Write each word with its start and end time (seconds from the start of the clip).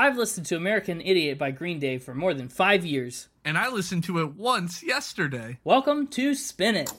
I've 0.00 0.16
listened 0.16 0.46
to 0.46 0.56
American 0.56 1.02
Idiot 1.02 1.36
by 1.36 1.50
Green 1.50 1.78
Day 1.78 1.98
for 1.98 2.14
more 2.14 2.32
than 2.32 2.48
five 2.48 2.86
years. 2.86 3.28
And 3.44 3.58
I 3.58 3.68
listened 3.68 4.02
to 4.04 4.20
it 4.20 4.34
once 4.34 4.82
yesterday. 4.82 5.58
Welcome 5.62 6.06
to 6.06 6.34
Spin 6.34 6.74
It. 6.74 6.90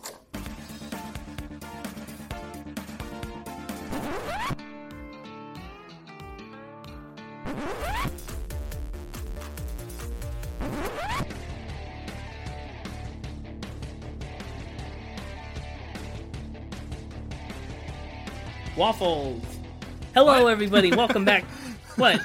Waffles. 18.78 19.44
Hello, 20.14 20.44
What? 20.44 20.52
everybody. 20.52 20.92
Welcome 20.92 21.26
back. 21.26 21.46
What? 21.98 22.22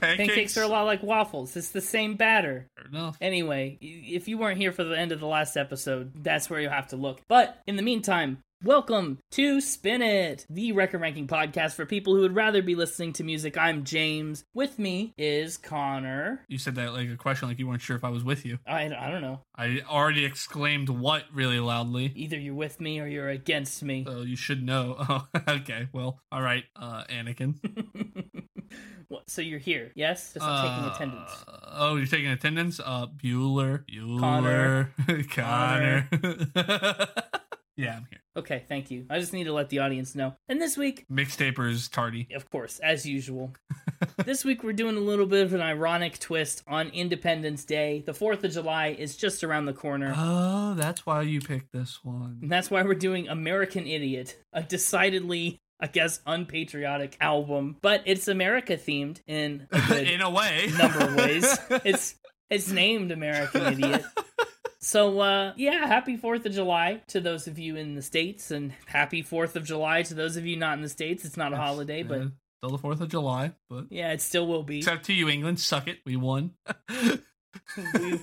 Pancakes, 0.00 0.28
Pancakes 0.28 0.56
are 0.56 0.62
a 0.62 0.68
lot 0.68 0.86
like 0.86 1.02
waffles. 1.02 1.56
It's 1.56 1.70
the 1.70 1.80
same 1.80 2.14
batter. 2.14 2.68
Fair 2.76 2.86
enough. 2.86 3.16
Anyway, 3.20 3.78
if 3.80 4.28
you 4.28 4.38
weren't 4.38 4.58
here 4.58 4.72
for 4.72 4.84
the 4.84 4.96
end 4.98 5.10
of 5.12 5.20
the 5.20 5.26
last 5.26 5.56
episode, 5.56 6.12
that's 6.22 6.48
where 6.48 6.60
you'll 6.60 6.70
have 6.70 6.88
to 6.88 6.96
look. 6.96 7.20
But 7.28 7.58
in 7.66 7.74
the 7.76 7.82
meantime, 7.82 8.38
welcome 8.62 9.18
to 9.32 9.60
Spin 9.60 10.02
It, 10.02 10.46
the 10.48 10.70
record 10.72 11.00
ranking 11.00 11.26
podcast 11.26 11.74
for 11.74 11.84
people 11.84 12.14
who 12.14 12.20
would 12.22 12.36
rather 12.36 12.62
be 12.62 12.76
listening 12.76 13.12
to 13.14 13.24
music. 13.24 13.58
I'm 13.58 13.82
James. 13.82 14.44
With 14.54 14.78
me 14.78 15.14
is 15.18 15.56
Connor. 15.56 16.44
You 16.48 16.58
said 16.58 16.76
that 16.76 16.92
like 16.92 17.10
a 17.10 17.16
question, 17.16 17.48
like 17.48 17.58
you 17.58 17.66
weren't 17.66 17.82
sure 17.82 17.96
if 17.96 18.04
I 18.04 18.10
was 18.10 18.22
with 18.22 18.46
you. 18.46 18.58
I, 18.66 18.84
I 18.84 19.10
don't 19.10 19.22
know. 19.22 19.40
I 19.56 19.80
already 19.88 20.24
exclaimed 20.24 20.88
what 20.88 21.24
really 21.32 21.58
loudly. 21.58 22.12
Either 22.14 22.38
you're 22.38 22.54
with 22.54 22.80
me 22.80 23.00
or 23.00 23.06
you're 23.08 23.28
against 23.28 23.82
me. 23.82 24.04
So 24.06 24.22
you 24.22 24.36
should 24.36 24.62
know. 24.62 24.96
Oh, 25.08 25.26
okay. 25.48 25.88
Well, 25.92 26.20
all 26.30 26.42
right, 26.42 26.64
uh, 26.76 27.04
Anakin. 27.04 27.54
What, 29.08 29.30
so 29.30 29.40
you're 29.40 29.58
here, 29.58 29.90
yes? 29.94 30.34
Just 30.34 30.44
not 30.44 30.62
taking 30.62 30.84
Uh, 30.90 30.94
attendance. 30.94 31.44
Oh, 31.72 31.96
you're 31.96 32.06
taking 32.06 32.26
attendance? 32.30 32.78
Uh, 32.78 33.06
Bueller, 33.06 33.84
Connor. 34.20 34.92
Bueller, 35.06 35.30
Connor. 35.30 36.08
yeah, 37.76 37.96
I'm 37.96 38.06
here. 38.10 38.20
Okay, 38.36 38.62
thank 38.68 38.90
you. 38.90 39.06
I 39.10 39.18
just 39.18 39.32
need 39.32 39.44
to 39.44 39.52
let 39.52 39.68
the 39.70 39.78
audience 39.80 40.14
know. 40.14 40.34
And 40.48 40.60
this 40.60 40.76
week, 40.76 41.06
Mixtapers 41.10 41.90
tardy. 41.90 42.28
of 42.34 42.48
course, 42.50 42.78
as 42.80 43.04
usual. 43.06 43.52
this 44.24 44.44
week 44.44 44.62
we're 44.62 44.72
doing 44.74 44.96
a 44.96 45.00
little 45.00 45.26
bit 45.26 45.42
of 45.44 45.54
an 45.54 45.60
ironic 45.60 46.18
twist 46.20 46.62
on 46.68 46.88
Independence 46.90 47.64
Day. 47.64 48.04
The 48.06 48.12
4th 48.12 48.44
of 48.44 48.52
July 48.52 48.88
is 48.88 49.16
just 49.16 49.42
around 49.42 49.64
the 49.64 49.72
corner. 49.72 50.12
Oh, 50.16 50.74
that's 50.74 51.04
why 51.06 51.22
you 51.22 51.40
picked 51.40 51.72
this 51.72 52.04
one. 52.04 52.38
And 52.42 52.52
that's 52.52 52.70
why 52.70 52.82
we're 52.82 52.94
doing 52.94 53.26
American 53.26 53.86
Idiot, 53.88 54.36
a 54.52 54.62
decidedly, 54.62 55.58
I 55.80 55.86
guess, 55.86 56.20
unpatriotic 56.26 57.16
album, 57.20 57.76
but 57.82 58.02
it's 58.04 58.26
America 58.28 58.76
themed 58.76 59.20
in 59.26 59.68
a 59.72 60.14
In 60.14 60.20
a 60.20 60.30
way, 60.30 60.70
number 60.78 60.98
of 61.04 61.14
ways. 61.14 61.58
It's 61.84 62.14
it's 62.50 62.70
named 62.70 63.12
American 63.12 63.72
Idiot. 63.74 64.04
So 64.80 65.20
uh 65.20 65.52
yeah, 65.56 65.86
happy 65.86 66.16
4th 66.16 66.46
of 66.46 66.52
July 66.52 67.02
to 67.08 67.20
those 67.20 67.46
of 67.46 67.58
you 67.58 67.76
in 67.76 67.94
the 67.94 68.02
states 68.02 68.50
and 68.50 68.72
happy 68.86 69.22
4th 69.22 69.56
of 69.56 69.64
July 69.64 70.02
to 70.02 70.14
those 70.14 70.36
of 70.36 70.46
you 70.46 70.56
not 70.56 70.76
in 70.78 70.82
the 70.82 70.88
states. 70.88 71.24
It's 71.24 71.36
not 71.36 71.52
a 71.52 71.56
holiday, 71.56 72.02
but 72.02 72.22
still 72.58 72.70
the 72.70 72.78
Fourth 72.78 73.00
of 73.00 73.08
July, 73.08 73.52
but 73.68 73.86
yeah, 73.90 74.12
it 74.12 74.20
still 74.20 74.46
will 74.46 74.62
be. 74.64 74.78
except 74.78 75.04
to 75.06 75.12
you, 75.12 75.28
England, 75.28 75.60
suck 75.60 75.86
it. 75.88 75.98
We 76.06 76.16
won. 76.16 76.54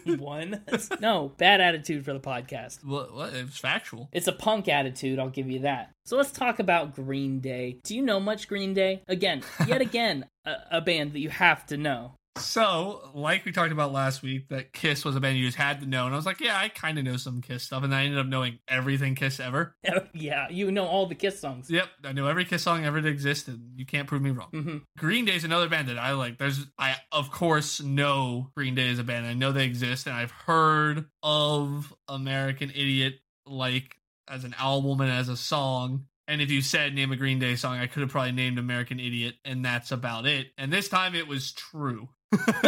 we 0.06 0.16
won. 0.16 0.62
no, 1.00 1.34
bad 1.38 1.62
attitude 1.62 2.06
for 2.06 2.14
the 2.14 2.20
podcast. 2.20 2.84
what, 2.84 3.14
what? 3.14 3.34
It 3.34 3.45
was 3.45 3.58
factual. 3.58 4.09
It's 4.12 4.28
a 4.28 4.32
punk 4.34 4.67
attitude, 4.67 5.20
I'll 5.20 5.30
give 5.30 5.50
you 5.50 5.59
that. 5.59 5.92
So 6.06 6.17
let's 6.17 6.32
talk 6.32 6.59
about 6.59 6.95
Green 6.95 7.40
Day. 7.40 7.80
Do 7.84 7.95
you 7.95 8.02
know 8.02 8.20
much 8.20 8.48
Green 8.48 8.73
Day? 8.73 9.02
Again, 9.08 9.44
yet 9.67 9.82
again, 9.90 10.26
a, 10.45 10.56
a 10.72 10.82
band 10.82 11.14
that 11.14 11.20
you 11.20 11.30
have 11.30 11.66
to 11.67 11.78
know. 11.78 12.14
So, 12.38 13.11
like 13.14 13.45
we 13.45 13.53
talked 13.53 13.72
about 13.72 13.94
last 13.94 14.22
week, 14.22 14.50
that 14.50 14.73
Kiss 14.73 15.05
was 15.05 15.16
a 15.16 15.22
band 15.22 15.38
you 15.38 15.45
just 15.45 15.58
had 15.58 15.80
to 15.80 15.86
know, 15.86 16.05
and 16.05 16.14
I 16.14 16.17
was 16.17 16.25
like, 16.25 16.42
yeah, 16.42 16.58
I 16.58 16.67
kind 16.67 16.97
of 16.97 17.05
know 17.05 17.16
some 17.16 17.42
Kiss 17.42 17.64
stuff, 17.64 17.83
and 17.83 17.95
I 17.95 18.03
ended 18.03 18.19
up 18.19 18.27
knowing 18.27 18.59
everything 18.67 19.16
Kiss 19.16 19.39
ever. 19.39 19.73
yeah, 20.14 20.49
you 20.49 20.70
know 20.70 20.86
all 20.86 21.05
the 21.05 21.15
Kiss 21.15 21.39
songs. 21.39 21.70
Yep, 21.71 21.87
I 22.04 22.11
know 22.11 22.27
every 22.27 22.43
Kiss 22.43 22.64
song 22.64 22.83
ever 22.83 22.99
that 22.99 23.08
existed. 23.08 23.61
You 23.77 23.86
can't 23.86 24.08
prove 24.08 24.21
me 24.21 24.32
wrong. 24.32 24.49
hmm 24.52 24.77
Green 24.98 25.23
Day 25.23 25.36
is 25.36 25.45
another 25.45 25.70
band 25.70 25.87
that 25.87 25.98
I 25.98 26.11
like. 26.11 26.37
There's, 26.37 26.65
I 26.77 26.95
of 27.11 27.32
course 27.32 27.82
know 27.82 28.52
Green 28.55 28.76
Day 28.76 28.89
is 28.89 28.99
a 28.99 29.04
band. 29.04 29.26
I 29.26 29.33
know 29.33 29.54
they 29.54 29.65
exist, 29.65 30.05
and 30.05 30.15
I've 30.15 30.31
heard 30.31 31.05
of 31.23 31.93
American 32.10 32.70
Idiot 32.70 33.15
like 33.45 33.95
as 34.27 34.43
an 34.43 34.55
album 34.60 34.99
and 34.99 35.11
as 35.11 35.30
a 35.30 35.37
song. 35.37 36.08
And 36.27 36.42
if 36.42 36.49
you 36.49 36.61
said 36.61 36.93
name 36.95 37.11
a 37.11 37.15
Green 37.15 37.39
Day 37.39 37.55
song, 37.55 37.77
I 37.77 37.87
could 37.87 38.02
have 38.02 38.10
probably 38.10 38.31
named 38.31 38.58
American 38.58 38.99
Idiot, 38.99 39.36
and 39.45 39.64
that's 39.64 39.92
about 39.92 40.26
it. 40.26 40.48
And 40.58 40.73
this 40.73 40.89
time 40.89 41.15
it 41.15 41.27
was 41.27 41.52
true. 41.52 42.10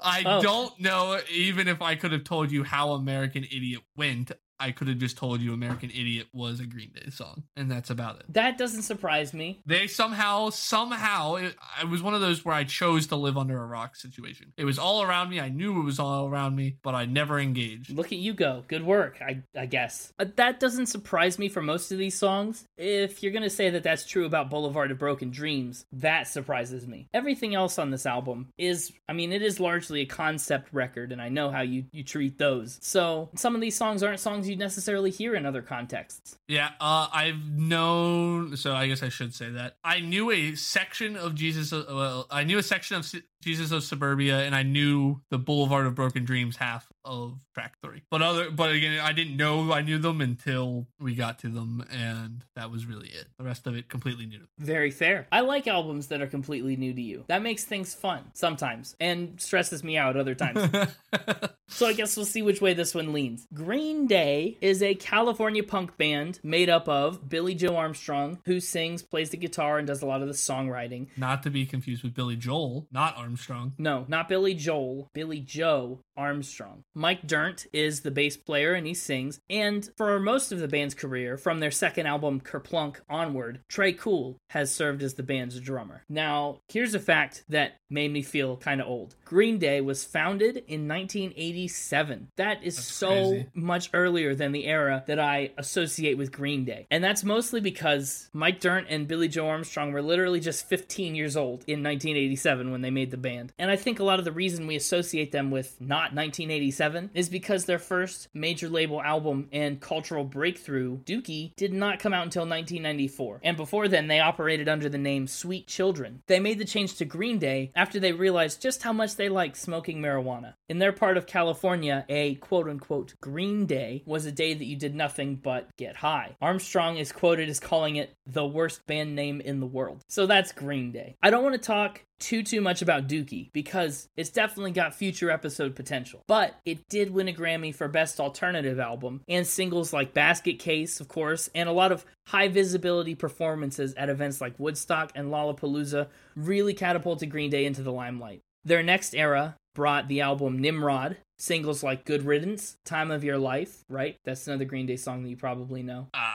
I 0.00 0.22
Oh. 0.24 0.42
don't 0.42 0.80
know 0.80 1.20
even 1.30 1.68
if 1.68 1.80
I 1.82 1.94
could 1.94 2.12
have 2.12 2.24
told 2.24 2.50
you 2.50 2.62
how 2.64 2.92
American 2.92 3.44
Idiot 3.44 3.82
went. 3.96 4.32
I 4.58 4.70
could 4.72 4.88
have 4.88 4.98
just 4.98 5.16
told 5.16 5.40
you 5.40 5.52
American 5.52 5.90
Idiot 5.90 6.28
was 6.32 6.60
a 6.60 6.66
Green 6.66 6.90
Day 6.94 7.10
song, 7.10 7.44
and 7.56 7.70
that's 7.70 7.90
about 7.90 8.16
it 8.20 8.26
That 8.32 8.58
doesn't 8.58 8.82
surprise 8.82 9.32
me. 9.34 9.60
they 9.66 9.86
somehow 9.86 10.50
somehow 10.50 11.36
it, 11.36 11.54
it 11.80 11.88
was 11.88 12.02
one 12.02 12.14
of 12.14 12.20
those 12.20 12.44
where 12.44 12.54
i 12.54 12.64
chose 12.64 13.06
to 13.08 13.16
live 13.16 13.36
under 13.38 13.60
a 13.62 13.66
rock 13.66 13.96
situation 13.96 14.52
it 14.56 14.64
was 14.64 14.78
all 14.78 15.02
around 15.02 15.30
me 15.30 15.40
i 15.40 15.48
knew 15.48 15.80
it 15.80 15.84
was 15.84 15.98
all 15.98 16.28
around 16.28 16.54
me 16.56 16.76
but 16.82 16.94
i 16.94 17.04
never 17.04 17.38
engaged 17.38 17.90
Look 17.90 18.12
at 18.12 18.18
you 18.18 18.32
go. 18.34 18.64
Good 18.68 18.84
work, 18.84 19.18
I, 19.22 19.42
I 19.56 19.66
guess. 19.66 20.12
Uh, 20.18 20.26
that 20.36 20.60
doesn't 20.60 20.86
surprise 20.86 21.38
me 21.38 21.48
for 21.48 21.62
most 21.62 21.90
of 21.92 21.98
these 21.98 22.16
songs. 22.16 22.64
If 22.76 23.22
you're 23.22 23.32
going 23.32 23.42
to 23.42 23.50
say 23.50 23.70
that 23.70 23.82
that's 23.82 24.04
true 24.04 24.26
about 24.26 24.50
Boulevard 24.50 24.90
of 24.90 24.98
Broken 24.98 25.30
Dreams, 25.30 25.84
that 25.92 26.28
surprises 26.28 26.86
me. 26.86 27.08
Everything 27.14 27.54
else 27.54 27.78
on 27.78 27.90
this 27.90 28.04
album 28.06 28.48
is, 28.58 28.92
I 29.08 29.12
mean, 29.12 29.32
it 29.32 29.42
is 29.42 29.60
largely 29.60 30.00
a 30.02 30.06
concept 30.06 30.68
record, 30.72 31.12
and 31.12 31.22
I 31.22 31.28
know 31.28 31.50
how 31.50 31.62
you, 31.62 31.84
you 31.92 32.02
treat 32.04 32.38
those. 32.38 32.78
So 32.82 33.30
some 33.34 33.54
of 33.54 33.60
these 33.60 33.76
songs 33.76 34.02
aren't 34.02 34.20
songs 34.20 34.45
you'd 34.48 34.58
necessarily 34.58 35.10
hear 35.10 35.34
in 35.34 35.46
other 35.46 35.62
contexts. 35.62 36.38
yeah 36.48 36.70
uh, 36.80 37.08
i've 37.12 37.42
known 37.56 38.56
so 38.56 38.74
i 38.74 38.86
guess 38.86 39.02
i 39.02 39.08
should 39.08 39.34
say 39.34 39.50
that 39.50 39.76
i 39.84 40.00
knew 40.00 40.30
a 40.30 40.54
section 40.54 41.16
of 41.16 41.34
jesus 41.34 41.72
uh, 41.72 41.84
well 41.88 42.26
i 42.30 42.44
knew 42.44 42.58
a 42.58 42.62
section 42.62 42.96
of 42.96 43.04
jesus 43.46 43.70
of 43.70 43.82
suburbia 43.82 44.40
and 44.40 44.54
i 44.54 44.62
knew 44.62 45.20
the 45.30 45.38
boulevard 45.38 45.86
of 45.86 45.94
broken 45.94 46.24
dreams 46.24 46.56
half 46.56 46.88
of 47.04 47.38
track 47.54 47.76
three 47.80 48.02
but 48.10 48.20
other 48.20 48.50
but 48.50 48.72
again 48.72 48.98
i 49.00 49.12
didn't 49.12 49.36
know 49.36 49.72
i 49.72 49.80
knew 49.80 49.98
them 49.98 50.20
until 50.20 50.86
we 50.98 51.14
got 51.14 51.38
to 51.38 51.48
them 51.48 51.84
and 51.90 52.44
that 52.56 52.70
was 52.70 52.86
really 52.86 53.08
it 53.08 53.26
the 53.38 53.44
rest 53.44 53.66
of 53.66 53.76
it 53.76 53.88
completely 53.88 54.26
new 54.26 54.40
Very 54.58 54.90
fair. 54.90 55.26
I 55.30 55.40
like 55.40 55.66
albums 55.66 56.08
that 56.08 56.20
are 56.20 56.26
completely 56.26 56.76
new 56.76 56.92
to 56.92 57.00
you. 57.00 57.24
That 57.28 57.42
makes 57.42 57.64
things 57.64 57.94
fun 57.94 58.24
sometimes 58.34 58.96
and 58.98 59.40
stresses 59.40 59.84
me 59.84 59.96
out 59.96 60.16
other 60.16 60.34
times. 60.34 60.68
So 61.68 61.86
I 61.86 61.94
guess 61.94 62.16
we'll 62.16 62.26
see 62.26 62.42
which 62.42 62.60
way 62.60 62.74
this 62.74 62.94
one 62.94 63.12
leans. 63.12 63.46
Green 63.52 64.06
Day 64.06 64.56
is 64.60 64.82
a 64.82 64.94
California 64.94 65.64
punk 65.64 65.96
band 65.96 66.38
made 66.42 66.70
up 66.70 66.88
of 66.88 67.28
Billie 67.28 67.56
Joe 67.56 67.76
Armstrong, 67.76 68.38
who 68.46 68.60
sings, 68.60 69.02
plays 69.02 69.30
the 69.30 69.36
guitar, 69.36 69.78
and 69.78 69.86
does 69.86 70.00
a 70.00 70.06
lot 70.06 70.22
of 70.22 70.28
the 70.28 70.34
songwriting. 70.34 71.08
Not 71.16 71.42
to 71.42 71.50
be 71.50 71.66
confused 71.66 72.04
with 72.04 72.14
Billy 72.14 72.36
Joel, 72.36 72.86
not 72.92 73.16
Armstrong. 73.16 73.35
No, 73.78 74.04
not 74.08 74.28
Billy 74.28 74.54
Joel, 74.54 75.08
Billie 75.14 75.40
Joe 75.40 76.00
Armstrong. 76.16 76.82
Mike 76.94 77.26
Dirnt 77.26 77.66
is 77.72 78.00
the 78.00 78.10
bass 78.10 78.36
player 78.36 78.72
and 78.74 78.86
he 78.86 78.94
sings. 78.94 79.40
And 79.50 79.88
for 79.96 80.18
most 80.18 80.52
of 80.52 80.58
the 80.60 80.68
band's 80.68 80.94
career, 80.94 81.36
from 81.36 81.60
their 81.60 81.70
second 81.70 82.06
album 82.06 82.40
Kerplunk 82.40 82.96
onward, 83.08 83.60
Tré 83.70 83.96
Cool 83.96 84.36
has 84.50 84.74
served 84.74 85.02
as 85.02 85.14
the 85.14 85.22
band's 85.22 85.60
drummer. 85.60 86.02
Now, 86.08 86.60
here's 86.68 86.94
a 86.94 86.98
fact 87.00 87.44
that 87.48 87.76
made 87.90 88.12
me 88.12 88.22
feel 88.22 88.56
kind 88.56 88.80
of 88.80 88.86
old. 88.88 89.14
Green 89.24 89.58
Day 89.58 89.80
was 89.80 90.04
founded 90.04 90.56
in 90.66 90.88
1987. 90.88 92.28
That 92.36 92.62
is 92.64 92.76
That's 92.76 92.86
so 92.88 93.08
crazy. 93.30 93.46
much 93.54 93.90
earlier 93.92 94.34
than 94.34 94.52
the 94.52 94.64
era 94.66 95.04
that 95.06 95.18
I 95.20 95.50
associate 95.58 96.18
with 96.18 96.32
Green 96.32 96.64
Day. 96.64 96.86
And 96.90 97.02
that's 97.04 97.24
mostly 97.24 97.60
because 97.60 98.28
Mike 98.32 98.60
Dirnt 98.60 98.86
and 98.90 99.06
Billie 99.06 99.28
Joe 99.28 99.48
Armstrong 99.48 99.92
were 99.92 100.02
literally 100.02 100.40
just 100.40 100.68
15 100.68 101.14
years 101.14 101.36
old 101.36 101.64
in 101.66 101.82
1987 101.82 102.70
when 102.70 102.80
they 102.80 102.90
made 102.90 103.10
the 103.10 103.15
band. 103.22 103.52
And 103.58 103.70
I 103.70 103.76
think 103.76 103.98
a 103.98 104.04
lot 104.04 104.18
of 104.18 104.24
the 104.24 104.32
reason 104.32 104.66
we 104.66 104.76
associate 104.76 105.32
them 105.32 105.50
with 105.50 105.80
not 105.80 106.14
1987 106.14 107.10
is 107.14 107.28
because 107.28 107.64
their 107.64 107.78
first 107.78 108.28
major 108.34 108.68
label 108.68 109.02
album 109.02 109.48
and 109.52 109.80
cultural 109.80 110.24
breakthrough, 110.24 110.98
Dookie, 110.98 111.54
did 111.56 111.72
not 111.72 111.98
come 111.98 112.12
out 112.12 112.24
until 112.24 112.42
1994. 112.42 113.40
And 113.42 113.56
before 113.56 113.88
then, 113.88 114.06
they 114.06 114.20
operated 114.20 114.68
under 114.68 114.88
the 114.88 114.98
name 114.98 115.26
Sweet 115.26 115.66
Children. 115.66 116.22
They 116.26 116.40
made 116.40 116.58
the 116.58 116.64
change 116.64 116.96
to 116.96 117.04
Green 117.04 117.38
Day 117.38 117.72
after 117.74 118.00
they 118.00 118.12
realized 118.12 118.62
just 118.62 118.82
how 118.82 118.92
much 118.92 119.16
they 119.16 119.28
liked 119.28 119.56
smoking 119.56 120.00
marijuana. 120.00 120.54
In 120.68 120.78
their 120.78 120.92
part 120.92 121.16
of 121.16 121.26
California, 121.26 122.04
a 122.08 122.34
quote 122.36 122.68
unquote 122.68 123.14
Green 123.20 123.66
Day 123.66 124.02
was 124.06 124.26
a 124.26 124.32
day 124.32 124.54
that 124.54 124.64
you 124.64 124.76
did 124.76 124.94
nothing 124.94 125.36
but 125.36 125.74
get 125.76 125.96
high. 125.96 126.36
Armstrong 126.40 126.96
is 126.96 127.12
quoted 127.12 127.48
as 127.48 127.60
calling 127.60 127.96
it 127.96 128.14
the 128.26 128.46
worst 128.46 128.86
band 128.86 129.14
name 129.14 129.40
in 129.40 129.60
the 129.60 129.66
world. 129.66 130.04
So 130.08 130.26
that's 130.26 130.52
Green 130.52 130.92
Day. 130.92 131.16
I 131.22 131.30
don't 131.30 131.42
want 131.42 131.54
to 131.54 131.66
talk 131.66 132.02
too 132.18 132.42
too 132.42 132.60
much 132.60 132.82
about 132.82 133.08
Dookie 133.08 133.52
because 133.52 134.08
it's 134.16 134.30
definitely 134.30 134.72
got 134.72 134.94
future 134.94 135.30
episode 135.30 135.74
potential. 135.74 136.22
But 136.26 136.54
it 136.64 136.88
did 136.88 137.10
win 137.10 137.28
a 137.28 137.32
Grammy 137.32 137.74
for 137.74 137.88
Best 137.88 138.20
Alternative 138.20 138.78
Album 138.78 139.22
and 139.28 139.46
singles 139.46 139.92
like 139.92 140.14
Basket 140.14 140.58
Case, 140.58 141.00
of 141.00 141.08
course, 141.08 141.48
and 141.54 141.68
a 141.68 141.72
lot 141.72 141.92
of 141.92 142.04
high 142.28 142.48
visibility 142.48 143.14
performances 143.14 143.94
at 143.94 144.08
events 144.08 144.40
like 144.40 144.58
Woodstock 144.58 145.12
and 145.14 145.30
Lollapalooza 145.30 146.08
really 146.34 146.74
catapulted 146.74 147.30
Green 147.30 147.50
Day 147.50 147.64
into 147.64 147.82
the 147.82 147.92
limelight. 147.92 148.40
Their 148.64 148.82
next 148.82 149.14
era 149.14 149.56
brought 149.74 150.08
the 150.08 150.22
album 150.22 150.58
Nimrod, 150.58 151.18
singles 151.38 151.82
like 151.82 152.04
Good 152.04 152.24
Riddance, 152.24 152.76
Time 152.84 153.10
of 153.10 153.22
Your 153.22 153.38
Life, 153.38 153.84
right? 153.88 154.16
That's 154.24 154.46
another 154.48 154.64
Green 154.64 154.86
Day 154.86 154.96
song 154.96 155.22
that 155.22 155.28
you 155.28 155.36
probably 155.36 155.82
know. 155.82 156.08
Uh, 156.14 156.34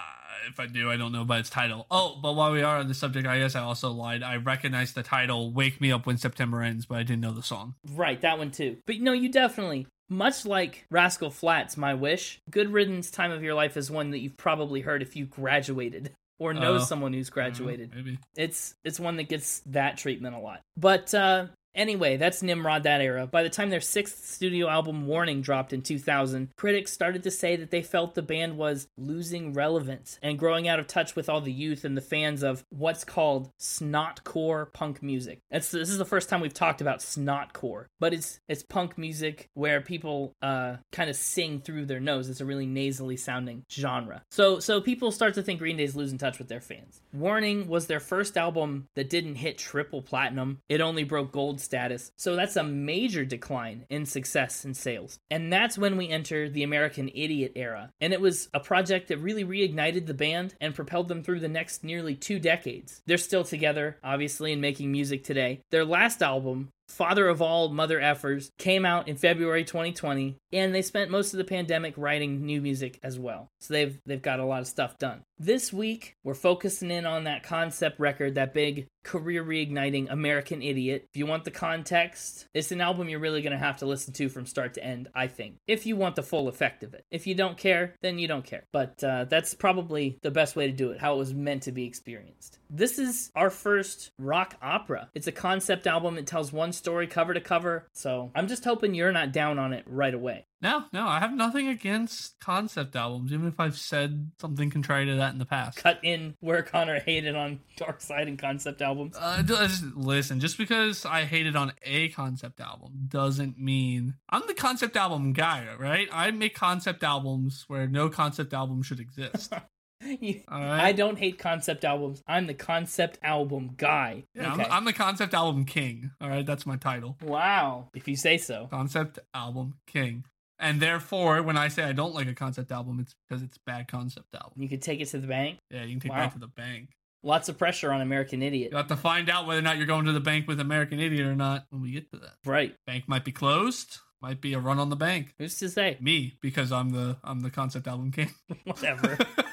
if 0.50 0.60
I 0.60 0.68
do, 0.68 0.90
I 0.92 0.98
don't 0.98 1.12
know 1.12 1.24
by 1.26 1.40
its 1.40 1.50
title. 1.50 1.86
Oh, 1.92 2.18
but 2.22 2.34
while 2.34 2.52
we 2.52 2.62
are 2.62 2.78
on 2.78 2.88
the 2.88 2.94
subject, 2.94 3.28
I 3.28 3.40
guess 3.40 3.56
I 3.56 3.62
also 3.62 3.92
lied. 3.92 4.24
I 4.24 4.38
recognized 4.38 4.96
the 4.96 5.04
title 5.04 5.52
"Wake 5.52 5.80
Me 5.82 5.92
Up 5.92 6.06
When 6.06 6.18
September 6.18 6.62
Ends," 6.62 6.86
but 6.86 6.96
I 6.98 7.04
didn't 7.04 7.22
know 7.22 7.32
the 7.34 7.44
song. 7.44 7.76
Right, 7.94 8.20
that 8.22 8.38
one 8.38 8.52
too. 8.52 8.78
But 8.86 9.00
no, 9.00 9.14
you 9.14 9.30
definitely. 9.30 9.88
Much 10.10 10.46
like 10.46 10.86
Rascal 10.92 11.30
Flatts, 11.30 11.78
My 11.78 11.94
Wish, 11.94 12.40
Good 12.50 12.74
Riddance 12.74 13.10
Time 13.12 13.32
of 13.32 13.44
Your 13.44 13.54
Life 13.54 13.78
is 13.78 13.90
one 13.90 14.12
that 14.12 14.20
you've 14.20 14.36
probably 14.36 14.82
heard 14.82 15.02
if 15.02 15.16
you 15.16 15.26
graduated 15.26 16.12
or 16.38 16.54
know 16.54 16.74
Oh. 16.74 16.80
someone 16.80 17.14
who's 17.14 17.30
graduated. 17.30 17.92
Uh, 17.94 17.96
maybe. 17.98 18.18
It's 18.36 18.74
it's 18.84 19.00
one 19.00 19.16
that 19.18 19.30
gets 19.30 19.62
that 19.68 19.98
treatment 19.98 20.36
a 20.36 20.40
lot. 20.40 20.62
But 20.76 21.14
uh 21.14 21.46
Anyway, 21.73 22.18
that's 22.18 22.44
Nimrod 22.44 22.83
that 22.83 23.01
era. 23.01 23.25
By 23.25 23.44
the 23.44 23.50
time 23.50 23.69
their 23.69 23.79
sixth 23.79 24.25
studio 24.25 24.68
album 24.68 25.07
Warning 25.07 25.41
dropped 25.41 25.73
in 25.73 25.81
2000, 25.81 26.50
critics 26.57 26.91
started 26.91 27.23
to 27.23 27.31
say 27.31 27.56
that 27.56 27.71
they 27.71 27.81
felt 27.81 28.15
the 28.15 28.21
band 28.21 28.57
was 28.57 28.88
losing 28.97 29.53
relevance 29.53 30.19
and 30.21 30.38
growing 30.38 30.68
out 30.68 30.79
of 30.79 30.88
touch 30.88 31.15
with 31.15 31.29
all 31.29 31.41
the 31.41 31.51
youth 31.51 31.85
and 31.85 31.95
the 31.95 32.01
fans 32.01 32.44
of 32.44 32.65
what's 32.69 33.03
called 33.03 33.51
snotcore 33.59 34.71
punk 34.73 35.01
music. 35.01 35.39
This 35.50 35.73
is 35.73 35.97
the 35.97 36.06
first 36.06 36.29
time 36.29 36.41
we've 36.41 36.53
talked 36.53 36.81
about 36.81 37.00
snotcore, 37.00 37.85
but 38.00 38.13
it's 38.13 38.39
it's 38.50 38.63
punk 38.63 38.97
music 38.97 39.50
where 39.53 39.79
people 39.81 40.33
uh, 40.41 40.77
kind 40.91 41.09
of 41.09 41.15
sing 41.15 41.62
through 41.62 41.85
their 41.85 42.00
nose. 42.00 42.29
It's 42.29 42.41
a 42.41 42.45
really 42.45 42.65
nasally 42.65 43.18
sounding 43.18 43.63
genre. 43.71 44.23
So 44.29 44.59
so 44.59 44.81
people 44.81 45.12
start 45.12 45.35
to 45.35 45.44
think 45.44 45.59
Green 45.59 45.77
Day's 45.77 45.95
losing 45.95 46.18
touch 46.18 46.38
with 46.38 46.50
their 46.50 46.62
fans. 46.62 47.01
Warning 47.13 47.68
was 47.68 47.88
their 47.88 48.00
first 48.00 48.38
album 48.38 48.88
that 48.95 49.09
didn't 49.09 49.35
hit 49.35 49.57
triple 49.57 50.01
platinum. 50.01 50.59
It 50.68 50.81
only 50.81 51.03
broke 51.03 51.31
gold 51.31 51.61
status. 51.62 52.12
So 52.18 52.36
that's 52.36 52.56
a 52.56 52.63
major 52.63 53.25
decline 53.25 53.86
in 53.90 54.06
success 54.06 54.66
and 54.66 54.75
sales. 54.75 55.19
And 55.30 55.52
that's 55.52 55.78
when 55.78 55.98
we 55.98 56.10
enter 56.10 56.50
the 56.50 56.63
American 56.63 57.10
Idiot 57.13 57.54
era. 57.56 57.92
And 58.00 58.13
it 58.13 58.22
was 58.22 58.50
a 58.54 58.60
project 58.60 59.08
that 59.08 59.18
really 59.18 59.46
reignited 59.46 60.06
the 60.06 60.13
band 60.13 60.56
and 60.60 60.75
propelled 60.75 61.08
them 61.08 61.24
through 61.24 61.40
the 61.40 61.48
next 61.48 61.84
nearly 61.84 62.16
two 62.16 62.40
decades. 62.40 63.02
They're 63.06 63.18
still 63.18 63.44
together, 63.44 63.98
obviously, 64.04 64.52
and 64.52 64.62
making 64.62 64.92
music 64.92 65.24
today. 65.24 65.62
Their 65.72 65.86
last 65.86 66.22
album, 66.22 66.69
Father 66.88 67.28
of 67.28 67.42
All 67.42 67.69
Mother 67.69 68.00
Effers, 68.00 68.50
came 68.57 68.86
out 68.86 69.07
in 69.07 69.16
February 69.16 69.64
2020, 69.64 70.36
and 70.52 70.75
they 70.75 70.81
spent 70.81 71.10
most 71.10 71.34
of 71.34 71.38
the 71.38 71.44
pandemic 71.44 71.94
writing 71.98 72.46
new 72.46 72.62
music 72.62 73.00
as 73.02 73.18
well. 73.18 73.48
So 73.60 73.74
they've 73.74 73.98
they've 74.06 74.22
got 74.22 74.40
a 74.40 74.46
lot 74.46 74.62
of 74.62 74.68
stuff 74.68 74.98
done. 74.98 75.22
This 75.44 75.74
week, 75.74 76.18
we're 76.24 76.36
focusing 76.36 76.92
in 76.92 77.08
on 77.08 77.24
that 77.24 77.42
concept 77.42 78.00
record, 78.00 78.36
that 78.36 78.54
big 78.54 78.86
career 79.04 79.44
reigniting 79.44 80.06
American 80.12 80.62
Idiot. 80.62 81.08
If 81.10 81.18
you 81.18 81.26
want 81.26 81.46
the 81.46 81.50
context, 81.50 82.46
it's 82.54 82.72
an 82.72 82.80
album 82.80 83.10
you're 83.10 83.20
really 83.20 83.42
going 83.42 83.52
to 83.52 83.58
have 83.58 83.78
to 83.78 83.88
listen 83.88 84.14
to 84.14 84.30
from 84.30 84.46
start 84.46 84.76
to 84.76 84.84
end, 84.84 85.10
I 85.16 85.26
think, 85.26 85.56
if 85.68 85.88
you 85.88 85.96
want 85.96 86.16
the 86.16 86.22
full 86.22 86.48
effect 86.48 86.84
of 86.84 86.94
it. 86.94 87.06
If 87.10 87.26
you 87.26 87.34
don't 87.34 87.58
care, 87.58 87.96
then 88.04 88.20
you 88.20 88.28
don't 88.28 88.46
care. 88.46 88.66
But 88.72 89.04
uh, 89.04 89.26
that's 89.26 89.56
probably 89.56 90.20
the 90.22 90.30
best 90.30 90.56
way 90.56 90.68
to 90.68 90.74
do 90.74 90.92
it, 90.92 91.00
how 91.00 91.16
it 91.16 91.18
was 91.18 91.34
meant 91.34 91.64
to 91.64 91.72
be 91.72 91.86
experienced. 91.86 92.60
This 92.70 93.00
is 93.00 93.32
our 93.36 93.50
first 93.50 94.12
rock 94.20 94.54
opera. 94.62 95.10
It's 95.16 95.26
a 95.26 95.32
concept 95.32 95.88
album. 95.88 96.20
It 96.20 96.28
tells 96.28 96.54
one 96.54 96.72
story 96.72 97.08
cover 97.08 97.34
to 97.34 97.42
cover. 97.42 97.88
So 97.94 98.30
I'm 98.36 98.48
just 98.48 98.64
hoping 98.64 98.94
you're 98.94 99.12
not 99.12 99.32
down 99.32 99.58
on 99.58 99.74
it 99.74 99.86
right 99.88 100.14
away. 100.14 100.46
No, 100.62 100.84
no, 100.94 101.08
I 101.08 101.19
have 101.19 101.34
nothing 101.34 101.68
against 101.69 102.40
concept 102.40 102.96
albums, 102.96 103.34
even 103.34 103.48
if 103.48 103.60
I've 103.60 103.75
said 103.78 104.31
something 104.40 104.69
contrary 104.69 105.08
to 105.08 105.16
that 105.16 105.34
in 105.34 105.40
the 105.40 105.46
past. 105.46 105.78
Cut 105.80 106.00
in 106.04 106.36
where 106.40 106.62
Connor 106.62 107.00
hated 107.00 107.36
on 107.36 107.62
Dark 107.78 108.00
Side 108.00 108.28
and 108.28 108.38
concept 108.38 108.81
albums. 108.81 109.16
Uh, 109.19 109.42
just, 109.42 109.84
listen, 109.96 110.40
just 110.40 110.60
because 110.60 111.04
I 111.04 111.24
hated 111.24 111.56
on 111.56 111.74
a 111.84 112.10
concept 112.10 112.60
album 112.62 112.92
doesn't 113.08 113.58
mean 113.58 114.16
I'm 114.30 114.44
the 114.48 114.54
concept 114.54 114.96
album 114.96 115.34
guy, 115.34 115.68
right? 115.80 116.08
I 116.12 116.30
make 116.30 116.54
concept 116.54 117.04
albums 117.04 117.66
where 117.68 117.88
no 117.88 118.10
concept 118.10 118.54
album 118.54 118.84
should 118.84 119.00
exist. 119.00 119.54
You- 120.04 120.42
right. 120.50 120.80
I 120.80 120.92
don't 120.94 121.19
hate 121.19 121.38
concept 121.38 121.86
albums. 121.86 122.24
I'm 122.28 122.48
the 122.48 122.56
concept 122.56 123.19
album 123.22 123.75
guy. 123.78 124.24
Yeah, 124.34 124.54
okay. 124.54 124.64
I'm, 124.64 124.72
I'm 124.72 124.86
the 124.86 124.94
concept 124.94 125.36
album 125.36 125.64
king. 125.64 126.10
All 126.19 126.28
right, 126.28 126.44
that's 126.44 126.66
my 126.66 126.75
title. 126.75 127.18
wow. 127.22 127.88
If 127.94 128.07
you 128.07 128.16
say 128.16 128.40
so. 128.40 128.68
Concept 128.72 129.19
album 129.36 129.75
king. 129.86 130.24
And 130.62 130.80
therefore, 130.80 131.42
when 131.42 131.58
I 131.58 131.68
say 131.69 131.84
I 131.84 131.92
don't 131.92 132.13
like 132.13 132.28
a 132.28 132.34
concept 132.36 132.72
album, 132.72 133.00
it's 133.00 133.16
because 133.28 133.42
it's 133.44 133.58
a 133.58 133.62
bad 133.66 133.88
concept 133.88 134.34
album. 134.36 134.54
You 134.62 134.69
could 134.69 134.81
take 134.81 135.02
it 135.02 135.08
to 135.10 135.18
the 135.18 135.28
bank. 135.28 135.58
Yeah, 135.72 135.84
you 135.84 135.92
can 135.94 136.00
take 136.02 136.12
Wow. 136.12 136.19
that 136.19 136.34
to 136.34 136.40
the 136.40 136.48
bank. 136.48 136.90
Lots 137.24 137.50
of 137.50 137.58
pressure 137.58 137.92
on 137.92 138.02
American 138.02 138.42
Idiot. 138.42 138.69
You'll 138.72 138.80
have 138.80 138.88
to 138.90 138.96
find 138.96 139.30
out 139.30 139.46
whether 139.48 139.60
or 139.60 139.63
not 139.63 139.78
you're 139.78 139.86
going 139.88 140.06
to 140.06 140.12
the 140.12 140.19
bank 140.19 140.48
with 140.48 140.60
American 140.60 141.00
Idiot 141.00 141.25
or 141.25 141.36
not 141.36 141.66
when 141.69 141.81
we 141.81 141.92
get 141.92 142.10
to 142.12 142.18
that. 142.19 142.36
Right. 142.46 142.75
Bank 142.88 143.04
might 143.08 143.25
be 143.25 143.31
closed. 143.31 143.98
Might 144.22 144.40
be 144.40 144.54
a 144.54 144.60
run 144.60 144.78
on 144.78 144.90
the 144.90 144.96
bank. 144.96 145.34
Who's 145.40 145.58
to 145.58 145.69
say? 145.69 145.98
Me, 146.00 146.38
because 146.42 146.72
I'm 146.72 146.92
the 146.92 147.18
I'm 147.24 147.40
the 147.40 147.50
concept 147.50 147.88
album 147.88 148.12
king. 148.12 148.30
Whatever. 148.66 149.18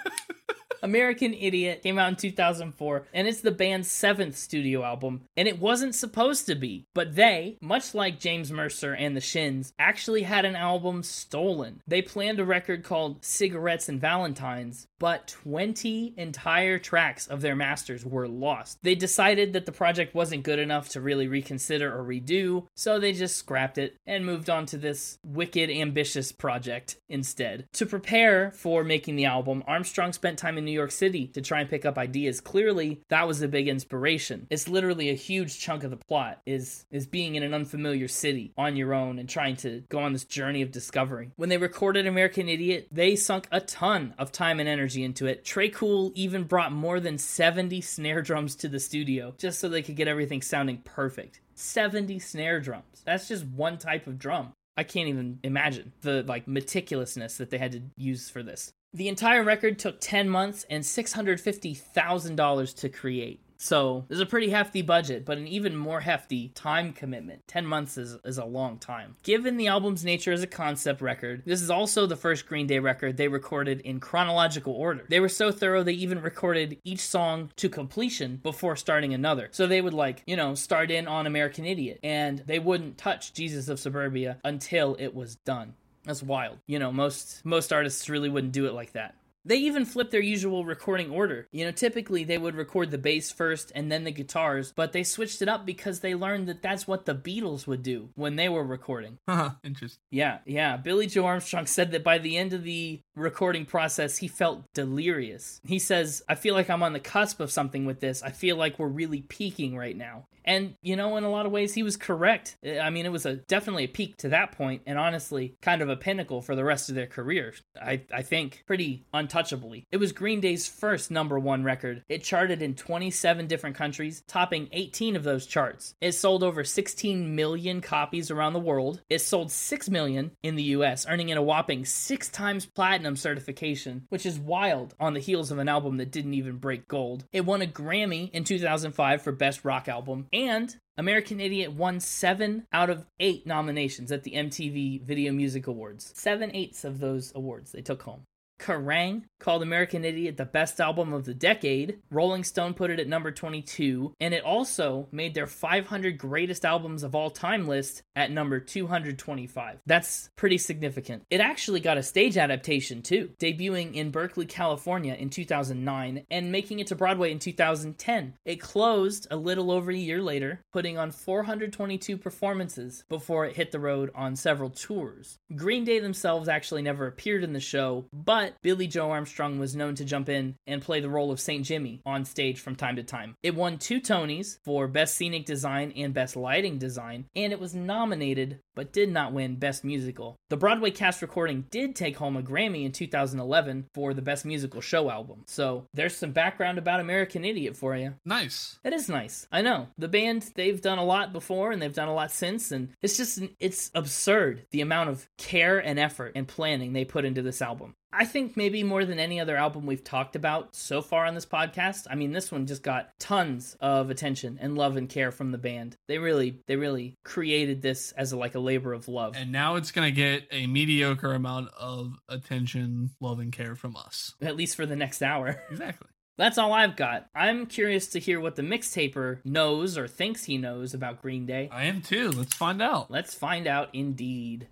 American 0.83 1.35
Idiot 1.35 1.83
came 1.83 1.99
out 1.99 2.11
in 2.11 2.17
2004, 2.17 3.07
and 3.13 3.29
it's 3.29 3.41
the 3.41 3.51
band's 3.51 3.91
seventh 3.91 4.37
studio 4.37 4.83
album, 4.83 5.23
and 5.37 5.49
it 5.49 5.59
wasn't 5.59 5.95
supposed 5.95 6.47
to 6.47 6.55
be. 6.55 6.85
But 6.95 7.15
they, 7.15 7.59
much 7.61 7.95
like 7.95 8.21
James 8.21 8.53
Mercer 8.53 8.95
and 8.95 9.17
the 9.17 9.21
Shins, 9.21 9.73
actually 9.79 10.23
had 10.23 10.45
an 10.45 10.57
album 10.57 11.03
stolen. 11.03 11.83
They 11.87 12.03
planned 12.03 12.41
a 12.41 12.45
record 12.45 12.85
called 12.85 13.25
Cigarettes 13.25 13.89
and 13.89 14.01
Valentines, 14.01 14.87
but 14.99 15.29
20 15.29 16.15
entire 16.17 16.79
tracks 16.79 17.27
of 17.27 17.41
their 17.41 17.57
masters 17.57 18.05
were 18.05 18.29
lost. 18.29 18.79
They 18.83 18.95
decided 18.95 19.53
that 19.53 19.67
the 19.67 19.73
project 19.73 20.15
wasn't 20.15 20.43
good 20.43 20.59
enough 20.59 20.89
to 20.91 21.01
really 21.01 21.29
reconsider 21.29 21.97
or 21.97 22.05
redo, 22.05 22.67
so 22.75 22.99
they 22.99 23.13
just 23.13 23.37
scrapped 23.37 23.79
it 23.79 23.97
and 24.07 24.27
moved 24.27 24.51
on 24.51 24.67
to 24.67 24.77
this 24.77 25.19
wicked, 25.25 25.71
ambitious 25.71 26.33
project 26.33 26.97
instead. 27.09 27.67
To 27.75 27.87
prepare 27.87 28.51
for 28.51 28.85
making 28.85 29.17
the 29.17 29.25
album, 29.25 29.63
Armstrong 29.67 30.13
spent 30.13 30.39
time 30.39 30.59
in 30.59 30.65
New 30.69 30.75
York 30.75 30.91
City 30.91 31.27
to 31.29 31.41
try 31.41 31.61
and 31.61 31.71
pick 31.71 31.87
up 31.87 31.97
ideas. 31.97 32.41
Clearly, 32.41 33.01
that 33.09 33.27
was 33.27 33.41
a 33.41 33.49
big 33.49 33.69
inspiration. 33.69 34.47
It's 34.51 34.69
literally 34.69 35.09
a 35.09 35.15
huge 35.15 35.59
chunk 35.59 35.83
of 35.83 35.91
the 35.91 35.97
plot 35.97 36.43
is 36.45 36.85
is 36.91 37.07
being 37.07 37.35
in 37.35 37.43
an 37.43 37.55
unfamiliar 37.55 38.07
city 38.07 38.53
on 38.59 38.77
your 38.77 38.93
own 38.93 39.19
and 39.19 39.29
trying 39.29 39.57
to 39.57 39.83
go 39.89 40.01
on 40.01 40.13
this 40.13 40.25
journey 40.25 40.61
of 40.61 40.71
discovery. 40.71 41.31
When 41.37 41.49
they 41.49 41.57
recorded 41.57 42.07
American 42.07 42.49
Idiot, 42.49 42.89
they 42.93 43.17
sunk 43.17 43.49
a 43.51 43.61
ton 43.61 44.15
of 44.19 44.31
time 44.31 44.61
and 44.61 44.69
energy 44.69 45.03
into 45.03 45.27
it. 45.27 45.45
Tré 45.45 45.73
Cool 45.73 46.13
even 46.15 46.45
brought 46.45 46.73
more 46.73 47.01
than 47.01 47.17
70 47.17 47.81
snare 47.81 48.21
drums 48.21 48.55
to 48.57 48.69
the 48.69 48.81
studio 48.81 49.35
just 49.39 49.59
so 49.59 49.69
they 49.69 49.83
could 49.83 49.97
get 49.97 50.09
everything 50.09 50.43
sounding 50.43 50.79
perfect. 50.79 51.41
70 51.55 52.19
snare 52.19 52.61
drums. 52.61 53.03
That's 53.05 53.27
just 53.27 53.47
one 53.47 53.79
type 53.79 54.07
of 54.07 54.19
drum. 54.19 54.53
I 54.79 54.85
can't 54.85 55.09
even 55.09 55.41
imagine 55.43 55.93
the 56.03 56.23
like 56.23 56.47
meticulousness 56.47 57.39
that 57.39 57.51
they 57.51 57.59
had 57.59 57.73
to 57.73 57.83
use 57.97 58.31
for 58.31 58.45
this. 58.45 58.73
The 58.95 59.09
entire 59.09 59.45
record 59.45 59.79
took 59.79 60.01
10 60.01 60.31
months 60.31 60.65
and 60.71 60.83
$650,000 60.83 62.77
to 62.77 62.89
create. 62.89 63.43
So, 63.61 64.05
there's 64.09 64.21
a 64.21 64.27
pretty 64.27 64.51
hefty 64.51 64.83
budget, 64.83 65.27
but 65.27 65.37
an 65.37 65.49
even 65.49 65.77
more 65.77 66.01
hefty 66.01 66.51
time 66.51 66.93
commitment. 66.93 67.47
10 67.49 67.67
months 67.67 67.99
is, 67.99 68.17
is 68.25 68.39
a 68.39 68.45
long 68.45 68.79
time. 68.79 69.17
Given 69.25 69.57
the 69.57 69.67
album's 69.67 70.05
nature 70.05 70.33
as 70.33 70.45
a 70.45 70.47
concept 70.47 71.03
record, 71.03 71.43
this 71.45 71.61
is 71.61 71.69
also 71.69 72.07
the 72.07 72.17
first 72.17 72.47
Green 72.47 72.69
Day 72.69 72.79
record 72.79 73.17
they 73.17 73.27
recorded 73.27 73.81
in 73.81 73.99
chronological 73.99 74.73
order. 74.73 75.05
They 75.09 75.21
were 75.21 75.29
so 75.29 75.51
thorough 75.51 75.83
they 75.83 75.93
even 75.93 76.23
recorded 76.23 76.79
each 76.85 77.01
song 77.01 77.51
to 77.57 77.69
completion 77.69 78.37
before 78.43 78.77
starting 78.77 79.13
another. 79.13 79.49
So 79.51 79.67
they 79.67 79.81
would 79.81 79.93
like, 79.93 80.23
you 80.25 80.37
know, 80.37 80.55
start 80.55 80.93
in 80.93 81.09
on 81.09 81.27
American 81.27 81.67
Idiot 81.67 81.99
and 82.05 82.39
they 82.47 82.61
wouldn't 82.61 82.97
touch 82.97 83.35
Jesus 83.35 83.69
of 83.69 83.81
Suburbia 83.81 84.39
until 84.45 84.97
it 85.01 85.15
was 85.15 85.35
done. 85.35 85.75
That's 86.09 86.23
wild. 86.23 86.57
You 86.67 86.79
know, 86.79 86.91
most 86.91 87.45
most 87.45 87.71
artists 87.71 88.09
really 88.09 88.31
wouldn't 88.31 88.55
do 88.55 88.67
it 88.67 88.73
like 88.73 88.93
that. 88.93 89.15
They 89.49 89.57
even 89.57 89.87
flipped 89.87 90.11
their 90.11 90.21
usual 90.21 90.67
recording 90.67 91.11
order. 91.11 91.49
You 91.53 91.65
know, 91.65 91.71
typically 91.71 92.23
they 92.23 92.37
would 92.37 92.55
record 92.55 92.91
the 92.91 92.99
bass 92.99 93.33
first 93.33 93.73
and 93.75 93.91
then 93.91 94.05
the 94.05 94.11
guitars, 94.13 94.73
but 94.77 94.93
they 94.93 95.03
switched 95.03 95.41
it 95.41 95.49
up 95.49 95.65
because 95.65 96.01
they 96.01 96.15
learned 96.15 96.49
that 96.49 96.61
that's 96.61 96.87
what 96.87 97.07
the 97.07 97.15
Beatles 97.15 97.67
would 97.67 97.83
do 97.83 98.11
when 98.15 98.37
they 98.37 98.51
were 98.51 98.63
recording. 98.63 99.19
Haha, 99.27 99.55
Interesting. 99.65 100.03
Yeah, 100.11 100.39
yeah. 100.45 100.77
Billie 100.77 101.07
Joe 101.07 101.25
Armstrong 101.25 101.65
said 101.65 101.93
that 101.93 102.05
by 102.05 102.19
the 102.19 102.37
end 102.37 102.53
of 102.53 102.63
the 102.63 103.01
recording 103.17 103.65
process, 103.65 104.19
he 104.19 104.29
felt 104.29 104.65
delirious. 104.75 105.61
He 105.65 105.79
says, 105.79 106.23
I 106.29 106.35
feel 106.35 106.55
like 106.55 106.69
I'm 106.69 106.83
on 106.83 106.93
the 106.93 107.01
cusp 107.01 107.41
of 107.41 107.51
something 107.51 107.87
with 107.87 108.01
this. 108.01 108.23
I 108.23 108.31
feel 108.31 108.57
like 108.57 108.79
we're 108.79 108.89
really 108.89 109.23
peaking 109.23 109.77
right 109.77 109.97
now. 109.97 110.27
And, 110.45 110.75
you 110.83 110.97
know, 110.97 111.17
in 111.19 111.25
a 111.25 111.31
lot 111.31 111.45
of 111.45 111.53
ways, 111.53 111.75
he 111.75 111.83
was 111.83 111.99
correct. 111.99 112.57
Eh, 112.63 112.81
I 112.81 112.89
mean, 112.89 113.05
it 113.05 113.13
was 113.13 113.27
a 113.27 113.37
definitely 113.37 113.85
a 113.85 113.89
peak 113.89 114.17
to 114.19 114.31
that 114.31 114.53
point, 114.53 114.81
and 114.87 114.99
honestly, 114.99 115.57
kind 115.61 115.83
of 115.83 115.91
a 115.91 115.97
pinnacle 115.97 116.41
for 116.41 116.55
the 116.57 116.65
rest 116.65 116.89
of 116.89 116.95
their 116.95 117.07
careers. 117.07 117.63
I, 117.81 118.01
I 118.13 118.23
think 118.23 118.65
pretty 118.67 119.05
untouchable 119.13 119.38
untouchably. 119.39 119.87
It 119.91 119.99
was 119.99 120.13
Green 120.13 120.41
Day's 120.41 120.67
first 120.67 121.11
number 121.11 121.39
one 121.39 121.63
record. 121.63 122.03
It 122.09 122.25
charted 122.25 122.63
in 122.63 122.75
27 122.75 123.47
different 123.47 123.77
countries, 123.77 124.23
topping 124.27 124.69
18 124.73 125.17
of 125.17 125.23
those 125.23 125.47
charts. 125.47 125.95
It 126.01 126.13
sold 126.13 126.43
over 126.43 126.65
16 126.65 127.35
million 127.35 127.81
copies 127.81 128.31
around 128.31 128.53
the 128.53 128.61
world. 128.61 129.03
It 129.09 129.21
sold 129.21 129.51
6 129.51 129.89
million 129.91 130.33
in 130.43 130.57
the 130.57 130.63
US, 130.65 131.07
earning 131.09 131.29
it 131.29 131.39
a 131.39 131.43
whopping 131.43 131.85
six 131.85 132.29
times 132.29 132.67
platinum 132.67 133.17
certification, 133.17 134.07
which 134.09 134.27
is 134.27 134.39
wild 134.39 134.95
on 134.99 135.15
the 135.15 135.21
heels 135.21 135.51
of 135.51 135.59
an 135.59 135.69
album 135.69 135.99
that 135.99 136.13
didn't 136.13 136.35
even 136.35 136.57
break 136.57 136.89
gold. 136.89 137.25
It 137.33 137.45
won 137.45 137.63
a 137.63 137.67
Grammy 137.67 138.31
in 138.33 138.45
2005 138.45 139.23
for 139.23 139.33
Best 139.33 139.65
Rock 139.65 139.89
Album, 139.89 140.27
and 140.33 140.75
American 140.97 141.41
Idiot 141.41 141.73
won 141.73 142.01
seven 142.01 142.67
out 142.73 142.91
of 142.91 143.07
eight 143.21 143.47
nominations 143.47 144.11
at 144.11 144.25
the 144.25 144.33
MTV 144.33 145.03
Video 145.03 145.33
Music 145.33 145.69
Awards. 145.69 146.13
Seven 146.17 146.51
eighths 146.55 146.85
of 146.85 146.99
those 146.99 147.33
awards 147.37 147.71
they 147.71 147.83
took 147.83 148.03
home. 148.03 148.23
Kerrang 148.59 149.23
called 149.39 149.63
American 149.63 150.05
Idiot 150.05 150.37
the 150.37 150.45
best 150.45 150.81
album 150.81 151.13
of 151.13 151.25
the 151.25 151.35
decade. 151.35 151.99
Rolling 152.11 152.45
Stone 152.45 152.75
put 152.75 152.91
it 152.91 153.01
at 153.01 153.09
number 153.09 153.31
22, 153.31 154.15
and 154.21 154.35
it 154.35 154.45
also 154.45 155.09
made 155.13 155.35
their 155.35 155.47
500 155.47 156.19
greatest 156.19 156.65
albums 156.65 157.03
of 157.03 157.15
all 157.15 157.31
time 157.31 157.69
list 157.69 158.03
at 158.17 158.31
number 158.31 158.61
225. 158.61 159.79
That's 159.87 160.31
pretty 160.37 160.59
significant. 160.59 161.25
It 161.31 161.41
actually 161.41 161.81
got 161.81 161.99
a 161.99 162.03
stage 162.03 162.37
adaptation 162.37 163.03
too, 163.03 163.31
debuting 163.39 163.95
in 163.95 164.11
Berkeley, 164.11 164.47
California 164.47 165.15
in 165.15 165.31
2009 165.31 166.27
and 166.31 166.53
making 166.53 166.81
it 166.81 166.89
to 166.89 166.97
Broadway 166.97 167.31
in 167.31 167.39
2010. 167.39 168.35
It 168.45 168.61
closed 168.61 169.27
a 169.31 169.37
little 169.37 169.71
over 169.71 169.91
a 169.91 169.97
year 169.97 170.23
later, 170.23 170.61
putting 170.73 170.99
on 170.99 171.11
422 171.11 172.17
performances 172.17 173.05
before 173.09 173.45
it 173.47 173.57
hit 173.57 173.71
the 173.71 173.81
road 173.81 174.11
on 174.15 174.37
several 174.37 174.71
tours. 174.71 175.39
Green 175.55 175.85
Day 175.85 176.01
themselves 176.01 176.49
actually 176.49 176.83
never 176.83 177.07
appeared 177.07 177.45
in 177.45 177.53
the 177.53 177.61
show, 177.61 178.07
but 178.13 178.48
Billie 178.63 178.87
Joe 178.87 179.11
Armstrong 179.11 179.59
was 179.59 179.77
known 179.77 179.95
to 179.97 180.05
jump 180.05 180.29
in 180.29 180.57
and 180.67 180.83
play 180.83 181.01
the 181.01 181.11
role 181.11 181.31
of 181.31 181.41
St. 181.41 181.65
Jimmy 181.65 182.01
on 182.05 182.25
stage 182.25 182.61
from 182.61 182.77
time 182.77 182.97
to 182.97 183.03
time. 183.03 183.35
It 183.43 183.55
won 183.55 183.79
two 183.79 184.01
Tonys 184.01 184.59
for 184.65 184.89
Best 184.89 185.17
Scenic 185.17 185.47
Design 185.47 185.93
and 185.97 186.15
Best 186.15 186.37
Lighting 186.37 186.79
Design, 186.79 187.27
and 187.35 187.53
it 187.53 187.61
was 187.61 187.75
nominated 187.75 188.61
but 188.79 188.93
did 188.93 189.11
not 189.11 189.33
win 189.33 189.57
Best 189.57 189.83
Musical. 189.83 190.37
The 190.51 190.57
Broadway 190.57 190.93
cast 190.93 191.21
recording 191.21 191.65
did 191.69 191.97
take 191.97 192.17
home 192.17 192.37
a 192.37 192.43
Grammy 192.43 192.85
in 192.85 192.93
2011 192.93 193.89
for 193.93 194.15
the 194.15 194.23
Best 194.23 194.45
Musical 194.45 194.81
Show 194.81 195.11
album. 195.11 195.43
So 195.49 195.87
there's 195.95 196.17
some 196.17 196.31
background 196.31 196.79
about 196.79 197.01
American 197.01 197.45
Idiot 197.45 197.77
for 197.77 197.97
you. 197.97 198.15
Nice. 198.25 198.79
It 198.85 198.93
is 198.93 199.09
nice. 199.09 199.49
I 199.51 199.63
know. 199.63 199.89
The 199.99 200.07
band, 200.07 200.53
they've 200.55 200.81
done 200.81 200.99
a 200.99 201.05
lot 201.05 201.33
before 201.33 201.73
and 201.73 201.83
they've 201.83 201.93
done 201.93 202.07
a 202.07 202.15
lot 202.15 202.31
since, 202.31 202.71
and 202.71 202.91
it's 203.03 203.17
just, 203.17 203.43
it's 203.59 203.91
absurd 203.97 204.65
the 204.71 204.81
amount 204.81 205.11
of 205.11 205.29
care 205.39 205.81
and 205.81 205.99
effort 205.99 206.33
and 206.37 206.47
planning 206.47 206.93
they 206.93 207.05
put 207.05 207.25
into 207.25 207.43
this 207.43 207.61
album. 207.61 207.95
I 208.13 208.25
think 208.25 208.57
maybe 208.57 208.83
more 208.83 209.05
than 209.05 209.19
any 209.19 209.39
other 209.39 209.57
album 209.57 209.87
we've 209.87 210.03
talked 210.03 210.35
about 210.35 210.75
so 210.75 211.03
far 211.03 211.27
on 211.27 211.35
this 211.35 211.47
podcast. 211.47 212.07
I 212.11 212.15
mean, 212.15 212.33
this 212.33 212.51
one 212.51 212.67
just 212.67 212.83
got 212.83 213.11
tons 213.19 213.77
of 213.81 214.11
attention 214.11 214.59
and 214.61 214.77
love 214.77 214.97
and 214.97 215.09
care 215.09 215.31
from 215.31 215.53
the 215.53 215.59
band. 215.59 215.97
They 216.07 216.19
really, 216.19 216.61
they 216.67 216.77
really 216.77 217.17
created 217.25 217.83
this 217.83 218.13
as 218.13 218.33
a, 218.33 218.37
like 218.37 218.55
a 218.55 218.61
labor 218.61 218.93
of 218.93 219.09
love. 219.09 219.35
And 219.37 219.53
now 219.53 219.77
it's 219.77 219.93
gonna 219.93 220.11
get 220.11 220.45
a 220.51 220.67
mediocre 220.67 221.35
amount 221.35 221.71
of 221.79 222.15
attention, 222.29 223.11
love, 223.21 223.41
and 223.41 223.53
care 223.53 223.75
from 223.75 223.97
us. 223.97 224.35
At 224.41 224.57
least 224.57 224.77
for 224.77 224.87
the 224.87 224.97
next 224.97 225.23
hour. 225.23 225.63
Exactly. 225.71 226.09
That's 226.39 226.57
all 226.57 226.73
I've 226.73 226.97
got. 226.97 227.29
I'm 227.35 227.67
curious 227.67 228.07
to 228.09 228.21
hear 228.21 228.41
what 228.41 228.55
the 228.55 228.63
mixtaper 228.63 229.41
knows 229.45 229.99
or 229.99 230.07
thinks 230.07 230.45
he 230.45 230.57
knows 230.57 230.95
about 230.95 231.21
Green 231.21 231.47
Day. 231.47 231.69
I 231.71 231.85
am 231.85 232.01
too. 232.01 232.31
Let's 232.31 232.55
find 232.55 232.81
out. 232.81 233.11
Let's 233.11 233.35
find 233.35 233.67
out 233.67 233.91
indeed. 233.93 234.69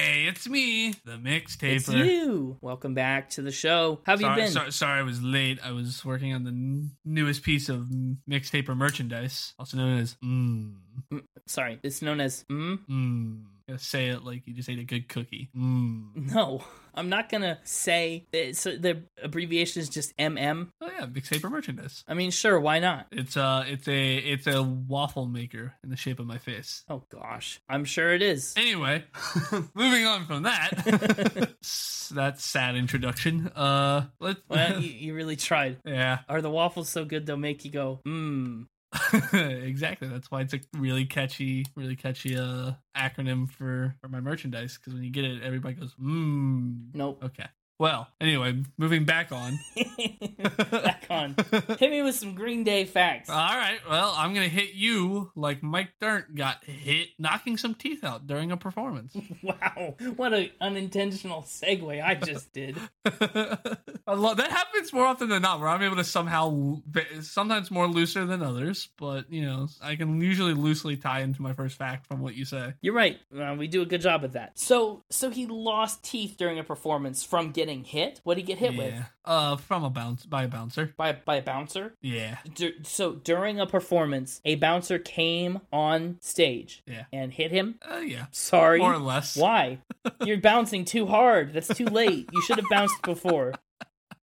Hey, 0.00 0.26
it's 0.28 0.48
me, 0.48 0.94
the 1.04 1.16
mixtaper. 1.16 1.74
It's 1.74 1.88
you. 1.88 2.56
Welcome 2.60 2.94
back 2.94 3.30
to 3.30 3.42
the 3.42 3.50
show. 3.50 4.00
How 4.04 4.12
have 4.12 4.20
sorry, 4.20 4.36
you 4.36 4.46
been? 4.46 4.52
Sorry, 4.52 4.70
sorry, 4.70 5.00
I 5.00 5.02
was 5.02 5.20
late. 5.20 5.58
I 5.64 5.72
was 5.72 6.04
working 6.04 6.32
on 6.32 6.44
the 6.44 6.50
n- 6.50 6.92
newest 7.04 7.42
piece 7.42 7.68
of 7.68 7.88
mixtaper 8.30 8.76
merchandise, 8.76 9.54
also 9.58 9.76
known 9.76 9.98
as 9.98 10.16
mmm. 10.24 10.74
Sorry, 11.48 11.80
it's 11.82 12.00
known 12.00 12.20
as 12.20 12.44
mm. 12.48 12.78
Mmm. 12.88 13.42
Say 13.76 14.08
it 14.08 14.24
like 14.24 14.46
you 14.46 14.54
just 14.54 14.68
ate 14.70 14.78
a 14.78 14.84
good 14.84 15.08
cookie. 15.08 15.50
Mmm. 15.56 16.32
No, 16.32 16.64
I'm 16.94 17.08
not 17.10 17.28
gonna 17.28 17.58
say. 17.64 18.24
So 18.54 18.76
the 18.76 19.02
abbreviation 19.22 19.82
is 19.82 19.88
just 19.90 20.16
MM. 20.16 20.68
Oh 20.80 20.90
yeah, 20.98 21.04
mixtaper 21.06 21.50
merchandise. 21.50 22.02
I 22.08 22.14
mean, 22.14 22.30
sure, 22.30 22.58
why 22.58 22.78
not? 22.78 23.06
It's 23.12 23.36
uh, 23.36 23.64
it's 23.68 23.86
a 23.86 24.16
it's 24.16 24.46
a 24.46 24.62
waffle 24.62 25.26
maker 25.26 25.74
in 25.84 25.90
the 25.90 25.96
shape 25.96 26.18
of 26.18 26.26
my 26.26 26.38
face. 26.38 26.84
Oh 26.88 27.02
gosh, 27.10 27.60
I'm 27.68 27.84
sure 27.84 28.14
it 28.14 28.22
is. 28.22 28.54
Anyway, 28.56 29.04
moving 29.74 30.06
on 30.06 30.24
from 30.26 30.44
that, 30.44 30.70
that 32.14 32.40
sad 32.40 32.74
introduction. 32.74 33.48
Uh, 33.48 34.06
let's. 34.18 34.40
Well, 34.48 34.80
you, 34.80 34.90
you 34.90 35.14
really 35.14 35.36
tried. 35.36 35.76
yeah, 35.84 36.20
Are 36.28 36.40
the 36.40 36.50
waffles 36.50 36.88
so 36.88 37.04
good 37.04 37.26
they'll 37.26 37.36
make 37.36 37.64
you 37.66 37.70
go 37.70 38.00
mmm? 38.06 38.66
exactly. 39.32 40.08
That's 40.08 40.30
why 40.30 40.40
it's 40.42 40.54
a 40.54 40.60
really 40.76 41.04
catchy, 41.04 41.66
really 41.76 41.96
catchy 41.96 42.36
uh 42.36 42.72
acronym 42.96 43.50
for 43.50 43.94
for 44.00 44.08
my 44.08 44.20
merchandise. 44.20 44.78
Because 44.78 44.94
when 44.94 45.02
you 45.04 45.10
get 45.10 45.24
it, 45.24 45.42
everybody 45.42 45.74
goes, 45.74 45.94
"Mmm." 45.96 46.94
Nope. 46.94 47.22
Okay. 47.22 47.46
Well, 47.78 48.08
anyway, 48.20 48.60
moving 48.76 49.04
back 49.04 49.30
on. 49.30 49.58
Back 50.70 51.06
on. 51.10 51.36
Hit 51.78 51.90
me 51.90 52.02
with 52.02 52.16
some 52.16 52.34
Green 52.34 52.64
Day 52.64 52.84
facts. 52.84 53.30
All 53.30 53.36
right. 53.36 53.78
Well, 53.88 54.14
I'm 54.16 54.34
gonna 54.34 54.48
hit 54.48 54.74
you 54.74 55.30
like 55.36 55.62
Mike 55.62 55.90
Dirnt 56.00 56.34
got 56.34 56.64
hit, 56.64 57.10
knocking 57.18 57.56
some 57.56 57.74
teeth 57.74 58.02
out 58.02 58.26
during 58.26 58.50
a 58.50 58.56
performance. 58.56 59.16
Wow, 59.40 59.94
what 60.16 60.34
an 60.34 60.50
unintentional 60.60 61.42
segue 61.42 62.04
I 62.04 62.14
just 62.16 62.52
did. 62.52 62.76
Love 64.06 64.36
that 64.38 64.50
happens 64.50 64.92
more 64.92 65.06
often 65.06 65.28
than 65.28 65.42
not, 65.42 65.60
where 65.60 65.68
I'm 65.68 65.82
able 65.82 65.96
to 65.96 66.04
somehow, 66.04 66.78
sometimes 67.20 67.70
more 67.70 67.86
looser 67.86 68.26
than 68.26 68.42
others, 68.42 68.88
but 68.98 69.30
you 69.32 69.42
know, 69.42 69.68
I 69.80 69.96
can 69.96 70.20
usually 70.20 70.54
loosely 70.54 70.96
tie 70.96 71.20
into 71.20 71.40
my 71.40 71.52
first 71.52 71.76
fact 71.76 72.06
from 72.06 72.20
what 72.20 72.34
you 72.34 72.44
say. 72.44 72.74
You're 72.80 72.94
right. 72.94 73.18
Uh, 73.34 73.54
we 73.56 73.68
do 73.68 73.80
a 73.82 73.86
good 73.86 74.00
job 74.00 74.24
at 74.24 74.32
that. 74.32 74.58
So, 74.58 75.04
so 75.08 75.30
he 75.30 75.46
lost 75.46 76.02
teeth 76.02 76.36
during 76.36 76.58
a 76.58 76.64
performance 76.64 77.22
from 77.22 77.52
getting 77.52 77.67
hit. 77.68 78.20
What 78.24 78.34
did 78.34 78.40
he 78.42 78.46
get 78.46 78.58
hit 78.58 78.76
with? 78.76 78.94
Uh, 79.24 79.56
from 79.56 79.84
a 79.84 79.90
bounce 79.90 80.24
by 80.26 80.44
a 80.44 80.48
bouncer. 80.48 80.94
By 80.96 81.12
by 81.12 81.36
a 81.36 81.42
bouncer. 81.42 81.94
Yeah. 82.00 82.38
Du- 82.54 82.82
so 82.82 83.12
during 83.14 83.60
a 83.60 83.66
performance, 83.66 84.40
a 84.44 84.54
bouncer 84.56 84.98
came 84.98 85.60
on 85.72 86.16
stage 86.20 86.82
Yeah. 86.86 87.04
and 87.12 87.32
hit 87.32 87.50
him. 87.50 87.78
Uh, 87.88 87.98
yeah. 87.98 88.26
Sorry. 88.32 88.78
More 88.78 88.94
or 88.94 88.98
less. 88.98 89.36
Why? 89.36 89.78
You're 90.24 90.38
bouncing 90.40 90.84
too 90.84 91.06
hard. 91.06 91.52
That's 91.52 91.68
too 91.68 91.84
late. 91.86 92.28
You 92.32 92.40
should 92.42 92.56
have 92.56 92.68
bounced 92.70 93.00
before. 93.02 93.54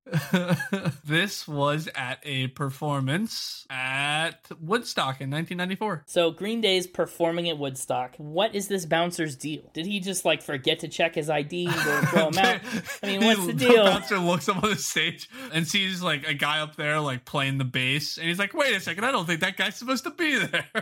this 1.06 1.48
was 1.48 1.90
at 1.96 2.20
a 2.24 2.48
performance 2.50 3.66
at 3.70 4.48
Woodstock 4.62 5.20
in 5.20 5.32
1994. 5.32 6.04
So 6.06 6.32
Green 6.32 6.62
Day's 6.62 6.86
performing 6.86 7.50
at 7.50 7.58
Woodstock. 7.58 8.16
What 8.18 8.54
is 8.54 8.68
this 8.68 8.86
bouncer's 8.86 9.36
deal? 9.36 9.64
Did 9.74 9.88
he 9.88 10.00
just 10.00 10.24
like 10.24 10.44
forget 10.44 10.80
to 10.80 10.88
check 10.88 11.16
his 11.16 11.30
ID 11.30 11.66
go 11.66 12.02
throw 12.04 12.28
him 12.28 12.38
out? 12.38 12.60
I 13.04 13.08
mean, 13.08 13.26
what's 13.26 13.46
the 13.48 13.54
deal? 13.54 13.86
The 13.86 13.92
bouncer 13.92 14.20
looks 14.20 14.48
up 14.48 14.64
on 14.64 14.70
the 14.70 14.76
stage 14.76 15.28
and 15.52 15.68
sees 15.68 16.04
like 16.04 16.28
a 16.28 16.34
guy 16.34 16.60
up 16.60 16.76
there 16.76 17.00
like 17.00 17.26
playing 17.26 17.58
the 17.58 17.66
bass, 17.66 18.18
and 18.18 18.28
he's 18.28 18.40
like, 18.40 18.54
"Wait 18.54 18.76
a 18.76 18.80
second, 18.80 19.06
I 19.06 19.12
don't 19.12 19.26
think 19.26 19.42
that 19.42 19.58
guy's 19.58 19.76
supposed 19.76 20.04
to 20.04 20.12
be 20.12 20.38
there." 20.38 20.66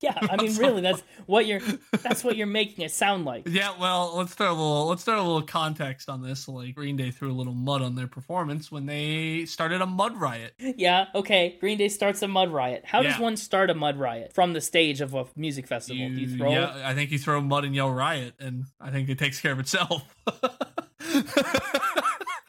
Yeah, 0.00 0.16
I 0.30 0.36
mean, 0.40 0.54
really, 0.58 0.80
that's 0.80 1.02
what 1.26 1.44
you're. 1.46 1.60
That's 2.02 2.22
what 2.22 2.36
you're 2.36 2.46
making 2.46 2.84
it 2.84 2.92
sound 2.92 3.24
like. 3.24 3.48
Yeah, 3.48 3.72
well, 3.80 4.16
let's 4.16 4.32
throw 4.32 4.52
a 4.52 4.54
little 4.54 4.86
let's 4.86 5.02
throw 5.02 5.16
a 5.16 5.26
little 5.26 5.42
context 5.42 6.08
on 6.08 6.22
this. 6.22 6.46
Like 6.46 6.76
Green 6.76 6.96
Day 6.96 7.10
threw 7.10 7.32
a 7.32 7.34
little 7.34 7.54
mud 7.54 7.82
on 7.82 7.96
their 7.96 8.06
performance 8.06 8.67
when 8.70 8.86
they 8.86 9.44
started 9.46 9.80
a 9.80 9.86
mud 9.86 10.16
riot. 10.16 10.54
Yeah, 10.58 11.06
okay. 11.14 11.56
Green 11.60 11.78
Day 11.78 11.88
starts 11.88 12.22
a 12.22 12.28
mud 12.28 12.50
riot. 12.50 12.84
How 12.84 13.02
does 13.02 13.18
one 13.18 13.36
start 13.36 13.70
a 13.70 13.74
mud 13.74 13.98
riot 13.98 14.32
from 14.32 14.52
the 14.52 14.60
stage 14.60 15.00
of 15.00 15.14
a 15.14 15.26
music 15.36 15.66
festival? 15.66 16.08
Do 16.08 16.14
you 16.14 16.36
throw 16.36 16.50
yeah. 16.50 16.82
I 16.84 16.94
think 16.94 17.10
you 17.10 17.18
throw 17.18 17.40
mud 17.40 17.64
and 17.64 17.74
yell 17.74 17.90
riot, 17.90 18.34
and 18.38 18.64
I 18.80 18.90
think 18.90 19.08
it 19.08 19.18
takes 19.18 19.40
care 19.40 19.52
of 19.52 19.58
itself. 19.58 20.02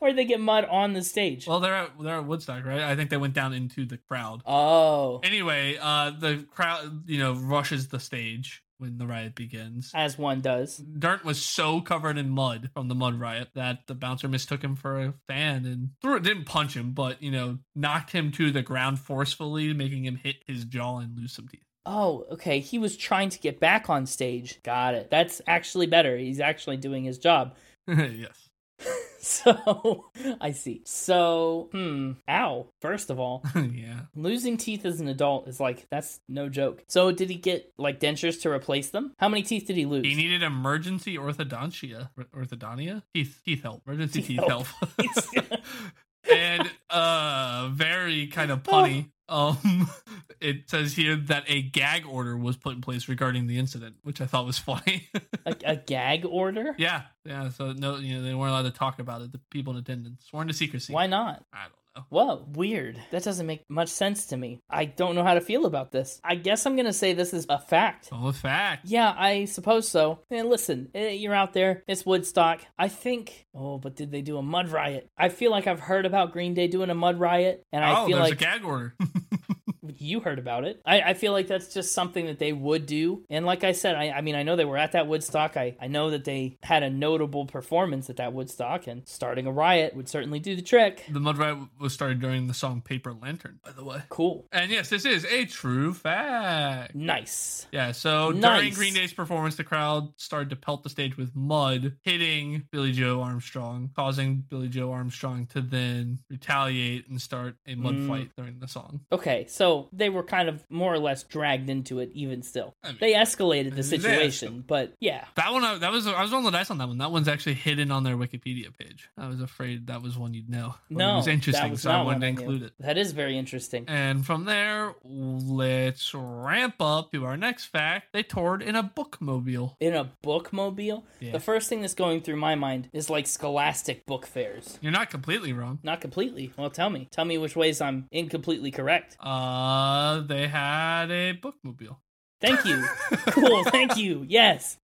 Or 0.02 0.14
they 0.14 0.24
get 0.24 0.40
mud 0.40 0.64
on 0.64 0.94
the 0.94 1.04
stage? 1.04 1.46
well, 1.46 1.60
they're 1.60 1.76
at 1.76 1.92
they're 2.02 2.16
at 2.16 2.26
Woodstock, 2.26 2.64
right? 2.66 2.80
I 2.80 2.96
think 2.96 3.10
they 3.10 3.18
went 3.18 3.34
down 3.34 3.54
into 3.54 3.86
the 3.86 3.98
crowd. 3.98 4.42
oh, 4.46 5.20
Anyway, 5.24 5.78
uh, 5.80 6.12
the 6.12 6.46
crowd, 6.52 7.04
you 7.06 7.20
know, 7.20 7.34
rushes 7.34 7.90
the 7.90 8.00
stage 8.00 8.64
when 8.80 8.98
the 8.98 9.06
riot 9.06 9.36
begins. 9.36 9.92
as 9.94 10.18
one 10.18 10.42
does. 10.42 10.78
Dirt 10.78 11.24
was 11.24 11.42
so 11.42 11.82
covered 11.82 12.18
in 12.18 12.30
mud 12.30 12.72
from 12.74 12.88
the 12.88 12.96
mud 12.96 13.20
riot 13.20 13.50
that 13.56 13.88
the 13.88 13.94
bouncer 13.96 14.28
mistook 14.28 14.64
him 14.64 14.76
for 14.76 15.00
a 15.00 15.14
fan 15.28 15.66
and 15.66 15.90
threw 16.02 16.16
it, 16.16 16.24
didn't 16.24 16.46
punch 16.46 16.76
him, 16.76 16.92
but 16.92 17.22
you 17.22 17.32
know, 17.32 17.60
knocked 17.76 18.12
him 18.12 18.32
to 18.34 18.52
the 18.52 18.62
ground 18.62 19.00
forcefully, 19.00 19.74
making 19.74 20.06
him 20.06 20.16
hit 20.16 20.38
his 20.48 20.66
jaw 20.66 21.00
and 21.00 21.18
lose 21.18 21.34
some 21.34 21.48
teeth. 21.48 21.64
Oh, 21.86 22.26
okay. 22.32 22.60
He 22.60 22.78
was 22.78 22.96
trying 22.98 23.30
to 23.30 23.40
get 23.40 23.60
back 23.60 23.90
on 23.90 24.06
stage. 24.06 24.62
Got 24.64 24.96
it. 24.96 25.10
That's 25.10 25.42
actually 25.48 25.88
better. 25.88 26.18
He's 26.18 26.40
actually 26.40 26.78
doing 26.78 27.04
his 27.04 27.18
job. 27.18 27.56
yes. 27.88 28.50
So 29.30 30.06
I 30.40 30.52
see. 30.52 30.82
So, 30.86 31.70
hmm. 31.72 32.14
Ow. 32.30 32.68
First 32.82 33.10
of 33.10 33.20
all, 33.20 33.44
yeah. 33.56 34.02
losing 34.16 34.58
teeth 34.58 34.86
as 34.86 35.00
an 35.02 35.08
adult 35.08 35.48
is 35.48 35.60
like 35.60 35.88
that's 35.90 36.20
no 36.30 36.50
joke. 36.50 36.84
So 36.88 37.12
did 37.12 37.30
he 37.30 37.36
get 37.36 37.74
like 37.78 38.00
dentures 38.00 38.42
to 38.44 38.50
replace 38.50 38.90
them? 38.92 39.14
How 39.20 39.28
many 39.30 39.44
teeth 39.44 39.68
did 39.68 39.76
he 39.76 39.86
lose? 39.86 40.06
He 40.06 40.16
needed 40.16 40.42
emergency 40.44 41.18
orthodontia. 41.18 42.10
Or- 42.18 42.44
Orthodontia? 42.44 43.04
Teeth 43.14 43.42
teeth 43.46 43.62
help. 43.64 43.84
Emergency 43.86 44.22
teeth, 44.22 44.40
Teeth 44.40 44.48
help. 44.48 44.68
help. 44.68 45.62
and 46.32 46.70
uh 46.90 47.70
very 47.74 48.28
kind 48.28 48.52
of 48.52 48.64
punny. 48.64 49.10
Um 49.28 49.90
it 50.42 50.70
says 50.70 50.94
here 50.94 51.16
that 51.16 51.44
a 51.48 51.62
gag 51.62 52.06
order 52.06 52.38
was 52.38 52.58
put 52.58 52.76
in 52.76 52.82
place 52.82 53.08
regarding 53.08 53.48
the 53.48 53.58
incident, 53.60 53.98
which 54.04 54.22
I 54.22 54.26
thought 54.26 54.46
was 54.46 54.58
funny. 54.70 55.10
a, 55.46 55.56
a 55.66 55.76
gag 55.76 56.26
order? 56.26 56.76
yeah. 56.78 57.04
Yeah. 57.26 57.50
So 57.50 57.74
no 57.74 57.98
you 57.98 58.16
know, 58.16 58.24
they 58.24 58.34
weren't 58.34 58.52
allowed 58.52 58.64
to 58.64 58.72
talk 58.72 59.00
about 59.00 59.22
it. 59.22 59.32
The 59.32 59.40
people 59.52 59.74
in 59.74 59.80
attendance 59.80 60.26
sworn 60.30 60.48
to 60.48 60.54
secrecy. 60.54 60.94
Why 60.94 61.08
not? 61.08 61.44
I 61.54 61.64
don't 61.64 61.72
know. 61.72 61.76
Whoa, 62.10 62.46
weird. 62.54 63.02
That 63.12 63.24
doesn't 63.24 63.46
make 63.46 63.64
much 63.70 63.90
sense 63.90 64.28
to 64.28 64.38
me. 64.38 64.62
I 64.70 64.86
don't 64.86 65.16
know 65.16 65.24
how 65.24 65.34
to 65.34 65.42
feel 65.42 65.66
about 65.66 65.92
this. 65.92 66.20
I 66.24 66.36
guess 66.36 66.66
I'm 66.66 66.76
gonna 66.76 66.94
say 66.94 67.14
this 67.14 67.34
is 67.34 67.46
a 67.50 67.60
fact. 67.60 68.10
Oh, 68.12 68.28
a 68.28 68.34
fact. 68.34 68.88
Yeah, 68.88 69.14
I 69.18 69.46
suppose 69.46 69.88
so. 69.88 70.20
And 70.32 70.50
listen, 70.50 70.90
eh, 70.94 71.10
you're 71.10 71.34
out 71.34 71.54
there. 71.54 71.84
It's 71.88 72.06
Woodstock. 72.06 72.62
I 72.78 72.88
think. 72.88 73.48
Oh, 73.54 73.78
but 73.78 73.96
did 73.96 74.12
they 74.12 74.22
do 74.22 74.38
a 74.38 74.44
mud 74.44 74.70
riot? 74.70 75.10
I 75.18 75.30
feel 75.30 75.52
like 75.52 75.68
I've 75.68 75.80
heard 75.80 76.06
about 76.06 76.32
Green 76.32 76.54
Day 76.54 76.68
doing 76.68 76.90
a 76.90 76.96
mud 76.96 77.20
riot, 77.20 77.66
and 77.72 77.84
I 77.84 78.02
oh, 78.02 78.06
feel 78.06 78.18
there's 78.18 78.30
like 78.30 78.42
a 78.42 78.44
gag 78.44 78.64
order. 78.64 78.96
you 79.98 80.20
heard 80.20 80.40
about 80.40 80.64
it. 80.66 80.82
I, 80.86 81.02
I 81.02 81.14
feel 81.14 81.32
like 81.32 81.48
that's 81.48 81.74
just 81.74 81.94
something 81.94 82.26
that 82.28 82.40
they 82.40 82.54
would 82.54 82.86
do. 82.86 83.24
And 83.30 83.46
like 83.46 83.64
I 83.64 83.72
said, 83.72 83.96
I, 83.96 84.12
I 84.12 84.22
mean, 84.22 84.36
I 84.36 84.44
know 84.44 84.56
they 84.56 84.66
were 84.66 84.78
at 84.78 84.94
that 84.94 85.08
Woodstock. 85.08 85.58
I, 85.58 85.76
I 85.82 85.88
know 85.88 86.10
that 86.12 86.26
they 86.26 86.58
had 86.64 86.84
a 86.84 86.90
notable 86.90 87.46
performance 87.46 88.10
at 88.10 88.18
that 88.18 88.34
Woodstock, 88.34 88.88
and 88.88 89.08
starting 89.08 89.46
a 89.48 89.52
riot 89.52 89.96
would 89.96 90.10
certainly 90.10 90.40
do 90.40 90.56
the 90.56 90.62
trick. 90.62 91.06
the 91.10 91.20
mud 91.20 91.38
riot 91.38 91.58
was 91.80 91.94
started 91.94 92.20
during 92.20 92.48
the 92.48 92.54
song 92.54 92.82
Paper 92.82 93.14
Lantern, 93.14 93.60
by 93.64 93.72
the 93.72 93.84
way. 93.84 94.02
Cool. 94.10 94.48
And 94.52 94.72
yes, 94.72 94.90
this 94.90 95.06
is 95.06 95.26
a 95.26 95.46
true 95.46 95.94
fact. 95.94 96.96
Nice. 96.96 97.68
Yeah, 97.72 97.92
so 97.92 98.32
during 98.32 98.74
Green 98.74 98.94
Day's 98.94 99.14
performance, 99.14 99.56
the 99.56 99.64
crowd 99.64 100.10
started 100.18 100.50
to 100.52 100.56
pelt 100.56 100.84
the 100.84 100.90
stage 100.90 101.18
with 101.18 101.36
mud, 101.36 101.96
hitting 102.04 102.64
Billie 102.72 102.92
Joe 102.92 103.22
Armstrong, 103.22 103.90
causing 103.96 104.38
Billie 104.50 104.70
Joe 104.70 104.92
Armstrong 104.92 105.46
to 105.48 105.62
then 105.62 106.20
retaliate 106.30 107.08
and 107.10 107.22
start 107.22 107.56
a 107.68 107.76
mud 107.76 107.90
Mm. 107.90 108.08
fight 108.08 108.30
during 108.38 108.60
the 108.60 108.68
song. 108.68 109.02
Okay, 109.12 109.46
so 109.50 109.79
they 109.94 110.10
were 110.10 110.24
kind 110.24 110.50
of 110.50 110.64
more 110.70 110.94
or 110.94 111.00
less 111.00 111.24
dragged 111.24 111.70
into 111.70 112.00
it, 112.00 112.10
even 112.14 112.42
still. 112.42 112.76
I 112.84 112.90
mean, 112.90 112.98
They 113.00 113.14
escalated 113.14 113.76
the 113.76 113.84
situation, 113.84 114.64
but 114.68 114.94
yeah. 115.00 115.26
that 115.36 115.54
one, 115.54 115.64
I- 115.64 115.78
that 115.78 115.92
was 115.92 116.06
I 116.08 116.22
was 116.22 116.32
rolling 116.32 116.46
the 116.46 116.52
dice 116.52 116.70
on 116.72 116.78
that 116.80 116.88
one. 116.88 116.98
That 116.98 117.12
one's 117.12 117.28
actually 117.28 117.54
hidden 117.56 117.92
on 117.92 118.04
their 118.04 118.18
Wikipedia 118.18 118.76
page. 118.78 119.10
I 119.18 119.28
was 119.28 119.42
afraid 119.42 119.88
that 119.88 120.02
was 120.02 120.18
one 120.18 120.34
you'd 120.34 120.50
know. 120.50 120.76
No, 120.90 121.14
it 121.14 121.18
was 121.18 121.28
interesting, 121.28 121.72
was 121.72 121.82
so 121.82 121.92
I 121.92 122.02
wanted 122.02 122.22
to 122.22 122.28
include 122.28 122.64
it. 122.64 122.74
That 122.80 122.98
is 122.98 123.12
very 123.14 123.38
interesting. 123.38 123.86
And 123.88 124.26
from 124.26 124.46
there, 124.46 124.94
let's 125.04 126.14
ramp 126.14 126.76
up 126.82 127.12
to 127.12 127.26
our 127.26 127.38
next 127.38 127.66
fact. 127.66 128.08
They 128.14 128.24
toured 128.24 128.62
in 128.62 128.76
a 128.76 128.84
bookmobile. 128.84 129.76
In 129.80 129.94
a 129.94 130.10
bookmobile, 130.24 131.04
Yeah. 131.20 131.32
the 131.32 131.40
first 131.40 131.70
thing 131.70 131.82
that's 131.82 131.94
going 131.94 132.22
through 132.22 132.38
my 132.38 132.56
mind 132.56 132.90
is 132.94 133.10
like 133.10 133.28
scholastic 133.28 134.06
book 134.06 134.26
fairs. 134.26 134.78
You're 134.82 134.92
not 134.92 135.10
completely 135.10 135.54
wrong. 135.54 135.80
Not 135.84 136.02
completely. 136.02 136.52
Well, 136.58 136.70
tell 136.70 136.90
me. 136.90 137.08
Tell 137.12 137.26
me 137.26 137.38
which 137.38 137.56
ways 137.56 137.82
I'm 137.82 138.08
incompletely 138.12 138.72
correct. 138.72 139.18
Uh, 139.20 139.26
Uh, 139.70 140.22
they 140.22 140.48
had 140.48 141.12
a 141.12 141.34
bookmobile. 141.36 141.98
Thank 142.42 142.66
you. 142.66 142.84
cool. 143.32 143.64
Thank 143.66 143.98
you. 143.98 144.26
Yes. 144.28 144.78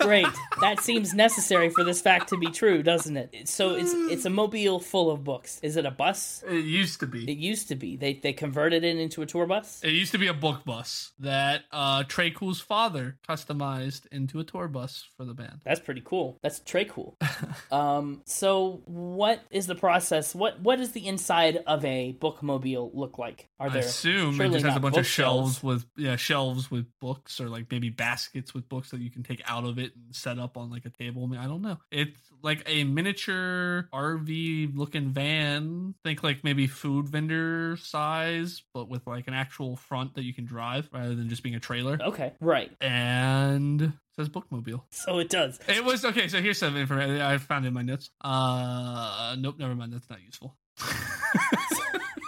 Great. 0.00 0.26
That 0.60 0.80
seems 0.80 1.12
necessary 1.12 1.68
for 1.70 1.84
this 1.84 2.00
fact 2.00 2.28
to 2.30 2.36
be 2.36 2.46
true, 2.46 2.82
doesn't 2.82 3.16
it? 3.16 3.48
So 3.48 3.74
it's 3.74 3.92
it's 3.94 4.24
a 4.24 4.30
mobile 4.30 4.80
full 4.80 5.10
of 5.10 5.24
books. 5.24 5.60
Is 5.62 5.76
it 5.76 5.84
a 5.84 5.90
bus? 5.90 6.42
It 6.48 6.64
used 6.64 7.00
to 7.00 7.06
be. 7.06 7.30
It 7.30 7.38
used 7.38 7.68
to 7.68 7.74
be. 7.74 7.96
They 7.96 8.14
they 8.14 8.32
converted 8.32 8.84
it 8.84 8.96
into 8.96 9.22
a 9.22 9.26
tour 9.26 9.46
bus. 9.46 9.80
It 9.82 9.90
used 9.90 10.12
to 10.12 10.18
be 10.18 10.28
a 10.28 10.34
book 10.34 10.64
bus 10.64 11.12
that 11.18 11.62
uh, 11.72 12.04
Tré 12.04 12.34
Cool's 12.34 12.60
father 12.60 13.18
customized 13.28 14.06
into 14.12 14.38
a 14.38 14.44
tour 14.44 14.68
bus 14.68 15.06
for 15.16 15.24
the 15.24 15.34
band. 15.34 15.60
That's 15.64 15.80
pretty 15.80 16.02
cool. 16.04 16.38
That's 16.42 16.60
Trey 16.60 16.84
cool. 16.84 17.16
um, 17.72 18.22
so 18.24 18.82
what 18.86 19.42
is 19.50 19.66
the 19.66 19.74
process? 19.74 20.34
What 20.34 20.60
what 20.60 20.76
does 20.76 20.92
the 20.92 21.06
inside 21.06 21.62
of 21.66 21.84
a 21.84 22.16
bookmobile 22.18 22.90
look 22.94 23.18
like? 23.18 23.48
Are 23.58 23.68
there 23.68 23.82
I 23.82 23.86
assume 23.86 24.40
it 24.40 24.52
just 24.52 24.64
has 24.64 24.76
a 24.76 24.80
bunch 24.80 24.96
of 24.96 25.02
bookshelves? 25.02 25.10
shelves 25.10 25.62
with 25.62 25.86
yeah 25.96 26.16
shelves 26.16 26.70
with 26.70 26.86
books 27.00 27.40
or 27.40 27.48
like 27.48 27.66
maybe 27.70 27.90
baskets 27.90 28.54
with 28.54 28.68
books 28.68 28.90
that 28.90 29.00
you 29.00 29.10
can 29.10 29.22
take 29.22 29.42
out 29.46 29.64
of 29.64 29.78
it 29.78 29.92
and 29.96 30.14
set 30.14 30.38
up 30.38 30.56
on 30.56 30.70
like 30.70 30.84
a 30.84 30.90
table. 30.90 31.24
I, 31.24 31.26
mean, 31.26 31.40
I 31.40 31.46
don't 31.46 31.62
know. 31.62 31.78
It's 31.90 32.18
like 32.42 32.62
a 32.66 32.84
miniature 32.84 33.88
RV 33.92 34.76
looking 34.76 35.10
van. 35.10 35.94
Think 36.04 36.22
like 36.22 36.44
maybe 36.44 36.66
food 36.66 37.08
vendor 37.08 37.76
size, 37.78 38.62
but 38.72 38.88
with 38.88 39.06
like 39.06 39.26
an 39.28 39.34
actual 39.34 39.76
front 39.76 40.14
that 40.14 40.24
you 40.24 40.34
can 40.34 40.44
drive 40.44 40.88
rather 40.92 41.14
than 41.14 41.28
just 41.28 41.42
being 41.42 41.54
a 41.54 41.60
trailer. 41.60 41.98
Okay, 42.00 42.32
right. 42.40 42.70
And 42.80 43.92
says 44.16 44.28
bookmobile. 44.28 44.82
So 44.90 45.18
it 45.18 45.30
does. 45.30 45.58
It 45.68 45.84
was 45.84 46.04
okay. 46.04 46.28
So 46.28 46.40
here's 46.40 46.58
some 46.58 46.76
information 46.76 47.20
I 47.20 47.38
found 47.38 47.66
in 47.66 47.74
my 47.74 47.82
notes. 47.82 48.10
Uh, 48.20 49.36
nope, 49.38 49.56
never 49.58 49.74
mind. 49.74 49.92
That's 49.92 50.10
not 50.10 50.20
useful. 50.22 50.56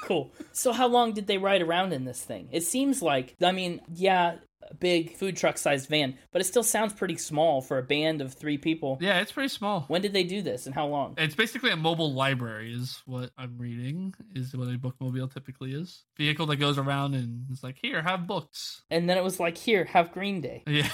Cool. 0.02 0.32
So 0.52 0.72
how 0.72 0.88
long 0.88 1.12
did 1.12 1.28
they 1.28 1.38
ride 1.38 1.62
around 1.62 1.92
in 1.92 2.04
this 2.04 2.20
thing? 2.20 2.48
It 2.50 2.64
seems 2.64 3.02
like 3.02 3.36
I 3.40 3.52
mean, 3.52 3.80
yeah, 3.94 4.36
big 4.78 5.14
food 5.16 5.36
truck 5.36 5.58
sized 5.58 5.88
van, 5.88 6.16
but 6.32 6.40
it 6.40 6.44
still 6.44 6.62
sounds 6.62 6.92
pretty 6.92 7.16
small 7.16 7.60
for 7.60 7.78
a 7.78 7.82
band 7.82 8.20
of 8.20 8.34
3 8.34 8.58
people. 8.58 8.98
yeah, 9.00 9.20
it's 9.20 9.32
pretty 9.32 9.48
small. 9.48 9.84
When 9.88 10.02
did 10.02 10.12
they 10.12 10.24
do 10.24 10.42
this 10.42 10.66
and 10.66 10.74
how 10.74 10.86
long? 10.86 11.14
It's 11.18 11.34
basically 11.34 11.70
a 11.70 11.76
mobile 11.76 12.12
library, 12.12 12.72
is 12.72 13.00
what 13.06 13.30
I'm 13.38 13.58
reading. 13.58 14.14
Is 14.34 14.54
what 14.56 14.68
a 14.68 14.78
bookmobile 14.78 15.32
typically 15.32 15.72
is. 15.72 16.04
Vehicle 16.16 16.46
that 16.46 16.56
goes 16.56 16.78
around 16.78 17.14
and 17.14 17.46
is 17.50 17.62
like, 17.62 17.76
here, 17.80 18.02
have 18.02 18.26
books. 18.26 18.82
And 18.90 19.08
then 19.08 19.16
it 19.18 19.24
was 19.24 19.38
like, 19.40 19.56
"Here, 19.58 19.84
have 19.84 20.12
Green 20.12 20.40
Day." 20.40 20.62
Yeah. 20.72 20.88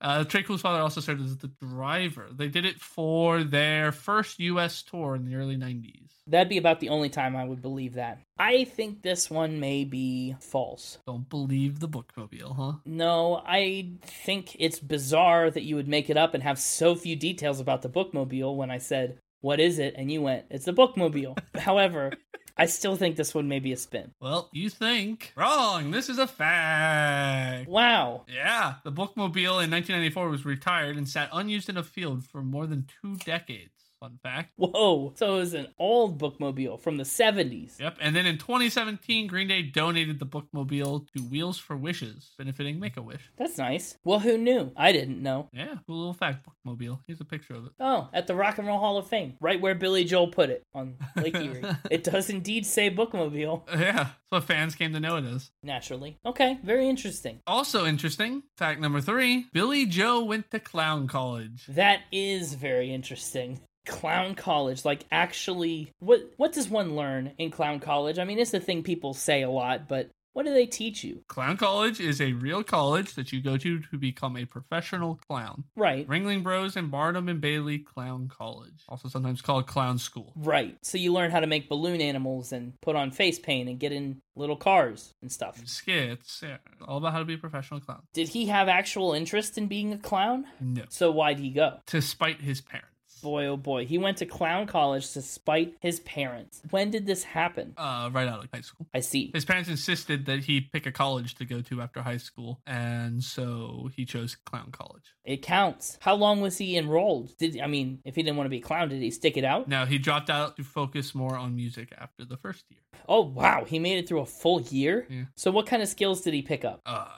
uh, 0.00 0.24
Tré 0.24 0.44
Cool's 0.44 0.62
father 0.62 0.80
also 0.80 1.00
served 1.00 1.20
as 1.22 1.36
the 1.36 1.48
driver. 1.60 2.28
They 2.32 2.48
did 2.48 2.64
it 2.64 2.80
for 2.80 3.44
their 3.44 3.92
first 3.92 4.38
U.S. 4.40 4.82
tour 4.82 5.14
in 5.14 5.24
the 5.24 5.34
early 5.36 5.56
'90s. 5.56 6.08
That'd 6.26 6.48
be 6.48 6.58
about 6.58 6.80
the 6.80 6.88
only 6.90 7.08
time 7.08 7.34
I 7.36 7.44
would 7.44 7.60
believe 7.62 7.94
that. 7.94 8.20
I 8.38 8.64
think 8.64 9.02
this 9.02 9.30
one 9.30 9.60
may 9.60 9.84
be 9.84 10.34
false. 10.40 10.98
Don't 11.06 11.28
believe 11.28 11.80
the 11.80 11.88
bookmobile, 11.88 12.56
huh? 12.56 12.72
No, 12.92 13.42
I 13.46 13.92
think 14.02 14.54
it's 14.58 14.78
bizarre 14.78 15.50
that 15.50 15.62
you 15.62 15.76
would 15.76 15.88
make 15.88 16.10
it 16.10 16.18
up 16.18 16.34
and 16.34 16.42
have 16.42 16.58
so 16.58 16.94
few 16.94 17.16
details 17.16 17.58
about 17.58 17.80
the 17.80 17.88
bookmobile 17.88 18.54
when 18.54 18.70
I 18.70 18.76
said, 18.76 19.18
What 19.40 19.60
is 19.60 19.78
it? 19.78 19.94
And 19.96 20.12
you 20.12 20.20
went, 20.20 20.44
It's 20.50 20.66
the 20.66 20.74
bookmobile. 20.74 21.38
However, 21.58 22.12
I 22.54 22.66
still 22.66 22.96
think 22.96 23.16
this 23.16 23.34
one 23.34 23.48
may 23.48 23.60
be 23.60 23.72
a 23.72 23.78
spin. 23.78 24.12
Well, 24.20 24.50
you 24.52 24.68
think 24.68 25.32
wrong. 25.36 25.90
This 25.90 26.10
is 26.10 26.18
a 26.18 26.26
fact. 26.26 27.66
Wow. 27.66 28.26
Yeah, 28.28 28.74
the 28.84 28.92
bookmobile 28.92 29.64
in 29.64 29.70
1994 29.70 30.28
was 30.28 30.44
retired 30.44 30.98
and 30.98 31.08
sat 31.08 31.30
unused 31.32 31.70
in 31.70 31.78
a 31.78 31.82
field 31.82 32.26
for 32.26 32.42
more 32.42 32.66
than 32.66 32.86
two 33.00 33.16
decades. 33.16 33.70
Fun 34.02 34.18
fact. 34.20 34.50
Whoa. 34.56 35.12
So 35.14 35.36
it 35.36 35.38
was 35.38 35.54
an 35.54 35.68
old 35.78 36.20
bookmobile 36.20 36.80
from 36.80 36.96
the 36.96 37.04
70s. 37.04 37.78
Yep. 37.78 37.98
And 38.00 38.16
then 38.16 38.26
in 38.26 38.36
2017, 38.36 39.28
Green 39.28 39.46
Day 39.46 39.62
donated 39.62 40.18
the 40.18 40.26
bookmobile 40.26 41.06
to 41.16 41.22
Wheels 41.22 41.56
for 41.56 41.76
Wishes, 41.76 42.32
benefiting 42.36 42.80
Make 42.80 42.96
a 42.96 43.02
Wish. 43.02 43.30
That's 43.36 43.58
nice. 43.58 43.96
Well, 44.02 44.18
who 44.18 44.36
knew? 44.36 44.72
I 44.76 44.90
didn't 44.90 45.22
know. 45.22 45.48
Yeah, 45.52 45.76
cool 45.86 45.98
little 45.98 46.14
fact 46.14 46.44
bookmobile. 46.66 46.98
Here's 47.06 47.20
a 47.20 47.24
picture 47.24 47.54
of 47.54 47.66
it. 47.66 47.72
Oh, 47.78 48.08
at 48.12 48.26
the 48.26 48.34
Rock 48.34 48.58
and 48.58 48.66
Roll 48.66 48.80
Hall 48.80 48.98
of 48.98 49.06
Fame, 49.06 49.34
right 49.40 49.60
where 49.60 49.76
Billy 49.76 50.02
Joel 50.02 50.26
put 50.26 50.50
it 50.50 50.64
on 50.74 50.96
Lake 51.14 51.36
Erie. 51.36 51.62
it 51.90 52.02
does 52.02 52.28
indeed 52.28 52.66
say 52.66 52.90
bookmobile, 52.90 53.62
Yeah, 53.70 53.92
that's 53.92 54.10
what 54.30 54.42
fans 54.42 54.74
came 54.74 54.92
to 54.94 55.00
know 55.00 55.14
it 55.16 55.24
as. 55.26 55.52
naturally. 55.62 56.18
Okay, 56.26 56.58
very 56.64 56.88
interesting. 56.88 57.38
Also 57.46 57.86
interesting, 57.86 58.42
fact 58.56 58.80
number 58.80 59.00
three 59.00 59.46
Billie 59.52 59.86
Joe 59.86 60.24
went 60.24 60.50
to 60.50 60.58
clown 60.58 61.06
college. 61.06 61.66
That 61.68 62.00
is 62.10 62.54
very 62.54 62.92
interesting. 62.92 63.60
Clown 63.86 64.34
college, 64.34 64.84
like 64.84 65.04
actually, 65.10 65.90
what 65.98 66.20
what 66.36 66.52
does 66.52 66.68
one 66.68 66.94
learn 66.94 67.32
in 67.38 67.50
clown 67.50 67.80
college? 67.80 68.18
I 68.18 68.24
mean, 68.24 68.38
it's 68.38 68.52
the 68.52 68.60
thing 68.60 68.82
people 68.82 69.12
say 69.14 69.42
a 69.42 69.50
lot, 69.50 69.88
but 69.88 70.08
what 70.34 70.46
do 70.46 70.54
they 70.54 70.64
teach 70.64 71.04
you? 71.04 71.22
Clown 71.28 71.58
college 71.58 72.00
is 72.00 72.18
a 72.20 72.32
real 72.32 72.62
college 72.62 73.16
that 73.16 73.32
you 73.32 73.42
go 73.42 73.58
to 73.58 73.80
to 73.80 73.98
become 73.98 74.36
a 74.38 74.46
professional 74.46 75.20
clown. 75.28 75.64
Right, 75.76 76.08
Ringling 76.08 76.42
Bros 76.42 76.74
and 76.76 76.90
Barnum 76.90 77.28
and 77.28 77.40
Bailey 77.40 77.80
Clown 77.80 78.28
College, 78.28 78.84
also 78.88 79.08
sometimes 79.08 79.42
called 79.42 79.66
Clown 79.66 79.98
School. 79.98 80.32
right. 80.36 80.78
So 80.82 80.96
you 80.96 81.12
learn 81.12 81.30
how 81.32 81.40
to 81.40 81.46
make 81.46 81.68
balloon 81.68 82.00
animals 82.00 82.52
and 82.52 82.80
put 82.80 82.96
on 82.96 83.10
face 83.10 83.38
paint 83.38 83.68
and 83.68 83.78
get 83.78 83.92
in 83.92 84.22
little 84.36 84.56
cars 84.56 85.12
and 85.20 85.30
stuff. 85.30 85.60
Skits, 85.66 86.40
yeah, 86.42 86.56
all 86.86 86.96
about 86.98 87.12
how 87.12 87.18
to 87.18 87.24
be 87.26 87.34
a 87.34 87.38
professional 87.38 87.80
clown. 87.80 88.00
Did 88.14 88.28
he 88.28 88.46
have 88.46 88.68
actual 88.68 89.12
interest 89.12 89.58
in 89.58 89.66
being 89.66 89.92
a 89.92 89.98
clown? 89.98 90.46
No, 90.60 90.84
So 90.88 91.10
why'd 91.10 91.40
he 91.40 91.50
go? 91.50 91.80
to 91.88 92.00
spite 92.00 92.40
his 92.40 92.60
parents. 92.62 92.88
Boy, 93.22 93.46
oh 93.46 93.56
boy. 93.56 93.86
He 93.86 93.98
went 93.98 94.18
to 94.18 94.26
clown 94.26 94.66
college 94.66 95.12
despite 95.12 95.74
his 95.80 96.00
parents. 96.00 96.60
When 96.70 96.90
did 96.90 97.06
this 97.06 97.24
happen? 97.24 97.74
Uh, 97.76 98.10
right 98.12 98.28
out 98.28 98.44
of 98.44 98.50
high 98.52 98.60
school. 98.60 98.86
I 98.92 99.00
see. 99.00 99.30
His 99.32 99.44
parents 99.44 99.68
insisted 99.68 100.26
that 100.26 100.40
he 100.40 100.60
pick 100.60 100.86
a 100.86 100.92
college 100.92 101.34
to 101.36 101.44
go 101.44 101.60
to 101.62 101.80
after 101.80 102.02
high 102.02 102.16
school, 102.16 102.60
and 102.66 103.22
so 103.22 103.90
he 103.94 104.04
chose 104.04 104.36
clown 104.44 104.70
college. 104.72 105.14
It 105.24 105.42
counts. 105.42 105.98
How 106.00 106.14
long 106.14 106.40
was 106.40 106.58
he 106.58 106.76
enrolled? 106.76 107.36
Did 107.38 107.60
I 107.60 107.66
mean, 107.66 108.00
if 108.04 108.16
he 108.16 108.22
didn't 108.22 108.36
want 108.36 108.46
to 108.46 108.50
be 108.50 108.58
a 108.58 108.62
clown, 108.62 108.88
did 108.88 109.00
he 109.00 109.10
stick 109.10 109.36
it 109.36 109.44
out? 109.44 109.68
Now 109.68 109.86
he 109.86 109.98
dropped 109.98 110.30
out 110.30 110.56
to 110.56 110.64
focus 110.64 111.14
more 111.14 111.36
on 111.36 111.54
music 111.54 111.92
after 111.96 112.24
the 112.24 112.36
first 112.36 112.64
year. 112.70 112.80
Oh 113.08 113.22
wow, 113.22 113.64
he 113.64 113.78
made 113.78 113.98
it 113.98 114.08
through 114.08 114.20
a 114.20 114.26
full 114.26 114.60
year. 114.62 115.06
Yeah. 115.08 115.24
So 115.36 115.50
what 115.50 115.66
kind 115.66 115.82
of 115.82 115.88
skills 115.88 116.22
did 116.22 116.34
he 116.34 116.42
pick 116.42 116.64
up? 116.64 116.80
Uh, 116.84 117.08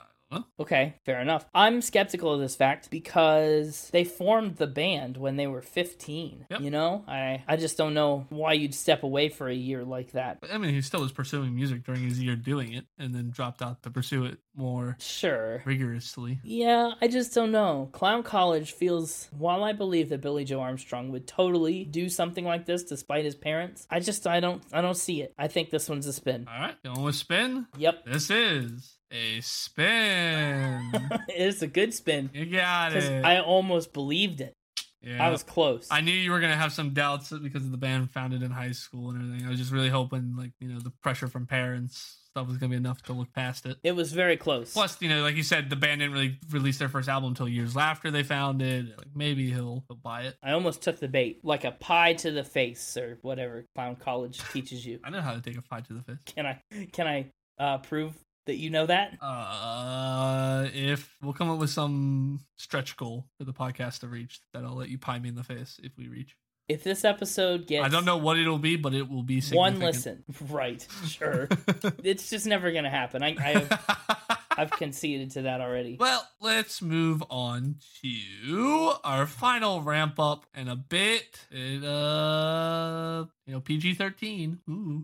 Okay, 0.59 0.95
fair 1.05 1.21
enough. 1.21 1.45
I'm 1.53 1.81
skeptical 1.81 2.33
of 2.33 2.39
this 2.39 2.55
fact 2.55 2.89
because 2.89 3.89
they 3.91 4.03
formed 4.03 4.55
the 4.57 4.67
band 4.67 5.17
when 5.17 5.35
they 5.37 5.47
were 5.47 5.61
15. 5.61 6.47
Yep. 6.49 6.61
You 6.61 6.71
know, 6.71 7.03
I 7.07 7.43
I 7.47 7.55
just 7.57 7.77
don't 7.77 7.93
know 7.93 8.25
why 8.29 8.53
you'd 8.53 8.73
step 8.73 9.03
away 9.03 9.29
for 9.29 9.47
a 9.47 9.53
year 9.55 9.83
like 9.83 10.11
that. 10.11 10.39
I 10.51 10.57
mean, 10.57 10.73
he 10.73 10.81
still 10.81 11.01
was 11.01 11.11
pursuing 11.11 11.55
music 11.55 11.83
during 11.83 12.01
his 12.03 12.21
year 12.21 12.35
doing 12.35 12.73
it, 12.73 12.85
and 12.97 13.13
then 13.13 13.29
dropped 13.29 13.61
out 13.61 13.83
to 13.83 13.89
pursue 13.89 14.25
it 14.25 14.39
more 14.55 14.95
Sure. 14.99 15.61
rigorously. 15.65 16.39
Yeah, 16.43 16.93
I 17.01 17.07
just 17.07 17.33
don't 17.33 17.51
know. 17.51 17.89
Clown 17.91 18.23
College 18.23 18.71
feels, 18.73 19.29
while 19.37 19.63
I 19.63 19.73
believe 19.73 20.09
that 20.09 20.21
Billie 20.21 20.45
Joe 20.45 20.61
Armstrong 20.61 21.11
would 21.11 21.27
totally 21.27 21.83
do 21.85 22.09
something 22.09 22.45
like 22.45 22.65
this 22.65 22.83
despite 22.83 23.25
his 23.25 23.35
parents, 23.35 23.85
I 23.89 23.99
just 23.99 24.25
I 24.27 24.39
don't 24.39 24.63
I 24.73 24.81
don't 24.81 24.97
see 24.97 25.21
it. 25.21 25.33
I 25.37 25.47
think 25.47 25.69
this 25.69 25.87
one's 25.89 26.07
a 26.07 26.13
spin. 26.13 26.47
All 26.51 26.59
right, 26.59 26.75
going 26.83 27.03
with 27.03 27.15
spin. 27.15 27.67
Yep, 27.77 28.05
This 28.05 28.29
is 28.29 28.94
a 29.11 29.41
spin. 29.41 30.91
it's 31.29 31.61
a 31.61 31.67
good 31.67 31.93
spin 31.93 32.29
you 32.33 32.45
got 32.45 32.93
it. 32.93 33.23
I 33.23 33.39
almost 33.39 33.93
believed 33.93 34.41
it. 34.41 34.53
yeah. 35.01 35.25
I 35.25 35.29
was 35.29 35.43
close. 35.43 35.87
I 35.91 36.01
knew 36.01 36.11
you 36.11 36.31
were 36.31 36.39
gonna 36.39 36.55
have 36.55 36.73
some 36.73 36.93
doubts 36.93 37.31
because 37.31 37.63
of 37.63 37.71
the 37.71 37.77
band 37.77 38.11
founded 38.11 38.43
in 38.43 38.51
high 38.51 38.71
school 38.71 39.11
and 39.11 39.21
everything. 39.21 39.45
I 39.45 39.49
was 39.49 39.59
just 39.59 39.71
really 39.71 39.89
hoping, 39.89 40.35
like 40.37 40.51
you 40.59 40.69
know, 40.69 40.79
the 40.79 40.91
pressure 41.01 41.27
from 41.27 41.45
parents 41.45 42.25
stuff 42.35 42.49
was 42.49 42.57
gonna 42.57 42.71
be 42.71 42.75
enough 42.75 43.01
to 43.01 43.13
look 43.13 43.31
past 43.31 43.65
it. 43.65 43.77
it 43.81 43.93
was 43.93 44.11
very 44.11 44.35
close. 44.35 44.73
Plus, 44.73 45.01
you 45.01 45.07
know, 45.07 45.21
like 45.21 45.35
you 45.35 45.43
said, 45.43 45.69
the 45.69 45.75
band 45.77 46.01
didn't 46.01 46.13
really 46.13 46.37
release 46.51 46.77
their 46.77 46.89
first 46.89 47.07
album 47.07 47.29
until 47.29 47.47
years 47.47 47.77
after 47.77 48.11
they 48.11 48.23
founded. 48.23 48.89
Like 48.97 49.07
maybe 49.15 49.49
he'll, 49.49 49.85
he'll 49.87 49.95
buy 49.95 50.23
it. 50.23 50.35
I 50.43 50.51
almost 50.51 50.81
took 50.81 50.99
the 50.99 51.07
bait, 51.07 51.39
like 51.43 51.63
a 51.63 51.71
pie 51.71 52.11
to 52.15 52.31
the 52.31 52.43
face 52.43 52.97
or 52.97 53.19
whatever 53.21 53.65
Clown 53.73 53.95
College 53.95 54.41
teaches 54.51 54.85
you. 54.85 54.99
I 55.05 55.11
know 55.11 55.21
how 55.21 55.33
to 55.33 55.41
take 55.41 55.57
a 55.57 55.61
pie 55.61 55.79
to 55.79 55.93
the 55.93 56.01
face. 56.01 56.17
Can 56.25 56.45
I 56.45 56.61
can 56.91 57.07
I 57.07 57.31
uh, 57.57 57.77
prove 57.77 58.13
that 58.45 58.57
you 58.57 58.69
know 58.69 58.85
that? 58.85 59.17
Uh, 59.21 60.67
if 60.73 61.15
we'll 61.21 61.33
come 61.33 61.49
up 61.49 61.59
with 61.59 61.69
some 61.69 62.39
stretch 62.57 62.95
goal 62.97 63.25
for 63.37 63.43
the 63.43 63.53
podcast 63.53 63.99
to 63.99 64.07
reach, 64.07 64.39
that 64.53 64.63
I'll 64.63 64.75
let 64.75 64.89
you 64.89 64.97
pie 64.97 65.19
me 65.19 65.29
in 65.29 65.35
the 65.35 65.43
face 65.43 65.79
if 65.83 65.91
we 65.97 66.07
reach. 66.07 66.35
If 66.67 66.83
this 66.83 67.05
episode 67.05 67.67
gets 67.67 67.85
I 67.85 67.89
don't 67.89 68.05
know 68.05 68.17
what 68.17 68.39
it'll 68.39 68.57
be, 68.57 68.75
but 68.75 68.95
it 68.95 69.07
will 69.07 69.21
be 69.21 69.39
one 69.51 69.79
listen, 69.79 70.23
right? 70.49 70.85
Sure, 71.07 71.47
it's 72.03 72.29
just 72.31 72.47
never 72.47 72.71
gonna 72.71 72.89
happen. 72.89 73.21
I, 73.21 73.35
I 73.39 73.51
have, 73.59 74.39
I've 74.57 74.71
conceded 74.71 75.29
to 75.31 75.43
that 75.43 75.61
already. 75.61 75.97
well, 75.99 76.27
let's 76.41 76.81
move 76.81 77.23
on 77.29 77.75
to 78.01 78.93
our 79.03 79.27
final 79.27 79.81
ramp 79.81 80.19
up 80.19 80.47
and 80.55 80.67
a 80.67 80.75
bit. 80.75 81.45
It, 81.51 81.83
uh, 81.83 83.25
you 83.45 83.53
know, 83.53 83.59
PG 83.59 83.93
thirteen. 83.93 84.57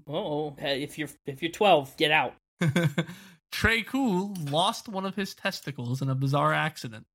Oh, 0.07 0.55
if 0.57 0.97
you're 0.97 1.09
if 1.27 1.43
you're 1.43 1.51
12, 1.51 1.95
get 1.95 2.09
out. 2.09 2.33
Tré 3.51 3.85
Cool 3.85 4.35
lost 4.49 4.87
one 4.87 5.05
of 5.05 5.15
his 5.15 5.33
testicles 5.33 6.01
in 6.01 6.09
a 6.09 6.15
bizarre 6.15 6.53
accident. 6.53 7.05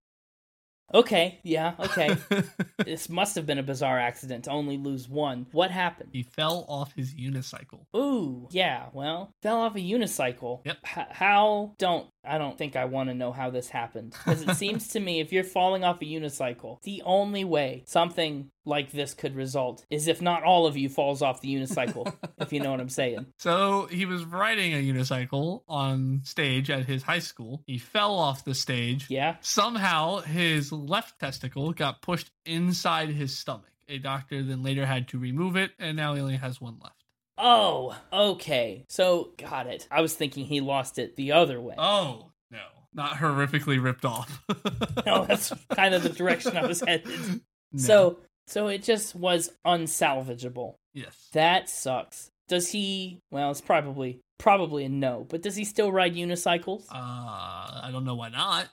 Okay, 0.94 1.40
yeah, 1.42 1.74
okay. 1.80 2.16
this 2.84 3.08
must 3.08 3.34
have 3.34 3.46
been 3.46 3.58
a 3.58 3.62
bizarre 3.62 3.98
accident 3.98 4.44
to 4.44 4.50
only 4.50 4.76
lose 4.78 5.08
one. 5.08 5.46
What 5.52 5.70
happened? 5.70 6.10
he 6.12 6.22
fell 6.22 6.64
off 6.68 6.92
his 6.94 7.14
unicycle. 7.14 7.86
Ooh, 7.96 8.48
yeah. 8.50 8.86
Well, 8.92 9.32
fell 9.42 9.58
off 9.58 9.74
a 9.74 9.80
unicycle. 9.80 10.60
Yep. 10.64 10.78
H- 10.96 11.06
how? 11.10 11.74
Don't. 11.78 12.08
I 12.28 12.38
don't 12.38 12.58
think 12.58 12.74
I 12.74 12.86
want 12.86 13.08
to 13.08 13.14
know 13.14 13.30
how 13.30 13.50
this 13.50 13.68
happened 13.68 14.12
because 14.12 14.42
it 14.42 14.54
seems 14.56 14.88
to 14.88 15.00
me 15.00 15.20
if 15.20 15.32
you're 15.32 15.44
falling 15.44 15.84
off 15.84 16.02
a 16.02 16.04
unicycle, 16.04 16.82
the 16.82 17.02
only 17.04 17.44
way 17.44 17.84
something 17.86 18.50
like 18.64 18.90
this 18.90 19.14
could 19.14 19.36
result 19.36 19.84
is 19.90 20.08
if 20.08 20.20
not 20.20 20.42
all 20.42 20.66
of 20.66 20.76
you 20.76 20.88
falls 20.88 21.22
off 21.22 21.40
the 21.40 21.54
unicycle. 21.54 22.12
if 22.38 22.52
you 22.52 22.58
know 22.60 22.72
what 22.72 22.80
I'm 22.80 22.88
saying. 22.88 23.26
So 23.38 23.86
he 23.86 24.06
was 24.06 24.24
riding 24.24 24.74
a 24.74 24.82
unicycle 24.82 25.60
on 25.68 26.22
stage 26.24 26.68
at 26.68 26.84
his 26.84 27.04
high 27.04 27.20
school. 27.20 27.62
He 27.66 27.78
fell 27.78 28.16
off 28.18 28.44
the 28.44 28.54
stage. 28.54 29.06
Yeah. 29.08 29.36
Somehow 29.40 30.18
his 30.20 30.72
left 30.76 31.18
testicle 31.18 31.72
got 31.72 32.02
pushed 32.02 32.30
inside 32.44 33.08
his 33.08 33.36
stomach. 33.36 33.70
A 33.88 33.98
doctor 33.98 34.42
then 34.42 34.62
later 34.62 34.84
had 34.86 35.08
to 35.08 35.18
remove 35.18 35.56
it, 35.56 35.72
and 35.78 35.96
now 35.96 36.14
he 36.14 36.20
only 36.20 36.36
has 36.36 36.60
one 36.60 36.78
left. 36.82 37.04
Oh, 37.38 37.96
okay. 38.12 38.84
So 38.88 39.32
got 39.38 39.66
it. 39.66 39.86
I 39.90 40.00
was 40.00 40.14
thinking 40.14 40.44
he 40.46 40.60
lost 40.60 40.98
it 40.98 41.16
the 41.16 41.32
other 41.32 41.60
way. 41.60 41.74
Oh, 41.78 42.30
no. 42.50 42.62
Not 42.94 43.16
horrifically 43.16 43.82
ripped 43.82 44.04
off. 44.06 44.42
no, 45.06 45.26
that's 45.26 45.52
kind 45.74 45.94
of 45.94 46.02
the 46.02 46.08
direction 46.08 46.56
I 46.56 46.66
was 46.66 46.80
headed. 46.80 47.40
No. 47.72 47.80
So, 47.82 48.18
so 48.46 48.68
it 48.68 48.84
just 48.84 49.14
was 49.16 49.50
unsalvageable. 49.66 50.76
yes. 50.94 51.28
That 51.32 51.68
sucks. 51.68 52.30
Does 52.48 52.70
he? 52.70 53.18
Well, 53.32 53.50
it's 53.50 53.60
probably 53.60 54.20
probably 54.38 54.84
a 54.84 54.88
no. 54.88 55.26
But 55.28 55.42
does 55.42 55.56
he 55.56 55.64
still 55.64 55.92
ride 55.92 56.14
unicycles? 56.14 56.84
Uh, 56.90 56.94
I 56.94 57.90
don't 57.92 58.04
know 58.04 58.14
why 58.14 58.28
not. 58.28 58.68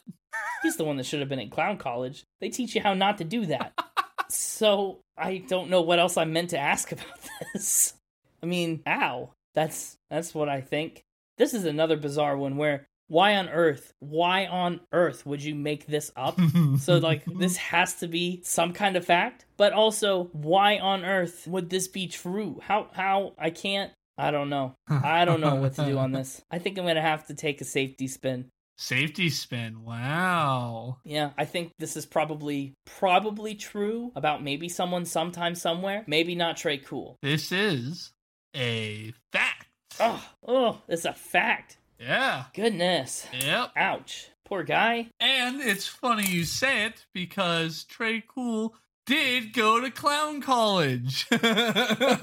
He's 0.61 0.77
the 0.77 0.83
one 0.83 0.97
that 0.97 1.05
should 1.05 1.19
have 1.19 1.29
been 1.29 1.39
in 1.39 1.49
clown 1.49 1.77
college. 1.77 2.23
They 2.41 2.49
teach 2.49 2.75
you 2.75 2.81
how 2.81 2.93
not 2.93 3.17
to 3.19 3.23
do 3.23 3.45
that. 3.47 3.73
so 4.29 5.01
I 5.17 5.37
don't 5.47 5.69
know 5.69 5.81
what 5.81 5.99
else 5.99 6.17
I 6.17 6.25
meant 6.25 6.51
to 6.51 6.59
ask 6.59 6.91
about 6.91 7.05
this. 7.53 7.93
I 8.41 8.45
mean, 8.45 8.81
ow. 8.87 9.31
That's 9.55 9.97
that's 10.09 10.33
what 10.33 10.49
I 10.49 10.61
think. 10.61 11.03
This 11.37 11.53
is 11.53 11.65
another 11.65 11.97
bizarre 11.97 12.37
one 12.37 12.57
where 12.57 12.87
why 13.07 13.35
on 13.35 13.49
earth, 13.49 13.93
why 13.99 14.47
on 14.47 14.79
earth 14.91 15.25
would 15.25 15.43
you 15.43 15.53
make 15.53 15.85
this 15.85 16.11
up? 16.15 16.39
So 16.79 16.97
like 16.97 17.23
this 17.39 17.57
has 17.57 17.95
to 17.95 18.07
be 18.07 18.41
some 18.43 18.73
kind 18.73 18.95
of 18.95 19.05
fact, 19.05 19.45
but 19.57 19.73
also 19.73 20.29
why 20.31 20.77
on 20.77 21.05
earth 21.05 21.47
would 21.47 21.69
this 21.69 21.87
be 21.87 22.07
true? 22.07 22.59
How 22.63 22.87
how 22.93 23.33
I 23.37 23.51
can't 23.51 23.91
I 24.17 24.31
don't 24.31 24.49
know. 24.49 24.75
I 24.87 25.25
don't 25.25 25.41
know 25.41 25.55
what 25.55 25.73
to 25.75 25.85
do 25.85 25.97
on 25.97 26.11
this. 26.13 26.41
I 26.51 26.59
think 26.59 26.77
I'm 26.77 26.85
going 26.85 26.95
to 26.95 27.01
have 27.01 27.27
to 27.27 27.33
take 27.33 27.61
a 27.61 27.65
safety 27.65 28.07
spin. 28.07 28.49
Safety 28.77 29.29
spin. 29.29 29.83
Wow. 29.83 30.97
Yeah, 31.03 31.31
I 31.37 31.45
think 31.45 31.73
this 31.77 31.95
is 31.95 32.05
probably 32.05 32.73
probably 32.85 33.55
true 33.55 34.11
about 34.15 34.43
maybe 34.43 34.67
someone 34.67 35.05
sometime 35.05 35.55
somewhere. 35.55 36.03
Maybe 36.07 36.35
not 36.35 36.57
Tré 36.57 36.83
Cool. 36.83 37.17
This 37.21 37.51
is 37.51 38.11
a 38.55 39.13
fact. 39.31 39.67
Oh, 39.99 40.23
oh, 40.47 40.81
it's 40.87 41.05
a 41.05 41.13
fact. 41.13 41.77
Yeah. 41.99 42.45
Goodness. 42.55 43.27
Yep. 43.39 43.71
Ouch. 43.77 44.29
Poor 44.45 44.63
guy. 44.63 45.09
And 45.19 45.61
it's 45.61 45.87
funny 45.87 46.25
you 46.27 46.43
say 46.43 46.85
it 46.85 47.05
because 47.13 47.85
Tré 47.89 48.23
Cool 48.27 48.75
did 49.05 49.53
go 49.53 49.79
to 49.81 49.91
clown 49.91 50.41
college. 50.41 51.27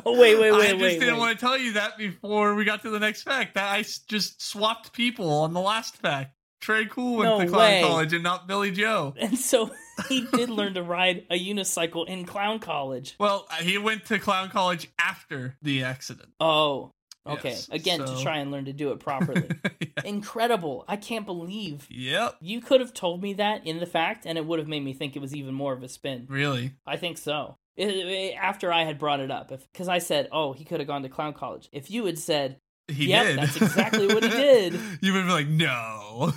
Oh, 0.07 0.19
wait, 0.19 0.39
wait, 0.39 0.53
wait, 0.53 0.53
I 0.53 0.71
just 0.71 0.81
wait, 0.83 1.01
didn't 1.01 1.15
wait. 1.15 1.19
want 1.21 1.39
to 1.39 1.45
tell 1.45 1.59
you 1.59 1.73
that 1.75 1.99
before 1.99 2.55
we 2.55 2.65
got 2.65 2.83
to 2.83 2.91
the 2.91 2.99
next 2.99 3.23
fact. 3.23 3.55
That 3.55 3.71
I 3.71 3.83
just 4.09 4.41
swapped 4.43 4.93
people 4.93 5.29
on 5.31 5.53
the 5.53 5.61
last 5.61 5.97
fact. 5.97 6.35
Tré 6.63 6.89
Cool 6.89 7.19
went 7.19 7.31
No 7.31 7.41
to 7.41 7.47
clown 7.47 7.61
way. 7.71 7.83
college 7.83 8.13
and 8.13 8.23
not 8.23 8.47
Billie 8.47 8.71
Joe. 8.71 9.15
And 9.21 9.39
so 9.39 9.71
he 10.09 10.27
did 10.33 10.51
learn 10.51 10.75
to 10.75 10.83
ride 10.83 11.25
a 11.31 11.39
unicycle 11.39 12.07
in 12.09 12.25
clown 12.25 12.59
college. 12.59 13.15
Well, 13.19 13.47
he 13.61 13.79
went 13.79 14.07
to 14.07 14.19
clown 14.19 14.49
college 14.51 14.89
after 14.99 15.57
the 15.63 15.85
accident. 15.85 16.31
Oh, 16.39 16.93
okay. 17.27 17.51
Yes, 17.51 17.69
Again, 17.71 18.01
so- 18.07 18.17
to 18.17 18.23
try 18.23 18.39
and 18.39 18.51
learn 18.51 18.65
to 18.67 18.73
do 18.73 18.93
it 18.93 19.01
properly. 19.01 19.49
Yeah. 19.81 20.03
Incredible. 20.05 20.85
I 20.89 20.97
can't 20.97 21.27
believe 21.27 21.87
Yep. 21.91 22.37
you 22.41 22.61
could 22.61 22.81
have 22.81 22.95
told 22.95 23.21
me 23.23 23.35
that 23.35 23.67
in 23.67 23.79
the 23.81 23.87
fact, 23.87 24.25
and 24.25 24.39
it 24.39 24.47
would 24.47 24.59
have 24.59 24.69
made 24.69 24.85
me 24.85 24.93
think 24.95 25.15
it 25.17 25.19
was 25.19 25.35
even 25.35 25.53
more 25.55 25.73
of 25.73 25.83
a 25.83 25.89
spin. 25.89 26.27
Really? 26.29 26.73
I 26.87 26.97
think 26.97 27.19
so. 27.19 27.57
It- 27.77 27.89
it- 27.89 28.35
after 28.37 28.73
I 28.73 28.85
had 28.85 28.99
brought 28.99 29.21
it 29.21 29.31
up, 29.31 29.49
because 29.73 29.89
I 29.89 29.99
said, 29.99 30.29
"Oh, 30.33 30.53
he 30.53 30.65
could 30.65 30.81
have 30.81 30.87
gone 30.87 31.03
to 31.03 31.09
clown 31.09 31.33
college." 31.35 31.69
If 31.73 31.91
you 31.91 32.05
had 32.07 32.19
said, 32.19 32.61
He 32.89 33.09
Yep, 33.09 33.27
did. 33.27 33.39
that's 33.39 33.57
exactly 33.57 34.07
what 34.07 34.23
he 34.23 34.29
did. 34.31 34.75
you 35.01 35.13
would 35.13 35.25
be 35.27 35.31
like, 35.31 35.49
no. 35.49 36.33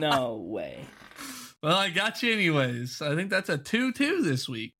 "No 0.00 0.36
way," 0.48 0.84
well, 1.62 1.76
I 1.76 1.90
got 1.90 2.22
you 2.22 2.32
anyways. 2.32 3.00
I 3.02 3.14
think 3.14 3.30
that's 3.30 3.48
a 3.48 3.58
2 3.58 3.92
2 3.92 4.22
this 4.22 4.48
week. 4.48 4.74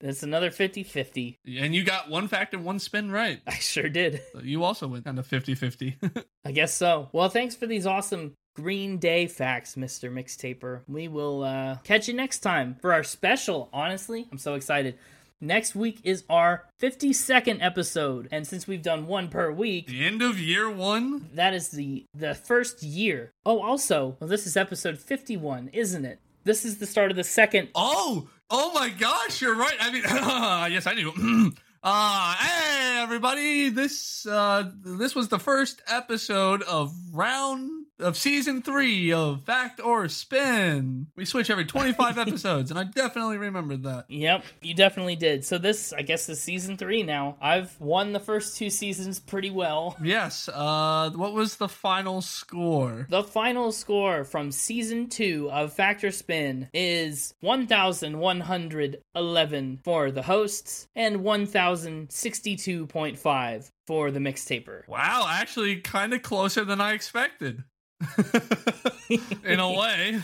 It's 0.00 0.22
another 0.22 0.50
50-50. 0.50 1.36
And 1.58 1.74
you 1.74 1.84
got 1.84 2.08
one 2.08 2.28
fact 2.28 2.54
and 2.54 2.64
one 2.64 2.78
spin 2.78 3.10
right. 3.10 3.40
I 3.46 3.54
sure 3.54 3.88
did. 3.88 4.22
So 4.32 4.40
you 4.40 4.64
also 4.64 4.86
went 4.88 5.04
kind 5.04 5.18
of 5.18 5.26
50 5.26 5.54
50. 5.54 5.98
I 6.44 6.52
guess 6.52 6.74
so. 6.74 7.08
Well, 7.12 7.28
thanks 7.28 7.54
for 7.54 7.66
these 7.66 7.86
awesome 7.86 8.34
Green 8.56 8.98
Day 8.98 9.26
facts, 9.26 9.76
Mr. 9.76 10.12
Mixtaper. 10.12 10.82
We 10.88 11.08
will 11.08 11.44
uh, 11.44 11.76
catch 11.84 12.08
you 12.08 12.14
next 12.14 12.40
time 12.40 12.76
for 12.80 12.92
our 12.92 13.02
special. 13.02 13.68
Honestly, 13.72 14.26
I'm 14.30 14.38
so 14.38 14.54
excited. 14.54 14.98
Next 15.42 15.74
week 15.74 16.00
is 16.04 16.24
our 16.28 16.66
52nd 16.82 17.62
episode, 17.64 18.28
and 18.30 18.46
since 18.46 18.66
we've 18.66 18.82
done 18.82 19.06
one 19.06 19.28
per 19.28 19.50
week, 19.50 19.86
the 19.86 20.04
end 20.04 20.20
of 20.20 20.38
year 20.38 20.68
one? 20.68 21.30
that 21.32 21.54
is 21.54 21.70
the 21.70 22.04
the 22.14 22.34
first 22.34 22.82
year. 22.82 23.32
Oh, 23.46 23.62
also, 23.62 24.16
well, 24.20 24.28
this 24.28 24.46
is 24.46 24.58
episode 24.58 24.98
51, 24.98 25.70
isn't 25.72 26.04
it? 26.04 26.18
This 26.44 26.66
is 26.66 26.76
the 26.76 26.86
start 26.86 27.10
of 27.10 27.16
the 27.16 27.24
second. 27.24 27.68
Oh, 27.74 28.28
oh 28.50 28.72
my 28.74 28.88
gosh, 28.88 29.40
you're 29.40 29.54
right. 29.54 29.76
I 29.80 29.90
mean, 29.90 30.02
yes, 30.72 30.86
I 30.86 30.94
knew. 30.94 31.52
Uh, 31.82 32.34
hey 32.34 32.98
everybody! 33.00 33.70
This 33.70 34.26
uh, 34.26 34.70
this 34.84 35.14
was 35.14 35.28
the 35.28 35.38
first 35.38 35.80
episode 35.86 36.60
of 36.64 36.92
round 37.10 37.79
of 38.00 38.16
season 38.16 38.62
three 38.62 39.12
of 39.12 39.42
Fact 39.42 39.80
or 39.80 40.08
Spin. 40.08 41.08
We 41.16 41.24
switch 41.24 41.50
every 41.50 41.64
25 41.64 42.18
episodes, 42.18 42.70
and 42.70 42.78
I 42.78 42.84
definitely 42.84 43.38
remembered 43.38 43.82
that. 43.84 44.04
Yep, 44.08 44.44
you 44.62 44.74
definitely 44.74 45.16
did. 45.16 45.44
So 45.44 45.58
this, 45.58 45.92
I 45.92 46.02
guess, 46.02 46.28
is 46.28 46.40
season 46.40 46.76
three 46.76 47.02
now. 47.02 47.36
I've 47.40 47.78
won 47.80 48.12
the 48.12 48.20
first 48.20 48.56
two 48.56 48.70
seasons 48.70 49.18
pretty 49.18 49.50
well. 49.50 49.96
Yes. 50.02 50.48
Uh, 50.48 51.10
what 51.14 51.32
was 51.32 51.56
the 51.56 51.68
final 51.68 52.20
score? 52.22 53.06
The 53.08 53.22
final 53.22 53.72
score 53.72 54.24
from 54.24 54.52
season 54.52 55.08
two 55.08 55.50
of 55.50 55.72
Fact 55.72 56.04
or 56.04 56.10
Spin 56.10 56.68
is 56.72 57.34
1,111 57.40 59.80
for 59.84 60.10
the 60.10 60.22
hosts 60.22 60.88
and 60.94 61.20
1,062.5 61.20 63.70
for 63.86 64.10
the 64.10 64.20
mixtaper. 64.20 64.86
Wow, 64.86 65.26
actually, 65.28 65.80
kind 65.80 66.12
of 66.14 66.22
closer 66.22 66.64
than 66.64 66.80
I 66.80 66.92
expected. 66.92 67.64
In 69.44 69.60
a 69.60 69.70
way. 69.72 70.20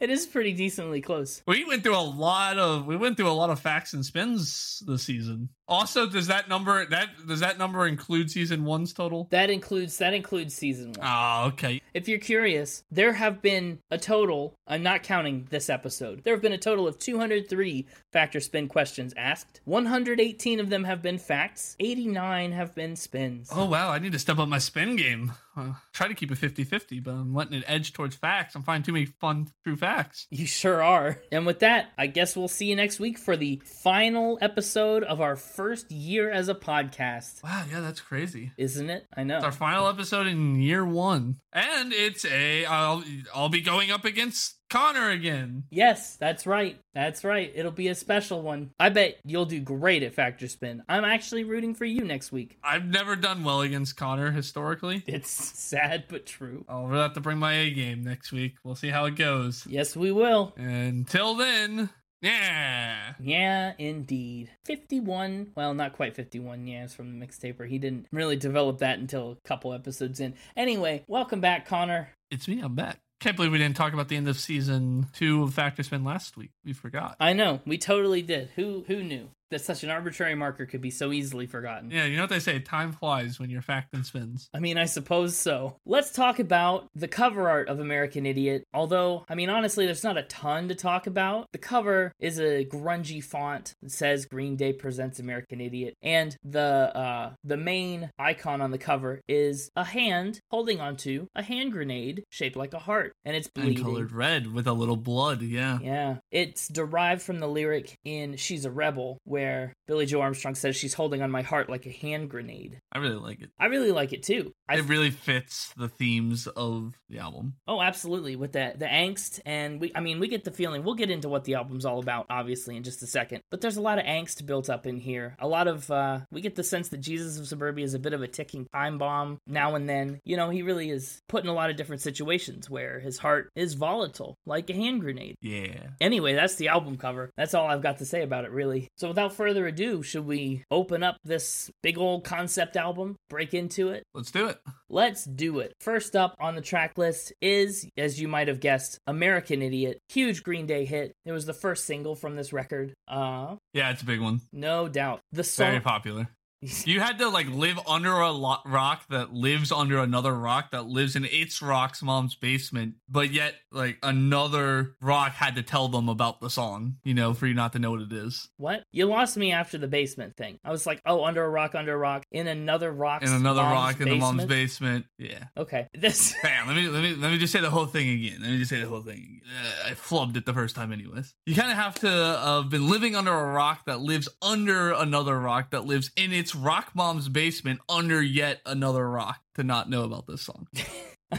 It 0.00 0.10
is 0.10 0.26
pretty 0.26 0.52
decently 0.52 1.00
close. 1.00 1.42
We 1.46 1.64
went 1.64 1.84
through 1.84 1.96
a 1.96 2.02
lot 2.02 2.58
of 2.58 2.86
we 2.86 2.96
went 2.96 3.16
through 3.16 3.30
a 3.30 3.32
lot 3.32 3.50
of 3.50 3.60
facts 3.60 3.92
and 3.92 4.04
spins 4.04 4.82
this 4.84 5.04
season. 5.04 5.50
Also, 5.68 6.06
does 6.06 6.26
that 6.26 6.48
number 6.48 6.84
that 6.86 7.08
does 7.26 7.40
that 7.40 7.56
number 7.56 7.86
include 7.86 8.30
season 8.30 8.64
one's 8.64 8.92
total? 8.92 9.28
That 9.30 9.48
includes 9.48 9.98
that 9.98 10.12
includes 10.12 10.54
season 10.54 10.92
one. 10.92 11.06
Oh, 11.08 11.46
okay. 11.48 11.80
If 11.94 12.08
you're 12.08 12.18
curious, 12.18 12.84
there 12.90 13.12
have 13.12 13.40
been 13.42 13.78
a 13.90 13.98
total, 13.98 14.54
I'm 14.66 14.82
not 14.82 15.02
counting 15.02 15.46
this 15.50 15.70
episode, 15.70 16.24
there 16.24 16.34
have 16.34 16.42
been 16.42 16.52
a 16.52 16.58
total 16.58 16.88
of 16.88 16.98
203 16.98 17.86
fact 18.12 18.34
or 18.34 18.40
spin 18.40 18.68
questions 18.68 19.14
asked. 19.16 19.60
118 19.64 20.60
of 20.60 20.68
them 20.68 20.84
have 20.84 21.00
been 21.02 21.18
facts, 21.18 21.76
89 21.78 22.52
have 22.52 22.74
been 22.74 22.96
spins. 22.96 23.48
Oh 23.52 23.66
wow, 23.66 23.90
I 23.90 23.98
need 23.98 24.12
to 24.12 24.18
step 24.18 24.38
up 24.38 24.48
my 24.48 24.58
spin 24.58 24.96
game. 24.96 25.32
Uh, 25.54 25.74
try 25.92 26.08
to 26.08 26.14
keep 26.14 26.30
it 26.30 26.38
50-50, 26.38 27.04
but 27.04 27.10
I'm 27.10 27.34
letting 27.34 27.58
it 27.58 27.64
edge 27.66 27.92
towards 27.92 28.16
facts. 28.16 28.54
I'm 28.54 28.62
finding 28.62 28.84
too 28.84 28.92
many 28.92 29.04
fun 29.04 29.48
true 29.64 29.76
facts. 29.76 30.26
You 30.30 30.46
sure 30.46 30.82
are. 30.82 31.20
And 31.30 31.44
with 31.44 31.58
that, 31.60 31.90
I 31.98 32.06
guess 32.06 32.34
we'll 32.34 32.48
see 32.48 32.66
you 32.66 32.76
next 32.76 32.98
week 32.98 33.18
for 33.18 33.36
the 33.36 33.60
final 33.64 34.38
episode 34.40 35.02
of 35.04 35.20
our 35.20 35.36
first 35.52 35.90
year 35.90 36.30
as 36.30 36.48
a 36.48 36.54
podcast. 36.54 37.42
Wow, 37.44 37.64
yeah, 37.70 37.80
that's 37.80 38.00
crazy. 38.00 38.52
Isn't 38.56 38.90
it? 38.90 39.06
I 39.16 39.24
know. 39.24 39.36
It's 39.36 39.44
our 39.44 39.52
final 39.52 39.88
episode 39.88 40.26
in 40.26 40.60
year 40.60 40.84
one, 40.84 41.36
and 41.52 41.92
it's 41.92 42.24
a 42.24 42.64
I'll 42.64 43.04
I'll 43.34 43.48
be 43.48 43.60
going 43.60 43.90
up 43.90 44.04
against 44.04 44.56
Connor 44.70 45.10
again. 45.10 45.64
Yes, 45.70 46.16
that's 46.16 46.46
right. 46.46 46.78
That's 46.94 47.24
right. 47.24 47.52
It'll 47.54 47.70
be 47.70 47.88
a 47.88 47.94
special 47.94 48.40
one. 48.40 48.70
I 48.80 48.88
bet 48.88 49.18
you'll 49.24 49.44
do 49.44 49.60
great 49.60 50.02
at 50.02 50.14
Fact 50.14 50.42
or 50.42 50.48
Spin. 50.48 50.82
I'm 50.88 51.04
actually 51.04 51.44
rooting 51.44 51.74
for 51.74 51.84
you 51.84 52.04
next 52.04 52.32
week. 52.32 52.58
I've 52.64 52.86
never 52.86 53.14
done 53.14 53.44
well 53.44 53.60
against 53.60 53.96
Connor 53.96 54.30
historically. 54.30 55.02
It's 55.06 55.30
sad 55.58 56.04
but 56.08 56.24
true. 56.24 56.64
I'll 56.68 56.88
have 56.88 57.12
to 57.14 57.20
bring 57.20 57.38
my 57.38 57.52
A 57.52 57.70
game 57.70 58.02
next 58.02 58.32
week. 58.32 58.54
We'll 58.64 58.74
see 58.74 58.88
how 58.88 59.04
it 59.04 59.16
goes. 59.16 59.66
Yes, 59.68 59.94
we 59.94 60.10
will. 60.10 60.54
Until 60.56 61.34
then, 61.34 61.90
yeah. 62.22 63.14
Yeah, 63.20 63.72
indeed. 63.78 64.50
51. 64.64 65.52
Well, 65.54 65.74
not 65.74 65.92
quite 65.92 66.14
51 66.14 66.66
years 66.66 66.94
from 66.94 67.18
the 67.18 67.26
mixtaper. 67.26 67.68
He 67.68 67.78
didn't 67.78 68.06
really 68.12 68.36
develop 68.36 68.78
that 68.78 68.98
until 68.98 69.32
a 69.32 69.48
couple 69.48 69.72
episodes 69.74 70.20
in. 70.20 70.34
Anyway, 70.56 71.04
welcome 71.08 71.40
back, 71.40 71.66
Connor. 71.66 72.10
It's 72.30 72.48
me. 72.48 72.60
I'm 72.60 72.74
back. 72.74 73.00
Can't 73.20 73.36
believe 73.36 73.52
we 73.52 73.58
didn't 73.58 73.76
talk 73.76 73.92
about 73.92 74.08
the 74.08 74.16
end 74.16 74.26
of 74.28 74.36
season 74.38 75.06
two 75.12 75.44
of 75.44 75.54
Fact 75.54 75.78
or 75.78 75.84
Spin 75.84 76.02
last 76.02 76.36
week. 76.36 76.50
We 76.64 76.72
forgot. 76.72 77.16
I 77.20 77.34
know. 77.34 77.60
We 77.64 77.78
totally 77.78 78.22
did. 78.22 78.50
Who 78.56 78.84
who 78.88 79.04
knew? 79.04 79.28
That 79.52 79.62
such 79.62 79.84
an 79.84 79.90
arbitrary 79.90 80.34
marker 80.34 80.66
could 80.66 80.80
be 80.80 80.90
so 80.90 81.12
easily 81.12 81.46
forgotten. 81.46 81.90
Yeah, 81.90 82.04
you 82.04 82.16
know 82.16 82.24
what 82.24 82.30
they 82.30 82.40
say, 82.40 82.58
time 82.58 82.92
flies 82.92 83.38
when 83.38 83.50
you're 83.50 83.62
facting 83.62 84.02
spins. 84.02 84.48
I 84.52 84.58
mean, 84.58 84.76
I 84.76 84.86
suppose 84.86 85.36
so. 85.36 85.76
Let's 85.86 86.12
talk 86.12 86.38
about 86.38 86.88
the 86.94 87.08
cover 87.08 87.48
art 87.48 87.68
of 87.68 87.80
American 87.80 88.26
Idiot. 88.26 88.66
Although, 88.74 89.24
I 89.28 89.34
mean, 89.34 89.48
honestly, 89.48 89.86
there's 89.86 90.04
not 90.04 90.18
a 90.18 90.22
ton 90.24 90.68
to 90.68 90.74
talk 90.74 91.06
about. 91.06 91.48
The 91.52 91.58
cover 91.58 92.12
is 92.18 92.38
a 92.38 92.64
grungy 92.64 93.22
font 93.22 93.74
that 93.82 93.92
says 93.92 94.26
Green 94.26 94.56
Day 94.56 94.72
presents 94.72 95.18
American 95.18 95.60
Idiot, 95.60 95.96
and 96.02 96.36
the 96.44 96.60
uh, 96.60 97.32
the 97.44 97.56
main 97.56 98.10
icon 98.18 98.60
on 98.60 98.70
the 98.70 98.78
cover 98.78 99.20
is 99.28 99.70
a 99.76 99.84
hand 99.84 100.40
holding 100.50 100.80
onto 100.80 101.26
a 101.34 101.42
hand 101.42 101.72
grenade 101.72 102.24
shaped 102.30 102.56
like 102.56 102.74
a 102.74 102.78
heart, 102.78 103.14
and 103.24 103.36
it's 103.36 103.48
bleeding. 103.48 103.76
And 103.76 103.84
colored 103.84 104.12
red 104.12 104.52
with 104.52 104.66
a 104.66 104.72
little 104.72 104.96
blood. 104.96 105.42
Yeah. 105.42 105.78
Yeah. 105.82 106.16
It's 106.30 106.68
derived 106.68 107.22
from 107.22 107.40
the 107.40 107.48
lyric 107.48 107.98
in 108.04 108.36
"She's 108.36 108.64
a 108.64 108.70
Rebel," 108.70 109.18
where 109.24 109.41
where 109.42 109.74
Billie 109.88 110.06
Joe 110.06 110.20
Armstrong 110.20 110.54
says 110.54 110.76
she's 110.76 110.94
holding 110.94 111.22
on 111.22 111.30
my 111.30 111.42
heart 111.42 111.68
like 111.68 111.86
a 111.86 111.90
hand 111.90 112.30
grenade. 112.30 112.78
I 112.92 112.98
really 112.98 113.16
like 113.16 113.42
it. 113.42 113.50
I 113.58 113.66
really 113.66 113.90
like 113.90 114.12
it 114.12 114.22
too. 114.22 114.52
I 114.68 114.76
it 114.76 114.88
really 114.88 115.10
fits 115.10 115.72
the 115.76 115.88
themes 115.88 116.46
of 116.46 116.94
the 117.08 117.18
album. 117.18 117.54
Oh, 117.66 117.82
absolutely. 117.82 118.36
With 118.36 118.52
the 118.52 118.74
the 118.76 118.86
angst 118.86 119.40
and 119.44 119.80
we 119.80 119.92
I 119.94 120.00
mean, 120.00 120.20
we 120.20 120.28
get 120.28 120.44
the 120.44 120.50
feeling 120.50 120.84
we'll 120.84 120.94
get 120.94 121.10
into 121.10 121.28
what 121.28 121.44
the 121.44 121.54
album's 121.54 121.84
all 121.84 121.98
about 121.98 122.26
obviously 122.30 122.76
in 122.76 122.84
just 122.84 123.02
a 123.02 123.06
second. 123.06 123.42
But 123.50 123.60
there's 123.60 123.76
a 123.76 123.82
lot 123.82 123.98
of 123.98 124.04
angst 124.04 124.46
built 124.46 124.70
up 124.70 124.86
in 124.86 124.98
here. 124.98 125.34
A 125.40 125.48
lot 125.48 125.66
of 125.66 125.90
uh 125.90 126.20
we 126.30 126.40
get 126.40 126.54
the 126.54 126.64
sense 126.64 126.88
that 126.90 126.98
Jesus 126.98 127.38
of 127.38 127.48
Suburbia 127.48 127.84
is 127.84 127.94
a 127.94 127.98
bit 127.98 128.12
of 128.12 128.22
a 128.22 128.28
ticking 128.28 128.66
time 128.72 128.98
bomb 128.98 129.38
now 129.46 129.74
and 129.74 129.88
then. 129.88 130.20
You 130.24 130.36
know, 130.36 130.50
he 130.50 130.62
really 130.62 130.90
is 130.90 131.20
put 131.28 131.42
in 131.42 131.50
a 131.50 131.54
lot 131.54 131.70
of 131.70 131.76
different 131.76 132.02
situations 132.02 132.70
where 132.70 133.00
his 133.00 133.18
heart 133.18 133.50
is 133.56 133.74
volatile 133.74 134.36
like 134.46 134.70
a 134.70 134.74
hand 134.74 135.00
grenade. 135.00 135.34
Yeah. 135.42 135.88
Anyway, 136.00 136.34
that's 136.34 136.54
the 136.54 136.68
album 136.68 136.96
cover. 136.96 137.30
That's 137.36 137.54
all 137.54 137.66
I've 137.66 137.82
got 137.82 137.98
to 137.98 138.06
say 138.06 138.22
about 138.22 138.44
it 138.44 138.52
really. 138.52 138.88
So 138.96 139.08
without 139.08 139.31
without 139.32 139.44
further 139.44 139.66
ado, 139.66 140.02
should 140.02 140.26
we 140.26 140.64
open 140.70 141.02
up 141.02 141.16
this 141.24 141.70
big 141.82 141.98
old 141.98 142.24
concept 142.24 142.76
album, 142.76 143.16
break 143.28 143.54
into 143.54 143.88
it? 143.90 144.04
Let's 144.14 144.30
do 144.30 144.46
it. 144.48 144.58
Let's 144.88 145.24
do 145.24 145.60
it. 145.60 145.72
First 145.80 146.14
up 146.16 146.34
on 146.38 146.54
the 146.54 146.60
track 146.60 146.98
list 146.98 147.32
is, 147.40 147.88
as 147.96 148.20
you 148.20 148.28
might 148.28 148.48
have 148.48 148.60
guessed, 148.60 148.98
American 149.06 149.62
Idiot. 149.62 149.98
Huge 150.08 150.42
Green 150.42 150.66
Day 150.66 150.84
hit. 150.84 151.12
It 151.24 151.32
was 151.32 151.46
the 151.46 151.54
first 151.54 151.86
single 151.86 152.14
from 152.14 152.36
this 152.36 152.52
record. 152.52 152.92
Uh 153.08 153.56
Yeah, 153.74 153.90
it's 153.90 154.02
a 154.02 154.06
big 154.06 154.20
one. 154.20 154.40
No 154.52 154.88
doubt. 154.88 155.20
The 155.32 155.44
song 155.44 155.68
very 155.68 155.80
popular. 155.80 156.28
you 156.84 157.00
had 157.00 157.18
to 157.18 157.28
like 157.28 157.48
live 157.48 157.78
under 157.88 158.12
a 158.12 158.30
lo- 158.30 158.58
rock 158.64 159.04
that 159.10 159.32
lives 159.32 159.72
under 159.72 159.98
another 159.98 160.32
rock 160.32 160.70
that 160.70 160.86
lives 160.86 161.16
in 161.16 161.24
its 161.24 161.60
rock's 161.60 162.02
mom's 162.02 162.34
basement, 162.34 162.94
but 163.08 163.32
yet 163.32 163.54
like 163.72 163.98
another 164.02 164.94
rock 165.00 165.32
had 165.32 165.56
to 165.56 165.62
tell 165.62 165.88
them 165.88 166.08
about 166.08 166.40
the 166.40 166.48
song, 166.48 166.96
you 167.04 167.14
know, 167.14 167.34
for 167.34 167.46
you 167.46 167.54
not 167.54 167.72
to 167.72 167.78
know 167.78 167.90
what 167.90 168.02
it 168.02 168.12
is. 168.12 168.48
What? 168.58 168.84
You 168.92 169.06
lost 169.06 169.36
me 169.36 169.52
after 169.52 169.76
the 169.76 169.88
basement 169.88 170.36
thing. 170.36 170.58
I 170.64 170.70
was 170.70 170.86
like, 170.86 171.02
oh, 171.04 171.24
under 171.24 171.44
a 171.44 171.48
rock, 171.48 171.74
under 171.74 171.94
a 171.94 171.98
rock, 171.98 172.24
in 172.30 172.46
another 172.46 172.92
rock, 172.92 173.22
in 173.22 173.32
another 173.32 173.62
rock 173.62 173.98
basement? 173.98 174.12
in 174.12 174.18
the 174.18 174.24
mom's 174.24 174.44
basement. 174.44 175.06
Yeah. 175.18 175.44
Okay. 175.56 175.88
This. 176.02 176.34
Bam. 176.42 176.66
Let 176.66 176.74
me 176.74 176.88
let 176.88 177.00
me 177.02 177.14
let 177.14 177.30
me 177.30 177.38
just 177.38 177.52
say 177.52 177.60
the 177.60 177.70
whole 177.70 177.86
thing 177.86 178.08
again. 178.08 178.38
Let 178.40 178.50
me 178.50 178.58
just 178.58 178.70
say 178.70 178.80
the 178.80 178.88
whole 178.88 179.02
thing. 179.02 179.40
Uh, 179.46 179.90
I 179.90 179.92
flubbed 179.92 180.36
it 180.36 180.46
the 180.46 180.52
first 180.52 180.74
time, 180.74 180.92
anyways. 180.92 181.32
You 181.46 181.54
kind 181.54 181.70
of 181.70 181.76
have 181.76 181.94
to 182.00 182.08
have 182.08 182.38
uh, 182.42 182.62
been 182.62 182.88
living 182.88 183.14
under 183.14 183.32
a 183.32 183.52
rock 183.52 183.84
that 183.86 184.00
lives 184.00 184.28
under 184.40 184.92
another 184.92 185.38
rock 185.38 185.70
that 185.70 185.84
lives 185.84 186.10
in 186.16 186.32
its 186.32 186.51
rock 186.54 186.92
mom's 186.94 187.28
basement 187.28 187.80
under 187.88 188.22
yet 188.22 188.60
another 188.66 189.08
rock 189.08 189.40
to 189.54 189.64
not 189.64 189.88
know 189.90 190.04
about 190.04 190.26
this 190.26 190.42
song. 190.42 190.68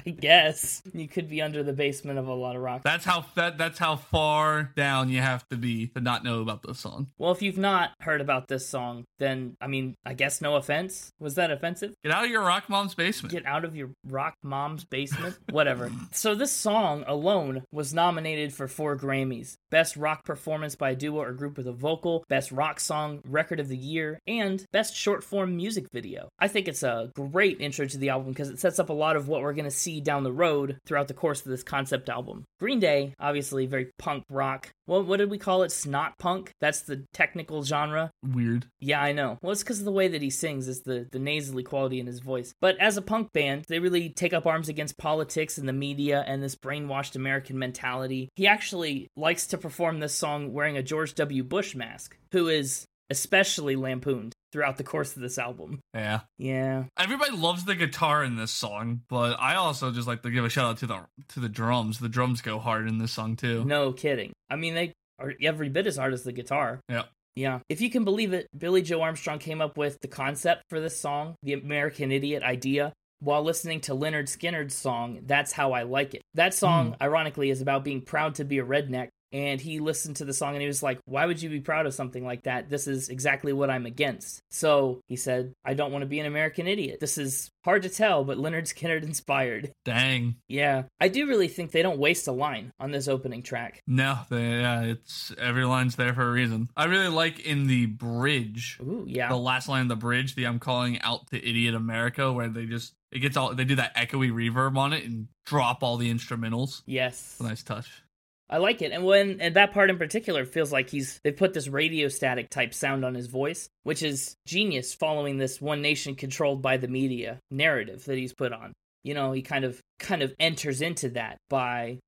I 0.06 0.10
guess 0.10 0.82
you 0.92 1.08
could 1.08 1.28
be 1.28 1.42
under 1.42 1.62
the 1.62 1.72
basement 1.72 2.18
of 2.18 2.28
a 2.28 2.34
lot 2.34 2.56
of 2.56 2.62
rock. 2.62 2.82
That's 2.82 3.04
how 3.04 3.26
that 3.34 3.58
that's 3.58 3.78
how 3.78 3.96
far 3.96 4.72
down 4.76 5.08
you 5.08 5.20
have 5.20 5.46
to 5.48 5.56
be 5.56 5.88
to 5.88 6.00
not 6.00 6.24
know 6.24 6.40
about 6.40 6.62
this 6.62 6.78
song. 6.78 7.08
Well, 7.18 7.32
if 7.32 7.42
you've 7.42 7.58
not 7.58 7.90
heard 8.00 8.20
about 8.20 8.48
this 8.48 8.66
song, 8.68 9.04
then 9.18 9.56
I 9.60 9.66
mean, 9.66 9.94
I 10.04 10.14
guess 10.14 10.40
no 10.40 10.56
offense. 10.56 11.12
Was 11.20 11.36
that 11.36 11.50
offensive? 11.50 11.94
Get 12.02 12.12
out 12.12 12.24
of 12.24 12.30
your 12.30 12.42
rock 12.42 12.68
mom's 12.68 12.94
basement. 12.94 13.32
Get 13.32 13.46
out 13.46 13.64
of 13.64 13.76
your 13.76 13.90
rock 14.04 14.34
mom's 14.42 14.84
basement. 14.84 15.38
Whatever. 15.50 15.90
so 16.12 16.34
this 16.34 16.52
song 16.52 17.04
alone 17.06 17.62
was 17.72 17.94
nominated 17.94 18.52
for 18.52 18.68
four 18.68 18.96
Grammys: 18.96 19.56
Best 19.70 19.96
Rock 19.96 20.24
Performance 20.24 20.74
by 20.74 20.90
a 20.90 20.96
Duo 20.96 21.22
or 21.22 21.32
Group 21.32 21.56
with 21.56 21.66
a 21.66 21.72
Vocal, 21.72 22.24
Best 22.28 22.52
Rock 22.52 22.80
Song, 22.80 23.20
Record 23.24 23.60
of 23.60 23.68
the 23.68 23.76
Year, 23.76 24.18
and 24.26 24.64
Best 24.72 24.94
Short 24.94 25.24
Form 25.24 25.56
Music 25.56 25.86
Video. 25.92 26.28
I 26.38 26.48
think 26.48 26.68
it's 26.68 26.82
a 26.82 27.10
great 27.14 27.60
intro 27.60 27.86
to 27.86 27.98
the 27.98 28.10
album 28.10 28.32
because 28.32 28.50
it 28.50 28.58
sets 28.58 28.78
up 28.78 28.90
a 28.90 28.94
lot 28.94 29.16
of 29.16 29.28
what 29.28 29.42
we're 29.42 29.52
gonna 29.52 29.70
see 29.70 29.85
see 29.86 30.00
down 30.00 30.24
the 30.24 30.32
road 30.32 30.78
throughout 30.84 31.06
the 31.06 31.14
course 31.14 31.40
of 31.40 31.50
this 31.50 31.62
concept 31.62 32.08
album. 32.08 32.44
Green 32.58 32.80
Day, 32.80 33.14
obviously 33.20 33.66
very 33.66 33.90
punk 33.98 34.24
rock. 34.28 34.70
Well, 34.88 35.04
what 35.04 35.18
did 35.18 35.30
we 35.30 35.38
call 35.38 35.62
it? 35.62 35.70
Snot 35.70 36.18
punk? 36.18 36.50
That's 36.60 36.82
the 36.82 37.04
technical 37.12 37.62
genre. 37.62 38.10
Weird. 38.24 38.66
Yeah, 38.80 39.00
I 39.00 39.12
know. 39.12 39.38
Well, 39.42 39.52
it's 39.52 39.62
because 39.62 39.78
of 39.78 39.84
the 39.84 39.92
way 39.92 40.08
that 40.08 40.22
he 40.22 40.30
sings, 40.30 40.66
is 40.66 40.82
the, 40.82 41.06
the 41.12 41.20
nasally 41.20 41.62
quality 41.62 42.00
in 42.00 42.06
his 42.06 42.18
voice. 42.18 42.52
But 42.60 42.76
as 42.78 42.96
a 42.96 43.02
punk 43.02 43.32
band, 43.32 43.64
they 43.68 43.78
really 43.78 44.10
take 44.10 44.32
up 44.32 44.46
arms 44.46 44.68
against 44.68 44.98
politics 44.98 45.56
and 45.56 45.68
the 45.68 45.72
media 45.72 46.24
and 46.26 46.42
this 46.42 46.56
brainwashed 46.56 47.14
American 47.14 47.58
mentality. 47.58 48.28
He 48.34 48.48
actually 48.48 49.08
likes 49.16 49.46
to 49.48 49.58
perform 49.58 50.00
this 50.00 50.14
song 50.14 50.52
wearing 50.52 50.76
a 50.76 50.82
George 50.82 51.14
W. 51.14 51.44
Bush 51.44 51.76
mask, 51.76 52.16
who 52.32 52.48
is 52.48 52.86
especially 53.08 53.76
lampooned 53.76 54.34
throughout 54.52 54.76
the 54.76 54.84
course 54.84 55.16
of 55.16 55.22
this 55.22 55.38
album. 55.38 55.80
Yeah. 55.94 56.20
Yeah. 56.38 56.84
Everybody 56.98 57.32
loves 57.32 57.64
the 57.64 57.74
guitar 57.74 58.24
in 58.24 58.36
this 58.36 58.50
song, 58.50 59.02
but 59.08 59.36
I 59.40 59.56
also 59.56 59.90
just 59.90 60.08
like 60.08 60.22
to 60.22 60.30
give 60.30 60.44
a 60.44 60.48
shout 60.48 60.66
out 60.66 60.78
to 60.78 60.86
the 60.86 61.00
to 61.30 61.40
the 61.40 61.48
drums. 61.48 61.98
The 61.98 62.08
drums 62.08 62.40
go 62.40 62.58
hard 62.58 62.88
in 62.88 62.98
this 62.98 63.12
song 63.12 63.36
too. 63.36 63.64
No 63.64 63.92
kidding. 63.92 64.32
I 64.48 64.56
mean, 64.56 64.74
they 64.74 64.92
are 65.18 65.32
every 65.42 65.68
bit 65.68 65.86
as 65.86 65.96
hard 65.96 66.12
as 66.12 66.22
the 66.22 66.32
guitar. 66.32 66.80
Yeah. 66.88 67.04
Yeah. 67.34 67.60
If 67.68 67.80
you 67.80 67.90
can 67.90 68.04
believe 68.04 68.32
it, 68.32 68.48
Billie 68.56 68.82
Joe 68.82 69.02
Armstrong 69.02 69.38
came 69.38 69.60
up 69.60 69.76
with 69.76 70.00
the 70.00 70.08
concept 70.08 70.62
for 70.70 70.80
this 70.80 70.98
song, 70.98 71.36
the 71.42 71.52
American 71.52 72.10
Idiot 72.10 72.42
idea, 72.42 72.94
while 73.20 73.42
listening 73.42 73.80
to 73.82 73.92
Lynyrd 73.94 74.24
Skynyrd's 74.24 74.74
song, 74.74 75.20
That's 75.24 75.52
How 75.52 75.72
I 75.72 75.82
Like 75.82 76.14
It. 76.14 76.22
That 76.34 76.54
song, 76.54 76.88
hmm. 76.88 77.02
ironically, 77.02 77.50
is 77.50 77.60
about 77.60 77.84
being 77.84 78.00
proud 78.00 78.36
to 78.36 78.44
be 78.44 78.58
a 78.58 78.64
redneck. 78.64 79.08
And 79.32 79.60
he 79.60 79.80
listened 79.80 80.16
to 80.16 80.24
the 80.24 80.32
song 80.32 80.54
and 80.54 80.60
he 80.62 80.66
was 80.68 80.82
like, 80.82 80.98
Why 81.04 81.26
would 81.26 81.40
you 81.40 81.48
be 81.50 81.60
proud 81.60 81.86
of 81.86 81.94
something 81.94 82.24
like 82.24 82.44
that? 82.44 82.70
This 82.70 82.86
is 82.86 83.08
exactly 83.08 83.52
what 83.52 83.70
I'm 83.70 83.86
against. 83.86 84.40
So 84.50 85.00
he 85.08 85.16
said, 85.16 85.52
I 85.64 85.74
don't 85.74 85.92
want 85.92 86.02
to 86.02 86.06
be 86.06 86.20
an 86.20 86.26
American 86.26 86.66
idiot. 86.66 87.00
This 87.00 87.18
is 87.18 87.50
hard 87.64 87.82
to 87.82 87.88
tell, 87.88 88.24
but 88.24 88.38
Lynyrd 88.38 88.72
Skynyrd 88.72 89.02
inspired. 89.04 89.72
Dang. 89.84 90.36
Yeah. 90.48 90.84
I 91.00 91.08
do 91.08 91.26
really 91.26 91.48
think 91.48 91.72
they 91.72 91.82
don't 91.82 91.98
waste 91.98 92.28
a 92.28 92.32
line 92.32 92.72
on 92.78 92.92
this 92.92 93.08
opening 93.08 93.42
track. 93.42 93.82
No, 93.86 94.18
they, 94.30 94.60
yeah, 94.60 94.82
it's 94.82 95.32
every 95.38 95.64
line's 95.64 95.96
there 95.96 96.14
for 96.14 96.28
a 96.28 96.32
reason. 96.32 96.70
I 96.76 96.84
really 96.84 97.08
like 97.08 97.40
in 97.40 97.66
the 97.66 97.86
bridge, 97.86 98.78
Ooh, 98.80 99.04
yeah. 99.06 99.28
the 99.28 99.36
last 99.36 99.68
line 99.68 99.82
of 99.82 99.88
the 99.88 99.96
bridge, 99.96 100.34
the 100.34 100.44
I'm 100.44 100.58
calling 100.58 101.00
out 101.02 101.26
to 101.30 101.36
idiot 101.36 101.74
America, 101.74 102.32
where 102.32 102.48
they 102.48 102.66
just 102.66 102.94
it 103.12 103.20
gets 103.20 103.36
all 103.36 103.54
they 103.54 103.64
do 103.64 103.76
that 103.76 103.94
echoey 103.96 104.30
reverb 104.30 104.76
on 104.76 104.92
it 104.92 105.04
and 105.04 105.28
drop 105.44 105.82
all 105.82 105.96
the 105.96 106.12
instrumentals. 106.12 106.82
Yes. 106.86 107.38
Nice 107.40 107.62
touch. 107.62 108.02
I 108.48 108.58
like 108.58 108.80
it. 108.82 108.92
And 108.92 109.04
when 109.04 109.40
and 109.40 109.56
that 109.56 109.72
part 109.72 109.90
in 109.90 109.98
particular 109.98 110.44
feels 110.44 110.72
like 110.72 110.88
he's 110.90 111.18
they 111.24 111.32
put 111.32 111.52
this 111.52 111.68
radio 111.68 112.08
static 112.08 112.48
type 112.48 112.72
sound 112.74 113.04
on 113.04 113.14
his 113.14 113.26
voice, 113.26 113.68
which 113.82 114.02
is 114.02 114.36
genius 114.46 114.94
following 114.94 115.38
this 115.38 115.60
one 115.60 115.82
nation 115.82 116.14
controlled 116.14 116.62
by 116.62 116.76
the 116.76 116.88
media 116.88 117.38
narrative 117.50 118.04
that 118.04 118.16
he's 118.18 118.32
put 118.32 118.52
on. 118.52 118.72
You 119.02 119.14
know, 119.14 119.32
he 119.32 119.42
kind 119.42 119.64
of 119.64 119.80
kind 119.98 120.22
of 120.22 120.32
enters 120.38 120.80
into 120.80 121.08
that 121.10 121.38
by 121.50 121.98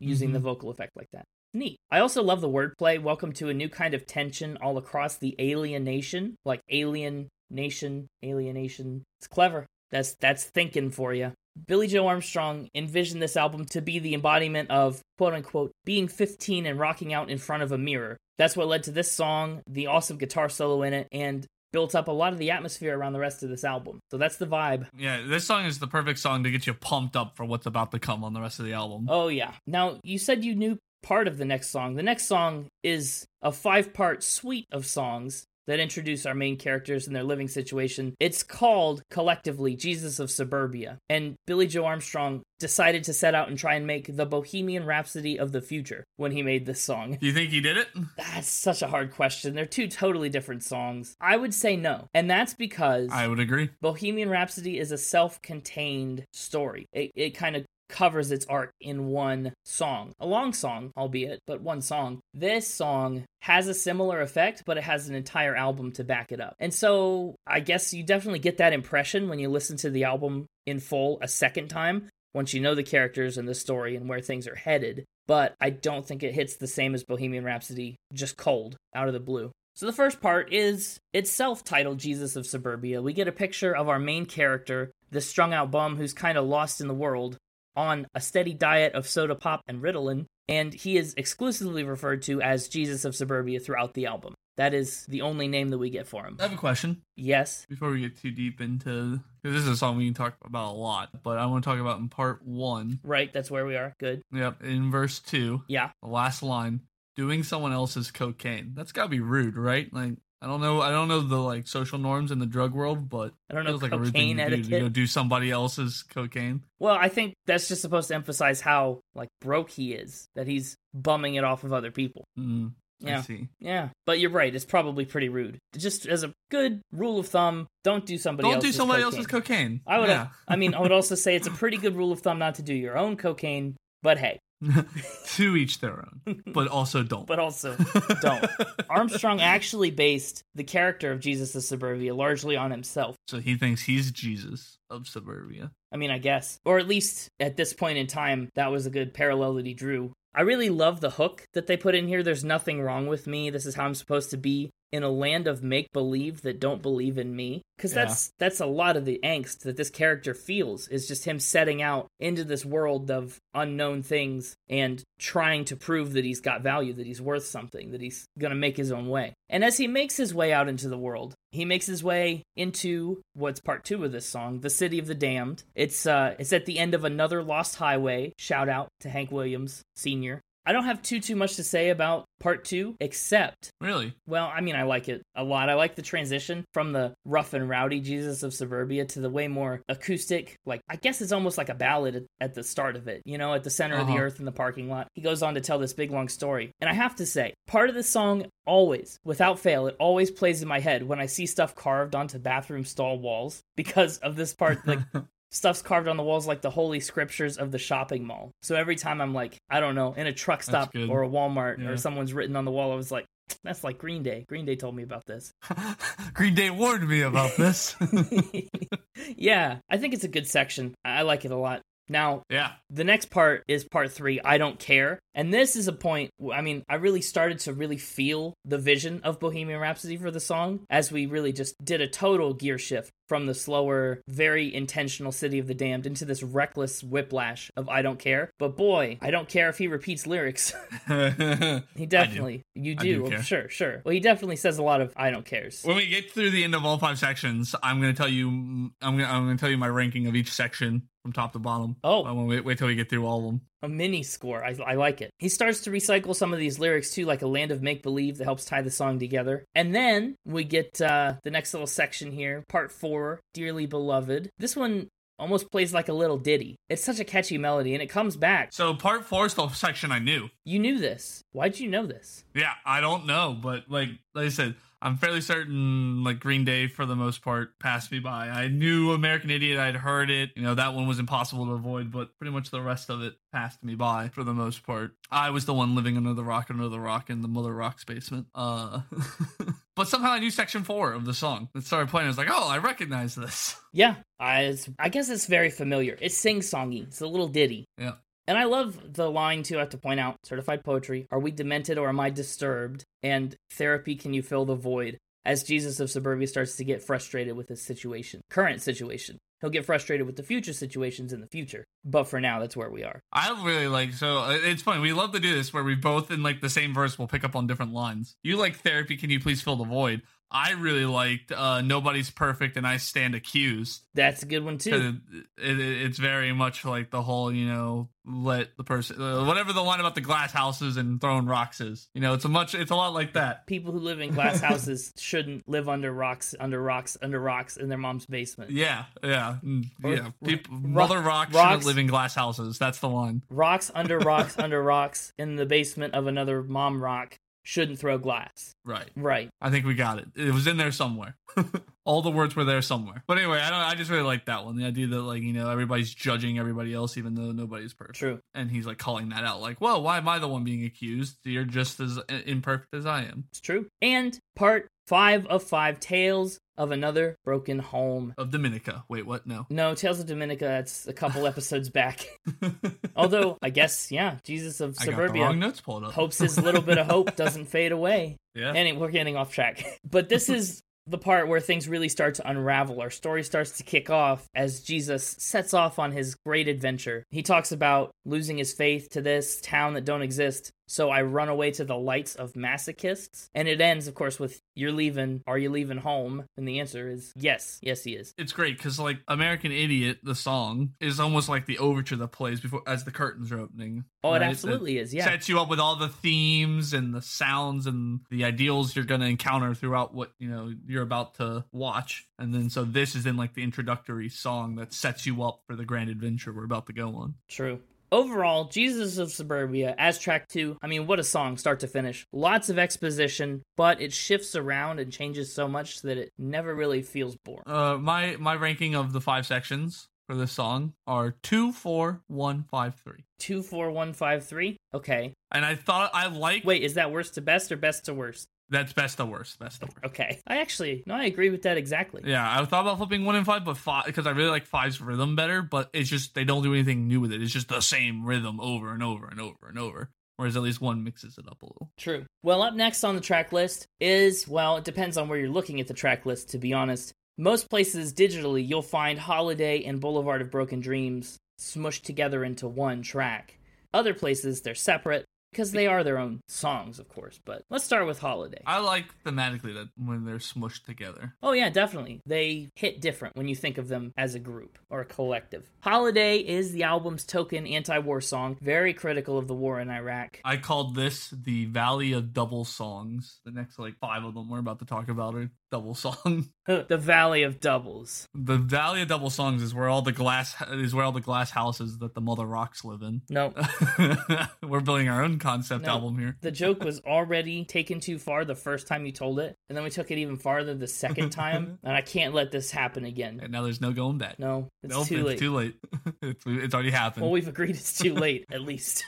using 0.00 0.32
the 0.32 0.38
Mhm. 0.38 0.42
vocal 0.42 0.70
effect 0.70 0.92
like 0.96 1.08
that. 1.12 1.24
Neat. 1.54 1.76
I 1.90 1.98
also 2.00 2.22
love 2.22 2.40
the 2.40 2.48
wordplay. 2.48 3.00
Welcome 3.02 3.32
to 3.34 3.48
a 3.48 3.54
new 3.54 3.68
kind 3.68 3.94
of 3.94 4.06
tension 4.06 4.56
all 4.58 4.76
across 4.78 5.16
the 5.16 5.34
alien 5.38 5.82
nation, 5.82 6.36
like 6.44 6.60
alien 6.70 7.28
nation, 7.50 8.06
alienation. 8.24 9.02
It's 9.18 9.26
clever. 9.26 9.66
That's 9.90 10.14
that's 10.20 10.44
thinking 10.44 10.90
for 10.90 11.14
you. 11.14 11.32
Billie 11.66 11.86
Joe 11.86 12.06
Armstrong 12.06 12.68
envisioned 12.74 13.22
this 13.22 13.36
album 13.36 13.64
to 13.66 13.80
be 13.80 13.98
the 13.98 14.14
embodiment 14.14 14.70
of 14.70 15.00
quote 15.16 15.34
unquote 15.34 15.72
being 15.84 16.08
15 16.08 16.66
and 16.66 16.78
rocking 16.78 17.12
out 17.12 17.30
in 17.30 17.38
front 17.38 17.62
of 17.62 17.72
a 17.72 17.78
mirror. 17.78 18.16
That's 18.38 18.56
what 18.56 18.68
led 18.68 18.84
to 18.84 18.92
this 18.92 19.10
song, 19.10 19.62
the 19.68 19.88
awesome 19.88 20.16
guitar 20.16 20.48
solo 20.48 20.82
in 20.82 20.92
it, 20.92 21.08
and 21.10 21.46
built 21.72 21.94
up 21.94 22.08
a 22.08 22.12
lot 22.12 22.32
of 22.32 22.38
the 22.38 22.50
atmosphere 22.50 22.96
around 22.96 23.12
the 23.12 23.18
rest 23.18 23.42
of 23.42 23.50
this 23.50 23.64
album. 23.64 24.00
So 24.10 24.16
that's 24.16 24.36
the 24.36 24.46
vibe. 24.46 24.86
Yeah, 24.96 25.22
this 25.26 25.46
song 25.46 25.64
is 25.66 25.78
the 25.78 25.86
perfect 25.86 26.18
song 26.18 26.44
to 26.44 26.50
get 26.50 26.66
you 26.66 26.74
pumped 26.74 27.16
up 27.16 27.36
for 27.36 27.44
what's 27.44 27.66
about 27.66 27.90
to 27.92 27.98
come 27.98 28.24
on 28.24 28.32
the 28.32 28.40
rest 28.40 28.58
of 28.58 28.64
the 28.64 28.72
album. 28.72 29.06
Oh 29.10 29.28
yeah. 29.28 29.52
Now 29.66 29.98
you 30.02 30.18
said 30.18 30.44
you 30.44 30.54
knew 30.54 30.78
part 31.02 31.28
of 31.28 31.38
the 31.38 31.44
next 31.44 31.70
song. 31.70 31.94
The 31.94 32.02
next 32.02 32.26
song 32.26 32.66
is 32.82 33.26
a 33.42 33.52
five-part 33.52 34.22
suite 34.22 34.66
of 34.72 34.86
songs 34.86 35.44
that 35.68 35.78
introduce 35.78 36.26
our 36.26 36.34
main 36.34 36.56
characters 36.56 37.06
and 37.06 37.14
their 37.14 37.22
living 37.22 37.46
situation. 37.46 38.16
It's 38.18 38.42
called 38.42 39.02
collectively 39.10 39.76
Jesus 39.76 40.18
of 40.18 40.30
Suburbia. 40.30 40.98
And 41.08 41.36
Billie 41.46 41.68
Joe 41.68 41.84
Armstrong 41.84 42.42
decided 42.58 43.04
to 43.04 43.12
set 43.12 43.34
out 43.34 43.48
and 43.48 43.56
try 43.56 43.74
and 43.74 43.86
make 43.86 44.16
the 44.16 44.26
Bohemian 44.26 44.84
Rhapsody 44.84 45.38
of 45.38 45.52
the 45.52 45.60
future 45.60 46.04
when 46.16 46.32
he 46.32 46.42
made 46.42 46.66
this 46.66 46.82
song. 46.82 47.16
Do 47.20 47.26
you 47.26 47.32
think 47.32 47.50
he 47.50 47.60
did 47.60 47.76
it? 47.76 47.88
That's 48.16 48.48
such 48.48 48.82
a 48.82 48.88
hard 48.88 49.12
question. 49.12 49.54
They're 49.54 49.66
two 49.66 49.86
totally 49.86 50.28
different 50.28 50.64
songs. 50.64 51.14
I 51.20 51.36
would 51.36 51.54
say 51.54 51.76
no. 51.76 52.08
And 52.14 52.28
that's 52.28 52.54
because 52.54 53.10
I 53.12 53.28
would 53.28 53.38
agree. 53.38 53.70
Bohemian 53.80 54.30
Rhapsody 54.30 54.78
is 54.78 54.90
a 54.90 54.98
self 54.98 55.40
contained 55.42 56.24
story. 56.32 56.86
It, 56.92 57.12
it 57.14 57.30
kind 57.30 57.54
of 57.54 57.64
covers 57.88 58.30
its 58.30 58.46
arc 58.46 58.70
in 58.80 59.06
one 59.06 59.52
song. 59.64 60.12
A 60.20 60.26
long 60.26 60.52
song, 60.52 60.92
albeit, 60.96 61.40
but 61.46 61.60
one 61.60 61.80
song. 61.80 62.20
This 62.34 62.66
song 62.66 63.24
has 63.42 63.68
a 63.68 63.74
similar 63.74 64.20
effect, 64.20 64.62
but 64.66 64.76
it 64.76 64.84
has 64.84 65.08
an 65.08 65.14
entire 65.14 65.54
album 65.54 65.92
to 65.92 66.04
back 66.04 66.32
it 66.32 66.40
up. 66.40 66.54
And 66.58 66.72
so 66.72 67.36
I 67.46 67.60
guess 67.60 67.94
you 67.94 68.02
definitely 68.02 68.40
get 68.40 68.58
that 68.58 68.72
impression 68.72 69.28
when 69.28 69.38
you 69.38 69.48
listen 69.48 69.76
to 69.78 69.90
the 69.90 70.04
album 70.04 70.46
in 70.66 70.80
full 70.80 71.18
a 71.22 71.28
second 71.28 71.68
time, 71.68 72.08
once 72.34 72.52
you 72.52 72.60
know 72.60 72.74
the 72.74 72.82
characters 72.82 73.38
and 73.38 73.48
the 73.48 73.54
story 73.54 73.96
and 73.96 74.08
where 74.08 74.20
things 74.20 74.46
are 74.46 74.54
headed. 74.54 75.04
But 75.26 75.54
I 75.60 75.70
don't 75.70 76.06
think 76.06 76.22
it 76.22 76.34
hits 76.34 76.56
the 76.56 76.66
same 76.66 76.94
as 76.94 77.04
Bohemian 77.04 77.44
Rhapsody, 77.44 77.96
just 78.12 78.36
cold, 78.36 78.76
out 78.94 79.08
of 79.08 79.14
the 79.14 79.20
blue. 79.20 79.50
So 79.74 79.86
the 79.86 79.92
first 79.92 80.20
part 80.20 80.52
is 80.52 80.98
itself 81.12 81.62
titled 81.62 81.98
Jesus 81.98 82.34
of 82.34 82.46
Suburbia. 82.46 83.00
We 83.00 83.12
get 83.12 83.28
a 83.28 83.32
picture 83.32 83.76
of 83.76 83.88
our 83.88 84.00
main 84.00 84.26
character, 84.26 84.90
this 85.10 85.28
strung 85.28 85.52
out 85.52 85.70
bum 85.70 85.96
who's 85.96 86.12
kind 86.12 86.36
of 86.36 86.46
lost 86.46 86.80
in 86.80 86.88
the 86.88 86.94
world, 86.94 87.36
on 87.78 88.06
a 88.14 88.20
steady 88.20 88.52
diet 88.54 88.92
of 88.94 89.06
soda 89.08 89.36
pop 89.36 89.62
and 89.68 89.80
Ritalin, 89.80 90.26
and 90.48 90.74
he 90.74 90.96
is 90.96 91.14
exclusively 91.16 91.84
referred 91.84 92.22
to 92.22 92.42
as 92.42 92.68
Jesus 92.68 93.04
of 93.04 93.14
Suburbia 93.14 93.60
throughout 93.60 93.94
the 93.94 94.06
album. 94.06 94.34
That 94.56 94.74
is 94.74 95.06
the 95.06 95.22
only 95.22 95.46
name 95.46 95.68
that 95.68 95.78
we 95.78 95.88
get 95.88 96.08
for 96.08 96.24
him. 96.26 96.36
I 96.40 96.42
have 96.42 96.52
a 96.52 96.56
question 96.56 97.02
Yes. 97.14 97.64
before 97.68 97.90
we 97.90 98.00
get 98.00 98.16
too 98.20 98.32
deep 98.32 98.60
into 98.60 99.20
because 99.40 99.54
this 99.56 99.62
is 99.62 99.68
a 99.68 99.76
song 99.76 99.96
we 99.96 100.06
can 100.06 100.14
talk 100.14 100.34
about 100.44 100.72
a 100.72 100.76
lot, 100.76 101.10
but 101.22 101.38
I 101.38 101.46
want 101.46 101.62
to 101.62 101.70
talk 101.70 101.78
about 101.78 102.00
in 102.00 102.08
part 102.08 102.44
one. 102.44 102.98
Right, 103.04 103.32
that's 103.32 103.52
where 103.52 103.64
we 103.64 103.76
are. 103.76 103.94
Good. 104.00 104.20
Yep, 104.32 104.64
in 104.64 104.90
verse 104.90 105.20
two, 105.20 105.62
Yeah. 105.68 105.90
the 106.02 106.08
last 106.08 106.42
line, 106.42 106.80
doing 107.14 107.44
someone 107.44 107.72
else's 107.72 108.10
cocaine. 108.10 108.72
That's 108.74 108.90
gotta 108.90 109.08
be 109.10 109.20
rude, 109.20 109.56
right? 109.56 109.92
Like 109.94 110.14
I 110.40 110.46
don't 110.46 110.60
know, 110.60 110.80
I 110.80 110.90
don't 110.90 111.08
know 111.08 111.20
the 111.20 111.36
like 111.36 111.66
social 111.66 111.98
norms 111.98 112.30
in 112.30 112.38
the 112.38 112.46
drug 112.46 112.72
world, 112.72 113.08
but 113.08 113.32
I 113.50 113.54
don't 113.54 113.64
know 113.64 113.70
feels 113.72 113.82
like 113.82 113.92
a 113.92 113.98
rude 113.98 114.12
thing 114.12 114.36
to 114.36 114.56
do, 114.56 114.62
to 114.62 114.80
go 114.80 114.88
do 114.88 115.06
somebody 115.06 115.50
else's 115.50 116.04
cocaine. 116.04 116.62
Well, 116.78 116.94
I 116.94 117.08
think 117.08 117.34
that's 117.46 117.66
just 117.68 117.82
supposed 117.82 118.08
to 118.08 118.14
emphasize 118.14 118.60
how 118.60 119.00
like 119.14 119.28
broke 119.40 119.70
he 119.70 119.92
is, 119.94 120.28
that 120.36 120.46
he's 120.46 120.76
bumming 120.94 121.34
it 121.34 121.42
off 121.44 121.64
of 121.64 121.72
other 121.72 121.90
people. 121.90 122.24
Mm, 122.38 122.72
I 123.04 123.08
Yeah. 123.08 123.22
see. 123.22 123.48
Yeah, 123.58 123.88
but 124.06 124.20
you're 124.20 124.30
right. 124.30 124.54
It's 124.54 124.64
probably 124.64 125.04
pretty 125.04 125.28
rude. 125.28 125.58
Just 125.76 126.06
as 126.06 126.22
a 126.22 126.32
good 126.52 126.82
rule 126.92 127.18
of 127.18 127.26
thumb, 127.26 127.66
don't 127.82 128.06
do 128.06 128.16
somebody 128.16 128.46
Don't 128.48 128.56
else's 128.56 128.70
do 128.72 128.76
somebody 128.76 129.02
cocaine. 129.02 129.18
else's 129.18 129.26
cocaine. 129.26 129.80
I 129.88 129.98
would. 129.98 130.08
Yeah. 130.08 130.28
I 130.46 130.54
mean, 130.54 130.72
I 130.74 130.80
would 130.80 130.92
also 130.98 131.16
say 131.16 131.34
it's 131.34 131.48
a 131.48 131.52
pretty 131.52 131.78
good 131.78 131.96
rule 131.96 132.12
of 132.12 132.20
thumb 132.20 132.38
not 132.38 132.54
to 132.56 132.62
do 132.62 132.74
your 132.74 132.96
own 132.96 133.16
cocaine. 133.16 133.76
But 134.04 134.18
hey, 134.18 134.38
to 135.26 135.56
each 135.56 135.80
their 135.80 136.04
own, 136.04 136.42
but 136.46 136.68
also 136.68 137.02
don't. 137.02 137.26
but 137.26 137.38
also 137.38 137.76
don't. 138.20 138.44
Armstrong 138.90 139.40
actually 139.40 139.90
based 139.90 140.42
the 140.54 140.64
character 140.64 141.12
of 141.12 141.20
Jesus 141.20 141.54
of 141.54 141.62
Suburbia 141.62 142.14
largely 142.14 142.56
on 142.56 142.70
himself. 142.70 143.16
so 143.28 143.38
he 143.38 143.56
thinks 143.56 143.82
he's 143.82 144.10
Jesus 144.10 144.78
of 144.90 145.06
suburbia. 145.06 145.70
I 145.92 145.96
mean, 145.96 146.10
I 146.10 146.18
guess, 146.18 146.58
or 146.64 146.78
at 146.78 146.88
least 146.88 147.28
at 147.38 147.56
this 147.56 147.72
point 147.72 147.98
in 147.98 148.06
time, 148.06 148.48
that 148.54 148.72
was 148.72 148.86
a 148.86 148.90
good 148.90 149.14
parallel 149.14 149.54
that 149.54 149.66
he 149.66 149.74
drew. 149.74 150.12
I 150.34 150.42
really 150.42 150.70
love 150.70 151.00
the 151.00 151.10
hook 151.10 151.44
that 151.54 151.66
they 151.66 151.76
put 151.76 151.94
in 151.94 152.06
here. 152.06 152.22
There's 152.22 152.44
nothing 152.44 152.82
wrong 152.82 153.06
with 153.06 153.26
me. 153.26 153.50
This 153.50 153.66
is 153.66 153.74
how 153.74 153.84
I'm 153.84 153.94
supposed 153.94 154.30
to 154.30 154.36
be 154.36 154.70
in 154.92 155.02
a 155.02 155.10
land 155.10 155.46
of 155.46 155.62
make 155.62 155.92
believe 155.92 156.42
that 156.42 156.60
don't 156.60 156.82
believe 156.82 157.18
in 157.18 157.34
me. 157.34 157.62
Because 157.76 157.92
Yeah. 157.94 158.06
that's 158.06 158.32
that's 158.38 158.60
a 158.60 158.66
lot 158.66 158.96
of 158.96 159.04
the 159.04 159.20
angst 159.22 159.60
that 159.60 159.76
this 159.76 159.90
character 159.90 160.34
feels. 160.34 160.88
Is 160.88 161.06
just 161.06 161.24
him 161.24 161.38
setting 161.38 161.80
out 161.80 162.06
into 162.18 162.42
this 162.42 162.64
world 162.64 163.10
of 163.10 163.38
unknown 163.54 164.02
things 164.02 164.54
and 164.68 165.02
trying 165.20 165.64
to 165.66 165.76
prove 165.76 166.12
that 166.14 166.24
he's 166.24 166.40
got 166.40 166.62
value, 166.62 166.92
that 166.94 167.06
he's 167.06 167.20
worth 167.22 167.44
something, 167.46 167.92
that 167.92 168.00
he's 168.00 168.26
gonna 168.38 168.54
make 168.56 168.76
his 168.76 168.90
own 168.90 169.08
way. 169.08 169.32
And 169.48 169.62
as 169.64 169.76
he 169.76 169.86
makes 169.86 170.16
his 170.16 170.34
way 170.34 170.52
out 170.52 170.68
into 170.68 170.88
the 170.88 170.98
world, 170.98 171.34
he 171.52 171.64
makes 171.64 171.86
his 171.86 172.02
way 172.02 172.42
into 172.56 173.22
what's 173.34 173.60
part 173.60 173.84
two 173.84 174.04
of 174.04 174.12
this 174.12 174.26
song, 174.26 174.60
the 174.60 174.70
city 174.70 174.98
of 174.98 175.06
the 175.06 175.14
damned. 175.14 175.62
It's 175.74 176.04
uh, 176.06 176.34
it's 176.38 176.52
at 176.52 176.66
the 176.66 176.78
end 176.78 176.94
of 176.94 177.04
another 177.04 177.42
lost 177.42 177.76
highway. 177.76 178.32
Shout 178.38 178.68
out 178.68 178.88
to 179.00 179.08
Hank 179.08 179.30
Williams 179.30 179.82
Sr. 179.96 180.40
I 180.68 180.72
don't 180.72 180.84
have 180.84 181.00
too 181.00 181.18
too 181.18 181.34
much 181.34 181.56
to 181.56 181.64
say 181.64 181.88
about 181.88 182.26
part 182.40 182.66
two, 182.66 182.94
except 183.00 183.70
Really? 183.80 184.12
well, 184.26 184.52
I 184.54 184.60
mean, 184.60 184.76
I 184.76 184.82
like 184.82 185.08
it 185.08 185.22
a 185.34 185.42
lot. 185.42 185.70
I 185.70 185.74
like 185.74 185.94
the 185.96 186.02
transition 186.02 186.62
from 186.74 186.92
the 186.92 187.14
rough 187.24 187.54
and 187.54 187.68
rowdy 187.68 188.00
Jesus 188.00 188.42
of 188.42 188.52
Suburbia 188.52 189.06
to 189.06 189.20
the 189.20 189.30
way 189.30 189.48
more 189.48 189.80
acoustic, 189.88 190.56
like, 190.66 190.82
I 190.88 190.96
guess 190.96 191.22
it's 191.22 191.32
almost 191.32 191.56
like 191.56 191.70
a 191.70 191.74
ballad 191.74 192.16
at, 192.16 192.22
at 192.38 192.54
the 192.54 192.62
start 192.62 192.96
of 192.96 193.08
it, 193.08 193.22
you 193.24 193.38
know, 193.38 193.54
at 193.54 193.64
the 193.64 193.70
center 193.70 193.96
of 193.96 194.06
the 194.06 194.12
Uh-huh. 194.12 194.22
earth 194.24 194.38
in 194.40 194.44
the 194.44 194.52
parking 194.52 194.90
lot. 194.90 195.08
He 195.14 195.22
goes 195.22 195.42
on 195.42 195.54
to 195.54 195.60
tell 195.62 195.78
this 195.78 195.94
big 195.94 196.10
long 196.10 196.28
story. 196.28 196.70
And 196.82 196.90
I 196.90 196.92
have 196.94 197.16
to 197.16 197.24
say, 197.26 197.54
part 197.66 197.88
of 197.88 197.94
the 197.94 198.02
song 198.02 198.44
always, 198.66 199.18
without 199.24 199.58
fail, 199.58 199.86
it 199.86 199.96
always 199.98 200.30
plays 200.30 200.60
in 200.60 200.68
my 200.68 200.80
head 200.80 201.02
when 201.02 201.18
I 201.18 201.26
see 201.26 201.46
stuff 201.46 201.74
carved 201.74 202.14
onto 202.14 202.38
bathroom 202.38 202.84
stall 202.84 203.18
walls 203.18 203.62
because 203.74 204.18
of 204.18 204.36
this 204.36 204.52
part, 204.54 204.86
like, 204.86 205.00
stuff's 205.50 205.82
carved 205.82 206.08
on 206.08 206.16
the 206.16 206.22
walls 206.22 206.46
like 206.46 206.60
the 206.60 206.70
holy 206.70 207.00
scriptures 207.00 207.56
of 207.58 207.70
the 207.72 207.78
shopping 207.78 208.24
mall. 208.26 208.50
So 208.62 208.74
every 208.76 208.96
time 208.96 209.20
I'm 209.20 209.34
like, 209.34 209.56
I 209.70 209.80
don't 209.80 209.94
know, 209.94 210.12
in 210.14 210.26
a 210.26 210.32
truck 210.32 210.62
stop 210.62 210.94
or 210.94 211.22
a 211.22 211.28
Walmart 211.28 211.78
Yeah. 211.78 211.88
or 211.90 211.96
someone's 211.96 212.32
written 212.34 212.56
on 212.56 212.64
the 212.64 212.70
wall, 212.70 212.92
I 212.92 212.96
was 212.96 213.10
like, 213.10 213.24
that's 213.64 213.82
like 213.82 213.96
Green 213.98 214.22
Day. 214.22 214.44
Green 214.48 214.66
Day 214.66 214.76
told 214.76 214.94
me 214.94 215.02
about 215.02 215.24
this. 215.26 215.50
Green 216.34 216.54
Day 216.54 216.68
warned 216.70 217.08
me 217.08 217.22
about 217.22 217.56
this. 217.56 217.96
yeah, 219.36 219.78
I 219.88 219.96
think 219.96 220.14
it's 220.14 220.24
a 220.24 220.28
good 220.28 220.46
section. 220.46 220.94
I 221.04 221.18
I 221.18 221.22
like 221.22 221.44
it 221.44 221.50
a 221.50 221.56
lot. 221.56 221.80
Now, 222.10 222.42
Yeah. 222.48 222.72
the 222.88 223.04
next 223.04 223.26
part 223.30 223.64
is 223.68 223.84
part 223.84 224.10
three 224.12 224.40
I 224.42 224.56
don't 224.56 224.78
care. 224.78 225.18
And 225.34 225.52
this 225.52 225.76
is 225.76 225.88
a 225.88 225.92
point, 225.92 226.30
I 226.52 226.62
mean, 226.62 226.82
I 226.88 226.94
really 226.94 227.20
started 227.20 227.58
to 227.60 227.72
really 227.74 227.98
feel 227.98 228.54
the 228.64 228.78
vision 228.78 229.20
of 229.24 229.38
Bohemian 229.40 229.78
Rhapsody 229.78 230.16
for 230.16 230.30
the 230.30 230.40
song 230.40 230.80
as 230.88 231.12
we 231.12 231.26
really 231.26 231.52
just 231.52 231.74
did 231.84 232.00
a 232.00 232.08
total 232.08 232.54
gear 232.54 232.78
shift 232.78 233.10
from 233.28 233.46
the 233.46 233.54
slower, 233.54 234.22
very 234.26 234.74
intentional 234.74 235.32
City 235.32 235.58
of 235.58 235.66
the 235.66 235.74
Damned 235.74 236.06
into 236.06 236.24
this 236.24 236.42
reckless 236.42 237.04
whiplash 237.04 237.70
of 237.76 237.88
I 237.88 238.02
don't 238.02 238.18
care. 238.18 238.50
But 238.58 238.76
boy, 238.76 239.18
I 239.20 239.30
don't 239.30 239.48
care 239.48 239.68
if 239.68 239.78
he 239.78 239.86
repeats 239.86 240.26
lyrics. 240.26 240.72
he 241.06 242.06
definitely, 242.06 242.62
you 242.74 242.94
do, 242.94 243.28
do 243.28 243.42
sure, 243.42 243.68
sure. 243.68 244.02
Well, 244.04 244.12
he 244.12 244.20
definitely 244.20 244.56
says 244.56 244.78
a 244.78 244.82
lot 244.82 245.00
of 245.00 245.12
I 245.16 245.30
don't 245.30 245.44
cares. 245.44 245.82
when 245.82 245.96
we 245.96 246.06
get 246.06 246.30
through 246.30 246.50
the 246.50 246.64
end 246.64 246.74
of 246.74 246.84
all 246.84 246.98
five 246.98 247.18
sections, 247.18 247.74
I'm 247.82 248.00
gonna 248.00 248.14
tell 248.14 248.28
you. 248.28 248.48
I'm 248.48 248.92
gonna 249.00 249.24
I'm 249.24 249.44
gonna 249.44 249.58
tell 249.58 249.70
you 249.70 249.78
my 249.78 249.88
ranking 249.88 250.26
of 250.26 250.34
each 250.34 250.52
section 250.52 251.08
from 251.22 251.32
top 251.32 251.52
to 251.52 251.58
bottom. 251.58 251.96
Oh. 252.02 252.32
Wait, 252.44 252.64
wait 252.64 252.78
till 252.78 252.86
we 252.86 252.94
get 252.94 253.10
through 253.10 253.26
all 253.26 253.38
of 253.40 253.44
them. 253.44 253.60
A 253.82 253.88
mini 253.88 254.22
score. 254.22 254.64
I, 254.64 254.76
I 254.84 254.94
like 254.94 255.20
it. 255.20 255.30
He 255.38 255.48
starts 255.48 255.80
to 255.82 255.90
recycle 255.90 256.34
some 256.34 256.52
of 256.52 256.58
these 256.58 256.78
lyrics 256.78 257.10
too, 257.10 257.24
like 257.24 257.42
a 257.42 257.46
land 257.46 257.70
of 257.70 257.82
make 257.82 258.02
believe 258.02 258.38
that 258.38 258.44
helps 258.44 258.64
tie 258.64 258.82
the 258.82 258.90
song 258.90 259.18
together. 259.18 259.64
And 259.74 259.94
then 259.94 260.34
we 260.44 260.64
get 260.64 261.00
uh, 261.00 261.34
the 261.44 261.50
next 261.50 261.72
little 261.74 261.86
section 261.86 262.32
here, 262.32 262.64
part 262.68 262.90
four, 262.92 263.40
Dearly 263.54 263.86
Beloved. 263.86 264.50
This 264.58 264.76
one 264.76 265.08
almost 265.38 265.70
plays 265.70 265.94
like 265.94 266.08
a 266.08 266.12
little 266.12 266.38
ditty. 266.38 266.76
It's 266.88 267.04
such 267.04 267.20
a 267.20 267.24
catchy 267.24 267.58
melody, 267.58 267.94
and 267.94 268.02
it 268.02 268.08
comes 268.08 268.36
back. 268.36 268.72
So 268.72 268.94
part 268.94 269.24
four 269.24 269.46
is 269.46 269.54
the 269.54 269.68
section 269.68 270.10
I 270.10 270.18
knew. 270.18 270.48
You 270.64 270.78
knew 270.78 270.98
this. 270.98 271.42
Why'd 271.52 271.78
you 271.78 271.88
know 271.88 272.06
this? 272.06 272.44
Yeah, 272.54 272.72
I 272.84 273.00
don't 273.00 273.26
know, 273.26 273.56
but 273.60 273.84
like 273.88 274.08
like 274.34 274.46
I 274.46 274.50
said, 274.50 274.74
I'm 275.00 275.16
fairly 275.16 275.40
certain 275.40 276.24
like 276.24 276.40
Green 276.40 276.64
Day 276.64 276.88
for 276.88 277.06
the 277.06 277.16
most 277.16 277.42
part 277.42 277.78
passed 277.78 278.10
me 278.10 278.18
by. 278.18 278.48
I 278.48 278.68
knew 278.68 279.12
American 279.12 279.50
Idiot, 279.50 279.78
I'd 279.78 279.96
heard 279.96 280.30
it. 280.30 280.50
You 280.56 280.62
know, 280.62 280.74
that 280.74 280.94
one 280.94 281.06
was 281.06 281.18
impossible 281.18 281.66
to 281.66 281.72
avoid, 281.72 282.10
but 282.10 282.36
pretty 282.38 282.52
much 282.52 282.70
the 282.70 282.82
rest 282.82 283.08
of 283.10 283.22
it 283.22 283.34
passed 283.52 283.82
me 283.84 283.94
by 283.94 284.28
for 284.28 284.42
the 284.44 284.54
most 284.54 284.84
part. 284.84 285.12
I 285.30 285.50
was 285.50 285.66
the 285.66 285.74
one 285.74 285.94
living 285.94 286.16
under 286.16 286.34
the 286.34 286.44
rock 286.44 286.68
under 286.70 286.88
the 286.88 287.00
rock 287.00 287.30
in 287.30 287.42
the 287.42 287.48
Mother 287.48 287.74
Rock's 287.74 288.04
basement. 288.04 288.46
Uh 288.54 289.02
But 289.98 290.06
somehow 290.06 290.30
I 290.30 290.38
knew 290.38 290.52
section 290.52 290.84
four 290.84 291.12
of 291.12 291.24
the 291.24 291.34
song. 291.34 291.70
It 291.74 291.82
started 291.82 292.08
playing. 292.08 292.26
I 292.26 292.28
was 292.28 292.38
like, 292.38 292.46
"Oh, 292.48 292.68
I 292.68 292.78
recognize 292.78 293.34
this." 293.34 293.74
Yeah, 293.92 294.14
I, 294.38 294.76
I 294.96 295.08
guess 295.08 295.28
it's 295.28 295.46
very 295.46 295.70
familiar. 295.70 296.16
It's 296.20 296.36
sing 296.36 296.60
songy. 296.60 297.02
It's 297.08 297.20
a 297.20 297.26
little 297.26 297.48
ditty. 297.48 297.84
Yeah. 297.98 298.12
And 298.48 298.56
I 298.56 298.64
love 298.64 299.12
the 299.12 299.30
line 299.30 299.62
too. 299.62 299.76
I 299.76 299.80
have 299.80 299.90
to 299.90 299.98
point 299.98 300.18
out 300.18 300.38
certified 300.42 300.82
poetry. 300.82 301.26
Are 301.30 301.38
we 301.38 301.50
demented 301.50 301.98
or 301.98 302.08
am 302.08 302.18
I 302.18 302.30
disturbed? 302.30 303.04
And 303.22 303.54
therapy, 303.72 304.16
can 304.16 304.32
you 304.32 304.42
fill 304.42 304.64
the 304.64 304.74
void? 304.74 305.18
As 305.44 305.62
Jesus 305.62 306.00
of 306.00 306.10
Suburbia 306.10 306.46
starts 306.46 306.76
to 306.76 306.84
get 306.84 307.02
frustrated 307.02 307.56
with 307.56 307.68
his 307.68 307.82
situation, 307.82 308.40
current 308.48 308.80
situation. 308.80 309.36
He'll 309.60 309.70
get 309.70 309.84
frustrated 309.84 310.26
with 310.26 310.36
the 310.36 310.42
future 310.42 310.72
situations 310.72 311.32
in 311.32 311.40
the 311.40 311.46
future. 311.46 311.84
But 312.04 312.24
for 312.24 312.40
now, 312.40 312.60
that's 312.60 312.76
where 312.76 312.90
we 312.90 313.04
are. 313.04 313.20
I 313.32 313.50
really 313.64 313.88
like 313.88 314.14
so 314.14 314.38
uh, 314.38 314.58
it's 314.62 314.82
funny. 314.82 315.00
We 315.00 315.12
love 315.12 315.32
to 315.32 315.40
do 315.40 315.54
this 315.54 315.72
where 315.72 315.84
we 315.84 315.94
both 315.94 316.30
in 316.30 316.42
like 316.42 316.62
the 316.62 316.70
same 316.70 316.94
verse 316.94 317.18
will 317.18 317.26
pick 317.26 317.44
up 317.44 317.54
on 317.54 317.66
different 317.66 317.92
lines. 317.92 318.36
You 318.42 318.56
like 318.56 318.76
therapy, 318.76 319.16
can 319.16 319.30
you 319.30 319.40
please 319.40 319.60
fill 319.60 319.76
the 319.76 319.84
void? 319.84 320.22
I 320.50 320.72
really 320.72 321.04
liked 321.04 321.52
uh 321.52 321.82
nobody's 321.82 322.30
perfect 322.30 322.76
and 322.76 322.86
I 322.86 322.96
stand 322.96 323.34
accused. 323.34 324.02
That's 324.14 324.42
a 324.42 324.46
good 324.46 324.64
one 324.64 324.78
too. 324.78 325.18
It, 325.58 325.62
it, 325.62 325.80
it's 326.06 326.18
very 326.18 326.52
much 326.52 326.84
like 326.84 327.10
the 327.10 327.22
whole, 327.22 327.52
you 327.52 327.66
know, 327.66 328.08
let 328.24 328.76
the 328.76 328.84
person 328.84 329.20
uh, 329.20 329.44
whatever 329.44 329.72
the 329.72 329.82
line 329.82 330.00
about 330.00 330.14
the 330.14 330.20
glass 330.20 330.52
houses 330.52 330.96
and 330.96 331.20
throwing 331.20 331.46
rocks 331.46 331.80
is. 331.80 332.08
You 332.14 332.20
know, 332.22 332.34
it's 332.34 332.44
a 332.44 332.48
much 332.48 332.74
it's 332.74 332.90
a 332.90 332.96
lot 332.96 333.12
like 333.14 333.34
that. 333.34 333.66
People 333.66 333.92
who 333.92 333.98
live 334.00 334.20
in 334.20 334.32
glass 334.34 334.60
houses 334.60 335.12
shouldn't 335.18 335.68
live 335.68 335.88
under 335.88 336.10
rocks, 336.12 336.54
under 336.58 336.80
rocks, 336.80 337.16
under 337.20 337.38
rocks 337.40 337.76
in 337.76 337.88
their 337.90 337.98
mom's 337.98 338.26
basement. 338.26 338.70
Yeah, 338.70 339.04
yeah. 339.22 339.56
mm, 339.62 339.84
Or- 340.02 340.14
yeah. 340.14 340.30
People, 340.44 340.78
ro- 340.78 340.88
Mother 340.88 341.20
Rock 341.20 341.52
rocks- 341.52 341.68
shouldn't 341.70 341.84
live 341.84 341.98
in 341.98 342.06
glass 342.06 342.34
houses. 342.34 342.78
That's 342.78 342.98
the 343.00 343.08
one. 343.08 343.42
Rocks 343.50 343.90
under 343.94 344.18
rocks 344.18 344.58
under 344.58 344.82
rocks 344.82 345.32
in 345.38 345.56
the 345.56 345.66
basement 345.66 346.14
of 346.14 346.26
another 346.26 346.62
mom 346.62 347.02
rock 347.02 347.38
shouldn't 347.68 347.98
throw 347.98 348.16
glass. 348.16 348.74
Right. 348.82 349.10
Right. 349.14 349.50
I 349.60 349.68
think 349.68 349.84
we 349.84 349.94
got 349.94 350.18
it. 350.18 350.28
It 350.34 350.54
was 350.54 350.66
in 350.66 350.78
there 350.78 350.90
somewhere. 350.90 351.36
All 352.08 352.22
the 352.22 352.30
words 352.30 352.56
were 352.56 352.64
there 352.64 352.80
somewhere. 352.80 353.22
But 353.28 353.36
anyway, 353.36 353.60
I 353.60 353.68
don't. 353.68 353.80
I 353.80 353.94
just 353.94 354.10
really 354.10 354.22
like 354.22 354.46
that 354.46 354.64
one. 354.64 354.76
The 354.76 354.86
idea 354.86 355.06
that 355.08 355.20
like 355.20 355.42
you 355.42 355.52
know 355.52 355.68
everybody's 355.68 356.12
judging 356.12 356.58
everybody 356.58 356.94
else, 356.94 357.18
even 357.18 357.34
though 357.34 357.52
nobody's 357.52 357.92
perfect. 357.92 358.18
True. 358.18 358.40
And 358.54 358.70
he's 358.70 358.86
like 358.86 358.96
calling 358.98 359.28
that 359.28 359.44
out, 359.44 359.60
like, 359.60 359.80
"Well, 359.80 360.02
why 360.02 360.16
am 360.16 360.26
I 360.26 360.38
the 360.38 360.48
one 360.48 360.64
being 360.64 360.84
accused? 360.84 361.36
You're 361.44 361.64
just 361.64 362.00
as 362.00 362.18
imperfect 362.46 362.94
as 362.94 363.04
I 363.04 363.24
am." 363.24 363.44
It's 363.50 363.60
true. 363.60 363.86
And 364.00 364.38
part 364.56 364.88
five 365.06 365.46
of 365.46 365.62
five 365.62 366.00
Tales 366.00 366.58
of 366.78 366.92
Another 366.92 367.36
Broken 367.44 367.78
Home. 367.78 368.32
Of 368.38 368.50
Dominica. 368.50 369.04
Wait, 369.08 369.26
what? 369.26 369.46
No. 369.46 369.66
No, 369.68 369.94
Tales 369.94 370.20
of 370.20 370.26
Dominica, 370.26 370.64
that's 370.64 371.08
a 371.08 371.12
couple 371.12 371.46
episodes 371.46 371.90
back. 371.90 372.26
Although, 373.16 373.58
I 373.60 373.70
guess, 373.70 374.12
yeah, 374.12 374.36
Jesus 374.44 374.80
of 374.80 374.96
I 375.00 375.04
got 375.06 375.10
the 375.10 375.10
wrong 375.12 375.28
Suburbia 375.28 375.52
notes 375.54 375.80
pulled 375.80 376.04
up. 376.04 376.12
hopes 376.12 376.38
his 376.38 376.58
little 376.58 376.82
bit 376.82 376.98
of 376.98 377.06
hope 377.06 377.36
doesn't 377.36 377.64
fade 377.70 377.92
away. 377.92 378.36
Yeah. 378.54 378.72
And 378.72 378.98
we're 379.00 379.10
getting 379.10 379.36
off 379.36 379.52
track. 379.52 379.98
But 380.08 380.28
this 380.28 380.48
is 380.48 380.82
the 381.08 381.18
part 381.18 381.48
where 381.48 381.60
things 381.60 381.88
really 381.88 382.08
start 382.08 382.34
to 382.34 382.48
unravel. 382.48 383.00
Our 383.00 383.10
story 383.10 383.42
starts 383.42 383.78
to 383.78 383.82
kick 383.82 384.10
off 384.10 384.46
as 384.54 384.80
Jesus 384.80 385.36
sets 385.38 385.72
off 385.72 385.98
on 385.98 386.12
his 386.12 386.34
great 386.34 386.68
adventure. 386.68 387.24
He 387.30 387.42
talks 387.42 387.72
about 387.72 388.10
losing 388.24 388.58
his 388.58 388.74
faith 388.74 389.08
to 389.10 389.22
this 389.22 389.60
town 389.60 389.94
that 389.94 390.04
don't 390.04 390.22
exist. 390.22 390.70
So 390.88 391.10
I 391.10 391.22
run 391.22 391.48
away 391.48 391.70
to 391.72 391.84
the 391.84 391.96
lights 391.96 392.34
of 392.34 392.54
masochists. 392.54 393.50
And 393.54 393.68
it 393.68 393.80
ends, 393.80 394.08
of 394.08 394.14
course, 394.14 394.40
with 394.40 394.60
You're 394.74 394.90
leaving. 394.92 395.42
Are 395.46 395.58
you 395.58 395.70
leaving 395.70 395.98
home? 395.98 396.46
And 396.56 396.66
the 396.66 396.80
answer 396.80 397.08
is 397.08 397.32
yes. 397.36 397.78
Yes, 397.82 398.02
he 398.02 398.12
is. 398.14 398.34
it's 398.38 398.52
great 398.52 398.76
because 398.76 398.98
like 398.98 399.18
American 399.28 399.70
Idiot, 399.70 400.18
the 400.22 400.34
song 400.34 400.94
is 401.00 401.20
almost 401.20 401.48
like 401.48 401.66
the 401.66 401.78
overture 401.78 402.16
that 402.16 402.28
plays 402.28 402.60
before 402.60 402.82
as 402.86 403.04
the 403.04 403.10
curtains 403.10 403.52
are 403.52 403.60
opening. 403.60 404.04
Oh, 404.24 404.34
it 404.34 404.42
absolutely 404.42 404.98
is. 404.98 405.14
Yeah. 405.14 405.24
sets 405.24 405.48
you 405.48 405.60
up 405.60 405.68
with 405.68 405.78
all 405.78 405.96
the 405.96 406.08
themes 406.08 406.92
and 406.92 407.14
the 407.14 407.22
sounds 407.22 407.86
and 407.86 408.20
the 408.30 408.44
ideals 408.44 408.96
you're 408.96 409.04
going 409.04 409.20
to 409.20 409.26
encounter 409.26 409.74
throughout 409.74 410.14
what 410.14 410.32
you 410.38 410.48
know 410.48 410.72
you're 410.86 411.02
about 411.02 411.34
to 411.34 411.64
watch 411.72 412.26
and 412.38 412.54
then 412.54 412.70
so 412.70 412.84
this 412.84 413.14
is 413.14 413.26
in 413.26 413.36
like 413.36 413.54
the 413.54 413.62
introductory 413.62 414.28
song 414.28 414.76
that 414.76 414.92
sets 414.92 415.26
you 415.26 415.42
up 415.42 415.60
for 415.66 415.76
the 415.76 415.84
grand 415.84 416.10
adventure 416.10 416.52
we're 416.52 416.64
about 416.64 416.86
to 416.86 416.92
go 416.92 417.14
on 417.16 417.34
True. 417.48 417.80
Overall, 418.10 418.64
Jesus 418.68 419.18
of 419.18 419.30
Suburbia 419.30 419.94
as 419.98 420.18
track 420.18 420.48
two, 420.48 420.78
I 420.82 420.86
mean, 420.86 421.06
what 421.06 421.18
a 421.18 421.24
song, 421.24 421.56
start 421.58 421.80
to 421.80 421.86
finish. 421.88 422.26
Lots 422.32 422.70
of 422.70 422.78
exposition, 422.78 423.62
but 423.76 424.00
it 424.00 424.12
shifts 424.12 424.54
around 424.56 424.98
and 424.98 425.12
changes 425.12 425.52
so 425.52 425.68
much 425.68 426.02
that 426.02 426.16
it 426.16 426.32
never 426.38 426.74
really 426.74 427.02
feels 427.02 427.36
boring. 427.44 427.62
uh 427.66 427.98
my 427.98 428.36
my 428.38 428.54
ranking 428.54 428.94
of 428.94 429.12
the 429.12 429.20
five 429.20 429.46
sections 429.46 430.08
for 430.26 430.34
this 430.36 430.52
song 430.52 430.92
are 431.06 431.34
two 431.42 431.72
four 431.72 432.20
one 432.28 432.64
five 432.70 432.94
three 432.96 433.24
Two, 433.38 433.62
four, 433.62 433.90
one, 433.92 434.12
five, 434.14 434.44
three. 434.46 434.76
Okay. 434.92 435.32
and 435.52 435.64
i 435.64 435.74
thought 435.76 436.10
i 436.12 436.26
like 436.26 436.64
Wait, 436.64 436.82
is 436.82 436.94
that 436.94 437.12
worst 437.12 437.34
to 437.34 437.40
best 437.40 437.70
or 437.70 437.76
best 437.76 438.06
to 438.06 438.14
worst? 438.14 438.48
That's 438.70 438.92
best 438.92 439.16
to 439.16 439.24
worst 439.24 439.58
best 439.58 439.80
to 439.80 439.86
worst 439.86 440.04
Okay. 440.04 440.40
I 440.46 440.58
actually, 440.58 441.02
no, 441.06 441.14
I 441.14 441.24
agree 441.24 441.50
with 441.50 441.62
that 441.62 441.76
exactly. 441.76 442.22
Yeah, 442.24 442.60
I 442.60 442.64
thought 442.64 442.82
about 442.82 442.98
flipping 442.98 443.24
one 443.24 443.36
and 443.36 443.46
five, 443.46 443.64
but 443.64 443.76
five 443.76 444.06
because 444.06 444.26
I 444.26 444.30
really 444.30 444.50
like 444.50 444.66
five's 444.66 445.00
rhythm 445.00 445.36
better. 445.36 445.62
But 445.62 445.90
it's 445.92 446.10
just 446.10 446.34
they 446.34 446.44
don't 446.44 446.62
do 446.62 446.74
anything 446.74 447.08
new 447.08 447.20
with 447.20 447.32
it. 447.32 447.42
It's 447.42 447.52
just 447.52 447.68
the 447.68 447.80
same 447.80 448.24
rhythm 448.24 448.60
over 448.60 448.92
and 448.92 449.02
over 449.02 449.26
and 449.26 449.40
over 449.40 449.68
and 449.68 449.78
over. 449.78 450.10
Whereas 450.36 450.56
at 450.56 450.62
least 450.62 450.80
one 450.80 451.02
mixes 451.02 451.36
it 451.36 451.48
up 451.48 451.62
a 451.62 451.66
little. 451.66 451.90
True. 451.96 452.24
Well, 452.44 452.62
up 452.62 452.74
next 452.74 453.02
on 453.02 453.16
the 453.16 453.20
track 453.20 453.52
list 453.52 453.88
is, 453.98 454.46
well, 454.46 454.76
it 454.76 454.84
depends 454.84 455.16
on 455.16 455.28
where 455.28 455.36
you're 455.36 455.48
looking 455.48 455.80
at 455.80 455.88
the 455.88 455.94
track 455.94 456.26
list, 456.26 456.50
to 456.50 456.58
be 456.58 456.72
honest. 456.72 457.12
Most 457.38 457.68
places 457.68 458.12
digitally, 458.12 458.66
you'll 458.66 458.82
find 458.82 459.18
Holiday 459.18 459.82
and 459.82 460.00
Boulevard 460.00 460.40
of 460.40 460.52
Broken 460.52 460.78
Dreams 460.78 461.38
smushed 461.60 462.02
together 462.02 462.44
into 462.44 462.68
one 462.68 463.02
track. 463.02 463.58
Other 463.92 464.14
places, 464.14 464.60
they're 464.60 464.76
separate 464.76 465.24
because 465.50 465.72
they 465.72 465.86
are 465.86 466.04
their 466.04 466.18
own 466.18 466.40
songs, 466.48 466.98
of 466.98 467.08
course. 467.08 467.38
But 467.44 467.62
let's 467.70 467.84
start 467.84 468.06
with 468.06 468.18
Holiday. 468.18 468.62
I 468.66 468.78
like 468.78 469.06
thematically 469.24 469.74
that 469.74 469.88
when 469.96 470.24
they're 470.24 470.36
smushed 470.36 470.84
together. 470.84 471.34
Oh, 471.42 471.52
yeah, 471.52 471.70
definitely. 471.70 472.20
They 472.26 472.70
hit 472.74 473.00
different 473.00 473.36
when 473.36 473.48
you 473.48 473.56
think 473.56 473.78
of 473.78 473.88
them 473.88 474.12
as 474.16 474.34
a 474.34 474.38
group 474.38 474.78
or 474.90 475.00
a 475.00 475.04
collective. 475.04 475.70
Holiday 475.80 476.38
is 476.38 476.72
the 476.72 476.84
album's 476.84 477.24
token 477.24 477.66
anti 477.66 477.98
war 477.98 478.20
song, 478.20 478.56
very 478.60 478.94
critical 478.94 479.38
of 479.38 479.48
the 479.48 479.54
war 479.54 479.80
in 479.80 479.90
Iraq. 479.90 480.40
I 480.44 480.56
called 480.56 480.94
this 480.94 481.30
the 481.30 481.66
Valley 481.66 482.12
of 482.12 482.32
Double 482.32 482.64
Songs. 482.64 483.40
The 483.44 483.52
next 483.52 483.78
like 483.78 483.98
five 483.98 484.24
of 484.24 484.34
them 484.34 484.48
we're 484.48 484.58
about 484.58 484.78
to 484.80 484.84
talk 484.84 485.08
about 485.08 485.34
are 485.34 485.50
double 485.70 485.94
song. 485.94 486.48
the 486.66 486.96
Valley 486.98 487.42
of 487.42 487.60
Doubles. 487.60 488.26
the 488.34 488.56
Valley 488.56 489.02
of 489.02 489.08
Double 489.08 489.30
Songs 489.30 489.62
is 489.62 489.74
where 489.74 489.88
all 489.88 490.02
the 490.02 490.12
glass 490.12 490.54
is 490.72 490.94
where 490.94 491.04
all 491.04 491.12
the 491.12 491.20
glass 491.20 491.50
houses 491.50 491.98
that 491.98 492.14
the 492.14 492.20
Mother 492.20 492.44
Rocks 492.46 492.84
live 492.84 493.02
in. 493.02 493.22
Nope. 493.28 493.58
we're 494.62 494.80
building 494.80 495.08
our 495.08 495.22
own 495.22 495.38
concept 495.38 495.84
No. 495.84 495.92
album 495.92 496.18
here. 496.18 496.36
The 496.40 496.50
joke 496.50 496.82
was 496.84 497.00
already 497.00 497.64
taken 497.64 498.00
too 498.00 498.18
far 498.18 498.44
the 498.44 498.54
first 498.54 498.86
time 498.86 499.06
you 499.06 499.12
told 499.12 499.40
it, 499.40 499.56
and 499.68 499.76
then 499.76 499.84
we 499.84 499.90
took 499.90 500.10
it 500.10 500.18
even 500.18 500.36
farther 500.36 500.74
the 500.74 500.86
second 500.88 501.30
time, 501.30 501.78
and 501.84 501.94
I 501.94 502.00
can't 502.00 502.34
let 502.34 502.50
this 502.50 502.70
happen 502.70 503.04
again. 503.04 503.40
And 503.42 503.52
now 503.52 503.62
there's 503.62 503.80
no 503.80 503.92
going 503.92 504.18
back. 504.18 504.38
No, 504.38 504.68
it's 504.82 504.94
Nope, 504.94 505.06
too 505.06 505.16
it's 505.20 505.26
late. 505.26 505.38
too 505.38 505.54
late. 505.54 505.74
it's, 506.22 506.44
it's 506.46 506.74
already 506.74 506.90
happened. 506.90 507.22
Well, 507.22 507.32
we've 507.32 507.48
agreed 507.48 507.70
it's 507.76 507.98
too 507.98 508.14
late, 508.14 508.44
at 508.50 508.60
least. 508.62 509.04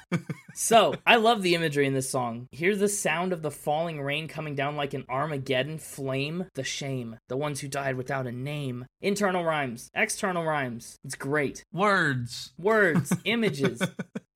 so, 0.54 0.94
I 1.06 1.16
love 1.16 1.42
the 1.42 1.54
imagery 1.54 1.86
in 1.86 1.94
this 1.94 2.10
song. 2.10 2.48
Hear 2.52 2.74
the 2.76 2.88
sound 2.88 3.32
of 3.32 3.42
the 3.42 3.50
falling 3.50 4.00
rain 4.00 4.28
coming 4.28 4.54
down 4.54 4.76
like 4.76 4.94
an 4.94 5.04
Armageddon 5.08 5.78
flame. 5.78 6.46
The 6.54 6.64
shame. 6.64 7.16
The 7.28 7.36
ones 7.36 7.60
who 7.60 7.68
died 7.68 7.96
without 7.96 8.26
a 8.26 8.32
name. 8.32 8.86
Internal 9.00 9.44
rhymes. 9.44 9.90
External 9.94 10.44
rhymes. 10.44 10.96
It's 11.04 11.14
great. 11.14 11.64
Words, 11.72 12.52
Words. 12.58 13.12
images. 13.24 13.80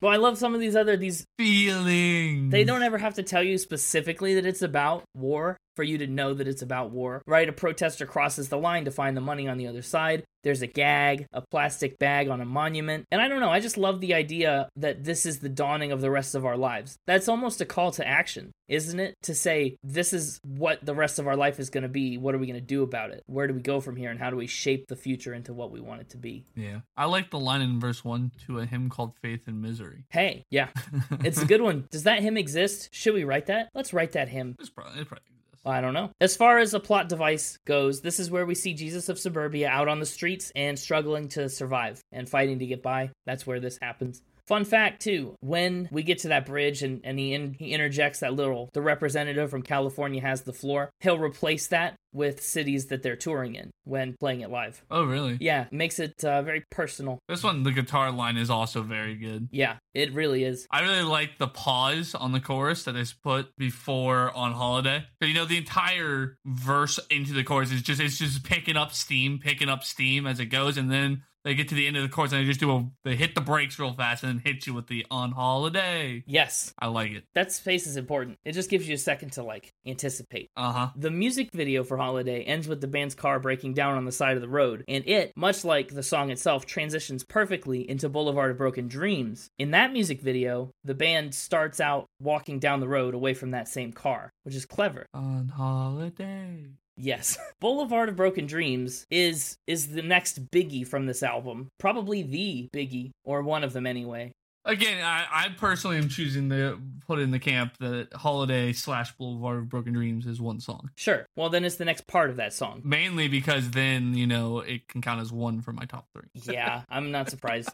But 0.00 0.08
I 0.08 0.16
love 0.16 0.38
some 0.38 0.54
of 0.54 0.60
these 0.60 0.76
other, 0.76 0.96
these 0.96 1.24
feelings. 1.38 2.52
They 2.52 2.64
don't 2.64 2.82
ever 2.82 2.98
have 2.98 3.14
to 3.14 3.22
tell 3.22 3.42
you 3.42 3.58
specifically 3.58 4.34
that 4.34 4.46
it's 4.46 4.62
about 4.62 5.04
war 5.14 5.56
for 5.74 5.82
you 5.82 5.98
to 5.98 6.06
know 6.06 6.34
that 6.34 6.48
it's 6.48 6.62
about 6.62 6.90
war, 6.90 7.22
right? 7.26 7.48
A 7.48 7.52
protester 7.52 8.06
crosses 8.06 8.48
the 8.48 8.58
line 8.58 8.84
to 8.84 8.90
find 8.90 9.16
the 9.16 9.20
money 9.20 9.48
on 9.48 9.58
the 9.58 9.66
other 9.66 9.82
side. 9.82 10.24
There's 10.44 10.62
a 10.62 10.66
gag, 10.66 11.26
a 11.32 11.40
plastic 11.40 11.98
bag 11.98 12.28
on 12.28 12.42
a 12.42 12.44
monument. 12.44 13.06
And 13.10 13.20
I 13.20 13.28
don't 13.28 13.40
know, 13.40 13.50
I 13.50 13.60
just 13.60 13.78
love 13.78 14.00
the 14.00 14.12
idea 14.12 14.68
that 14.76 15.02
this 15.02 15.24
is 15.24 15.38
the 15.38 15.48
dawning 15.48 15.90
of 15.90 16.02
the 16.02 16.10
rest 16.10 16.34
of 16.34 16.44
our 16.44 16.56
lives. 16.56 16.96
That's 17.06 17.28
almost 17.28 17.62
a 17.62 17.64
call 17.64 17.92
to 17.92 18.06
action, 18.06 18.52
isn't 18.68 19.00
it? 19.00 19.14
To 19.22 19.34
say, 19.34 19.78
this 19.82 20.12
is 20.12 20.38
what 20.44 20.84
the 20.84 20.94
rest 20.94 21.18
of 21.18 21.26
our 21.26 21.36
life 21.36 21.58
is 21.58 21.70
going 21.70 21.82
to 21.82 21.88
be. 21.88 22.18
What 22.18 22.34
are 22.34 22.38
we 22.38 22.46
going 22.46 22.60
to 22.60 22.66
do 22.66 22.82
about 22.82 23.10
it? 23.10 23.22
Where 23.26 23.46
do 23.46 23.54
we 23.54 23.60
go 23.60 23.80
from 23.80 23.96
here? 23.96 24.10
And 24.10 24.20
how 24.20 24.28
do 24.28 24.36
we 24.36 24.46
shape 24.46 24.86
the 24.86 24.96
future 24.96 25.32
into 25.32 25.54
what 25.54 25.70
we 25.70 25.80
want 25.80 26.02
it 26.02 26.10
to 26.10 26.18
be? 26.18 26.44
Yeah, 26.54 26.80
I 26.94 27.06
like 27.06 27.30
the 27.30 27.40
line 27.40 27.62
in 27.62 27.80
verse 27.80 28.04
one 28.04 28.30
to 28.46 28.58
a 28.60 28.66
hymn 28.66 28.90
called 28.90 29.14
"Faith 29.22 29.46
and 29.46 29.62
Misery." 29.62 30.04
Hey, 30.10 30.44
yeah, 30.50 30.68
it's 31.24 31.40
a 31.40 31.46
good 31.46 31.62
one. 31.62 31.88
Does 31.90 32.02
that 32.02 32.20
hymn 32.20 32.36
exist? 32.36 32.90
Should 32.92 33.14
we 33.14 33.24
write 33.24 33.46
that? 33.46 33.68
Let's 33.74 33.94
write 33.94 34.12
that 34.12 34.28
hymn. 34.28 34.56
It's 34.58 34.68
probably, 34.68 35.00
it 35.00 35.08
probably. 35.08 35.33
I 35.66 35.80
don't 35.80 35.94
know. 35.94 36.10
As 36.20 36.36
far 36.36 36.58
as 36.58 36.74
a 36.74 36.80
plot 36.80 37.08
device 37.08 37.58
goes, 37.66 38.02
this 38.02 38.20
is 38.20 38.30
where 38.30 38.44
we 38.44 38.54
see 38.54 38.74
Jesus 38.74 39.08
of 39.08 39.18
Suburbia 39.18 39.68
out 39.68 39.88
on 39.88 39.98
the 39.98 40.06
streets 40.06 40.52
and 40.54 40.78
struggling 40.78 41.28
to 41.30 41.48
survive 41.48 42.00
and 42.12 42.28
fighting 42.28 42.58
to 42.58 42.66
get 42.66 42.82
by. 42.82 43.10
That's 43.24 43.46
where 43.46 43.60
this 43.60 43.78
happens. 43.80 44.20
Fun 44.46 44.64
fact 44.64 45.00
too, 45.02 45.36
when 45.40 45.88
we 45.90 46.02
get 46.02 46.18
to 46.18 46.28
that 46.28 46.44
bridge 46.44 46.82
and, 46.82 47.00
and 47.04 47.18
he 47.18 47.32
in, 47.32 47.54
he 47.54 47.72
interjects 47.72 48.20
that 48.20 48.34
little 48.34 48.68
the 48.74 48.82
representative 48.82 49.50
from 49.50 49.62
California 49.62 50.20
has 50.20 50.42
the 50.42 50.52
floor, 50.52 50.90
he'll 51.00 51.18
replace 51.18 51.68
that 51.68 51.96
with 52.12 52.42
cities 52.42 52.86
that 52.86 53.02
they're 53.02 53.16
touring 53.16 53.54
in 53.54 53.70
when 53.84 54.14
playing 54.20 54.40
it 54.40 54.50
live. 54.50 54.84
Oh, 54.90 55.04
really? 55.04 55.36
Yeah, 55.40 55.66
makes 55.70 55.98
it 55.98 56.24
uh, 56.24 56.42
very 56.42 56.62
personal. 56.70 57.18
This 57.28 57.42
one, 57.42 57.64
the 57.64 57.72
guitar 57.72 58.12
line 58.12 58.36
is 58.36 58.50
also 58.50 58.82
very 58.82 59.16
good. 59.16 59.48
Yeah, 59.50 59.76
it 59.94 60.12
really 60.12 60.44
is. 60.44 60.66
I 60.70 60.82
really 60.82 61.02
like 61.02 61.38
the 61.38 61.48
pause 61.48 62.14
on 62.14 62.32
the 62.32 62.40
chorus 62.40 62.84
that 62.84 62.96
is 62.96 63.12
put 63.12 63.48
before 63.56 64.30
on 64.36 64.52
holiday. 64.52 65.04
But 65.18 65.28
you 65.28 65.34
know, 65.34 65.44
the 65.44 65.58
entire 65.58 66.36
verse 66.44 67.00
into 67.10 67.32
the 67.32 67.44
chorus 67.44 67.72
is 67.72 67.82
just 67.82 68.00
it's 68.00 68.18
just 68.18 68.44
picking 68.44 68.76
up 68.76 68.92
steam, 68.92 69.38
picking 69.38 69.68
up 69.68 69.82
steam 69.84 70.26
as 70.26 70.38
it 70.38 70.46
goes, 70.46 70.76
and 70.76 70.90
then 70.90 71.22
they 71.44 71.54
get 71.54 71.68
to 71.68 71.74
the 71.74 71.86
end 71.86 71.96
of 71.96 72.02
the 72.02 72.08
course 72.08 72.32
and 72.32 72.40
they 72.40 72.46
just 72.46 72.60
do 72.60 72.70
a 72.72 72.86
they 73.04 73.16
hit 73.16 73.34
the 73.34 73.40
brakes 73.40 73.78
real 73.78 73.92
fast 73.92 74.22
and 74.22 74.32
then 74.38 74.42
hit 74.44 74.66
you 74.66 74.74
with 74.74 74.86
the 74.86 75.06
on 75.10 75.32
holiday. 75.32 76.22
Yes, 76.26 76.72
I 76.78 76.86
like 76.88 77.12
it. 77.12 77.24
that 77.34 77.52
space 77.52 77.86
is 77.86 77.96
important. 77.96 78.38
It 78.44 78.52
just 78.52 78.70
gives 78.70 78.88
you 78.88 78.94
a 78.94 78.98
second 78.98 79.32
to 79.32 79.42
like 79.42 79.72
anticipate. 79.86 80.48
Uh 80.56 80.72
huh. 80.72 80.88
The 80.96 81.10
music 81.10 81.50
video 81.52 81.84
for 81.84 81.96
Holiday 81.96 82.42
ends 82.42 82.66
with 82.66 82.80
the 82.80 82.86
band's 82.86 83.14
car 83.14 83.38
breaking 83.38 83.74
down 83.74 83.96
on 83.96 84.04
the 84.04 84.12
side 84.12 84.36
of 84.36 84.42
the 84.42 84.48
road, 84.48 84.84
and 84.88 85.06
it, 85.06 85.32
much 85.36 85.64
like 85.64 85.88
the 85.94 86.02
song 86.02 86.30
itself, 86.30 86.66
transitions 86.66 87.24
perfectly 87.24 87.88
into 87.88 88.08
Boulevard 88.08 88.50
of 88.50 88.58
Broken 88.58 88.88
Dreams. 88.88 89.50
In 89.58 89.72
that 89.72 89.92
music 89.92 90.20
video, 90.20 90.70
the 90.84 90.94
band 90.94 91.34
starts 91.34 91.80
out 91.80 92.06
walking 92.20 92.58
down 92.58 92.80
the 92.80 92.88
road 92.88 93.14
away 93.14 93.34
from 93.34 93.50
that 93.50 93.68
same 93.68 93.92
car, 93.92 94.30
which 94.44 94.54
is 94.54 94.66
clever. 94.66 95.06
On 95.12 95.48
holiday. 95.48 96.70
Yes. 96.96 97.36
Boulevard 97.60 98.08
of 98.08 98.16
Broken 98.16 98.46
Dreams 98.46 99.06
is 99.10 99.56
is 99.66 99.88
the 99.88 100.02
next 100.02 100.50
biggie 100.50 100.86
from 100.86 101.06
this 101.06 101.22
album. 101.22 101.68
Probably 101.78 102.22
the 102.22 102.68
biggie, 102.74 103.10
or 103.24 103.42
one 103.42 103.64
of 103.64 103.72
them 103.72 103.86
anyway. 103.86 104.32
Again, 104.64 105.04
I, 105.04 105.26
I 105.30 105.48
personally 105.50 105.98
am 105.98 106.08
choosing 106.08 106.48
to 106.50 106.80
put 107.06 107.18
in 107.18 107.30
the 107.30 107.38
camp 107.38 107.76
that 107.80 108.08
Holiday 108.14 108.72
slash 108.72 109.12
Boulevard 109.16 109.58
of 109.58 109.68
Broken 109.68 109.92
Dreams 109.92 110.26
is 110.26 110.40
one 110.40 110.60
song. 110.60 110.90
Sure. 110.96 111.26
Well, 111.36 111.50
then 111.50 111.64
it's 111.64 111.76
the 111.76 111.84
next 111.84 112.06
part 112.06 112.30
of 112.30 112.36
that 112.36 112.54
song. 112.54 112.80
Mainly 112.84 113.28
because 113.28 113.70
then, 113.70 114.14
you 114.14 114.26
know, 114.26 114.60
it 114.60 114.88
can 114.88 115.02
count 115.02 115.20
as 115.20 115.30
one 115.30 115.60
for 115.60 115.72
my 115.72 115.84
top 115.84 116.08
three. 116.12 116.28
Yeah, 116.44 116.82
I'm 116.88 117.10
not 117.10 117.30
surprised. 117.30 117.70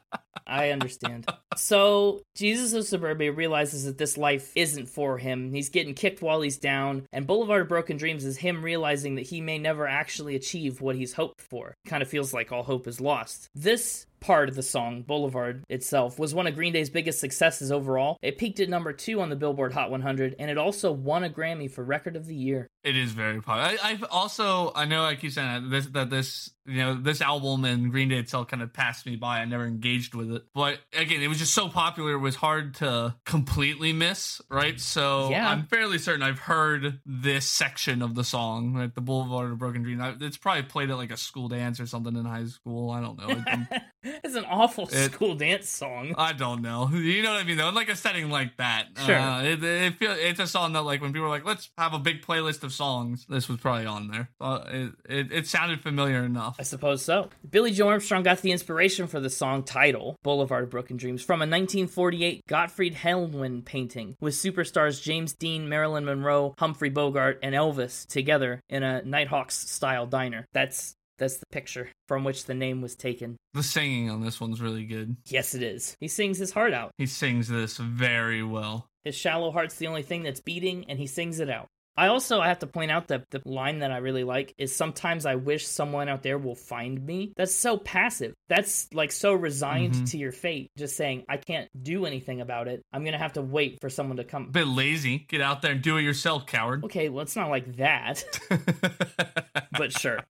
I 0.47 0.71
understand. 0.71 1.31
So, 1.57 2.23
Jesus 2.35 2.73
of 2.73 2.85
Suburbia 2.85 3.33
realizes 3.33 3.85
that 3.85 3.99
this 3.99 4.19
life 4.19 4.53
isn't 4.57 4.89
for 4.89 5.19
him. 5.19 5.53
He's 5.53 5.69
getting 5.69 5.95
kicked 5.95 6.23
while 6.23 6.41
he's 6.41 6.59
down, 6.59 7.07
and 7.13 7.27
Boulevard 7.27 7.63
of 7.63 7.69
Broken 7.69 7.97
Dreams 7.97 8.25
is 8.25 8.37
him 8.37 8.63
realizing 8.63 9.15
that 9.15 9.27
he 9.27 9.41
may 9.41 9.59
never 9.59 9.87
actually 9.87 10.35
achieve 10.35 10.81
what 10.81 10.97
he's 10.97 11.13
hoped 11.13 11.41
for. 11.41 11.75
Kind 11.87 12.03
of 12.03 12.09
feels 12.09 12.35
like 12.35 12.51
all 12.51 12.63
hope 12.63 12.89
is 12.89 13.01
lost. 13.01 13.49
This 13.55 14.07
part 14.21 14.49
of 14.49 14.55
the 14.55 14.63
song, 14.63 15.03
Boulevard 15.03 15.65
itself, 15.69 16.19
was 16.19 16.35
one 16.35 16.47
of 16.47 16.55
Green 16.55 16.73
Day's 16.73 16.91
biggest 16.91 17.21
successes 17.21 17.73
overall. 17.73 18.19
It 18.23 18.39
peaked 18.39 18.61
at 18.61 18.69
number 18.69 18.93
two 18.93 19.21
on 19.21 19.31
the 19.31 19.37
Billboard 19.37 19.73
Hot 19.73 19.91
100, 19.91 20.37
and 20.39 20.51
it 20.51 20.59
also 20.59 20.93
won 20.93 21.25
a 21.25 21.31
Grammy 21.31 21.71
for 21.71 21.83
Record 21.83 22.17
of 22.17 22.27
the 22.27 22.35
Year. 22.35 22.69
It 22.85 22.97
is 22.97 23.13
very 23.13 23.41
popular. 23.41 23.79
I, 23.83 23.91
I've 23.91 24.05
also 24.11 24.73
I 24.75 24.85
know 24.85 25.05
I 25.05 25.17
keep 25.17 25.33
saying 25.33 25.65
that 25.65 25.69
this 25.71 25.87
that 25.87 26.11
this 26.11 26.51
you 26.71 26.79
know 26.79 26.95
this 26.95 27.21
album 27.21 27.65
and 27.65 27.91
Green 27.91 28.09
Day 28.09 28.19
itself 28.19 28.49
kind 28.49 28.63
of 28.63 28.73
passed 28.73 29.07
me 29.07 29.17
by. 29.17 29.41
I 29.41 29.45
never 29.45 29.67
engaged 29.67 30.15
with 30.15 30.31
it, 30.33 30.43
but 30.55 30.79
again, 30.97 31.21
it 31.23 31.29
was 31.29 31.39
just 31.39 31.53
so 31.55 31.69
popular. 31.69 32.13
It 32.13 32.19
was 32.19 32.37
hard 32.37 32.75
to 32.77 33.15
completely 33.25 33.93
miss, 33.93 34.41
right? 34.51 34.79
So 34.81 35.31
Yeah. 35.31 35.49
I'm 35.51 35.67
fairly 35.67 35.99
certain 35.99 36.23
I've 36.23 36.39
heard 36.39 37.01
this 37.05 37.47
section 37.47 38.03
of 38.03 38.15
the 38.15 38.25
song, 38.25 38.75
like 38.75 38.95
the 38.95 39.01
Boulevard 39.01 39.51
of 39.53 39.59
Broken 39.59 39.83
Dreams. 39.83 40.01
I- 40.01 40.15
It's 40.21 40.37
probably 40.37 40.63
played 40.63 40.91
at 40.91 40.97
like 40.97 41.11
a 41.11 41.17
school 41.17 41.49
dance 41.49 41.81
or 41.81 41.87
something 41.87 42.15
in 42.17 42.25
high 42.25 42.47
school. 42.47 42.91
I 42.91 43.01
don't 43.01 43.19
know. 43.19 43.67
It's 44.03 44.35
an 44.35 44.47
awful 44.47 44.89
It- 44.91 45.13
school 45.13 45.35
dance 45.35 45.69
song. 45.69 46.15
I 46.17 46.33
don't 46.33 46.63
know. 46.63 46.89
You 46.91 47.23
know 47.23 47.33
what 47.35 47.41
I 47.41 47.45
mean? 47.45 47.59
Though, 47.59 47.69
in 47.69 47.75
like 47.75 47.91
a 47.91 47.97
setting 47.97 48.31
like 48.31 48.57
that, 48.57 48.87
Sure. 49.05 49.15
Uh, 49.19 49.43
it, 49.43 49.63
it 49.63 49.95
feel 49.97 50.13
it's 50.13 50.41
a 50.41 50.47
song 50.47 50.73
that 50.73 50.83
like 50.83 51.01
when 51.03 51.13
people 51.13 51.27
are 51.27 51.31
like, 51.31 51.45
"Let's 51.45 51.71
have 51.77 51.93
a 51.93 51.99
big 51.99 52.23
playlist 52.25 52.63
of 52.63 52.73
songs," 52.73 53.27
this 53.29 53.49
was 53.49 53.59
probably 53.59 53.85
on 53.87 54.09
there. 54.09 54.31
Uh, 54.41 54.61
it, 54.69 54.93
it 55.09 55.33
it 55.33 55.47
sounded 55.49 55.81
familiar 55.83 56.25
enough. 56.25 56.57
I 56.61 56.63
suppose 56.63 57.03
so. 57.03 57.31
Billie 57.51 57.71
Joe 57.71 57.89
Armstrong 57.89 58.23
got 58.23 58.43
the 58.43 58.53
inspiration 58.53 59.07
for 59.07 59.19
the 59.19 59.31
song 59.31 59.63
title, 59.63 60.19
Boulevard 60.23 60.65
of 60.65 60.71
Broken 60.71 60.99
Dreams, 60.99 61.23
from 61.23 61.41
a 61.41 61.49
1948 61.49 62.47
Gottfried 62.47 62.97
Helnwein 62.97 63.65
painting 63.65 64.15
with 64.21 64.35
superstars 64.35 65.01
James 65.01 65.33
Dean, 65.33 65.71
Marilyn 65.71 66.05
Monroe, 66.05 66.55
Humphrey 66.59 66.91
Bogart, 66.91 67.39
and 67.43 67.55
Elvis 67.55 68.07
together 68.07 68.61
in 68.69 68.83
a 68.83 69.03
Nighthawks 69.03 69.57
style 69.57 70.05
diner. 70.05 70.45
That's 70.53 70.97
that's 71.17 71.39
the 71.39 71.47
picture 71.51 71.89
from 72.07 72.25
which 72.25 72.45
the 72.45 72.53
name 72.53 72.83
was 72.83 72.95
taken. 72.95 73.39
The 73.55 73.63
singing 73.63 74.11
on 74.11 74.21
this 74.21 74.39
one's 74.39 74.61
really 74.61 74.85
good. 74.85 75.17
Yes, 75.29 75.55
it 75.55 75.63
is. 75.63 75.97
He 75.99 76.09
sings 76.09 76.37
his 76.37 76.53
heart 76.53 76.75
out. 76.75 76.91
He 76.99 77.07
sings 77.07 77.49
this 77.49 77.79
very 77.79 78.43
well. 78.43 78.87
His 79.05 79.17
shallow 79.17 79.51
heart's 79.51 79.77
the 79.77 79.87
only 79.87 80.03
thing 80.03 80.25
that's 80.25 80.41
beating, 80.41 80.85
and 80.91 80.99
he 80.99 81.07
sings 81.07 81.41
it 81.41 81.49
out. 81.49 81.69
I 81.97 82.07
also 82.07 82.41
have 82.41 82.61
to 82.61 82.67
point 82.67 82.91
out 82.91 83.09
that 83.09 83.25
the 83.31 83.43
line 83.45 83.81
that 83.81 83.91
I 83.93 83.99
really 83.99 84.25
like 84.25 84.55
is 84.59 84.75
sometimes 84.75 85.27
I 85.27 85.35
wish 85.35 85.67
someone 85.67 86.09
out 86.09 86.23
there 86.23 86.39
will 86.39 86.55
find 86.55 87.05
me. 87.05 87.33
That's 87.37 87.55
so 87.55 87.77
passive. 87.77 88.33
That's 88.49 88.89
like 88.95 89.13
so 89.13 89.33
resigned 89.35 89.95
Mhm. 89.95 90.11
to 90.13 90.19
your 90.19 90.33
fate, 90.33 90.71
just 90.79 90.97
saying 90.97 91.25
I 91.29 91.37
can't 91.37 91.69
do 91.83 92.07
anything 92.07 92.41
about 92.41 92.69
it. 92.69 92.83
I'm 92.93 93.05
gonna 93.05 93.19
have 93.19 93.35
to 93.35 93.43
wait 93.43 93.79
for 93.81 93.91
someone 93.91 94.17
to 94.17 94.25
come. 94.25 94.51
bit 94.51 94.67
lazy. 94.67 95.27
Get 95.29 95.41
out 95.41 95.63
there 95.63 95.73
and 95.73 95.83
do 95.83 95.97
it 95.99 96.03
yourself, 96.03 96.47
coward. 96.47 96.85
Okay, 96.85 97.09
well 97.09 97.23
it's 97.23 97.37
not 97.37 97.51
like 97.51 97.77
that, 97.77 98.25
but 99.73 99.93
sure. 99.99 100.21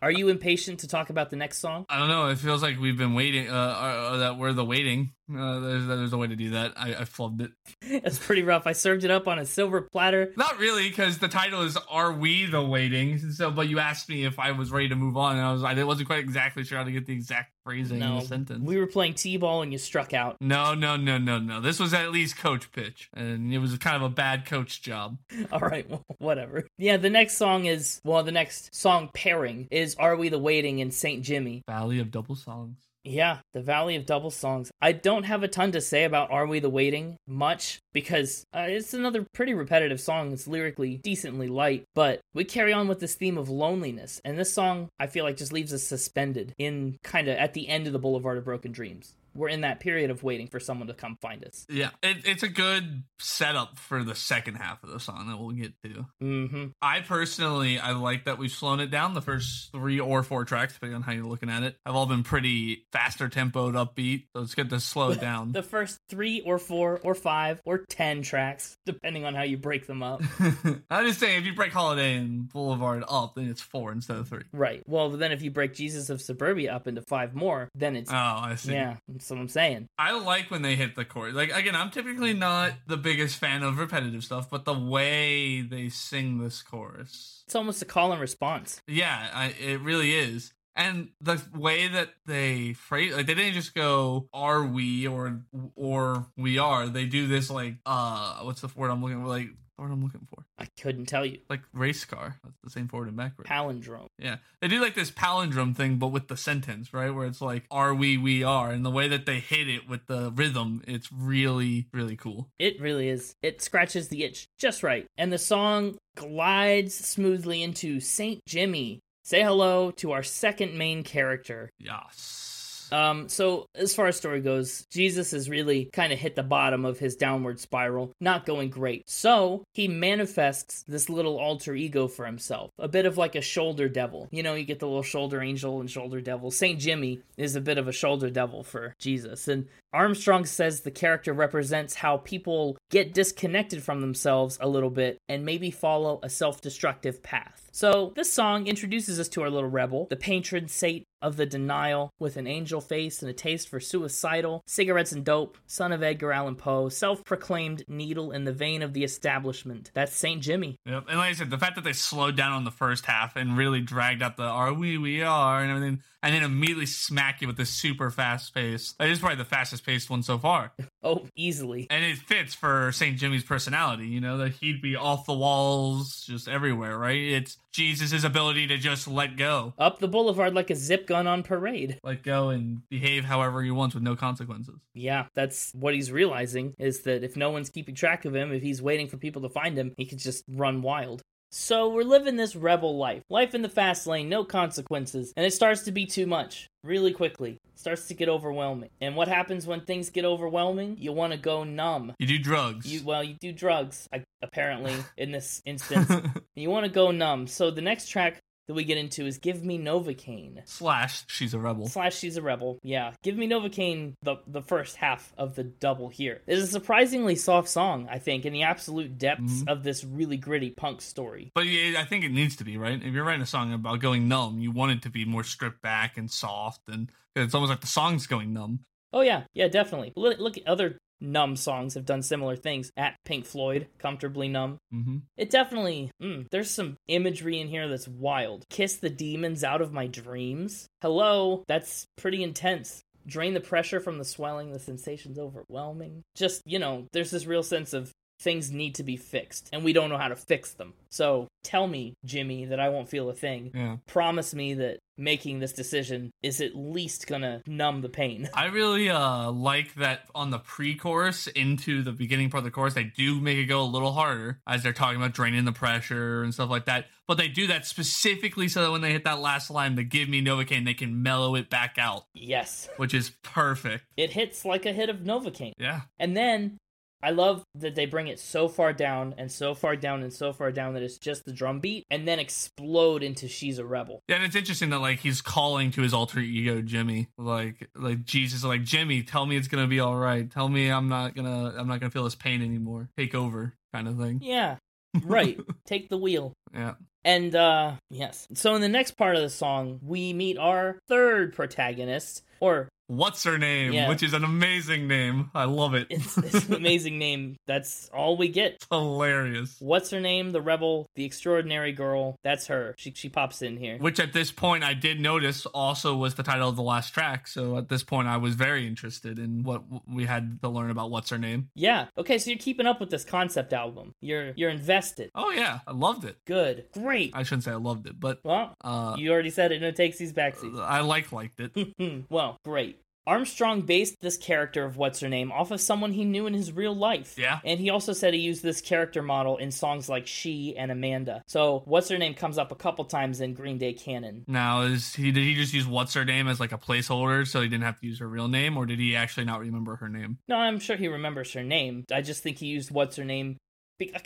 Are 0.00 0.10
you 0.10 0.28
impatient 0.28 0.80
to 0.80 0.88
talk 0.88 1.10
about 1.10 1.30
the 1.30 1.36
next 1.36 1.58
song? 1.58 1.84
I 1.88 1.98
don't 1.98 2.08
know. 2.08 2.28
It 2.28 2.38
feels 2.38 2.62
like 2.62 2.78
we've 2.78 2.96
been 2.96 3.14
waiting. 3.14 3.48
Uh, 3.48 3.52
uh, 3.52 4.16
that 4.18 4.38
we're 4.38 4.52
the 4.52 4.64
waiting. 4.64 5.12
Uh, 5.30 5.60
there's 5.60 5.86
there's 5.86 6.12
a 6.12 6.16
way 6.18 6.26
to 6.28 6.36
do 6.36 6.50
that. 6.50 6.72
I, 6.76 6.90
I 6.94 7.02
flubbed 7.02 7.42
it. 7.42 7.50
It's 8.08 8.18
pretty 8.18 8.42
rough. 8.42 8.66
I 8.66 8.72
served 8.72 9.04
it 9.04 9.10
up 9.10 9.26
on 9.26 9.38
a 9.38 9.44
silver 9.46 9.80
platter. 9.80 10.32
Not 10.36 10.58
really, 10.58 10.88
because 10.88 11.07
the 11.16 11.28
title 11.28 11.62
is 11.62 11.78
"Are 11.88 12.12
We 12.12 12.44
the 12.44 12.62
Waiting?" 12.62 13.18
So, 13.32 13.50
but 13.50 13.70
you 13.70 13.78
asked 13.78 14.10
me 14.10 14.26
if 14.26 14.38
I 14.38 14.52
was 14.52 14.70
ready 14.70 14.90
to 14.90 14.94
move 14.94 15.16
on, 15.16 15.36
and 15.36 15.46
I 15.46 15.50
was 15.50 15.64
I 15.64 15.82
wasn't 15.82 16.08
quite 16.08 16.18
exactly 16.20 16.64
sure 16.64 16.76
how 16.76 16.84
to 16.84 16.92
get 16.92 17.06
the 17.06 17.14
exact 17.14 17.54
phrasing 17.64 18.02
in 18.02 18.16
the 18.16 18.20
sentence. 18.20 18.62
we 18.62 18.76
were 18.76 18.86
playing 18.86 19.14
t-ball 19.14 19.62
and 19.62 19.72
you 19.72 19.78
struck 19.78 20.12
out. 20.12 20.36
no, 20.40 20.74
no, 20.74 20.96
no, 20.96 21.16
no, 21.16 21.38
no. 21.38 21.60
This 21.62 21.80
was 21.80 21.94
at 21.94 22.10
least 22.10 22.36
coach 22.36 22.70
pitch, 22.72 23.08
and 23.14 23.50
it 23.54 23.58
was 23.58 23.76
kind 23.78 23.96
of 23.96 24.02
a 24.02 24.08
bad 24.10 24.44
coach 24.44 24.82
job. 24.82 25.16
All 25.52 25.60
right, 25.60 25.88
well, 25.88 26.04
whatever. 26.18 26.66
Yeah, 26.76 26.98
the 26.98 27.10
next 27.10 27.38
song 27.38 27.64
is 27.64 28.00
well, 28.04 28.22
the 28.22 28.32
next 28.32 28.74
song 28.74 29.08
pairing 29.14 29.68
is 29.70 29.94
"Are 29.94 30.16
We 30.16 30.28
the 30.28 30.38
Waiting" 30.38 30.80
in 30.80 30.90
Saint 30.90 31.24
Jimmy. 31.24 31.62
Valley 31.66 32.00
of 32.00 32.10
Double 32.10 32.36
Songs. 32.36 32.76
Yeah, 33.08 33.38
the 33.54 33.62
Valley 33.62 33.96
of 33.96 34.04
Double 34.04 34.30
Songs. 34.30 34.70
I 34.82 34.92
don't 34.92 35.22
have 35.22 35.42
a 35.42 35.48
ton 35.48 35.72
to 35.72 35.80
say 35.80 36.04
about 36.04 36.30
Are 36.30 36.46
We 36.46 36.60
the 36.60 36.68
Waiting 36.68 37.16
much 37.26 37.78
because 37.94 38.44
uh, 38.54 38.66
it's 38.68 38.92
another 38.92 39.24
pretty 39.32 39.54
repetitive 39.54 39.98
song. 39.98 40.30
It's 40.30 40.46
lyrically 40.46 41.00
decently 41.02 41.48
light, 41.48 41.84
but 41.94 42.20
we 42.34 42.44
carry 42.44 42.70
on 42.70 42.86
with 42.86 43.00
this 43.00 43.14
theme 43.14 43.38
of 43.38 43.48
loneliness. 43.48 44.20
And 44.26 44.38
this 44.38 44.52
song, 44.52 44.90
I 44.98 45.06
feel 45.06 45.24
like, 45.24 45.38
just 45.38 45.54
leaves 45.54 45.72
us 45.72 45.84
suspended 45.84 46.52
in 46.58 46.98
kind 47.02 47.28
of 47.28 47.38
at 47.38 47.54
the 47.54 47.68
end 47.68 47.86
of 47.86 47.94
the 47.94 47.98
Boulevard 47.98 48.36
of 48.36 48.44
Broken 48.44 48.72
Dreams. 48.72 49.14
We're 49.34 49.48
in 49.48 49.62
that 49.62 49.80
period 49.80 50.10
of 50.10 50.22
waiting 50.22 50.46
for 50.48 50.60
someone 50.60 50.88
to 50.88 50.94
come 50.94 51.16
find 51.20 51.44
us. 51.44 51.66
Yeah, 51.68 51.90
it, 52.02 52.18
it's 52.24 52.42
a 52.42 52.48
good 52.48 53.02
setup 53.18 53.78
for 53.78 54.02
the 54.04 54.14
second 54.14 54.54
half 54.56 54.82
of 54.84 54.90
the 54.90 55.00
song 55.00 55.28
that 55.28 55.38
we'll 55.38 55.50
get 55.50 55.72
to. 55.84 56.06
Mm-hmm. 56.22 56.66
I 56.82 57.00
personally, 57.00 57.78
I 57.78 57.92
like 57.92 58.24
that 58.24 58.38
we've 58.38 58.50
slowed 58.50 58.80
it 58.80 58.90
down. 58.90 59.14
The 59.14 59.20
first 59.22 59.70
three 59.72 60.00
or 60.00 60.22
four 60.22 60.44
tracks, 60.44 60.74
depending 60.74 60.96
on 60.96 61.02
how 61.02 61.12
you're 61.12 61.24
looking 61.26 61.50
at 61.50 61.62
it, 61.62 61.76
have 61.86 61.94
all 61.94 62.06
been 62.06 62.22
pretty 62.22 62.86
faster 62.92 63.28
tempoed, 63.28 63.74
upbeat. 63.74 64.24
So 64.34 64.42
it's 64.42 64.54
good 64.54 64.70
to 64.70 64.80
slow 64.80 65.10
it 65.10 65.20
down. 65.20 65.52
The 65.52 65.62
first 65.62 65.98
three 66.08 66.40
or 66.40 66.58
four 66.58 67.00
or 67.02 67.14
five 67.14 67.60
or 67.64 67.78
ten 67.88 68.22
tracks, 68.22 68.76
depending 68.86 69.24
on 69.24 69.34
how 69.34 69.42
you 69.42 69.56
break 69.56 69.86
them 69.86 70.02
up. 70.02 70.22
I'm 70.90 71.06
just 71.06 71.20
saying, 71.20 71.38
if 71.40 71.46
you 71.46 71.54
break 71.54 71.72
Holiday 71.72 72.14
and 72.16 72.48
Boulevard 72.48 73.04
up, 73.08 73.34
then 73.34 73.48
it's 73.48 73.60
four 73.60 73.92
instead 73.92 74.16
of 74.16 74.28
three. 74.28 74.44
right. 74.52 74.82
Well, 74.86 75.10
then 75.10 75.32
if 75.32 75.42
you 75.42 75.50
break 75.50 75.74
Jesus 75.74 76.10
of 76.10 76.20
Suburbia 76.22 76.72
up 76.74 76.86
into 76.86 77.02
five 77.02 77.34
more, 77.34 77.68
then 77.74 77.96
it's 77.96 78.10
Oh, 78.10 78.14
I 78.16 78.54
see. 78.56 78.72
yeah. 78.72 78.96
That's 79.18 79.30
what 79.30 79.38
I'm 79.40 79.48
saying. 79.48 79.88
I 79.98 80.12
like 80.18 80.50
when 80.50 80.62
they 80.62 80.76
hit 80.76 80.94
the 80.96 81.04
chorus. 81.04 81.34
Like 81.34 81.50
again, 81.54 81.74
I'm 81.76 81.90
typically 81.90 82.32
not 82.34 82.72
the 82.86 82.96
biggest 82.96 83.36
fan 83.38 83.62
of 83.62 83.78
repetitive 83.78 84.22
stuff, 84.24 84.48
but 84.50 84.64
the 84.64 84.78
way 84.78 85.60
they 85.60 85.88
sing 85.88 86.38
this 86.38 86.62
chorus, 86.62 87.42
It's 87.46 87.54
almost 87.54 87.82
a 87.82 87.84
call 87.84 88.12
and 88.12 88.20
response. 88.20 88.80
yeah, 88.86 89.28
I, 89.34 89.46
it 89.60 89.80
really 89.80 90.14
is. 90.14 90.52
And 90.76 91.10
the 91.20 91.42
way 91.54 91.88
that 91.88 92.10
they 92.26 92.74
phrase, 92.74 93.14
like 93.14 93.26
they 93.26 93.34
didn't 93.34 93.54
just 93.54 93.74
go 93.74 94.28
"Are 94.32 94.64
we" 94.64 95.06
or 95.08 95.40
"or 95.74 96.26
we 96.36 96.58
are." 96.58 96.88
They 96.88 97.06
do 97.06 97.26
this 97.26 97.50
like, 97.50 97.74
uh, 97.84 98.38
what's 98.42 98.60
the 98.60 98.70
word 98.76 98.90
I'm 98.90 99.02
looking 99.02 99.20
for? 99.20 99.28
Like, 99.28 99.48
what 99.76 99.88
word 99.88 99.92
I'm 99.92 100.02
looking 100.02 100.26
for? 100.28 100.44
I 100.58 100.66
couldn't 100.80 101.06
tell 101.06 101.24
you. 101.24 101.38
Like 101.48 101.60
race 101.72 102.04
car. 102.04 102.36
That's 102.42 102.56
the 102.64 102.70
same 102.70 102.88
forward 102.88 103.08
and 103.08 103.16
backward. 103.16 103.46
Palindrome. 103.46 104.08
Yeah. 104.18 104.36
They 104.60 104.66
do 104.66 104.80
like 104.80 104.94
this 104.94 105.10
palindrome 105.10 105.76
thing, 105.76 105.96
but 105.96 106.08
with 106.08 106.26
the 106.26 106.36
sentence, 106.36 106.92
right? 106.92 107.10
Where 107.10 107.26
it's 107.26 107.40
like, 107.40 107.64
are 107.70 107.94
we, 107.94 108.18
we 108.18 108.42
are. 108.42 108.70
And 108.70 108.84
the 108.84 108.90
way 108.90 109.06
that 109.06 109.24
they 109.24 109.38
hit 109.38 109.68
it 109.68 109.88
with 109.88 110.06
the 110.06 110.32
rhythm, 110.34 110.82
it's 110.88 111.12
really, 111.12 111.86
really 111.92 112.16
cool. 112.16 112.48
It 112.58 112.80
really 112.80 113.08
is. 113.08 113.36
It 113.40 113.62
scratches 113.62 114.08
the 114.08 114.24
itch 114.24 114.48
just 114.58 114.82
right. 114.82 115.06
And 115.16 115.32
the 115.32 115.38
song 115.38 115.98
glides 116.16 116.94
smoothly 116.94 117.62
into 117.62 118.00
Saint 118.00 118.44
Jimmy. 118.46 119.00
Say 119.28 119.42
hello 119.42 119.90
to 119.90 120.12
our 120.12 120.22
second 120.22 120.78
main 120.78 121.02
character. 121.02 121.70
Yes. 121.78 122.57
Um, 122.92 123.28
so 123.28 123.66
as 123.74 123.94
far 123.94 124.06
as 124.06 124.16
story 124.16 124.40
goes, 124.40 124.86
Jesus 124.90 125.30
has 125.32 125.48
really 125.48 125.86
kind 125.92 126.12
of 126.12 126.18
hit 126.18 126.36
the 126.36 126.42
bottom 126.42 126.84
of 126.84 126.98
his 126.98 127.16
downward 127.16 127.60
spiral, 127.60 128.12
not 128.20 128.46
going 128.46 128.70
great. 128.70 129.08
So 129.08 129.64
he 129.72 129.88
manifests 129.88 130.84
this 130.88 131.08
little 131.08 131.38
alter 131.38 131.74
ego 131.74 132.08
for 132.08 132.26
himself, 132.26 132.70
a 132.78 132.88
bit 132.88 133.06
of 133.06 133.16
like 133.16 133.34
a 133.34 133.40
shoulder 133.40 133.88
devil. 133.88 134.28
You 134.30 134.42
know, 134.42 134.54
you 134.54 134.64
get 134.64 134.78
the 134.78 134.86
little 134.86 135.02
shoulder 135.02 135.42
angel 135.42 135.80
and 135.80 135.90
shoulder 135.90 136.20
devil. 136.20 136.50
Saint 136.50 136.80
Jimmy 136.80 137.20
is 137.36 137.56
a 137.56 137.60
bit 137.60 137.78
of 137.78 137.88
a 137.88 137.92
shoulder 137.92 138.30
devil 138.30 138.62
for 138.62 138.94
Jesus, 138.98 139.48
and 139.48 139.66
Armstrong 139.92 140.44
says 140.44 140.80
the 140.80 140.90
character 140.90 141.32
represents 141.32 141.94
how 141.94 142.18
people 142.18 142.76
get 142.90 143.14
disconnected 143.14 143.82
from 143.82 144.00
themselves 144.00 144.58
a 144.60 144.68
little 144.68 144.90
bit 144.90 145.18
and 145.28 145.44
maybe 145.44 145.70
follow 145.70 146.20
a 146.22 146.28
self 146.28 146.60
destructive 146.60 147.22
path. 147.22 147.68
So, 147.72 148.12
this 148.16 148.32
song 148.32 148.66
introduces 148.66 149.18
us 149.20 149.28
to 149.30 149.42
our 149.42 149.50
little 149.50 149.70
rebel, 149.70 150.06
the 150.10 150.16
patron 150.16 150.68
saint 150.68 151.04
of 151.22 151.36
the 151.36 151.46
denial, 151.46 152.12
with 152.18 152.36
an 152.36 152.46
angel 152.46 152.80
face 152.80 153.22
and 153.22 153.30
a 153.30 153.34
taste 153.34 153.68
for 153.68 153.80
suicidal, 153.80 154.62
cigarettes 154.66 155.12
and 155.12 155.24
dope, 155.24 155.58
son 155.66 155.92
of 155.92 156.02
Edgar 156.02 156.32
Allan 156.32 156.56
Poe, 156.56 156.88
self 156.88 157.24
proclaimed 157.24 157.84
needle 157.88 158.32
in 158.32 158.44
the 158.44 158.52
vein 158.52 158.82
of 158.82 158.92
the 158.92 159.04
establishment. 159.04 159.90
That's 159.94 160.14
St. 160.14 160.42
Jimmy. 160.42 160.76
Yep. 160.86 161.04
And 161.08 161.18
like 161.18 161.30
I 161.30 161.32
said, 161.34 161.50
the 161.50 161.58
fact 161.58 161.76
that 161.76 161.84
they 161.84 161.92
slowed 161.92 162.36
down 162.36 162.52
on 162.52 162.64
the 162.64 162.70
first 162.70 163.06
half 163.06 163.36
and 163.36 163.56
really 163.56 163.80
dragged 163.80 164.22
out 164.22 164.36
the 164.36 164.44
are 164.44 164.72
we, 164.72 164.98
we 164.98 165.22
are, 165.22 165.60
and 165.60 165.70
everything, 165.70 166.02
and 166.22 166.34
then 166.34 166.42
immediately 166.42 166.86
smack 166.86 167.40
you 167.40 167.46
with 167.46 167.56
this 167.56 167.70
super 167.70 168.10
fast 168.10 168.54
pace. 168.54 168.94
That 168.98 169.08
is 169.08 169.18
probably 169.18 169.36
the 169.36 169.44
fastest 169.44 169.84
paced 169.86 170.10
one 170.10 170.22
so 170.22 170.38
far. 170.38 170.72
Oh, 171.00 171.26
easily. 171.36 171.86
And 171.90 172.04
it 172.04 172.18
fits 172.18 172.54
for 172.54 172.90
St. 172.90 173.16
Jimmy's 173.16 173.44
personality, 173.44 174.08
you 174.08 174.20
know, 174.20 174.38
that 174.38 174.54
he'd 174.54 174.82
be 174.82 174.96
off 174.96 175.26
the 175.26 175.32
walls 175.32 176.24
just 176.26 176.48
everywhere, 176.48 176.98
right? 176.98 177.20
It's 177.20 177.56
Jesus' 177.78 178.24
ability 178.24 178.66
to 178.66 178.76
just 178.76 179.06
let 179.06 179.36
go. 179.36 179.72
Up 179.78 180.00
the 180.00 180.08
boulevard 180.08 180.52
like 180.52 180.68
a 180.68 180.74
zip 180.74 181.06
gun 181.06 181.28
on 181.28 181.44
parade. 181.44 182.00
Let 182.02 182.24
go 182.24 182.48
and 182.48 182.82
behave 182.88 183.24
however 183.24 183.62
he 183.62 183.70
wants 183.70 183.94
with 183.94 184.02
no 184.02 184.16
consequences. 184.16 184.80
Yeah, 184.94 185.26
that's 185.34 185.70
what 185.74 185.94
he's 185.94 186.10
realizing 186.10 186.74
is 186.80 187.02
that 187.02 187.22
if 187.22 187.36
no 187.36 187.50
one's 187.50 187.70
keeping 187.70 187.94
track 187.94 188.24
of 188.24 188.34
him, 188.34 188.50
if 188.50 188.62
he's 188.62 188.82
waiting 188.82 189.06
for 189.06 189.16
people 189.16 189.42
to 189.42 189.48
find 189.48 189.78
him, 189.78 189.94
he 189.96 190.06
could 190.06 190.18
just 190.18 190.42
run 190.48 190.82
wild. 190.82 191.22
So 191.50 191.88
we're 191.88 192.04
living 192.04 192.36
this 192.36 192.54
rebel 192.54 192.96
life. 192.98 193.22
Life 193.30 193.54
in 193.54 193.62
the 193.62 193.68
fast 193.68 194.06
lane, 194.06 194.28
no 194.28 194.44
consequences. 194.44 195.32
And 195.36 195.46
it 195.46 195.52
starts 195.52 195.82
to 195.84 195.92
be 195.92 196.04
too 196.04 196.26
much 196.26 196.68
really 196.84 197.12
quickly. 197.12 197.52
It 197.52 197.78
starts 197.78 198.06
to 198.08 198.14
get 198.14 198.28
overwhelming. 198.28 198.90
And 199.00 199.16
what 199.16 199.28
happens 199.28 199.66
when 199.66 199.80
things 199.80 200.10
get 200.10 200.24
overwhelming? 200.24 200.96
You 200.98 201.12
want 201.12 201.32
to 201.32 201.38
go 201.38 201.64
numb. 201.64 202.12
You 202.18 202.26
do 202.26 202.38
drugs. 202.38 202.92
You 202.92 203.02
well, 203.04 203.24
you 203.24 203.36
do 203.40 203.52
drugs, 203.52 204.08
apparently 204.42 204.94
in 205.16 205.32
this 205.32 205.62
instance. 205.66 206.10
you 206.54 206.68
want 206.68 206.84
to 206.84 206.92
go 206.92 207.10
numb. 207.10 207.46
So 207.46 207.70
the 207.70 207.82
next 207.82 208.08
track 208.08 208.40
that 208.68 208.74
we 208.74 208.84
get 208.84 208.98
into 208.98 209.26
is 209.26 209.38
Give 209.38 209.64
Me 209.64 209.78
Novocaine. 209.78 210.60
Slash, 210.66 211.24
she's 211.26 211.54
a 211.54 211.58
rebel. 211.58 211.88
Slash 211.88 212.16
she's 212.16 212.36
a 212.36 212.42
rebel. 212.42 212.78
Yeah. 212.82 213.14
Give 213.22 213.36
me 213.36 213.48
Novocaine 213.48 214.12
the 214.22 214.36
the 214.46 214.62
first 214.62 214.96
half 214.96 215.32
of 215.36 215.54
the 215.56 215.64
double 215.64 216.08
here. 216.08 216.42
It's 216.46 216.62
a 216.62 216.66
surprisingly 216.66 217.34
soft 217.34 217.68
song, 217.68 218.08
I 218.10 218.18
think, 218.18 218.44
in 218.44 218.52
the 218.52 218.62
absolute 218.62 219.18
depths 219.18 219.62
Mhm. 219.62 219.68
of 219.68 219.82
this 219.82 220.04
really 220.04 220.36
gritty 220.36 220.70
punk 220.70 221.00
story. 221.00 221.50
But 221.54 221.66
yeah, 221.66 222.00
I 222.00 222.04
think 222.04 222.24
it 222.24 222.30
needs 222.32 222.56
to 222.56 222.64
be, 222.64 222.76
right? 222.76 223.02
If 223.02 223.12
you're 223.14 223.24
writing 223.24 223.42
a 223.42 223.46
song 223.46 223.72
about 223.72 224.00
going 224.00 224.28
numb, 224.28 224.60
you 224.60 224.70
want 224.70 224.92
it 224.92 225.02
to 225.02 225.10
be 225.10 225.24
more 225.24 225.42
stripped 225.44 225.82
back 225.82 226.16
and 226.18 226.30
soft. 226.30 226.82
And 226.88 227.10
it's 227.34 227.54
almost 227.54 227.70
like 227.70 227.80
the 227.80 227.86
song's 227.86 228.26
going 228.26 228.52
numb. 228.52 228.80
Oh 229.12 229.22
yeah, 229.22 229.44
yeah, 229.54 229.68
definitely. 229.68 230.12
Look, 230.16 230.38
look 230.38 230.58
at 230.58 230.66
other 230.66 230.98
numb 231.20 231.56
songs 231.56 231.94
have 231.94 232.06
done 232.06 232.22
similar 232.22 232.56
things. 232.56 232.90
At 232.96 233.16
Pink 233.24 233.46
Floyd, 233.46 233.88
Comfortably 233.98 234.48
Numb. 234.48 234.78
Mm-hmm. 234.94 235.18
It 235.36 235.50
definitely, 235.50 236.10
mm, 236.22 236.46
there's 236.50 236.70
some 236.70 236.96
imagery 237.08 237.60
in 237.60 237.68
here 237.68 237.88
that's 237.88 238.08
wild. 238.08 238.64
Kiss 238.70 238.96
the 238.96 239.10
demons 239.10 239.64
out 239.64 239.80
of 239.80 239.92
my 239.92 240.06
dreams. 240.06 240.86
Hello, 241.02 241.64
that's 241.68 242.06
pretty 242.16 242.42
intense. 242.42 243.02
Drain 243.26 243.52
the 243.52 243.60
pressure 243.60 244.00
from 244.00 244.16
the 244.16 244.24
swelling, 244.24 244.72
the 244.72 244.78
sensation's 244.78 245.38
overwhelming. 245.38 246.22
Just, 246.34 246.62
you 246.64 246.78
know, 246.78 247.06
there's 247.12 247.30
this 247.30 247.46
real 247.46 247.62
sense 247.62 247.92
of 247.92 248.10
things 248.40 248.70
need 248.70 248.94
to 248.96 249.02
be 249.02 249.16
fixed, 249.16 249.68
and 249.72 249.84
we 249.84 249.92
don't 249.92 250.10
know 250.10 250.18
how 250.18 250.28
to 250.28 250.36
fix 250.36 250.72
them. 250.72 250.94
So 251.10 251.48
tell 251.64 251.86
me, 251.88 252.14
Jimmy, 252.24 252.66
that 252.66 252.78
I 252.78 252.88
won't 252.90 253.08
feel 253.08 253.28
a 253.30 253.34
thing. 253.34 253.70
Yeah. 253.74 253.96
Promise 254.06 254.54
me 254.54 254.74
that 254.74 254.98
making 255.16 255.58
this 255.58 255.72
decision 255.72 256.30
is 256.42 256.60
at 256.60 256.76
least 256.76 257.26
gonna 257.26 257.60
numb 257.66 258.02
the 258.02 258.08
pain. 258.08 258.48
I 258.54 258.66
really 258.66 259.10
uh 259.10 259.50
like 259.50 259.94
that 259.96 260.20
on 260.34 260.50
the 260.50 260.60
pre-chorus 260.60 261.48
into 261.48 262.02
the 262.02 262.12
beginning 262.12 262.50
part 262.50 262.60
of 262.60 262.64
the 262.64 262.70
chorus, 262.70 262.94
they 262.94 263.04
do 263.16 263.40
make 263.40 263.58
it 263.58 263.64
go 263.64 263.82
a 263.82 263.84
little 263.84 264.12
harder 264.12 264.60
as 264.66 264.82
they're 264.84 264.92
talking 264.92 265.16
about 265.16 265.32
draining 265.34 265.64
the 265.64 265.72
pressure 265.72 266.44
and 266.44 266.54
stuff 266.54 266.70
like 266.70 266.84
that. 266.84 267.06
But 267.26 267.36
they 267.36 267.48
do 267.48 267.66
that 267.66 267.84
specifically 267.84 268.68
so 268.68 268.82
that 268.82 268.90
when 268.92 269.00
they 269.00 269.12
hit 269.12 269.24
that 269.24 269.40
last 269.40 269.70
line, 269.70 269.96
the 269.96 270.04
give 270.04 270.28
me 270.28 270.40
Novocaine, 270.42 270.84
they 270.84 270.94
can 270.94 271.22
mellow 271.22 271.56
it 271.56 271.68
back 271.68 271.96
out, 271.98 272.24
Yes, 272.32 272.88
which 272.96 273.12
is 273.12 273.30
perfect. 273.42 274.04
it 274.16 274.30
hits 274.30 274.64
like 274.64 274.86
a 274.86 274.92
hit 274.92 275.08
of 275.08 275.18
Novocaine. 275.18 275.72
Yeah. 275.78 276.02
And 276.20 276.36
then 276.36 276.78
I 277.22 277.30
love 277.30 277.64
that 277.74 277.94
they 277.94 278.06
bring 278.06 278.28
it 278.28 278.38
so 278.38 278.68
far 278.68 278.92
down 278.92 279.34
and 279.38 279.50
so 279.50 279.74
far 279.74 279.96
down 279.96 280.22
and 280.22 280.32
so 280.32 280.52
far 280.52 280.70
down 280.70 280.94
that 280.94 281.02
it's 281.02 281.18
just 281.18 281.44
the 281.44 281.52
drum 281.52 281.80
beat 281.80 282.06
and 282.10 282.28
then 282.28 282.38
explode 282.38 283.22
into 283.22 283.48
She's 283.48 283.78
a 283.78 283.84
Rebel. 283.84 284.22
Yeah, 284.28 284.36
and 284.36 284.44
it's 284.44 284.54
interesting 284.54 284.90
that 284.90 285.00
like 285.00 285.20
he's 285.20 285.40
calling 285.40 285.90
to 285.92 286.02
his 286.02 286.14
alter 286.14 286.40
ego 286.40 286.80
Jimmy, 286.80 287.28
like 287.36 287.88
like 287.94 288.24
Jesus, 288.24 288.64
like 288.64 288.84
Jimmy, 288.84 289.22
tell 289.22 289.46
me 289.46 289.56
it's 289.56 289.68
gonna 289.68 289.86
be 289.88 290.00
all 290.00 290.16
right. 290.16 290.50
Tell 290.50 290.68
me 290.68 290.90
I'm 290.90 291.08
not 291.08 291.34
gonna 291.34 291.74
I'm 291.76 291.88
not 291.88 292.00
gonna 292.00 292.10
feel 292.10 292.24
this 292.24 292.34
pain 292.34 292.62
anymore. 292.62 293.08
Take 293.16 293.34
over, 293.34 293.74
kind 293.92 294.06
of 294.06 294.16
thing. 294.18 294.40
Yeah, 294.42 294.76
right. 295.24 295.58
Take 295.86 296.08
the 296.08 296.18
wheel. 296.18 296.52
Yeah. 296.72 296.94
And 297.24 297.54
uh 297.54 297.94
yes. 298.10 298.46
So 298.54 298.74
in 298.74 298.80
the 298.80 298.88
next 298.88 299.12
part 299.12 299.34
of 299.34 299.42
the 299.42 299.50
song, 299.50 299.98
we 300.02 300.32
meet 300.32 300.56
our 300.56 300.98
third 301.08 301.52
protagonist 301.54 302.42
or 302.60 302.88
What's 303.08 303.42
her 303.44 303.58
name? 303.58 303.92
Yeah. 303.92 304.08
Which 304.08 304.22
is 304.22 304.32
an 304.34 304.44
amazing 304.44 305.08
name. 305.08 305.50
I 305.54 305.64
love 305.64 305.94
it. 305.94 306.06
it's, 306.10 306.38
it's 306.38 306.68
an 306.68 306.74
amazing 306.74 307.18
name. 307.26 307.56
That's 307.66 308.08
all 308.12 308.36
we 308.36 308.48
get. 308.48 308.84
hilarious. 308.90 309.76
What's 309.80 310.10
her 310.10 310.20
name? 310.20 310.50
The 310.52 310.60
rebel, 310.60 311.08
the 311.14 311.24
extraordinary 311.24 311.92
girl. 311.92 312.36
That's 312.44 312.66
her. 312.66 312.94
She 312.98 313.12
she 313.14 313.28
pops 313.28 313.62
in 313.62 313.76
here. 313.78 313.96
Which 313.98 314.20
at 314.20 314.32
this 314.32 314.52
point 314.52 314.84
I 314.84 314.94
did 314.94 315.20
notice 315.20 315.64
also 315.66 316.14
was 316.16 316.34
the 316.34 316.42
title 316.42 316.68
of 316.68 316.76
the 316.76 316.82
last 316.82 317.14
track. 317.14 317.46
So 317.48 317.78
at 317.78 317.88
this 317.88 318.02
point 318.02 318.28
I 318.28 318.36
was 318.36 318.54
very 318.54 318.86
interested 318.86 319.38
in 319.38 319.62
what 319.62 319.82
we 320.06 320.26
had 320.26 320.60
to 320.62 320.68
learn 320.68 320.90
about 320.90 321.10
what's 321.10 321.30
her 321.30 321.38
name. 321.38 321.70
Yeah. 321.74 322.06
Okay, 322.16 322.38
so 322.38 322.50
you're 322.50 322.58
keeping 322.58 322.86
up 322.86 323.00
with 323.00 323.10
this 323.10 323.24
concept 323.24 323.72
album. 323.72 324.14
You're 324.20 324.52
you're 324.54 324.70
invested. 324.70 325.30
Oh 325.34 325.50
yeah, 325.50 325.80
I 325.86 325.92
loved 325.92 326.24
it. 326.24 326.36
Good. 326.44 326.84
Great. 326.92 327.32
I 327.34 327.42
shouldn't 327.42 327.64
say 327.64 327.70
I 327.72 327.76
loved 327.76 328.06
it, 328.06 328.20
but 328.20 328.40
Well, 328.44 328.74
uh, 328.82 329.14
you 329.18 329.32
already 329.32 329.50
said 329.50 329.72
it. 329.72 329.80
No 329.80 329.92
takesies, 329.92 330.32
backsies. 330.32 330.78
I 330.78 331.00
like 331.00 331.32
liked 331.32 331.58
it. 331.60 332.24
well, 332.30 332.58
great. 332.64 332.97
Armstrong 333.28 333.82
based 333.82 334.16
this 334.20 334.38
character 334.38 334.84
of 334.84 334.96
what's 334.96 335.20
her 335.20 335.28
name 335.28 335.52
off 335.52 335.70
of 335.70 335.80
someone 335.80 336.12
he 336.12 336.24
knew 336.24 336.46
in 336.46 336.54
his 336.54 336.72
real 336.72 336.96
life. 336.96 337.36
Yeah. 337.38 337.60
And 337.62 337.78
he 337.78 337.90
also 337.90 338.14
said 338.14 338.32
he 338.32 338.40
used 338.40 338.62
this 338.62 338.80
character 338.80 339.22
model 339.22 339.58
in 339.58 339.70
songs 339.70 340.08
like 340.08 340.26
She 340.26 340.74
and 340.76 340.90
Amanda. 340.90 341.42
So 341.46 341.82
what's 341.84 342.08
her 342.08 342.16
name 342.16 342.34
comes 342.34 342.56
up 342.56 342.72
a 342.72 342.74
couple 342.74 343.04
times 343.04 343.42
in 343.42 343.52
Green 343.52 343.76
Day 343.76 343.92
canon. 343.92 344.44
Now, 344.48 344.82
is 344.82 345.14
he 345.14 345.30
did 345.30 345.44
he 345.44 345.54
just 345.54 345.74
use 345.74 345.86
what's 345.86 346.14
her 346.14 346.24
name 346.24 346.48
as 346.48 346.58
like 346.58 346.72
a 346.72 346.78
placeholder 346.78 347.46
so 347.46 347.60
he 347.60 347.68
didn't 347.68 347.84
have 347.84 348.00
to 348.00 348.06
use 348.06 348.18
her 348.20 348.28
real 348.28 348.48
name, 348.48 348.76
or 348.76 348.86
did 348.86 348.98
he 348.98 349.14
actually 349.14 349.44
not 349.44 349.60
remember 349.60 349.96
her 349.96 350.08
name? 350.08 350.38
No, 350.48 350.56
I'm 350.56 350.78
sure 350.78 350.96
he 350.96 351.08
remembers 351.08 351.52
her 351.52 351.62
name. 351.62 352.06
I 352.10 352.22
just 352.22 352.42
think 352.42 352.58
he 352.58 352.66
used 352.66 352.90
what's 352.90 353.16
her 353.16 353.24
name. 353.24 353.58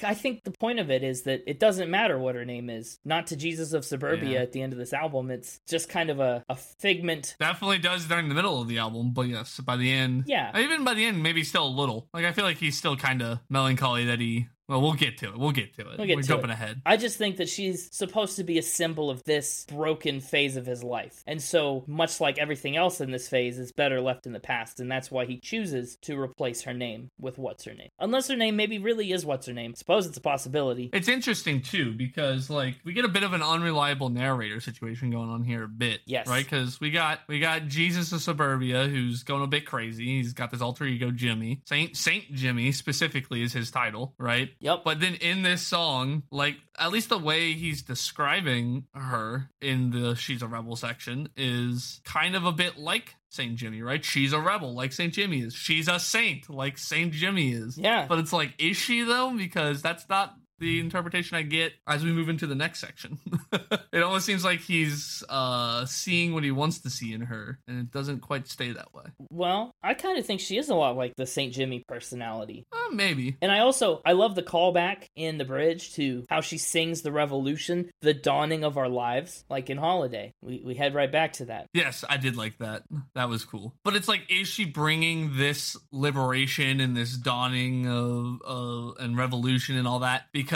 I 0.02 0.14
think 0.14 0.44
the 0.44 0.50
point 0.50 0.78
of 0.80 0.90
it 0.90 1.02
is 1.02 1.22
that 1.22 1.42
it 1.46 1.58
doesn't 1.58 1.90
matter 1.90 2.18
what 2.18 2.34
her 2.34 2.44
name 2.44 2.68
is. 2.68 2.98
Not 3.04 3.28
to 3.28 3.36
Jesus 3.36 3.72
of 3.72 3.84
Suburbia 3.84 4.30
Yeah. 4.30 4.40
at 4.40 4.52
the 4.52 4.60
end 4.62 4.72
of 4.72 4.78
this 4.78 4.92
album. 4.92 5.30
It's 5.30 5.60
just 5.68 5.88
kind 5.88 6.10
of 6.10 6.20
a, 6.20 6.44
a 6.48 6.56
figment. 6.56 7.36
Definitely 7.40 7.78
does 7.78 8.06
during 8.06 8.28
the 8.28 8.34
middle 8.34 8.60
of 8.60 8.68
the 8.68 8.78
album, 8.78 9.12
but 9.12 9.28
yes, 9.28 9.58
by 9.60 9.76
the 9.76 9.90
end, 9.90 10.24
Yeah. 10.26 10.58
even 10.58 10.84
by 10.84 10.94
the 10.94 11.04
end, 11.06 11.22
maybe 11.22 11.42
still 11.44 11.66
a 11.66 11.68
little. 11.68 12.08
Like 12.12 12.24
I 12.24 12.32
feel 12.32 12.44
like 12.44 12.58
he's 12.58 12.76
still 12.76 12.96
kind 12.96 13.22
of 13.22 13.38
melancholy 13.48 14.04
that 14.06 14.20
he. 14.20 14.48
Well, 14.72 14.80
we'll 14.80 14.94
get 14.94 15.18
to 15.18 15.28
it. 15.28 15.38
We'll 15.38 15.52
get 15.52 15.74
to 15.74 15.82
it. 15.82 15.98
We'll 15.98 16.06
get 16.06 16.16
We're 16.16 16.22
jumping 16.22 16.50
it. 16.50 16.54
ahead. 16.54 16.80
I 16.86 16.96
just 16.96 17.18
think 17.18 17.36
that 17.36 17.48
she's 17.48 17.94
supposed 17.94 18.36
to 18.36 18.44
be 18.44 18.58
a 18.58 18.62
symbol 18.62 19.10
of 19.10 19.22
this 19.24 19.66
broken 19.68 20.20
phase 20.20 20.56
of 20.56 20.64
his 20.64 20.82
life. 20.82 21.22
And 21.26 21.42
so, 21.42 21.84
much 21.86 22.20
like 22.20 22.38
everything 22.38 22.76
else 22.76 23.00
in 23.00 23.10
this 23.10 23.28
phase, 23.28 23.58
is 23.58 23.70
better 23.72 24.00
left 24.00 24.26
in 24.26 24.32
the 24.32 24.40
past. 24.40 24.80
And 24.80 24.90
that's 24.90 25.10
why 25.10 25.26
he 25.26 25.38
chooses 25.38 25.96
to 26.02 26.18
replace 26.18 26.62
her 26.62 26.72
name 26.72 27.10
with 27.20 27.36
what's 27.36 27.64
her 27.64 27.74
name. 27.74 27.90
Unless 27.98 28.28
her 28.28 28.36
name 28.36 28.56
maybe 28.56 28.78
really 28.78 29.12
is 29.12 29.26
what's 29.26 29.46
her 29.46 29.52
name. 29.52 29.74
Suppose 29.74 30.06
it's 30.06 30.16
a 30.16 30.22
possibility. 30.22 30.88
It's 30.92 31.08
interesting 31.08 31.60
too 31.60 31.92
because 31.92 32.48
like 32.48 32.76
we 32.84 32.94
get 32.94 33.04
a 33.04 33.08
bit 33.08 33.22
of 33.24 33.34
an 33.34 33.42
unreliable 33.42 34.08
narrator 34.08 34.60
situation 34.60 35.10
going 35.10 35.28
on 35.28 35.44
here 35.44 35.64
a 35.64 35.68
bit. 35.68 36.00
Yes. 36.06 36.26
Right? 36.26 36.44
Because 36.44 36.80
we 36.80 36.90
got 36.90 37.20
we 37.28 37.40
got 37.40 37.66
Jesus 37.68 38.12
of 38.12 38.22
Suburbia 38.22 38.86
who's 38.86 39.22
going 39.22 39.42
a 39.42 39.46
bit 39.46 39.66
crazy. 39.66 40.06
He's 40.06 40.32
got 40.32 40.50
this 40.50 40.62
alter 40.62 40.84
ego 40.84 41.10
Jimmy. 41.10 41.60
Saint 41.66 41.96
Saint 41.96 42.32
Jimmy 42.32 42.72
specifically 42.72 43.42
is 43.42 43.52
his 43.52 43.70
title, 43.70 44.14
right? 44.18 44.50
Yep. 44.62 44.82
But 44.84 45.00
then 45.00 45.14
in 45.16 45.42
this 45.42 45.60
song, 45.60 46.22
like 46.30 46.56
at 46.78 46.90
least 46.90 47.08
the 47.08 47.18
way 47.18 47.52
he's 47.52 47.82
describing 47.82 48.86
her 48.94 49.50
in 49.60 49.90
the 49.90 50.14
She's 50.14 50.40
a 50.40 50.46
Rebel 50.46 50.76
section 50.76 51.28
is 51.36 52.00
kind 52.04 52.34
of 52.34 52.46
a 52.46 52.52
bit 52.52 52.78
like 52.78 53.16
Saint 53.32 53.56
Jimmy, 53.56 53.82
right? 53.82 54.04
She's 54.04 54.32
a 54.32 54.38
rebel 54.38 54.74
like 54.74 54.92
Saint 54.92 55.14
Jimmy 55.14 55.40
is. 55.40 55.54
She's 55.54 55.88
a 55.88 55.98
saint 55.98 56.50
like 56.50 56.76
Saint 56.76 57.12
Jimmy 57.12 57.52
is. 57.52 57.78
Yeah. 57.78 58.06
But 58.06 58.18
it's 58.18 58.32
like, 58.32 58.52
is 58.58 58.76
she 58.76 59.02
though? 59.02 59.34
Because 59.36 59.80
that's 59.80 60.06
not 60.08 60.34
the 60.62 60.78
interpretation 60.78 61.36
I 61.36 61.42
get 61.42 61.72
as 61.86 62.04
we 62.04 62.12
move 62.12 62.28
into 62.28 62.46
the 62.46 62.54
next 62.54 62.78
section. 62.80 63.18
it 63.92 64.02
almost 64.02 64.24
seems 64.24 64.44
like 64.44 64.60
he's 64.60 65.24
uh 65.28 65.84
seeing 65.84 66.32
what 66.32 66.44
he 66.44 66.52
wants 66.52 66.78
to 66.80 66.90
see 66.90 67.12
in 67.12 67.22
her, 67.22 67.58
and 67.66 67.80
it 67.80 67.90
doesn't 67.90 68.20
quite 68.20 68.46
stay 68.46 68.72
that 68.72 68.94
way. 68.94 69.04
Well, 69.30 69.74
I 69.82 69.94
kind 69.94 70.18
of 70.18 70.24
think 70.24 70.40
she 70.40 70.56
is 70.56 70.68
a 70.68 70.74
lot 70.74 70.96
like 70.96 71.14
the 71.16 71.26
St. 71.26 71.52
Jimmy 71.52 71.84
personality. 71.88 72.64
Uh, 72.72 72.94
maybe. 72.94 73.36
And 73.42 73.50
I 73.50 73.58
also 73.58 74.00
I 74.06 74.12
love 74.12 74.36
the 74.36 74.42
callback 74.42 75.06
in 75.16 75.36
the 75.36 75.44
bridge 75.44 75.94
to 75.94 76.24
how 76.30 76.40
she 76.40 76.58
sings 76.58 77.02
the 77.02 77.12
revolution, 77.12 77.90
the 78.00 78.14
dawning 78.14 78.64
of 78.64 78.78
our 78.78 78.88
lives, 78.88 79.44
like 79.50 79.68
in 79.68 79.78
Holiday. 79.78 80.32
We 80.40 80.62
we 80.64 80.74
head 80.74 80.94
right 80.94 81.10
back 81.10 81.34
to 81.34 81.46
that. 81.46 81.66
Yes, 81.74 82.04
I 82.08 82.16
did 82.16 82.36
like 82.36 82.58
that. 82.58 82.84
That 83.16 83.28
was 83.28 83.44
cool. 83.44 83.74
But 83.84 83.96
it's 83.96 84.08
like, 84.08 84.22
is 84.30 84.46
she 84.46 84.64
bringing 84.64 85.36
this 85.36 85.76
liberation 85.90 86.80
and 86.80 86.96
this 86.96 87.16
dawning 87.16 87.88
of, 87.88 88.40
of 88.42 88.96
and 89.00 89.16
revolution 89.16 89.76
and 89.76 89.88
all 89.88 90.00
that 90.00 90.26
because 90.32 90.51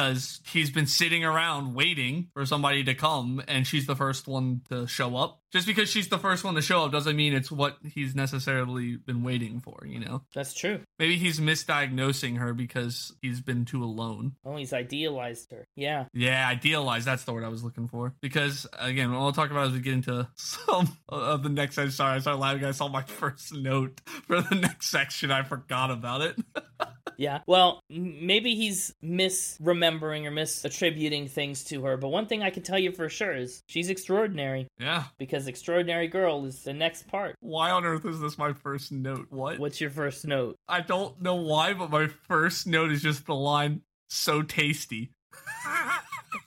he's 0.53 0.70
been 0.70 0.86
sitting 0.86 1.24
around 1.24 1.74
waiting 1.74 2.28
for 2.34 2.44
somebody 2.47 2.84
to 2.84 2.94
come 2.94 3.42
and 3.49 3.66
she's 3.66 3.86
the 3.86 3.97
first 3.97 4.28
one 4.28 4.62
to 4.68 4.86
show 4.86 5.16
up? 5.16 5.40
Just 5.53 5.66
because 5.66 5.88
she's 5.88 6.09
the 6.09 6.18
first 6.18 6.44
one 6.44 6.55
to 6.57 6.62
show 6.62 6.84
up 6.84 6.92
doesn't 6.92 7.16
mean 7.16 7.32
it's 7.32 7.51
what 7.51 7.78
he's 7.82 8.14
necessarily 8.14 8.97
been 8.97 9.22
waiting 9.22 9.61
for, 9.61 9.86
you 9.86 10.01
know? 10.01 10.22
That's 10.34 10.53
true. 10.53 10.80
Maybe 10.99 11.16
he's 11.16 11.40
misdiagnosing 11.40 12.38
her 12.38 12.53
because 12.53 13.14
he's 13.22 13.40
been 13.40 13.64
too 13.64 13.82
alone. 13.82 14.32
Oh, 14.44 14.57
he's 14.57 14.72
idealized 14.72 15.53
her. 15.53 15.66
Yeah. 15.74 16.07
Yeah, 16.12 16.47
idealized. 16.49 17.07
That's 17.07 17.24
the 17.24 17.32
word 17.32 17.44
I 17.44 17.49
was 17.49 17.64
looking 17.64 17.88
for. 17.88 18.14
Because 18.20 18.66
again, 18.78 19.11
we'll 19.12 19.32
talk 19.32 19.51
about 19.51 19.68
as 19.68 19.72
we 19.72 19.80
get 19.80 19.94
into 19.94 20.28
some 20.34 20.97
of 21.09 21.42
the 21.42 21.49
next. 21.49 21.78
I'm 21.78 21.90
sorry, 21.90 22.16
I 22.16 22.18
started 22.18 22.40
laughing. 22.40 22.64
I 22.64 22.72
saw 22.72 22.88
my 22.88 23.03
first 23.07 23.55
note 23.55 24.01
for 24.26 24.42
the 24.42 24.57
next 24.57 24.88
section. 24.88 25.30
I 25.30 25.42
forgot 25.42 25.90
about 25.90 26.20
it. 26.22 26.36
Yeah. 27.16 27.40
Well, 27.46 27.80
maybe 27.88 28.54
he's 28.54 28.94
misremembering 29.02 30.24
or 30.26 30.30
misattributing 30.30 31.30
things 31.30 31.64
to 31.64 31.84
her, 31.84 31.96
but 31.96 32.08
one 32.08 32.26
thing 32.26 32.42
I 32.42 32.50
can 32.50 32.62
tell 32.62 32.78
you 32.78 32.92
for 32.92 33.08
sure 33.08 33.34
is 33.34 33.62
she's 33.66 33.90
extraordinary 33.90 34.68
yeah. 34.78 35.04
because 35.18 35.46
Extraordinary 35.46 36.08
Girl 36.08 36.44
is 36.44 36.62
the 36.62 36.72
next 36.72 37.08
part. 37.08 37.36
Why 37.40 37.70
on 37.70 37.84
earth 37.84 38.04
is 38.04 38.20
this 38.20 38.38
my 38.38 38.52
first 38.52 38.92
note? 38.92 39.26
What? 39.30 39.58
What's 39.58 39.80
your 39.80 39.90
first 39.90 40.26
note? 40.26 40.56
I 40.68 40.80
don't 40.80 41.20
know 41.20 41.36
why, 41.36 41.72
but 41.74 41.90
my 41.90 42.08
first 42.08 42.66
note 42.66 42.90
is 42.90 43.02
just 43.02 43.26
the 43.26 43.34
line 43.34 43.82
"so 44.08 44.42
tasty." 44.42 45.10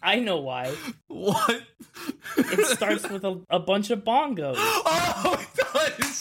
I 0.01 0.20
know 0.20 0.38
why. 0.38 0.74
what? 1.07 1.63
It 2.38 2.65
starts 2.67 3.09
with 3.09 3.24
a, 3.26 3.41
a 3.49 3.59
bunch 3.59 3.89
of 3.89 4.03
bongos. 4.03 4.55
Oh, 5.22 5.38
it 5.39 5.99
does. 5.99 6.18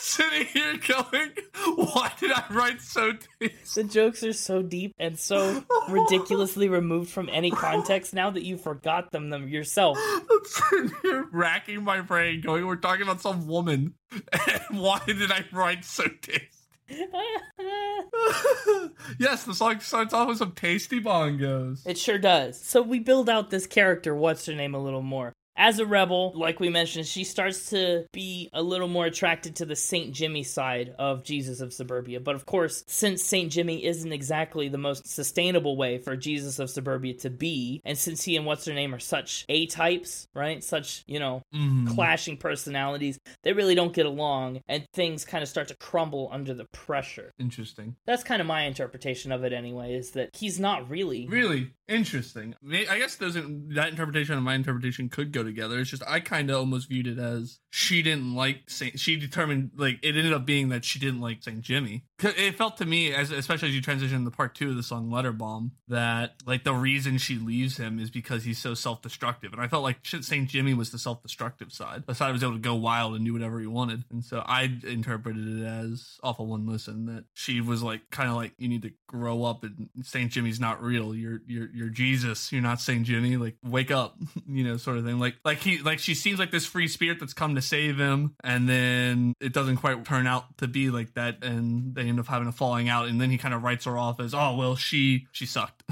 Sitting 0.00 0.46
here 0.46 0.76
going, 0.86 1.30
why 1.76 2.12
did 2.18 2.32
I 2.32 2.44
write 2.50 2.80
so 2.80 3.12
tasty? 3.12 3.56
The 3.74 3.84
jokes 3.84 4.22
are 4.22 4.32
so 4.32 4.62
deep 4.62 4.94
and 4.98 5.18
so 5.18 5.64
ridiculously 5.88 6.68
removed 6.68 7.10
from 7.10 7.28
any 7.30 7.50
context 7.50 8.14
now 8.14 8.30
that 8.30 8.44
you 8.44 8.56
forgot 8.56 9.10
them, 9.10 9.30
them 9.30 9.48
yourself. 9.48 9.98
I'm 9.98 10.26
sitting 10.44 10.92
here 11.02 11.28
racking 11.32 11.84
my 11.84 12.00
brain, 12.00 12.40
going, 12.40 12.66
"We're 12.66 12.76
talking 12.76 13.02
about 13.02 13.20
some 13.20 13.46
woman, 13.46 13.94
and 14.10 14.80
why 14.80 15.00
did 15.06 15.30
I 15.30 15.44
write 15.52 15.84
so 15.84 16.04
deep? 16.22 16.48
yes, 19.18 19.44
the 19.44 19.54
song 19.54 19.80
starts 19.80 20.14
off 20.14 20.28
with 20.28 20.38
some 20.38 20.52
tasty 20.52 21.00
bongos. 21.00 21.86
It 21.86 21.98
sure 21.98 22.18
does. 22.18 22.58
So 22.58 22.80
we 22.80 22.98
build 22.98 23.28
out 23.28 23.50
this 23.50 23.66
character, 23.66 24.14
what's 24.14 24.46
her 24.46 24.54
name, 24.54 24.74
a 24.74 24.82
little 24.82 25.02
more. 25.02 25.34
As 25.60 25.80
a 25.80 25.86
rebel, 25.86 26.32
like 26.36 26.60
we 26.60 26.68
mentioned, 26.68 27.06
she 27.06 27.24
starts 27.24 27.70
to 27.70 28.06
be 28.12 28.48
a 28.52 28.62
little 28.62 28.86
more 28.86 29.06
attracted 29.06 29.56
to 29.56 29.66
the 29.66 29.74
St. 29.74 30.14
Jimmy 30.14 30.44
side 30.44 30.94
of 31.00 31.24
Jesus 31.24 31.60
of 31.60 31.72
Suburbia. 31.74 32.20
But 32.20 32.36
of 32.36 32.46
course, 32.46 32.84
since 32.86 33.24
St. 33.24 33.50
Jimmy 33.50 33.84
isn't 33.84 34.12
exactly 34.12 34.68
the 34.68 34.78
most 34.78 35.08
sustainable 35.08 35.76
way 35.76 35.98
for 35.98 36.14
Jesus 36.16 36.60
of 36.60 36.70
Suburbia 36.70 37.14
to 37.14 37.30
be, 37.30 37.80
and 37.84 37.98
since 37.98 38.22
he 38.22 38.36
and 38.36 38.46
what's 38.46 38.66
her 38.66 38.72
name 38.72 38.94
are 38.94 39.00
such 39.00 39.44
A 39.48 39.66
types, 39.66 40.28
right? 40.32 40.62
Such, 40.62 41.02
you 41.08 41.18
know, 41.18 41.42
Mhm. 41.52 41.88
clashing 41.88 42.36
personalities, 42.36 43.18
they 43.42 43.52
really 43.52 43.74
don't 43.74 43.92
get 43.92 44.06
along, 44.06 44.60
and 44.68 44.86
things 44.94 45.24
kind 45.24 45.42
of 45.42 45.48
start 45.48 45.66
to 45.68 45.76
crumble 45.76 46.28
under 46.30 46.54
the 46.54 46.66
pressure. 46.72 47.32
Interesting. 47.36 47.96
That's 48.06 48.22
kind 48.22 48.40
of 48.40 48.46
my 48.46 48.62
interpretation 48.62 49.32
of 49.32 49.42
it, 49.42 49.52
anyway, 49.52 49.94
is 49.94 50.12
that 50.12 50.30
he's 50.36 50.60
not 50.60 50.88
really. 50.88 51.26
Really 51.26 51.72
interesting. 51.88 52.54
I 52.64 52.98
guess 52.98 53.16
those 53.16 53.34
that 53.34 53.88
interpretation 53.88 54.36
and 54.36 54.44
my 54.44 54.54
interpretation 54.54 55.08
could 55.08 55.32
go 55.32 55.47
together. 55.48 55.78
It's 55.78 55.90
just 55.90 56.02
I 56.06 56.20
kind 56.20 56.50
of 56.50 56.56
almost 56.56 56.88
viewed 56.88 57.06
it 57.06 57.18
as 57.18 57.58
she 57.70 58.02
didn't 58.02 58.34
like 58.34 58.62
Saint. 58.68 58.98
She 58.98 59.16
determined 59.16 59.72
like 59.76 59.98
it 60.02 60.16
ended 60.16 60.32
up 60.32 60.46
being 60.46 60.68
that 60.70 60.84
she 60.84 60.98
didn't 60.98 61.20
like 61.20 61.42
Saint 61.42 61.62
Jimmy. 61.62 62.04
It 62.20 62.56
felt 62.56 62.78
to 62.78 62.86
me, 62.86 63.12
as 63.12 63.30
especially 63.30 63.68
as 63.68 63.74
you 63.74 63.82
transition 63.82 64.24
to 64.24 64.30
part 64.30 64.54
two 64.54 64.70
of 64.70 64.76
the 64.76 64.82
song 64.82 65.10
"Letter 65.10 65.32
Bomb," 65.32 65.72
that 65.88 66.34
like 66.46 66.64
the 66.64 66.74
reason 66.74 67.18
she 67.18 67.38
leaves 67.38 67.76
him 67.76 67.98
is 67.98 68.10
because 68.10 68.44
he's 68.44 68.58
so 68.58 68.74
self-destructive. 68.74 69.52
And 69.52 69.60
I 69.60 69.68
felt 69.68 69.82
like 69.82 69.98
Saint 70.02 70.48
Jimmy 70.48 70.74
was 70.74 70.90
the 70.90 70.98
self-destructive 70.98 71.72
side. 71.72 72.04
The 72.06 72.14
side 72.14 72.32
was 72.32 72.42
able 72.42 72.54
to 72.54 72.58
go 72.58 72.74
wild 72.74 73.14
and 73.14 73.24
do 73.24 73.32
whatever 73.32 73.60
he 73.60 73.66
wanted. 73.66 74.04
And 74.10 74.24
so 74.24 74.42
I 74.44 74.72
interpreted 74.86 75.60
it 75.60 75.64
as 75.64 76.18
of 76.22 76.38
one 76.38 76.66
listen 76.66 77.06
that 77.06 77.24
she 77.34 77.60
was 77.60 77.82
like 77.82 78.10
kind 78.10 78.28
of 78.28 78.36
like 78.36 78.52
you 78.58 78.68
need 78.68 78.82
to 78.82 78.92
grow 79.06 79.44
up 79.44 79.64
and 79.64 79.88
Saint 80.02 80.32
Jimmy's 80.32 80.60
not 80.60 80.82
real. 80.82 81.14
You're 81.14 81.40
you're 81.46 81.68
you're 81.72 81.88
Jesus. 81.88 82.52
You're 82.52 82.62
not 82.62 82.80
Saint 82.80 83.04
Jimmy. 83.04 83.36
Like 83.36 83.56
wake 83.64 83.90
up, 83.90 84.16
you 84.48 84.64
know, 84.64 84.76
sort 84.76 84.98
of 84.98 85.04
thing. 85.04 85.18
Like 85.18 85.36
like 85.44 85.58
he 85.58 85.78
like 85.78 85.98
she 85.98 86.14
seems 86.14 86.38
like 86.38 86.50
this 86.50 86.66
free 86.66 86.88
spirit 86.88 87.18
that's 87.20 87.34
come 87.34 87.54
to 87.54 87.62
save 87.62 87.98
him, 87.98 88.34
and 88.42 88.68
then 88.68 89.34
it 89.40 89.52
doesn't 89.52 89.76
quite 89.76 90.04
turn 90.04 90.26
out 90.26 90.58
to 90.58 90.68
be 90.68 90.90
like 90.90 91.14
that, 91.14 91.44
and 91.44 91.94
they 91.94 92.02
end 92.02 92.20
up 92.20 92.26
having 92.26 92.48
a 92.48 92.52
falling 92.52 92.88
out, 92.88 93.08
and 93.08 93.20
then 93.20 93.30
he 93.30 93.38
kind 93.38 93.54
of 93.54 93.62
writes 93.62 93.84
her 93.84 93.96
off 93.96 94.20
as 94.20 94.34
oh 94.34 94.56
well 94.56 94.76
she 94.76 95.26
she 95.32 95.46
sucked, 95.46 95.82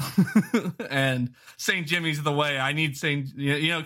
and 0.90 1.30
Saint 1.56 1.86
Jimmy's 1.86 2.22
the 2.22 2.32
way. 2.32 2.58
I 2.58 2.72
need 2.72 2.96
Saint 2.96 3.34
you 3.36 3.68
know, 3.68 3.82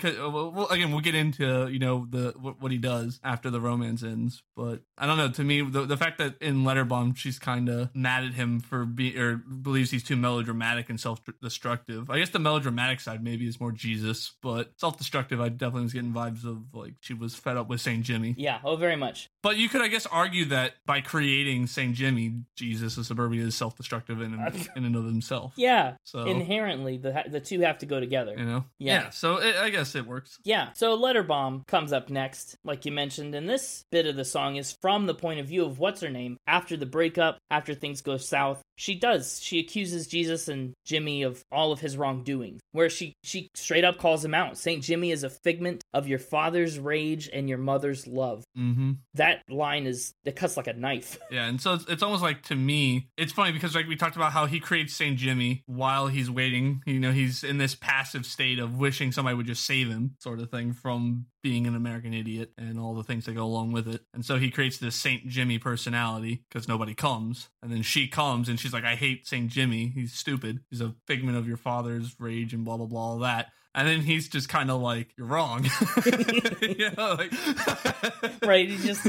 well, 0.55 0.69
again 0.69 0.91
we'll 0.91 1.01
get 1.01 1.15
into 1.15 1.69
you 1.69 1.79
know 1.79 2.07
the 2.09 2.35
what, 2.39 2.71
he 2.71 2.79
does 2.79 3.19
after 3.25 3.51
the 3.51 3.61
romance 3.61 4.03
ends, 4.03 4.43
but 4.57 4.81
I 4.97 5.07
don't 5.07 5.17
know. 5.17 5.31
To 5.31 5.45
me, 5.45 5.63
the 5.63 5.87
the 5.87 5.97
fact 5.97 6.19
that 6.19 6.37
in 6.41 6.63
Letterbomb 6.63 7.17
she's 7.17 7.39
kind 7.39 7.69
of 7.69 7.95
mad 7.95 8.25
at 8.25 8.35
him 8.35 8.61
for 8.61 8.85
being 8.85 9.19
or 9.19 9.37
believes 9.37 9.91
he's 9.91 10.05
too 10.05 10.17
melodramatic 10.17 10.89
and 10.89 11.01
self 11.01 11.21
destructive. 11.43 12.11
I 12.11 12.19
guess 12.19 12.31
the 12.31 12.39
melodramatic 12.39 13.01
side 13.01 13.23
maybe 13.23 13.47
is 13.47 13.61
more 13.61 13.73
Jesus, 13.73 14.33
but 14.43 14.73
self 14.77 14.99
destructive. 14.99 15.41
I 15.41 15.50
definitely 15.59 15.83
was 15.83 15.93
getting 15.93 16.13
vibes 16.13 16.45
of 16.45 16.75
like 16.75 16.95
she 17.01 17.15
was 17.15 17.35
fed 17.35 17.57
up 17.57 17.69
with 17.69 17.81
Saint 17.81 18.05
Jimmy. 18.05 18.35
Yeah, 18.39 18.59
oh, 18.65 18.77
very 18.77 18.97
much. 18.97 19.29
But 19.43 19.57
you 19.57 19.69
could, 19.69 19.81
I 19.81 19.89
guess, 19.89 20.07
argue 20.07 20.47
that 20.47 20.75
by 20.87 21.01
creating 21.01 21.67
Saint 21.67 21.95
Jimmy, 21.95 22.43
Jesus 22.57 22.97
of 22.97 23.07
Suburbia 23.07 23.45
is 23.45 23.55
self-destructive 23.57 24.21
in 24.21 24.35
in 24.77 24.85
and 24.85 24.97
of 24.97 25.05
himself. 25.05 25.53
Yeah. 25.57 25.95
So 26.05 26.25
Inherently, 26.27 26.97
the 26.97 27.25
the 27.29 27.41
two 27.41 27.61
have 27.61 27.79
to 27.79 27.87
go 27.87 28.01
together. 28.01 28.35
you 28.37 28.45
know, 28.45 28.65
Yeah. 28.79 29.11
So 29.11 29.37
it, 29.37 29.57
I 29.57 29.71
guess 29.71 29.95
it 29.95 30.07
works. 30.07 30.39
Yeah, 30.45 30.71
so 30.75 30.95
Letter 30.95 31.23
Bomb 31.23 31.65
comes 31.67 31.93
up 31.93 32.11
next, 32.11 32.57
like 32.65 32.85
you 32.87 32.93
mentioned, 32.93 33.35
and 33.35 33.49
this 33.49 33.85
bit 33.91 34.07
of 34.07 34.17
the 34.17 34.25
song 34.25 34.57
is 34.57 34.73
from 34.81 35.07
the 35.07 35.15
point 35.15 35.41
of 35.41 35.47
view 35.47 35.65
of 35.65 35.79
what's 35.79 36.01
her 36.01 36.11
name 36.11 36.39
after 36.47 36.77
the 36.77 36.87
breakup, 36.87 37.39
after 37.51 37.75
things 37.75 38.01
go 38.03 38.17
south. 38.17 38.63
She 38.81 38.95
does. 38.95 39.39
She 39.43 39.59
accuses 39.59 40.07
Jesus 40.07 40.49
and 40.49 40.72
Jimmy 40.87 41.22
of 41.22 41.45
all 41.53 41.70
of 41.70 41.81
his 41.81 41.99
wrongdoings, 41.99 42.62
where 42.72 42.89
she 42.89 43.12
she 43.22 43.51
straight 43.55 43.85
up 43.85 43.99
calls 43.99 44.24
him 44.24 44.33
out. 44.33 44.57
Saint 44.57 44.83
Jimmy 44.83 45.11
is 45.11 45.22
a 45.22 45.28
figment 45.28 45.85
of 45.93 46.09
your 46.09 46.18
father's 46.18 46.78
rage 46.78 47.28
and 47.31 47.47
your 47.47 47.59
mother's 47.59 48.07
love. 48.07 48.43
Mm-hmm. 48.57 48.93
That 49.14 49.43
line 49.51 49.87
is 49.87 50.14
it 50.24 50.35
cuts 50.35 50.57
like 50.57 50.66
a 50.66 50.72
knife. 50.72 51.18
Yeah, 51.31 51.47
and 51.47 51.61
so 51.61 51.74
it's, 51.74 51.85
it's 51.89 52.03
almost 52.03 52.22
like 52.22 52.43
to 52.45 52.57
me, 52.57 53.09
it's 53.16 53.33
funny 53.33 53.53
because 53.53 53.74
like 53.74 53.87
we 53.87 53.95
talked 53.95 54.16
about 54.16 54.33
how 54.33 54.47
he 54.47 54.59
creates 54.59 54.97
Saint 54.97 55.16
Jimmy 55.16 55.62
while 55.66 56.09
he's 56.09 56.28
waiting. 56.28 56.83
You 56.87 56.99
know, 56.99 57.12
he's 57.12 57.45
in 57.45 57.59
this 57.59 57.76
passive 57.76 58.26
state 58.26 58.59
of 58.59 58.76
wishing 58.76 59.12
somebody 59.12 59.37
would 59.37 59.47
just 59.47 59.64
save 59.64 59.89
him, 59.89 60.16
sort 60.18 60.41
of 60.41 60.51
thing, 60.51 60.72
from 60.72 61.26
being 61.43 61.66
an 61.66 61.74
American 61.74 62.12
idiot 62.12 62.53
and 62.59 62.78
all 62.78 62.95
the 62.95 63.03
things 63.03 63.24
that 63.24 63.32
go 63.34 63.45
along 63.45 63.72
with 63.72 63.88
it. 63.88 64.03
And 64.12 64.24
so 64.24 64.38
he 64.38 64.51
creates 64.51 64.78
this 64.78 64.97
Saint 64.97 65.26
Jimmy 65.26 65.59
personality 65.59 66.45
because 66.49 66.68
nobody 66.68 66.95
comes, 66.95 67.49
and 67.62 67.72
then 67.72 67.82
she 67.82 68.09
comes 68.09 68.49
and 68.49 68.59
she's 68.59 68.72
like, 68.72 68.84
"I 68.84 68.97
hate 68.97 69.26
Saint 69.26 69.51
Jimmy. 69.51 69.88
He's 69.88 70.12
stupid. 70.12 70.61
He's 70.70 70.80
a 70.80 70.95
figment 71.07 71.38
of 71.38 71.49
your 71.49 71.57
father's 71.57 72.14
rage 72.18 72.53
and 72.53 72.64
blah 72.64 72.76
blah 72.76 72.86
blah 72.86 73.01
all 73.01 73.18
that." 73.20 73.53
And 73.75 73.87
then 73.87 74.01
he's 74.01 74.29
just 74.29 74.49
kind 74.49 74.68
of 74.71 74.81
like, 74.81 75.09
"You're 75.16 75.29
wrong," 75.29 75.64
you 76.61 76.91
know, 76.97 77.14
like, 77.14 77.33
Right, 78.43 78.68
he 78.68 78.77
just 78.79 79.07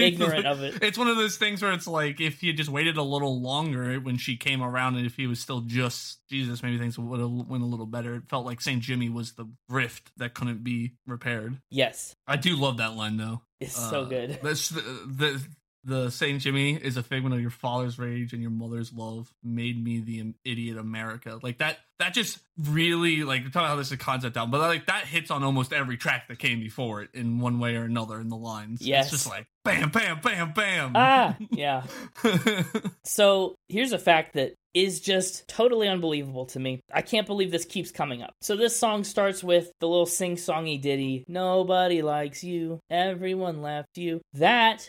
ignorant 0.00 0.46
of 0.46 0.62
it. 0.62 0.82
It's 0.82 0.96
one 0.96 1.08
of 1.08 1.16
those 1.16 1.36
things 1.36 1.60
where 1.62 1.72
it's 1.72 1.86
like 1.86 2.20
if 2.20 2.40
he 2.40 2.46
had 2.48 2.56
just 2.56 2.70
waited 2.70 2.96
a 2.96 3.02
little 3.02 3.40
longer 3.42 4.00
when 4.00 4.16
she 4.16 4.36
came 4.36 4.62
around, 4.62 4.96
and 4.96 5.04
if 5.06 5.16
he 5.16 5.26
was 5.26 5.40
still 5.40 5.60
just 5.60 6.20
Jesus, 6.30 6.62
maybe 6.62 6.78
things 6.78 6.98
would 6.98 7.20
have 7.20 7.30
went 7.30 7.62
a 7.62 7.66
little 7.66 7.86
better. 7.86 8.14
It 8.14 8.28
felt 8.30 8.46
like 8.46 8.60
Saint 8.62 8.82
Jimmy 8.82 9.08
was 9.10 9.32
the 9.32 9.46
rift 9.68 10.10
that 10.16 10.32
couldn't 10.34 10.64
be 10.64 10.92
repaired. 11.06 11.58
Yes, 11.70 12.16
I 12.26 12.36
do 12.36 12.56
love 12.56 12.78
that 12.78 12.96
line 12.96 13.16
though. 13.18 13.42
it's 13.60 13.76
so 13.76 14.02
Uh, 14.02 14.04
good. 14.04 14.38
That's 14.42 14.70
the, 14.70 14.80
the 14.80 15.46
the 15.84 16.10
Saint 16.10 16.42
Jimmy 16.42 16.74
is 16.74 16.96
a 16.96 17.02
figment 17.02 17.34
of 17.34 17.40
your 17.40 17.50
father's 17.50 17.98
rage 17.98 18.32
and 18.32 18.42
your 18.42 18.50
mother's 18.50 18.92
love 18.92 19.32
made 19.42 19.82
me 19.82 20.00
the 20.00 20.34
idiot 20.44 20.76
America. 20.76 21.38
Like 21.42 21.58
that 21.58 21.78
that 21.98 22.14
just 22.14 22.38
really 22.56 23.24
like 23.24 23.44
talk 23.44 23.56
about 23.56 23.68
how 23.68 23.76
this 23.76 23.88
is 23.88 23.92
a 23.92 23.96
concept 23.96 24.36
album, 24.36 24.50
but 24.50 24.60
like 24.60 24.86
that 24.86 25.04
hits 25.04 25.30
on 25.30 25.42
almost 25.42 25.72
every 25.72 25.96
track 25.96 26.28
that 26.28 26.38
came 26.38 26.60
before 26.60 27.02
it 27.02 27.10
in 27.14 27.40
one 27.40 27.58
way 27.58 27.76
or 27.76 27.84
another 27.84 28.20
in 28.20 28.28
the 28.28 28.36
lines. 28.36 28.82
Yes. 28.82 29.06
It's 29.06 29.24
just 29.24 29.28
like 29.28 29.46
bam, 29.64 29.90
bam, 29.90 30.20
bam, 30.20 30.52
bam. 30.52 30.92
Ah, 30.94 31.36
yeah. 31.50 31.84
So 33.04 33.54
here's 33.68 33.92
a 33.92 33.98
fact 33.98 34.34
that 34.34 34.54
is 34.74 35.00
just 35.00 35.48
totally 35.48 35.88
unbelievable 35.88 36.46
to 36.46 36.60
me. 36.60 36.80
I 36.92 37.02
can't 37.02 37.26
believe 37.26 37.50
this 37.50 37.64
keeps 37.64 37.90
coming 37.90 38.22
up. 38.22 38.34
So 38.42 38.54
this 38.54 38.76
song 38.78 39.02
starts 39.02 39.42
with 39.42 39.72
the 39.80 39.88
little 39.88 40.06
sing-songy 40.06 40.80
ditty, 40.80 41.24
"Nobody 41.26 42.02
likes 42.02 42.44
you, 42.44 42.80
everyone 42.90 43.62
left 43.62 43.96
you." 43.96 44.20
That 44.34 44.88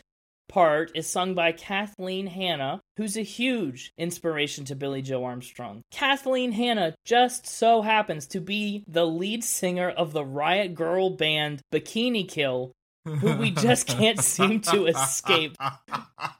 part 0.49 0.91
is 0.95 1.07
sung 1.07 1.35
by 1.35 1.53
Kathleen 1.53 2.27
Hanna, 2.27 2.81
who's 2.97 3.15
a 3.15 3.21
huge 3.21 3.93
inspiration 3.97 4.65
to 4.65 4.75
Billie 4.75 5.01
Joe 5.01 5.23
Armstrong. 5.23 5.83
Kathleen 5.91 6.51
Hanna 6.51 6.95
just 7.05 7.47
so 7.47 7.81
happens 7.81 8.27
to 8.27 8.41
be 8.41 8.83
the 8.87 9.07
lead 9.07 9.43
singer 9.43 9.89
of 9.89 10.11
the 10.11 10.25
Riot 10.25 10.75
Girl 10.75 11.11
band 11.11 11.61
Bikini 11.71 12.27
Kill, 12.27 12.73
who 13.05 13.35
we 13.37 13.51
just 13.51 13.87
can't 13.87 14.19
seem 14.21 14.59
to 14.61 14.87
escape. 14.87 15.55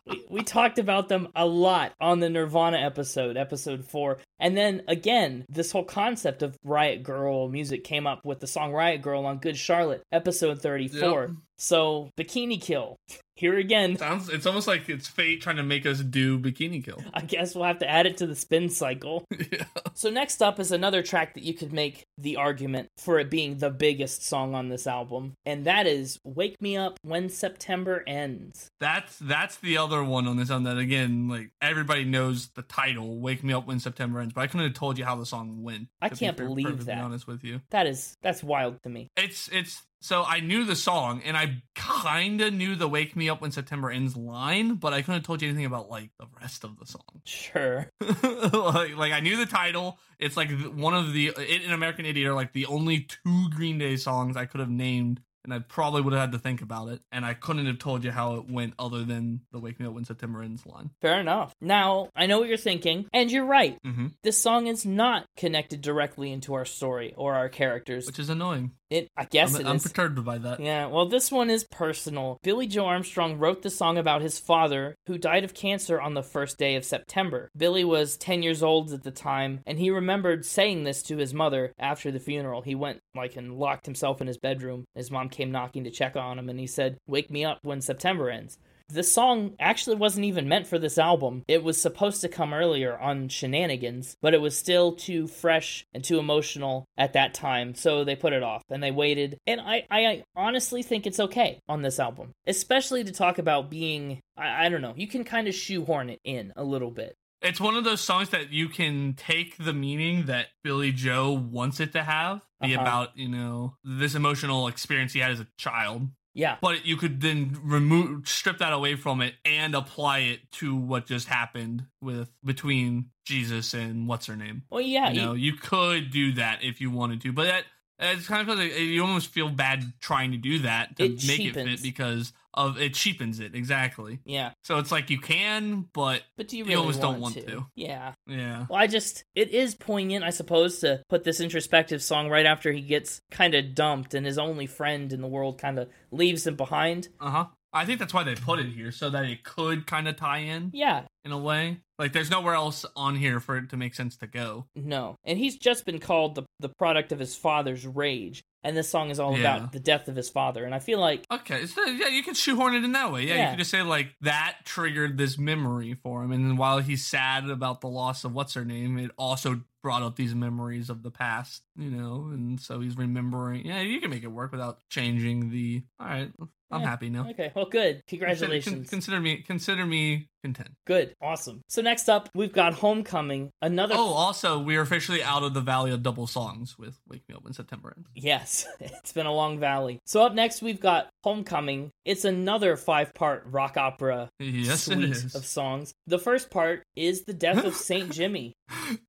We, 0.05 0.25
we 0.29 0.43
talked 0.43 0.79
about 0.79 1.07
them 1.07 1.29
a 1.35 1.45
lot 1.45 1.93
on 2.01 2.19
the 2.19 2.29
Nirvana 2.29 2.77
episode, 2.77 3.37
episode 3.37 3.85
four. 3.85 4.17
And 4.39 4.57
then 4.57 4.83
again, 4.87 5.45
this 5.49 5.71
whole 5.71 5.83
concept 5.85 6.43
of 6.43 6.57
Riot 6.63 7.03
Girl 7.03 7.47
music 7.47 7.83
came 7.83 8.07
up 8.07 8.25
with 8.25 8.39
the 8.39 8.47
song 8.47 8.73
Riot 8.73 9.01
Girl 9.01 9.25
on 9.25 9.37
Good 9.37 9.57
Charlotte, 9.57 10.03
episode 10.11 10.61
34. 10.61 11.21
Yep. 11.21 11.29
So, 11.57 12.09
Bikini 12.17 12.61
Kill. 12.61 12.95
Here 13.39 13.57
again, 13.57 13.95
Sounds 13.97 14.27
it's 14.27 14.45
almost 14.45 14.67
like 14.67 14.89
it's 14.89 15.07
fate 15.07 15.41
trying 15.41 15.55
to 15.55 15.63
make 15.63 15.85
us 15.85 16.01
do 16.01 16.37
Bikini 16.37 16.83
Kill. 16.83 17.01
I 17.13 17.21
guess 17.21 17.55
we'll 17.55 17.63
have 17.63 17.79
to 17.79 17.89
add 17.89 18.05
it 18.05 18.17
to 18.17 18.27
the 18.27 18.35
spin 18.35 18.67
cycle. 18.67 19.23
yeah. 19.51 19.63
So, 19.93 20.09
next 20.09 20.41
up 20.41 20.59
is 20.59 20.73
another 20.73 21.01
track 21.01 21.35
that 21.35 21.43
you 21.43 21.53
could 21.53 21.71
make 21.71 22.03
the 22.17 22.35
argument 22.35 22.89
for 22.97 23.17
it 23.17 23.29
being 23.29 23.57
the 23.59 23.69
biggest 23.69 24.25
song 24.25 24.55
on 24.55 24.67
this 24.67 24.85
album, 24.85 25.35
and 25.45 25.63
that 25.63 25.87
is 25.87 26.19
Wake 26.25 26.61
Me 26.61 26.75
Up 26.75 26.99
When 27.01 27.29
September 27.29 28.03
Ends. 28.05 28.67
That's 28.81 29.17
that's 29.19 29.55
the 29.55 29.77
other 29.77 30.03
one 30.03 30.27
on 30.27 30.35
this 30.35 30.49
album 30.51 30.65
that 30.65 30.77
again, 30.77 31.29
like 31.29 31.51
everybody 31.61 32.03
knows 32.03 32.49
the 32.55 32.63
title, 32.63 33.21
"Wake 33.21 33.41
Me 33.41 33.53
Up 33.53 33.65
When 33.67 33.79
September 33.79 34.19
Ends," 34.19 34.33
but 34.33 34.41
I 34.41 34.47
couldn't 34.47 34.65
have 34.67 34.73
told 34.73 34.97
you 34.97 35.05
how 35.05 35.15
the 35.15 35.25
song 35.25 35.63
went. 35.63 35.87
I 36.01 36.09
can't 36.09 36.35
per- 36.35 36.43
believe 36.43 36.65
perfectly 36.65 36.85
that. 36.87 37.01
Honest 37.01 37.25
with 37.25 37.45
you, 37.45 37.61
That 37.69 37.87
is, 37.87 38.17
that's 38.21 38.43
wild 38.43 38.83
to 38.83 38.89
me. 38.89 39.07
it's 39.15 39.47
it's 39.53 39.81
so 40.01 40.23
I 40.25 40.39
knew 40.39 40.63
the 40.63 40.75
song 40.77 41.21
and 41.25 41.35
I 41.35 41.61
kind 41.75 42.39
of 42.41 42.53
knew 42.53 42.75
the 42.75 42.87
"Wake 42.87 43.15
Me 43.15 43.28
Up 43.29 43.41
When 43.41 43.51
September 43.51 43.89
Ends" 43.89 44.15
line, 44.15 44.75
but 44.75 44.93
I 44.93 45.01
couldn't 45.01 45.15
have 45.15 45.23
told 45.23 45.41
you 45.41 45.47
anything 45.49 45.65
about 45.65 45.89
like 45.89 46.09
the 46.19 46.27
rest 46.41 46.63
of 46.63 46.77
the 46.79 46.85
song. 46.85 47.01
Sure. 47.25 47.89
like, 48.01 48.95
like 48.97 49.11
I 49.13 49.19
knew 49.21 49.37
the 49.37 49.45
title. 49.45 49.97
It's 50.19 50.35
like 50.35 50.49
one 50.51 50.93
of 50.93 51.13
the 51.13 51.27
it 51.37 51.63
and 51.63 51.73
American 51.73 52.05
Idiot 52.05 52.27
are 52.27 52.33
like 52.33 52.53
the 52.53 52.65
only 52.65 53.01
two 53.25 53.49
Green 53.51 53.77
Day 53.77 53.95
songs 53.97 54.35
I 54.35 54.45
could 54.45 54.59
have 54.59 54.69
named, 54.69 55.21
and 55.43 55.53
I 55.53 55.59
probably 55.59 56.01
would 56.01 56.13
have 56.13 56.21
had 56.21 56.31
to 56.33 56.39
think 56.39 56.61
about 56.61 56.89
it. 56.89 57.01
And 57.11 57.25
I 57.25 57.33
couldn't 57.33 57.65
have 57.67 57.79
told 57.79 58.03
you 58.03 58.11
how 58.11 58.35
it 58.35 58.49
went 58.49 58.73
other 58.79 59.03
than 59.03 59.41
the 59.51 59.59
"Wake 59.59 59.79
Me 59.79 59.85
Up 59.85 59.93
When 59.93 60.05
September 60.05 60.41
Ends" 60.41 60.65
line. 60.65 60.89
Fair 61.01 61.19
enough. 61.19 61.53
Now, 61.61 62.09
I 62.15 62.25
know 62.25 62.39
what 62.39 62.47
you're 62.49 62.57
thinking, 62.57 63.05
and 63.13 63.31
you're 63.31 63.45
right. 63.45 63.77
Mm-hmm. 63.85 64.07
This 64.23 64.37
song 64.41 64.67
is 64.67 64.85
not 64.85 65.25
connected 65.37 65.81
directly 65.81 66.31
into 66.31 66.53
our 66.55 66.65
story 66.65 67.13
or 67.15 67.35
our 67.35 67.49
characters. 67.49 68.05
Which 68.05 68.19
is 68.19 68.29
annoying. 68.29 68.71
It, 68.89 69.09
I 69.15 69.25
guess 69.25 69.55
I'm, 69.55 69.61
it 69.61 69.67
I'm 69.67 69.75
is. 69.75 69.83
perturbed 69.83 70.23
by 70.25 70.39
that. 70.39 70.59
Yeah, 70.59 70.87
well, 70.87 71.07
this 71.07 71.31
one 71.31 71.49
is 71.49 71.63
personal. 71.63 72.39
Billie 72.41 72.67
Joe 72.67 72.85
Armstrong 72.85 73.37
wrote 73.37 73.61
the 73.61 73.69
song 73.69 73.97
about 73.97 74.21
his 74.21 74.39
father, 74.39 74.95
who 75.05 75.17
died 75.17 75.43
of 75.43 75.53
cancer 75.53 76.01
on 76.01 76.15
the 76.15 76.23
first 76.23 76.57
day 76.57 76.75
of 76.75 76.83
September. 76.83 77.49
Billie 77.55 77.83
was 77.83 78.17
10 78.17 78.41
years 78.41 78.63
old 78.63 78.91
at 78.91 79.03
the 79.03 79.11
time, 79.11 79.61
and 79.67 79.77
he 79.77 79.91
remembered 79.91 80.45
saying 80.45 80.83
this 80.83 81.03
to 81.03 81.17
his 81.17 81.33
mother 81.33 81.71
after 81.77 82.11
the 82.11 82.19
funeral. 82.19 82.63
He 82.63 82.75
went, 82.75 82.99
like, 83.13 83.35
and 83.35 83.57
locked 83.59 83.85
himself 83.85 84.21
in 84.21 84.27
his 84.27 84.37
bedroom. 84.37 84.85
His 84.95 85.11
mom 85.11 85.29
came 85.29 85.51
knocking 85.51 85.83
to 85.83 85.91
check 85.91 86.15
on 86.15 86.39
him, 86.39 86.49
and 86.49 86.59
he 86.59 86.67
said, 86.67 86.97
Wake 87.07 87.29
me 87.29 87.45
up 87.45 87.59
when 87.61 87.81
September 87.81 88.29
ends. 88.29 88.57
The 88.91 89.03
song 89.03 89.53
actually 89.59 89.97
wasn't 89.97 90.25
even 90.25 90.49
meant 90.49 90.65
for 90.65 90.79
this 90.79 90.97
album. 90.97 91.43
It 91.47 91.63
was 91.63 91.79
supposed 91.79 92.21
to 92.21 92.27
come 92.27 92.55
earlier 92.55 92.97
on 92.97 93.29
Shenanigans, 93.29 94.17
but 94.19 94.33
it 94.33 94.41
was 94.41 94.57
still 94.57 94.93
too 94.93 95.27
fresh 95.27 95.85
and 95.93 96.03
too 96.03 96.17
emotional 96.17 96.85
at 96.97 97.13
that 97.13 97.35
time, 97.35 97.75
so 97.75 98.03
they 98.03 98.15
put 98.15 98.33
it 98.33 98.41
off 98.41 98.63
and 98.69 98.81
they 98.81 98.89
waited. 98.89 99.37
And 99.45 99.61
I, 99.61 99.85
I 99.91 100.23
honestly 100.35 100.81
think 100.81 101.05
it's 101.05 101.19
okay 101.19 101.59
on 101.69 101.83
this 101.83 101.99
album, 101.99 102.31
especially 102.47 103.03
to 103.03 103.11
talk 103.11 103.37
about 103.37 103.69
being, 103.69 104.21
I, 104.35 104.65
I 104.65 104.69
don't 104.69 104.81
know, 104.81 104.95
you 104.97 105.07
can 105.07 105.23
kind 105.23 105.47
of 105.47 105.53
shoehorn 105.53 106.09
it 106.09 106.19
in 106.23 106.51
a 106.55 106.63
little 106.63 106.91
bit. 106.91 107.15
It's 107.41 107.61
one 107.61 107.75
of 107.77 107.83
those 107.85 108.01
songs 108.01 108.29
that 108.31 108.51
you 108.51 108.67
can 108.67 109.13
take 109.13 109.55
the 109.57 109.71
meaning 109.71 110.25
that 110.25 110.47
Billie 110.63 110.91
Joe 110.91 111.31
wants 111.31 111.79
it 111.79 111.93
to 111.93 112.03
have, 112.03 112.41
be 112.59 112.73
Uh-huh. 112.73 112.81
about, 112.81 113.17
you 113.17 113.29
know, 113.29 113.75
this 113.83 114.13
emotional 114.15 114.67
experience 114.67 115.13
he 115.13 115.19
had 115.19 115.31
as 115.31 115.39
a 115.39 115.47
child. 115.57 116.09
Yeah, 116.39 116.55
But 116.61 116.85
you 116.85 116.95
could 116.95 117.19
then 117.21 117.57
remove, 117.63 118.27
strip 118.27 118.59
that 118.59 118.71
away 118.73 118.95
from 118.95 119.21
it 119.21 119.33
and 119.43 119.75
apply 119.75 120.19
it 120.19 120.39
to 120.53 120.75
what 120.75 121.05
just 121.05 121.27
happened 121.27 121.85
with 122.01 122.29
between 122.45 123.09
Jesus 123.25 123.73
and 123.73 124.07
what's 124.07 124.25
her 124.27 124.35
name. 124.35 124.63
well, 124.69 124.81
yeah, 124.81 125.09
you 125.11 125.21
know, 125.21 125.33
you- 125.33 125.53
could 125.53 126.11
do 126.11 126.31
that 126.33 126.63
if 126.63 126.79
you 126.81 126.89
wanted 126.91 127.21
to, 127.21 127.33
but 127.33 127.45
that 127.45 127.65
it's 127.99 128.27
kind 128.27 128.49
of 128.49 128.57
like 128.57 128.77
you 128.79 129.01
almost 129.01 129.27
feel 129.31 129.49
bad 129.49 129.83
trying 129.99 130.31
to 130.31 130.37
do 130.37 130.59
that 130.59 130.95
to 130.97 131.03
It 131.05 131.27
make 131.27 131.41
it 131.45 131.53
fit 131.53 131.81
because 131.81 132.31
of 132.59 132.77
it 132.79 132.93
cheapens 132.93 133.39
it 133.39 133.55
exactly. 133.55 134.19
yeah. 134.25 134.51
So 134.63 134.77
it's 134.77 134.91
like 134.91 135.09
you 135.09 135.19
can, 135.19 135.87
but 135.93 136.21
But 136.37 136.47
do 136.47 136.57
you 136.57 136.63
You 136.65 136.69
really 136.69 136.81
almost 136.81 137.01
don't 137.01 137.19
want 137.19 137.35
want 137.35 137.47
to. 137.47 137.65
Yeah. 137.75 138.13
yeah. 138.27 138.65
Well, 138.69 138.79
I 138.79 138.87
just, 138.87 139.23
it 139.35 139.49
is 139.51 139.75
poignant, 139.75 140.23
I 140.23 140.29
suppose, 140.29 140.79
to 140.79 141.01
put 141.09 141.23
this 141.23 141.39
introspective 141.39 142.03
song 142.03 142.29
right 142.29 142.45
after 142.45 142.71
he 142.71 142.81
gets 142.81 143.21
kind 143.31 143.55
of 143.55 143.73
dumped 143.73 144.13
and 144.13 144.25
his 144.25 144.37
only 144.37 144.65
friend 144.67 145.11
in 145.13 145.21
the 145.21 145.27
world 145.27 145.57
kind 145.57 145.79
of 145.79 145.89
leaves 146.11 146.45
him 146.45 146.55
behind. 146.55 147.07
Uh 147.19 147.29
huh. 147.31 147.45
I 147.71 147.85
think 147.85 147.99
that's 147.99 148.15
why 148.15 148.23
they 148.23 148.33
put 148.33 148.57
it 148.57 148.65
here 148.65 148.91
so 148.91 149.11
that 149.11 149.25
it 149.25 149.43
could 149.43 149.85
kind 149.85 150.07
of 150.07 150.15
tie 150.15 150.39
in 150.39 150.71
Yeah, 150.73 151.03
in 151.23 151.31
a 151.31 151.37
way. 151.37 151.77
Like 151.99 152.13
there's 152.13 152.31
nowhere 152.31 152.55
else 152.55 152.83
on 152.95 153.15
here 153.15 153.39
for 153.39 153.57
it 153.57 153.69
to 153.69 153.77
make 153.77 153.93
sense 153.93 154.17
to 154.17 154.27
go. 154.27 154.65
no. 154.75 155.15
And 155.23 155.37
he's 155.37 155.55
just 155.55 155.85
been 155.85 155.99
called 155.99 156.33
the, 156.33 156.43
the 156.59 156.69
product 156.79 157.11
of 157.11 157.19
his 157.19 157.35
father's 157.35 157.85
rage. 157.85 158.41
And 158.63 158.75
this 158.75 158.89
song 158.89 159.09
is 159.09 159.19
all 159.21 159.37
Yeah. 159.37 159.55
about 159.57 159.71
the 159.71 159.79
death 159.79 160.09
of 160.09 160.15
his 160.17 160.29
father. 160.29 160.65
And 160.65 160.75
I 160.75 160.79
feel 160.79 160.99
like, 160.99 161.25
Okay, 161.31 161.65
so 161.65 161.85
yeah, 161.85 162.09
you 162.09 162.23
can 162.23 162.33
shoehorn 162.33 162.75
it 162.75 162.83
in 162.83 162.91
that 162.91 163.11
way. 163.11 163.25
Yeah, 163.25 163.35
Yeah. 163.35 163.43
you 163.45 163.49
could 163.51 163.59
just 163.59 163.71
say 163.71 163.81
like 163.83 164.15
that 164.21 164.57
triggered 164.65 165.17
this 165.17 165.37
memory 165.37 165.93
for 166.03 166.23
him, 166.23 166.31
and 166.33 166.43
then 166.43 166.57
while 166.57 166.79
he's 166.79 167.05
sad 167.05 167.49
about 167.49 167.79
the 167.81 167.87
loss 167.87 168.23
of 168.25 168.33
what's 168.33 168.53
her 168.55 168.65
name, 168.65 168.97
it 168.99 169.11
also 169.17 169.61
brought 169.81 170.01
up 170.03 170.17
these 170.17 170.35
memories 170.35 170.89
of 170.89 171.03
the 171.03 171.11
past, 171.11 171.63
you 171.77 171.89
know, 171.89 172.29
and 172.33 172.59
so 172.59 172.81
he's 172.81 172.97
remembering. 172.97 173.65
Yeah, 173.65 173.79
you 173.79 174.01
can 174.01 174.09
make 174.09 174.23
it 174.23 174.27
work 174.31 174.51
without 174.51 174.79
changing 174.89 175.51
the. 175.51 175.83
All 175.99 176.07
right, 176.07 176.31
I'm 176.69 176.81
Yeah. 176.81 176.89
happy 176.89 177.09
now. 177.09 177.29
okay, 177.29 177.53
well, 177.55 177.65
good. 177.65 178.03
Consider, 178.07 178.25
Congratulations. 178.27 178.75
con- 178.75 178.85
consider 178.85 179.21
me 179.21 179.37
consider 179.37 179.85
me 179.85 180.27
content. 180.43 180.69
Good. 180.85 181.13
Awesome. 181.21 181.61
So 181.69 181.81
next 181.81 182.09
up, 182.09 182.29
we've 182.33 182.53
got 182.53 182.73
Homecoming, 182.73 183.49
another 183.61 183.95
Oh, 183.97 184.13
also, 184.13 184.59
we 184.59 184.75
are 184.77 184.81
officially 184.81 185.21
out 185.23 185.43
of 185.43 185.53
the 185.53 185.61
Valley 185.61 185.91
of 185.91 186.03
Double 186.03 186.27
Songs 186.27 186.77
with 186.77 186.97
Wake 187.07 187.23
Me 187.29 187.35
Up 187.35 187.43
when 187.43 187.53
September 187.53 187.93
ends. 187.95 188.09
Yes, 188.15 188.65
it's 188.79 189.11
been 189.13 189.25
a 189.25 189.33
long 189.33 189.59
valley. 189.59 189.99
So 190.05 190.21
up 190.25 190.33
next, 190.33 190.61
we've 190.61 190.79
got 190.79 191.09
Homecoming. 191.23 191.91
It's 192.05 192.25
another 192.25 192.75
five-part 192.77 193.43
rock 193.47 193.77
opera 193.77 194.29
Yes, 194.39 194.83
suite 194.83 195.03
is. 195.09 195.35
of 195.35 195.45
songs. 195.45 195.93
The 196.07 196.19
first 196.19 196.49
part 196.49 196.83
is 196.95 197.23
the 197.23 197.33
death 197.33 197.65
of 197.65 197.75
Saint 197.75 198.11
Jimmy. 198.13 198.53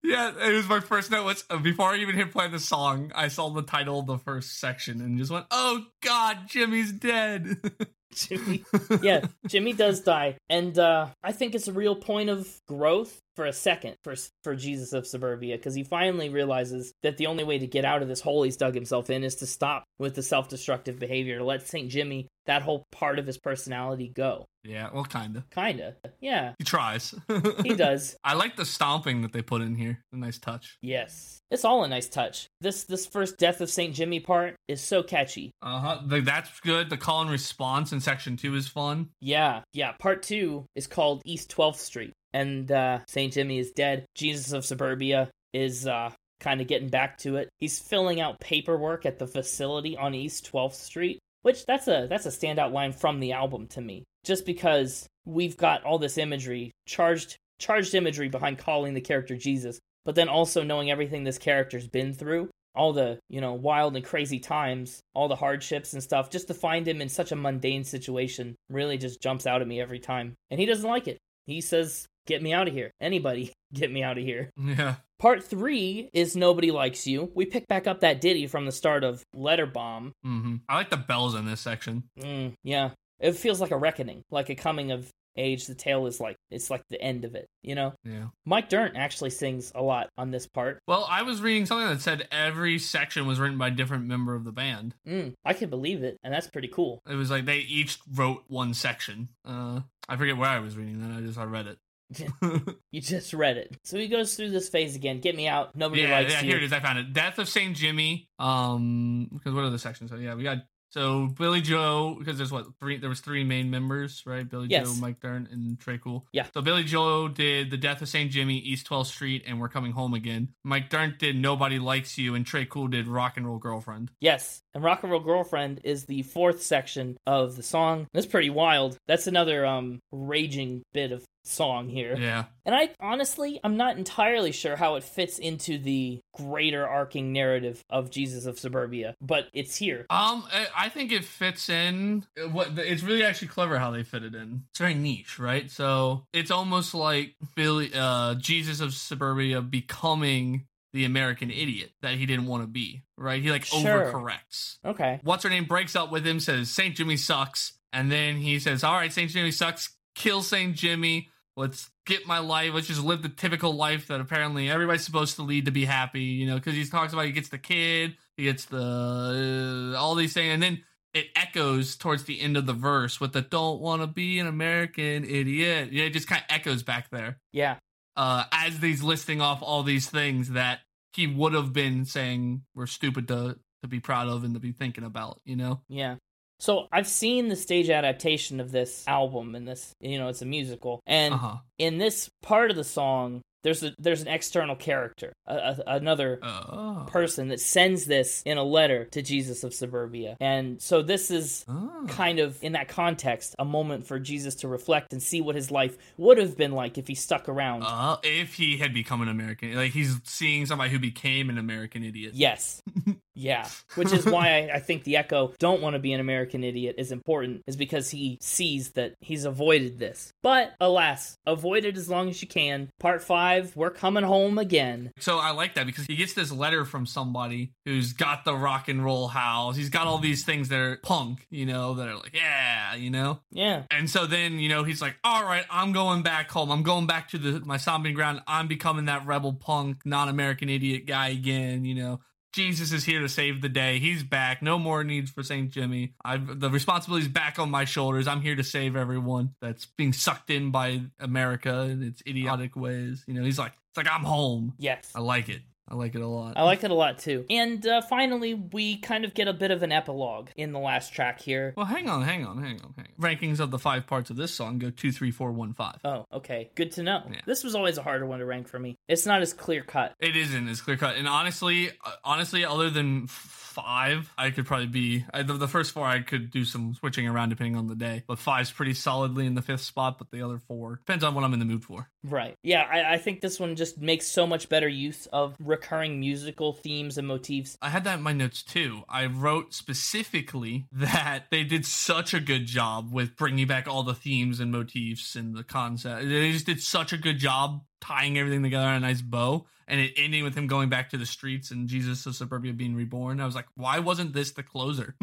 yeah, 0.03 0.33
it 0.39 0.53
was 0.55 0.69
my 0.69 0.81
first 0.81 1.11
note. 1.11 1.25
Was 1.25 1.45
uh, 1.51 1.59
before 1.59 1.91
I 1.91 1.99
even 1.99 2.17
hit 2.17 2.33
play 2.33 2.49
the 2.49 2.59
song, 2.59 3.13
I 3.15 3.29
saw 3.29 3.51
the 3.51 3.63
title 3.63 4.01
of 4.01 4.07
the 4.07 4.19
first 4.19 4.59
section 4.59 5.01
and 5.01 5.19
just 5.19 5.31
went, 5.31 5.47
"Oh 5.51 5.85
God, 6.03 6.49
Jimmy's 6.49 6.93
dead." 6.93 7.57
Jimmy, 8.15 8.65
yeah, 9.03 9.27
Jimmy 9.47 9.73
does 9.73 10.01
die, 10.01 10.37
and 10.49 10.79
uh, 10.79 11.09
I 11.23 11.33
think 11.33 11.55
it's 11.55 11.69
a 11.69 11.73
real 11.73 11.95
point 11.95 12.29
of 12.29 12.49
growth 12.67 13.21
for 13.41 13.47
a 13.47 13.53
second 13.55 13.97
for 14.05 14.15
for 14.45 14.55
Jesus 14.55 14.93
of 14.93 15.07
Suburbia 15.07 15.57
because 15.57 15.75
he 15.75 15.83
finally 15.83 16.29
realizes 16.29 16.93
that 17.03 17.17
the 17.17 17.27
only 17.27 17.43
way 17.43 17.59
to 17.59 17.67
get 17.67 17.87
out 17.87 18.03
of 18.03 18.09
this 18.09 18.21
hole 18.21 18.43
he's 18.43 18.59
dug 18.59 18.75
himself 18.75 19.09
in 19.09 19.25
is 19.25 19.37
to 19.37 19.47
stop 19.47 19.85
with 19.99 20.15
the 20.15 20.23
self-destructive 20.23 20.99
behavior, 20.99 21.39
to 21.39 21.45
let 21.45 21.67
Saint 21.67 21.89
Jimmy 21.89 22.29
that 22.45 22.61
whole 22.61 22.85
part 22.93 23.19
of 23.19 23.27
his 23.27 23.39
personality 23.39 24.09
go. 24.15 24.45
yeah, 24.65 24.89
well, 24.93 25.05
kinda. 25.05 25.45
Kinda, 25.55 25.95
yeah, 26.21 26.53
He 26.59 26.65
tries. 26.65 27.15
he 27.63 27.75
does. 27.75 28.17
I 28.25 28.35
like 28.35 28.57
the 28.57 28.65
stomping 28.67 29.23
that 29.23 29.33
they 29.33 29.41
put 29.41 29.63
in 29.63 29.75
here. 29.75 30.01
A 30.13 30.17
nice 30.17 30.39
touch. 30.39 30.77
Yes, 30.83 31.41
it's 31.51 31.65
all 31.65 31.85
a 31.85 31.89
nice 31.89 32.09
touch. 32.09 32.47
This 32.61 32.85
this 32.85 33.07
first 33.07 33.39
death 33.39 33.63
of 33.63 33.71
Saint 33.71 33.95
Jimmy 33.95 34.21
part 34.21 34.57
is 34.69 34.83
so 34.83 35.03
catchy. 35.03 35.51
Uh 35.63 35.81
huh. 35.81 35.99
That's 36.05 36.61
good. 36.61 36.91
The 36.91 36.99
call 36.99 37.23
and 37.23 37.31
response 37.31 37.93
in 37.93 38.01
section 38.01 38.37
two 38.37 38.55
is 38.55 38.69
fun. 38.69 39.09
Yeah, 39.21 39.63
yeah. 39.73 39.93
Part 39.93 40.23
two 40.23 40.67
is 40.75 40.87
called 40.87 41.23
East 41.25 41.51
12th 41.55 41.77
Street, 41.77 42.13
and 42.33 42.71
uh, 42.71 43.01
St. 43.09 43.33
Jimmy 43.33 43.59
is 43.59 43.73
dead. 43.73 44.07
Jesus 44.15 44.53
of 44.53 44.65
Suburbia 44.65 45.31
is 45.53 45.87
uh, 45.87 46.11
kind 46.41 46.61
of 46.61 46.67
getting 46.67 46.89
back 46.89 47.19
to 47.19 47.37
it. 47.37 47.49
He's 47.59 47.79
filling 47.79 48.21
out 48.21 48.41
paperwork 48.41 49.07
at 49.07 49.19
the 49.19 49.27
facility 49.27 49.97
on 49.97 50.15
East 50.15 50.51
12th 50.53 50.75
Street, 50.75 51.19
which 51.43 51.67
that's 51.67 51.89
a 51.89 52.07
that's 52.09 52.27
a 52.27 52.31
standout 52.31 52.73
line 52.73 52.93
from 52.93 53.21
the 53.21 53.33
album 53.33 53.67
to 53.69 53.81
me. 53.81 54.05
Just 54.25 54.47
because 54.47 55.07
we've 55.25 55.57
got 55.57 55.85
all 55.85 55.99
this 55.99 56.19
imagery, 56.19 56.73
charged 56.87 57.37
charged 57.59 57.95
imagery 57.95 58.29
behind 58.29 58.59
calling 58.59 58.95
the 58.95 59.01
character 59.01 59.37
Jesus, 59.37 59.79
but 60.05 60.15
then 60.15 60.29
also 60.29 60.63
knowing 60.63 60.91
everything 60.91 61.25
this 61.25 61.39
character's 61.39 61.87
been 61.87 62.13
through 62.15 62.49
all 62.75 62.93
the 62.93 63.19
you 63.29 63.41
know 63.41 63.53
wild 63.53 63.97
and 63.97 64.05
crazy 64.05 64.39
times 64.39 65.01
all 65.15 65.29
the 65.29 65.37
hardships 65.37 65.93
and 65.93 66.03
stuff 66.03 66.31
just 66.31 66.47
to 66.47 66.55
find 66.55 66.87
him 66.87 67.01
in 67.01 67.09
such 67.09 67.33
a 67.33 67.37
mundane 67.37 67.85
situation 67.85 68.55
really 68.69 68.97
just 68.97 69.21
jumps 69.21 69.47
out 69.47 69.61
at 69.61 69.69
me 69.69 69.81
every 69.81 69.99
time 69.99 70.35
and 70.51 70.61
he 70.61 70.67
doesn't 70.67 70.89
like 70.89 71.09
it 71.09 71.19
he 71.47 71.61
says 71.61 72.07
get 72.27 72.43
me 72.43 72.53
out 72.53 72.69
of 72.69 72.75
here 72.75 72.91
anybody 73.01 73.53
get 73.73 73.91
me 73.91 74.03
out 74.03 74.19
of 74.19 74.25
here 74.25 74.51
Yeah. 74.57 74.97
part 75.19 75.43
three 75.45 76.09
is 76.13 76.37
nobody 76.37 76.71
likes 76.71 77.07
you 77.07 77.31
we 77.35 77.45
pick 77.47 77.67
back 77.69 77.87
up 77.87 78.01
that 78.01 78.21
ditty 78.21 78.47
from 78.47 78.67
the 78.67 78.73
start 78.73 79.05
of 79.05 79.23
letter 79.35 79.67
bomb 79.67 80.13
hmm 80.23 80.57
I 80.69 80.75
like 80.77 80.91
the 80.91 80.97
bells 80.97 81.35
in 81.35 81.47
this 81.47 81.61
section. 81.61 82.05
mm, 82.19 82.53
yeah 82.65 82.91
it 83.19 83.33
feels 83.37 83.61
like 83.61 83.71
a 83.71 83.77
reckoning 83.77 84.23
like 84.31 84.49
a 84.51 84.55
coming 84.55 84.91
of 84.93 85.09
age 85.37 85.67
the 85.69 85.75
tale 85.77 86.07
is 86.07 86.19
like 86.19 86.35
it's 86.51 86.71
like 86.71 86.83
the 86.91 87.01
end 87.01 87.25
of 87.25 87.37
it 87.37 87.47
you 87.63 87.77
know 87.77 87.93
Yeah. 88.05 88.27
mike 88.45 88.69
dirnt 88.69 88.97
actually 88.97 89.31
sings 89.31 89.71
a 89.77 89.81
lot 89.83 90.09
on 90.19 90.33
this 90.33 90.49
part 90.49 90.81
Well, 90.89 91.07
I 91.09 91.23
was 91.23 91.41
reading 91.41 91.67
something 91.67 91.87
that 91.89 92.01
said 92.01 92.27
every 92.33 92.79
section 92.81 93.27
was 93.29 93.39
written 93.39 93.57
by 93.57 93.69
a 93.69 93.71
different 93.71 94.07
member 94.07 94.35
of 94.35 94.43
the 94.45 94.51
band. 94.53 94.95
mm, 95.07 95.33
i 95.45 95.53
can 95.53 95.71
believe 95.71 96.03
it 96.03 96.19
and 96.25 96.35
that's 96.35 96.49
pretty 96.49 96.67
cool 96.69 97.01
It 97.09 97.15
was 97.15 97.31
like 97.31 97.45
they 97.45 97.59
each 97.59 97.99
wrote 98.13 98.43
one 98.49 98.75
section. 98.75 99.29
Uh, 99.45 99.81
I 100.09 100.17
forget 100.17 100.37
where 100.37 100.49
I 100.51 100.59
was 100.59 100.77
reading 100.77 101.01
that. 101.01 101.17
I 101.17 101.21
just 101.21 101.39
I 101.39 101.45
read 101.45 101.69
it. 101.69 101.79
You 102.93 103.01
just 103.01 103.33
read 103.33 103.57
it. 103.57 103.77
So 103.85 103.99
he 103.99 104.09
goes 104.09 104.35
through 104.35 104.51
this 104.51 104.69
phase 104.69 104.97
again. 104.97 105.21
Get 105.21 105.37
me 105.37 105.47
out. 105.47 105.77
Nobody 105.77 106.03
yeah, 106.03 106.19
likes 106.19 106.33
yeah. 106.33 106.41
you. 106.41 106.49
Here 106.49 106.57
it 106.57 106.65
is. 106.65 106.73
I 106.73 106.81
found 106.81 106.99
it. 106.99 107.13
Death 107.13 107.39
of 107.39 107.49
Saint 107.49 107.77
Jimmy. 107.77 108.29
Um, 108.39 109.29
because 109.33 109.55
what 109.55 109.63
are 109.63 109.71
the 109.71 109.79
sections? 109.79 110.11
So 110.11 110.17
yeah, 110.17 110.35
we 110.35 110.43
got 110.43 110.59
so 110.91 111.29
Billie 111.29 111.61
Joe 111.61 112.17
because 112.19 112.37
there's 112.37 112.51
what 112.51 112.67
three? 112.81 112.99
There 112.99 113.09
was 113.09 113.21
three 113.21 113.45
main 113.45 113.71
members, 113.71 114.25
right? 114.27 114.49
Billie 114.49 114.69
Yes. 114.69 114.93
Joe, 114.93 115.01
Mike 115.01 115.21
Dirnt, 115.21 115.49
and 115.51 115.79
Tré 115.79 116.01
Cool. 116.01 116.27
Yeah. 116.33 116.47
So 116.53 116.61
Billie 116.63 116.83
Joe 116.83 117.29
did 117.29 117.71
the 117.71 117.77
Death 117.77 118.03
of 118.03 118.09
Saint 118.09 118.33
Jimmy, 118.33 118.59
East 118.59 118.89
12th 118.89 119.07
Street, 119.07 119.45
and 119.47 119.61
We're 119.61 119.69
Coming 119.69 119.93
Home 119.93 120.15
Again. 120.15 120.49
Mike 120.65 120.91
Dirnt 120.91 121.19
did 121.19 121.37
Nobody 121.37 121.79
Likes 121.79 122.19
You, 122.19 122.35
and 122.35 122.45
Tré 122.45 122.69
Cool 122.69 122.89
did 122.89 123.07
Rock 123.07 123.37
and 123.37 123.47
Roll 123.47 123.59
Girlfriend. 123.59 124.11
Yes. 124.21 124.63
And 124.75 124.83
Rock 124.83 125.03
and 125.03 125.13
Roll 125.13 125.21
Girlfriend 125.21 125.81
is 125.85 126.07
the 126.07 126.23
fourth 126.23 126.63
section 126.63 127.17
of 127.27 127.57
the 127.57 127.63
song. 127.63 128.09
That's 128.13 128.27
pretty 128.27 128.51
wild. 128.51 128.99
That's 129.07 129.29
another 129.29 129.65
um 129.65 130.01
raging 130.11 130.83
bit 130.93 131.13
of 131.13 131.25
song 131.45 131.89
here. 131.89 132.17
Yeah. 132.19 132.45
And 132.65 132.75
I 132.75 132.91
honestly, 133.01 133.59
I'm 133.65 133.77
not 133.77 133.97
entirely 133.97 134.53
sure 134.53 134.77
how 134.77 134.97
it 134.97 135.05
fits 135.05 135.39
into 135.39 135.79
the 135.79 136.21
greater 136.35 136.87
arcing 136.87 137.33
narrative 137.33 137.83
of 137.91 138.11
Jesus 138.11 138.47
of 138.47 138.59
Suburbia, 138.59 139.17
but 139.21 139.47
it's 139.53 139.77
here. 139.77 140.07
Um, 140.11 140.45
I- 140.77 140.89
think 140.91 141.13
it 141.13 141.25
fits 141.25 141.69
in. 141.69 142.25
What 142.51 142.77
it's 142.79 143.03
really 143.05 143.23
actually 143.23 143.49
clever 143.49 143.79
how 143.79 143.93
they 143.93 144.03
fit 144.03 144.25
it 144.25 144.35
in. 144.35 144.65
It's 144.71 144.81
very 144.81 144.95
niche, 144.95 145.39
right? 145.39 145.71
So 145.71 146.25
it's 146.33 146.51
almost 146.51 146.95
like 146.95 147.37
Billie, 147.55 147.93
uh, 147.95 148.35
Jesus 148.35 148.81
of 148.81 148.93
Suburbia 148.93 149.63
becoming 149.63 150.67
the 150.93 151.05
American 151.05 151.51
idiot 151.51 151.93
that 152.03 152.15
he 152.15 152.27
didn't 152.27 152.47
want 152.47 152.65
to 152.65 152.67
be, 152.67 153.03
right? 153.17 153.41
He 153.41 153.51
like 153.53 153.65
Sure. 153.65 153.79
overcorrects. 154.13 154.79
Okay. 154.85 155.21
What's 155.23 155.45
her 155.45 155.51
name 155.51 155.65
breaks 155.67 155.95
up 155.95 156.11
with 156.11 156.27
him, 156.27 156.41
says 156.41 156.71
Saint 156.71 156.97
Jimmy 156.97 157.17
sucks, 157.17 157.75
and 157.93 158.11
then 158.11 158.39
he 158.39 158.59
says, 158.59 158.83
"All 158.83 158.95
right, 158.95 159.13
Saint 159.13 159.31
Jimmy 159.31 159.53
sucks. 159.53 159.97
Kill 160.15 160.43
Saint 160.43 160.77
Jimmy. 160.77 161.29
Let's 161.57 161.91
get 162.07 162.27
my 162.27 162.39
life. 162.39 162.73
Let's 162.75 162.87
just 162.87 163.03
live 163.03 163.23
the 163.23 163.29
typical 163.29 163.73
life 163.75 164.07
that 164.07 164.21
apparently 164.21 164.71
everybody's 164.71 165.05
supposed 165.05 165.37
to 165.37 165.43
lead 165.43 165.65
to 165.67 165.71
be 165.71 165.85
happy." 165.85 166.23
You 166.23 166.47
know, 166.47 166.55
because 166.57 166.75
he 166.75 166.85
talks 166.87 167.13
about 167.13 167.27
he 167.27 167.33
gets 167.33 167.49
the 167.49 167.59
kid, 167.59 168.17
he 168.37 168.45
gets 168.45 168.65
the 168.67 169.93
uh, 169.95 169.99
all 169.99 170.15
these 170.15 170.33
things, 170.33 170.53
and 170.55 170.63
then 170.63 170.83
it 171.13 171.27
echoes 171.37 171.97
towards 171.97 172.25
the 172.25 172.41
end 172.41 172.57
of 172.57 172.67
the 172.67 172.73
verse 172.73 173.21
with 173.21 173.33
the 173.33 173.43
"Don't 173.43 173.81
want 173.81 174.01
to 174.03 174.07
be 174.07 174.39
an 174.39 174.47
American 174.47 175.25
idiot." 175.25 175.93
Yeah, 175.93 176.05
it 176.05 176.13
just 176.13 176.29
kind 176.29 176.43
of 176.49 176.55
echoes 176.55 176.83
back 176.83 177.11
there 177.11 177.41
Yeah. 177.53 177.77
uh, 178.17 178.45
as 178.53 178.77
he's 178.79 179.03
listing 179.03 179.41
off 179.41 179.61
all 179.63 179.83
these 179.83 180.09
things 180.09 180.51
that 180.51 180.81
he 181.13 181.27
would 181.27 181.53
have 181.53 181.73
been 181.73 182.05
saying 182.05 182.63
were 182.75 182.87
stupid 182.87 183.27
to 183.29 183.59
to 183.83 183.89
be 183.89 183.99
proud 183.99 184.29
of 184.29 184.45
and 184.45 184.55
to 184.55 184.61
be 184.61 184.73
thinking 184.73 185.05
about, 185.05 185.41
you 185.45 185.57
know? 185.57 185.81
Yeah. 185.89 186.17
So 186.61 186.87
I've 186.93 187.09
seen 187.09 187.49
the 187.49 187.57
stage 187.57 187.91
adaptation 187.91 188.61
of 188.61 188.71
this 188.71 189.05
album 189.09 189.55
and 189.55 189.67
this, 189.67 189.93
you 190.01 190.19
know, 190.19 190.29
it's 190.29 190.43
a 190.43 190.47
musical. 190.47 191.01
And 191.07 191.35
Uh 191.35 191.39
huh. 191.39 191.57
in 191.79 191.99
this 191.99 192.29
part 192.43 192.71
of 192.71 192.77
the 192.77 192.85
song, 192.85 193.41
there's 193.63 193.83
a 193.83 193.95
there's 193.99 194.23
an 194.23 194.29
external 194.29 194.75
character, 194.75 195.35
a, 195.47 195.55
a, 195.55 195.83
another 195.97 196.39
Oh. 196.43 197.07
person 197.11 197.49
that 197.49 197.61
sends 197.61 198.07
this 198.07 198.43
in 198.47 198.57
a 198.57 198.63
letter 198.65 199.05
to 199.07 199.21
Jesus 199.21 199.65
of 199.65 199.75
Suburbia. 199.75 200.37
And 200.41 200.81
so 200.81 201.03
this 201.03 201.31
is 201.31 201.65
Oh. 201.69 202.05
kind 202.09 202.39
of 202.39 202.57
in 202.63 202.73
that 202.73 202.89
context 202.89 203.55
a 203.59 203.65
moment 203.67 204.07
for 204.07 204.19
Jesus 204.19 204.55
to 204.57 204.69
reflect 204.69 205.13
and 205.13 205.23
see 205.23 205.43
what 205.43 205.57
his 205.57 205.71
life 205.71 205.97
would 206.17 206.39
have 206.39 206.57
been 206.57 206.73
like 206.73 206.97
if 206.97 207.07
he 207.07 207.15
stuck 207.15 207.51
around. 207.51 207.83
Uh, 207.83 208.17
if 208.23 208.55
he 208.55 208.79
had 208.79 208.95
become 208.95 209.21
an 209.21 209.29
American, 209.29 209.75
like 209.75 209.93
he's 209.93 210.17
seeing 210.25 210.65
somebody 210.65 210.91
who 210.91 210.99
became 210.99 211.51
an 211.51 211.59
American 211.59 212.03
idiot. 212.03 212.33
Yes. 212.35 212.81
Yeah. 213.41 213.69
Which 213.95 214.13
is 214.13 214.27
why 214.27 214.69
I, 214.69 214.77
I 214.77 214.81
think 214.81 215.05
the 215.05 215.17
Echo 215.17 215.55
don't 215.59 215.81
want 215.81 215.95
to 215.95 215.99
be 215.99 216.13
an 216.13 216.21
American 216.21 216.63
idiot 216.63 216.97
is 216.99 217.13
important, 217.13 217.63
is 217.67 217.77
because 217.77 218.11
he 218.11 218.39
sees 218.41 218.91
that 218.91 219.15
he's 219.21 219.45
avoided 219.45 219.99
this. 219.99 220.33
But 220.43 220.75
alas, 220.81 221.37
avoid 221.47 221.85
it 221.85 221.97
as 221.97 222.09
long 222.09 222.29
as 222.29 222.41
you 222.43 222.49
can. 222.49 222.91
Part 222.99 223.23
five, 223.23 223.75
we're 223.75 223.91
coming 223.91 224.25
home 224.25 224.59
again. 224.59 225.13
So 225.19 225.39
I 225.39 225.51
like 225.51 225.75
that 225.75 225.87
because 225.87 226.07
he 226.07 226.17
gets 226.17 226.35
this 226.35 226.53
letter 226.53 226.85
from 226.85 227.07
somebody 227.07 227.73
who's 227.85 228.13
got 228.13 228.45
the 228.45 228.55
rock 228.55 228.89
and 228.89 229.05
roll 229.05 229.29
house. 229.29 229.77
He's 229.77 229.91
got 229.91 230.07
all 230.07 230.19
these 230.19 230.45
things 230.45 230.69
that 230.69 230.79
are 230.79 230.97
punk, 231.03 231.47
you 231.51 231.67
know, 231.67 231.95
that 231.95 232.09
are 232.09 232.17
like, 232.17 232.35
yeah, 232.35 232.95
you 232.95 233.11
know. 233.11 233.41
Yeah. 233.51 233.85
And 233.91 234.09
so 234.11 234.27
then, 234.27 234.59
you 234.59 234.69
know, 234.69 234.85
he's 234.85 235.01
like, 235.01 235.17
all 235.25 235.45
right, 235.45 235.65
I'm 235.71 235.93
going 235.93 236.23
back 236.23 236.51
home. 236.51 236.71
I'm 236.71 236.83
going 236.83 237.07
back 237.07 237.29
to 237.31 237.39
the 237.39 237.61
my 237.61 237.77
stomping 237.77 238.15
ground. 238.15 238.43
I'm 238.47 238.69
becoming 238.69 239.07
that 239.07 239.27
rebel 239.27 239.55
punk, 239.55 240.03
non-American 240.05 240.69
idiot 240.69 241.07
guy 241.07 241.29
again, 241.29 241.85
you 241.85 241.95
know. 241.95 242.21
Jesus 242.53 242.93
is 242.93 243.05
here 243.05 243.21
to 243.21 243.29
save 243.29 243.63
the 243.63 243.69
day. 243.69 243.99
He's 243.99 244.23
back. 244.23 244.63
No 244.63 244.79
more 244.79 245.05
needs 245.05 245.31
for 245.31 245.43
St. 245.43 245.71
Jimmy. 245.71 246.15
I've 246.25 246.59
the 246.59 246.71
responsibility's 246.71 247.29
back 247.29 247.59
on 247.59 247.71
my 247.71 247.85
shoulders. 247.85 248.27
I'm 248.27 248.41
here 248.41 248.57
to 248.57 248.65
save 248.65 248.97
everyone 248.97 249.55
that's 249.61 249.87
being 249.87 250.13
sucked 250.13 250.51
in 250.51 250.71
by 250.71 251.03
America 251.21 251.81
and 251.81 252.03
its 252.03 252.23
idiotic 252.27 252.75
ways. 252.75 253.25
You 253.27 253.35
know, 253.35 253.45
he's 253.45 253.59
like, 253.59 253.73
it's 253.91 253.97
like 253.97 254.09
I'm 254.11 254.25
home. 254.25 254.75
Yes. 254.79 255.11
I 255.15 255.21
like 255.21 255.49
it. 255.49 255.63
I 255.91 255.95
like 255.97 256.15
it 256.15 256.21
a 256.21 256.27
lot. 256.27 256.55
I 256.57 256.63
like 256.63 256.85
it 256.85 256.91
a 256.91 256.95
lot 256.95 257.19
too. 257.19 257.45
And 257.51 257.85
uh, 257.87 258.01
finally, 258.03 258.55
we 258.55 258.97
kind 258.99 259.25
of 259.25 259.35
get 259.35 259.49
a 259.49 259.53
bit 259.53 259.71
of 259.71 259.83
an 259.83 259.91
epilogue 259.91 260.51
in 260.57 260.73
the 260.73 260.79
last 260.79 261.13
track 261.13 261.41
here. 261.41 261.75
well, 261.77 261.87
hang 261.87 262.09
on, 262.09 262.23
hang 262.23 262.47
on, 262.47 262.59
hang 262.63 262.81
on, 262.81 262.95
hang 262.97 263.09
on. 263.19 263.21
Rankings 263.21 263.59
of 263.59 263.71
the 263.71 263.79
five 263.79 264.07
parts 264.07 264.31
of 264.31 264.37
this 264.37 264.53
song 264.55 264.79
go 264.79 264.91
two, 264.91 265.11
three, 265.11 265.31
four, 265.31 265.51
one, 265.51 265.73
five. 265.73 265.97
Oh, 266.05 266.27
okay. 266.33 266.71
Good 266.75 266.93
to 266.93 267.03
know. 267.03 267.23
Yeah. 267.31 267.41
This 267.45 267.65
was 267.65 267.75
always 267.75 267.99
a 267.99 268.03
harder 268.03 268.25
one 268.27 268.39
to 268.39 268.47
rank 268.47 268.69
for 268.69 268.79
me. 268.79 268.97
It's 269.09 269.27
not 269.27 269.43
as 269.43 269.53
clear 269.53 269.83
cut. 269.83 270.15
It 270.21 270.37
isn't 270.37 270.69
as 270.69 270.81
clear 270.81 270.97
cut, 270.97 271.17
and 271.17 271.27
honestly, 271.27 271.91
uh, 272.05 272.13
honestly, 272.25 272.65
other 272.65 272.89
than 272.91 273.25
f- 273.25 273.60
five, 273.71 274.33
I 274.37 274.51
could 274.51 274.67
probably 274.67 274.87
be 274.87 275.25
I, 275.33 275.43
the, 275.43 275.55
the 275.55 275.69
first 275.69 275.93
four. 275.93 276.05
I 276.05 276.21
could 276.21 276.51
do 276.51 276.65
some 276.65 276.95
switching 276.95 277.27
around 277.27 277.51
depending 277.51 277.77
on 277.77 277.87
the 277.87 277.95
day, 277.95 278.25
but 278.27 278.39
five's 278.39 278.71
pretty 278.71 278.95
solidly 278.95 279.47
in 279.47 279.55
the 279.55 279.63
fifth 279.63 279.83
spot. 279.83 280.19
But 280.19 280.31
the 280.31 280.43
other 280.43 280.59
four 280.59 280.97
depends 280.97 281.25
on 281.25 281.35
what 281.35 281.45
I'm 281.45 281.53
in 281.53 281.59
the 281.59 281.65
mood 281.65 281.85
for. 281.85 282.09
Right. 282.23 282.57
Yeah, 282.63 282.83
I, 282.83 283.15
I 283.15 283.19
think 283.19 283.41
this 283.41 283.59
one 283.59 283.77
just 283.77 283.99
makes 283.99 284.27
so 284.27 284.47
much 284.47 284.69
better 284.69 284.89
use 284.89 285.27
of 285.27 285.57
recurring 285.59 286.21
musical 286.21 286.73
themes 286.73 287.17
and 287.17 287.27
motifs. 287.27 287.79
I 287.81 287.89
had 287.89 288.05
that 288.05 288.19
in 288.19 288.23
my 288.23 288.33
notes 288.33 288.63
too. 288.63 289.03
I 289.09 289.27
wrote 289.27 289.73
specifically 289.73 290.87
that 290.93 291.45
they 291.51 291.65
did 291.65 291.87
such 291.87 292.35
a 292.35 292.41
good 292.41 292.67
job 292.67 293.13
with 293.13 293.37
bringing 293.37 293.67
back 293.67 293.89
all 293.89 294.03
the 294.03 294.15
themes 294.15 294.61
and 294.61 294.73
motifs 294.73 295.37
and 295.37 295.55
the 295.55 295.65
concept. 295.65 296.29
They 296.29 296.53
just 296.53 296.67
did 296.67 296.83
such 296.83 297.13
a 297.13 297.19
good 297.19 297.39
job 297.39 297.83
tying 298.01 298.39
everything 298.39 298.63
together 298.63 298.87
on 298.87 298.95
a 298.95 299.01
nice 299.01 299.23
bow 299.23 299.67
and 299.91 300.01
it 300.01 300.13
ending 300.17 300.45
with 300.45 300.55
him 300.55 300.69
going 300.69 300.89
back 300.89 301.11
to 301.11 301.19
the 301.19 301.27
streets 301.27 301.73
and 301.73 301.89
Jesus 301.89 302.25
of 302.25 302.37
Suburbia 302.37 302.73
being 302.73 302.95
reborn. 302.95 303.41
I 303.41 303.45
was 303.45 303.57
like, 303.57 303.67
why 303.75 303.99
wasn't 303.99 304.33
this 304.33 304.53
the 304.53 304.63
closer? 304.63 305.17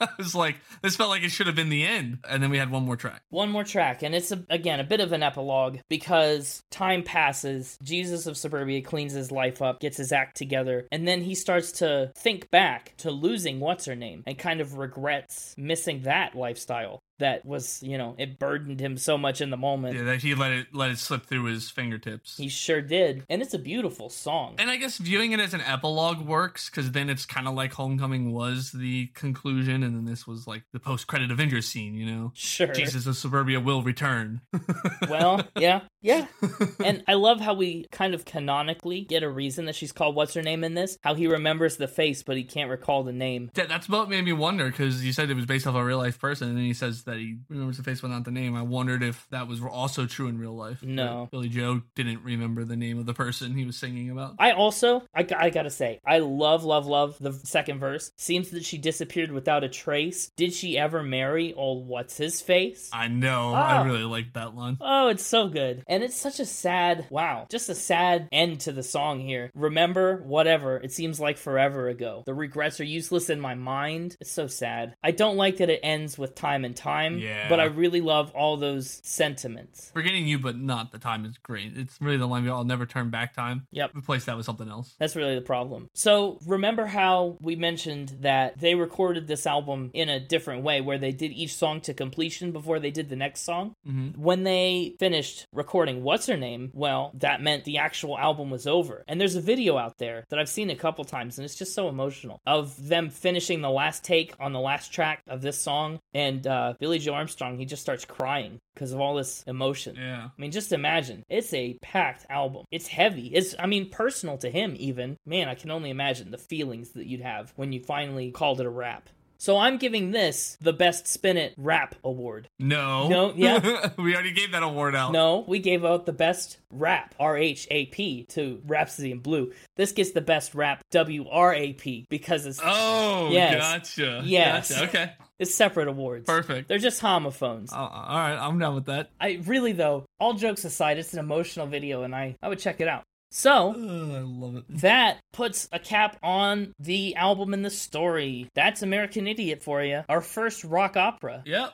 I 0.00 0.08
was 0.18 0.34
like, 0.34 0.56
this 0.82 0.96
felt 0.96 1.08
like 1.08 1.22
it 1.22 1.30
should 1.30 1.46
have 1.46 1.56
been 1.56 1.68
the 1.68 1.86
end. 1.86 2.18
And 2.28 2.42
then 2.42 2.50
we 2.50 2.58
had 2.58 2.70
one 2.70 2.84
more 2.84 2.96
track. 2.96 3.22
One 3.30 3.50
more 3.50 3.64
track, 3.64 4.02
and 4.02 4.14
it's 4.14 4.32
a, 4.32 4.44
again 4.50 4.80
a 4.80 4.84
bit 4.84 5.00
of 5.00 5.12
an 5.12 5.22
epilogue 5.22 5.78
because 5.88 6.62
time 6.70 7.04
passes. 7.04 7.78
Jesus 7.82 8.26
of 8.26 8.36
Suburbia 8.36 8.82
cleans 8.82 9.12
his 9.12 9.30
life 9.30 9.62
up, 9.62 9.80
gets 9.80 9.96
his 9.96 10.10
act 10.10 10.36
together, 10.36 10.88
and 10.90 11.06
then 11.06 11.22
he 11.22 11.36
starts 11.36 11.70
to 11.72 12.10
think 12.16 12.50
back 12.50 12.94
to 12.98 13.10
losing 13.12 13.60
what's 13.60 13.84
her 13.84 13.94
name 13.94 14.24
and 14.26 14.36
kind 14.36 14.60
of 14.60 14.78
regrets 14.78 15.54
missing 15.56 16.02
that 16.02 16.34
lifestyle 16.34 17.00
that 17.18 17.44
was, 17.44 17.82
you 17.82 17.98
know, 17.98 18.14
it 18.18 18.38
burdened 18.38 18.80
him 18.80 18.96
so 18.96 19.18
much 19.18 19.40
in 19.40 19.50
the 19.50 19.56
moment. 19.56 19.96
Yeah, 19.96 20.04
that 20.04 20.22
he 20.22 20.34
let 20.34 20.52
it 20.52 20.68
let 20.72 20.90
it 20.90 20.98
slip 20.98 21.26
through 21.26 21.44
his 21.44 21.70
fingertips. 21.70 22.36
He 22.36 22.48
sure 22.48 22.80
did. 22.80 23.24
And 23.28 23.42
it's 23.42 23.54
a 23.54 23.58
beautiful 23.58 24.08
song. 24.08 24.56
And 24.58 24.70
I 24.70 24.76
guess 24.76 24.98
viewing 24.98 25.32
it 25.32 25.40
as 25.40 25.54
an 25.54 25.60
epilogue 25.60 26.20
works 26.20 26.70
because 26.70 26.92
then 26.92 27.10
it's 27.10 27.26
kind 27.26 27.48
of 27.48 27.54
like 27.54 27.72
Homecoming 27.74 28.32
was 28.32 28.72
the 28.72 29.06
conclusion, 29.08 29.82
and 29.82 29.96
then 29.96 30.04
this 30.04 30.26
was 30.26 30.46
like 30.46 30.62
the 30.72 30.80
post-credit 30.80 31.30
Avengers 31.30 31.66
scene. 31.66 31.94
You 31.94 32.06
know, 32.06 32.32
sure. 32.34 32.68
Jesus 32.68 33.06
of 33.06 33.16
Suburbia 33.16 33.60
will 33.60 33.82
return. 33.82 34.40
well, 35.08 35.42
yeah, 35.58 35.82
yeah. 36.00 36.26
And 36.84 37.02
I 37.08 37.14
love 37.14 37.40
how 37.40 37.54
we 37.54 37.86
kind 37.90 38.14
of 38.14 38.24
canonically 38.24 39.00
get 39.02 39.22
a 39.22 39.28
reason 39.28 39.64
that 39.66 39.74
she's 39.74 39.92
called 39.92 40.14
what's 40.14 40.34
her 40.34 40.42
name 40.42 40.64
in 40.64 40.74
this. 40.74 40.96
How 41.02 41.14
he 41.14 41.26
remembers 41.26 41.76
the 41.76 41.88
face, 41.88 42.22
but 42.22 42.36
he 42.36 42.44
can't 42.44 42.70
recall 42.70 43.02
the 43.02 43.12
name. 43.12 43.50
That, 43.54 43.68
that's 43.68 43.88
what 43.88 44.08
made 44.08 44.24
me 44.24 44.32
wonder 44.32 44.66
because 44.70 45.04
you 45.04 45.12
said 45.12 45.28
it 45.30 45.34
was 45.34 45.44
based 45.46 45.66
off 45.66 45.74
a 45.74 45.84
real 45.84 45.98
life 45.98 46.18
person, 46.18 46.48
and 46.48 46.56
then 46.56 46.64
he 46.64 46.72
says 46.74 47.02
that 47.04 47.16
he 47.16 47.38
remembers 47.48 47.76
the 47.76 47.82
face 47.82 48.00
but 48.00 48.08
not 48.10 48.24
the 48.24 48.30
name. 48.30 48.54
I 48.56 48.62
wondered 48.62 49.02
if 49.02 49.26
that 49.30 49.48
was 49.48 49.60
also 49.62 50.06
true 50.06 50.28
in 50.28 50.38
real 50.38 50.54
life. 50.56 50.82
No. 50.82 51.28
Billie 51.30 51.48
Joe 51.48 51.82
didn't 51.94 52.22
remember 52.22 52.64
the 52.64 52.76
name 52.76 52.98
of 52.98 53.06
the 53.06 53.14
person 53.14 53.54
he 53.56 53.64
was 53.64 53.76
singing 53.76 54.10
about. 54.10 54.34
I 54.38 54.52
also, 54.52 55.02
I, 55.14 55.26
I 55.36 55.50
gotta 55.50 55.70
say, 55.70 56.00
I 56.06 56.18
love, 56.20 56.64
love, 56.64 56.86
love 56.86 57.16
the 57.20 57.32
second 57.32 57.80
verse. 57.80 58.12
Seems 58.16 58.50
that 58.50 58.64
she 58.64 58.78
disappeared 58.78 59.32
without 59.32 59.64
a 59.64 59.68
trace. 59.68 60.30
Did 60.36 60.52
she 60.52 60.78
ever 60.78 61.02
marry 61.02 61.52
old 61.54 61.86
what's 61.88 62.16
his 62.16 62.40
face? 62.40 62.88
I 62.92 63.08
know. 63.08 63.52
I 63.54 63.80
Oh. 63.80 63.84
really 63.84 64.04
like 64.04 64.32
that 64.34 64.54
line. 64.54 64.76
Oh, 64.80 65.08
it's 65.08 65.24
so 65.26 65.48
good. 65.48 65.82
And 65.88 66.02
it's 66.02 66.16
such 66.16 66.38
a 66.38 66.44
sad, 66.44 67.06
wow, 67.10 67.46
just 67.50 67.68
a 67.68 67.74
sad 67.74 68.28
end 68.30 68.60
to 68.60 68.72
the 68.72 68.82
song 68.82 69.20
here. 69.20 69.50
Remember, 69.54 70.18
whatever, 70.22 70.76
it 70.76 70.92
seems 70.92 71.18
like 71.18 71.38
forever 71.38 71.88
ago. 71.88 72.22
The 72.26 72.34
regrets 72.34 72.78
are 72.80 72.84
useless 72.84 73.30
in 73.30 73.40
my 73.40 73.54
mind. 73.54 74.16
It's 74.20 74.30
so 74.30 74.46
sad. 74.48 74.94
I 75.02 75.12
don't 75.12 75.36
like 75.36 75.56
that 75.58 75.70
it 75.70 75.80
ends 75.82 76.18
with 76.18 76.34
time 76.34 76.64
and 76.64 76.76
time, 76.76 77.18
Yeah. 77.18 77.48
but 77.48 77.58
I 77.58 77.64
really 77.64 78.02
love 78.02 78.30
all 78.34 78.56
those 78.58 79.00
sentiments. 79.02 79.90
Forgetting 79.94 80.26
you, 80.26 80.38
but 80.38 80.56
not 80.58 80.92
the 80.92 80.98
time 80.98 81.24
is 81.24 81.38
great. 81.38 81.72
It's 81.76 81.96
really 82.00 82.18
the 82.18 82.26
line. 82.28 82.46
I'll 82.48 82.64
never 82.64 82.84
turn 82.86 83.08
back 83.08 83.34
time. 83.34 83.66
Yep. 83.72 83.92
Replace 83.96 84.26
that 84.26 84.36
with 84.36 84.44
something 84.46 84.68
else. 84.68 84.94
That's 84.98 85.16
really 85.16 85.34
the 85.34 85.40
problem. 85.40 85.88
So, 85.94 86.38
remember 86.46 86.84
how 86.86 87.36
we 87.40 87.56
mentioned 87.56 88.18
that 88.20 88.58
they 88.58 88.74
recorded 88.74 89.26
this 89.26 89.46
album 89.46 89.90
in 89.94 90.08
a 90.10 90.20
different 90.20 90.62
way, 90.64 90.80
where 90.82 90.98
they 90.98 91.12
did 91.12 91.32
each 91.32 91.54
song 91.54 91.80
to 91.82 91.94
completion 91.94 92.52
before 92.52 92.78
they 92.78 92.90
did 92.90 93.08
the 93.08 93.16
next 93.16 93.40
song? 93.40 93.74
hmm 93.86 94.08
When 94.16 94.42
they 94.44 94.94
finished 94.98 95.46
recording 95.52 95.77
What's 95.86 96.26
Her 96.26 96.36
Name, 96.36 96.70
well, 96.74 97.12
that 97.14 97.42
meant 97.42 97.64
the 97.64 97.78
actual 97.78 98.18
album 98.18 98.50
was 98.50 98.66
over. 98.66 99.04
And 99.08 99.20
there's 99.20 99.36
a 99.36 99.40
video 99.40 99.76
out 99.76 99.98
there 99.98 100.24
that 100.28 100.38
I've 100.38 100.48
seen 100.48 100.70
a 100.70 100.76
couple 100.76 101.04
times, 101.04 101.38
and 101.38 101.44
it's 101.44 101.56
just 101.56 101.74
so 101.74 101.88
emotional 101.88 102.40
of 102.46 102.88
them 102.88 103.10
finishing 103.10 103.60
the 103.60 103.70
last 103.70 104.04
take 104.04 104.34
on 104.40 104.52
the 104.52 104.60
last 104.60 104.92
track 104.92 105.22
of 105.26 105.42
this 105.42 105.60
song. 105.60 105.98
And 106.14 106.46
uh, 106.46 106.74
Billie 106.78 106.98
Joe 106.98 107.14
Armstrong, 107.14 107.58
he 107.58 107.64
just 107.64 107.82
starts 107.82 108.04
crying 108.04 108.58
because 108.74 108.92
of 108.92 109.00
all 109.00 109.14
this 109.14 109.42
emotion. 109.46 109.96
Yeah. 109.96 110.24
I 110.26 110.40
mean, 110.40 110.52
just 110.52 110.72
imagine. 110.72 111.24
It's 111.28 111.52
a 111.52 111.78
packed 111.82 112.26
album. 112.30 112.64
It's 112.70 112.86
heavy. 112.86 113.28
It's, 113.28 113.54
I 113.58 113.66
mean, 113.66 113.90
personal 113.90 114.38
to 114.38 114.50
him, 114.50 114.74
even. 114.78 115.16
Man, 115.26 115.48
I 115.48 115.54
can 115.54 115.70
only 115.70 115.90
imagine 115.90 116.30
the 116.30 116.38
feelings 116.38 116.90
that 116.90 117.06
you'd 117.06 117.20
have 117.20 117.52
when 117.56 117.72
you 117.72 117.80
finally 117.80 118.30
called 118.30 118.60
it 118.60 118.66
a 118.66 118.70
rap. 118.70 119.08
So 119.40 119.56
I'm 119.56 119.76
giving 119.76 120.10
this 120.10 120.56
the 120.60 120.72
Best 120.72 121.06
Spin 121.06 121.36
It 121.36 121.54
Rap 121.56 121.94
Award. 122.02 122.48
No. 122.58 123.08
No, 123.08 123.32
yeah. 123.36 123.90
we 123.98 124.12
already 124.12 124.32
gave 124.32 124.50
that 124.50 124.64
award 124.64 124.96
out. 124.96 125.12
No, 125.12 125.44
we 125.46 125.60
gave 125.60 125.84
out 125.84 126.06
the 126.06 126.12
Best 126.12 126.58
Rap, 126.70 127.14
R 127.20 127.36
H 127.36 127.68
A 127.70 127.86
P, 127.86 128.24
to 128.30 128.60
Rhapsody 128.66 129.12
in 129.12 129.20
Blue. 129.20 129.52
This 129.76 129.92
gets 129.92 130.10
the 130.10 130.20
Best 130.20 130.56
Rap, 130.56 130.82
W 130.90 131.28
R 131.28 131.54
A 131.54 131.72
P, 131.72 132.04
because 132.10 132.46
it's, 132.46 132.60
Oh, 132.64 133.28
Yes. 133.30 133.54
gotcha. 133.96 134.22
Yes. 134.24 134.70
Gotcha. 134.70 134.88
Okay. 134.88 135.12
it's 135.38 135.54
separate 135.54 135.86
awards. 135.86 136.26
Perfect. 136.26 136.66
They're 136.68 136.78
just 136.78 137.00
homophones. 137.00 137.72
Uh, 137.72 137.76
all 137.76 138.18
right. 138.18 138.36
I'm 138.36 138.58
done 138.58 138.74
with 138.74 138.86
that. 138.86 139.10
I 139.20 139.40
really, 139.44 139.70
though, 139.72 140.04
all 140.18 140.34
jokes 140.34 140.64
aside, 140.64 140.98
it's 140.98 141.12
an 141.12 141.20
emotional 141.20 141.68
video, 141.68 142.02
and 142.02 142.12
I, 142.14 142.36
I 142.42 142.48
would 142.48 142.58
check 142.58 142.80
it 142.80 142.88
out. 142.88 143.04
So, 143.30 143.70
Ugh, 143.70 143.76
I 144.14 144.20
love 144.20 144.56
it. 144.56 144.64
That 144.68 145.18
puts 145.32 145.68
a 145.72 145.78
cap 145.78 146.16
on 146.22 146.72
the 146.78 147.14
album 147.16 147.52
and 147.54 147.64
the 147.64 147.70
story. 147.70 148.48
That's 148.54 148.82
American 148.82 149.26
Idiot 149.26 149.62
for 149.62 149.82
you. 149.82 150.02
Our 150.08 150.20
first 150.20 150.64
rock 150.64 150.96
opera. 150.96 151.42
Yep. 151.44 151.72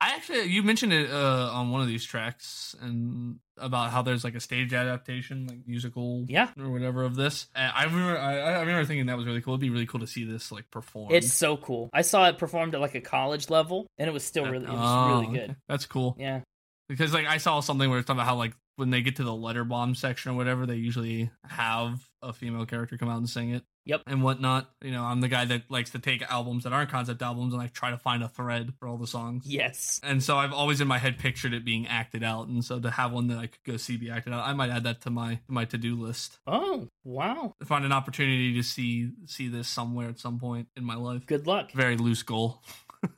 I 0.00 0.08
actually, 0.16 0.42
you 0.50 0.62
mentioned 0.62 0.92
it 0.92 1.10
uh, 1.10 1.48
on 1.52 1.70
one 1.70 1.80
of 1.80 1.86
these 1.86 2.04
tracks 2.04 2.76
and 2.82 3.38
about 3.56 3.90
how 3.90 4.02
there's 4.02 4.24
like 4.24 4.34
a 4.34 4.40
stage 4.40 4.74
adaptation, 4.74 5.46
like 5.46 5.58
musical, 5.66 6.26
Yeah. 6.28 6.48
or 6.60 6.68
whatever 6.68 7.04
of 7.04 7.14
this. 7.14 7.46
And 7.54 7.72
I 7.74 7.84
remember, 7.84 8.18
I, 8.18 8.38
I 8.38 8.60
remember 8.60 8.84
thinking 8.84 9.06
that 9.06 9.16
was 9.16 9.24
really 9.24 9.40
cool. 9.40 9.54
It'd 9.54 9.60
be 9.62 9.70
really 9.70 9.86
cool 9.86 10.00
to 10.00 10.06
see 10.06 10.24
this 10.24 10.52
like 10.52 10.70
performed. 10.70 11.12
It's 11.12 11.32
so 11.32 11.56
cool. 11.56 11.88
I 11.94 12.02
saw 12.02 12.28
it 12.28 12.36
performed 12.36 12.74
at 12.74 12.82
like 12.82 12.94
a 12.96 13.00
college 13.00 13.48
level, 13.48 13.86
and 13.96 14.06
it 14.06 14.12
was 14.12 14.24
still 14.24 14.44
really, 14.44 14.66
it 14.66 14.70
was 14.70 14.78
Oh, 14.78 15.08
really 15.20 15.38
good. 15.38 15.56
That's 15.68 15.86
cool. 15.86 16.16
Yeah. 16.18 16.40
Because 16.88 17.12
like 17.12 17.26
I 17.26 17.38
saw 17.38 17.60
something 17.60 17.88
where 17.88 17.98
it's 17.98 18.06
talking 18.06 18.20
about 18.20 18.28
how 18.28 18.36
like 18.36 18.54
when 18.76 18.90
they 18.90 19.02
get 19.02 19.16
to 19.16 19.24
the 19.24 19.34
letter 19.34 19.64
bomb 19.64 19.94
section 19.94 20.32
or 20.32 20.34
whatever, 20.34 20.66
they 20.66 20.76
usually 20.76 21.30
have 21.46 22.08
a 22.22 22.32
female 22.32 22.66
character 22.66 22.96
come 22.96 23.08
out 23.08 23.18
and 23.18 23.28
sing 23.28 23.50
it. 23.50 23.62
Yep. 23.86 24.02
And 24.06 24.22
whatnot. 24.22 24.70
You 24.82 24.92
know, 24.92 25.04
I'm 25.04 25.20
the 25.20 25.28
guy 25.28 25.44
that 25.44 25.70
likes 25.70 25.90
to 25.90 25.98
take 25.98 26.22
albums 26.22 26.64
that 26.64 26.72
aren't 26.72 26.90
concept 26.90 27.20
albums 27.20 27.52
and 27.52 27.62
like 27.62 27.72
try 27.72 27.90
to 27.90 27.98
find 27.98 28.22
a 28.22 28.28
thread 28.28 28.72
for 28.78 28.88
all 28.88 28.96
the 28.96 29.06
songs. 29.06 29.44
Yes. 29.46 30.00
And 30.02 30.22
so 30.22 30.36
I've 30.36 30.52
always 30.52 30.80
in 30.80 30.88
my 30.88 30.98
head 30.98 31.18
pictured 31.18 31.52
it 31.52 31.64
being 31.64 31.86
acted 31.86 32.24
out, 32.24 32.48
and 32.48 32.64
so 32.64 32.80
to 32.80 32.90
have 32.90 33.12
one 33.12 33.28
that 33.28 33.38
I 33.38 33.46
could 33.46 33.62
go 33.64 33.76
see 33.76 33.96
be 33.96 34.10
acted 34.10 34.32
out, 34.32 34.46
I 34.46 34.54
might 34.54 34.70
add 34.70 34.84
that 34.84 35.02
to 35.02 35.10
my 35.10 35.40
my 35.48 35.66
to 35.66 35.78
do 35.78 36.00
list. 36.00 36.38
Oh, 36.46 36.88
wow. 37.04 37.54
Find 37.64 37.84
an 37.84 37.92
opportunity 37.92 38.54
to 38.54 38.62
see 38.62 39.10
see 39.26 39.48
this 39.48 39.68
somewhere 39.68 40.08
at 40.08 40.18
some 40.18 40.38
point 40.38 40.68
in 40.76 40.84
my 40.84 40.96
life. 40.96 41.26
Good 41.26 41.46
luck. 41.46 41.72
Very 41.72 41.96
loose 41.96 42.22
goal. 42.22 42.62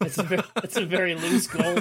It's 0.00 0.18
a 0.18 0.22
very, 0.22 0.42
it's 0.62 0.76
a 0.76 0.86
very 0.86 1.14
loose 1.14 1.46
goal, 1.46 1.78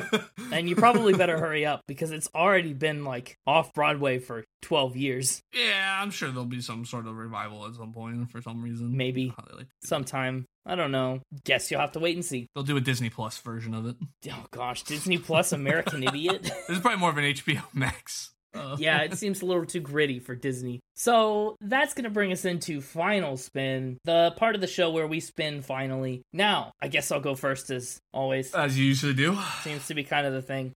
and 0.52 0.70
you 0.70 0.76
probably 0.76 1.14
better 1.14 1.38
hurry 1.40 1.66
up 1.66 1.82
because 1.88 2.12
it's 2.12 2.30
already 2.36 2.74
been 2.74 3.04
like 3.06 3.38
off 3.46 3.74
Broadway 3.74 4.20
for 4.20 4.44
12 4.62 4.96
years, 4.96 5.42
yeah, 5.54 6.00
I'm 6.02 6.10
sure 6.12 6.30
there'll 6.30 6.46
be 6.46 6.62
some 6.62 6.86
sort 6.86 7.06
of 7.08 7.16
revival 7.16 7.66
at 7.68 7.76
some 7.76 7.94
point 7.94 8.32
for 8.32 8.42
some 8.42 8.62
reason. 8.64 8.96
maybe 8.98 9.28
like 9.38 9.48
to 9.48 9.54
do 9.54 9.60
it. 9.60 9.68
sometime. 9.84 10.46
I 10.66 10.74
don't 10.74 10.92
know. 10.92 11.22
Guess 11.44 11.70
you'll 11.70 11.82
have 11.82 11.92
to 11.92 12.00
wait 12.00 12.16
and 12.16 12.26
see. 12.26 12.48
They'll 12.56 12.64
do 12.64 12.76
a 12.76 12.82
Disney 12.82 13.12
Plus 13.12 13.38
version 13.38 13.76
of 13.76 13.86
it. 13.86 13.96
Oh 14.32 14.46
gosh, 14.50 14.82
Disney 14.82 15.20
Plus 15.20 15.52
American 15.52 16.02
Idiot. 16.04 16.42
This 16.68 16.78
is 16.78 16.80
probably 16.80 17.00
more 17.00 17.12
of 17.12 17.18
an 17.18 17.26
HBO 17.26 17.62
Max. 17.74 18.32
Uh, 18.56 18.78
yeah, 18.80 19.02
it 19.02 19.18
seems 19.18 19.42
a 19.42 19.46
little 19.46 19.66
too 19.66 19.80
gritty 19.80 20.20
for 20.20 20.36
Disney. 20.36 20.80
So 20.96 21.56
that's 21.62 21.94
going 21.94 22.06
to 22.06 22.10
bring 22.10 22.32
us 22.32 22.46
into 22.46 22.82
Final 22.82 23.38
Spin, 23.38 23.98
the 24.06 24.34
part 24.38 24.56
of 24.56 24.62
the 24.62 24.68
show 24.68 24.92
where 24.92 25.08
we 25.08 25.20
spin 25.20 25.62
finally. 25.62 26.22
Now, 26.34 26.72
I 26.82 26.88
guess 26.88 27.12
I'll 27.12 27.20
go 27.20 27.36
first 27.36 27.70
as 27.70 28.00
always. 28.14 28.54
as 28.54 28.78
you 28.78 28.86
usually 28.86 29.14
do. 29.14 29.38
Seems 29.64 29.88
to 29.88 29.94
be 29.94 30.04
kind 30.04 30.26
of 30.26 30.34
the 30.34 30.42
thing. 30.42 30.72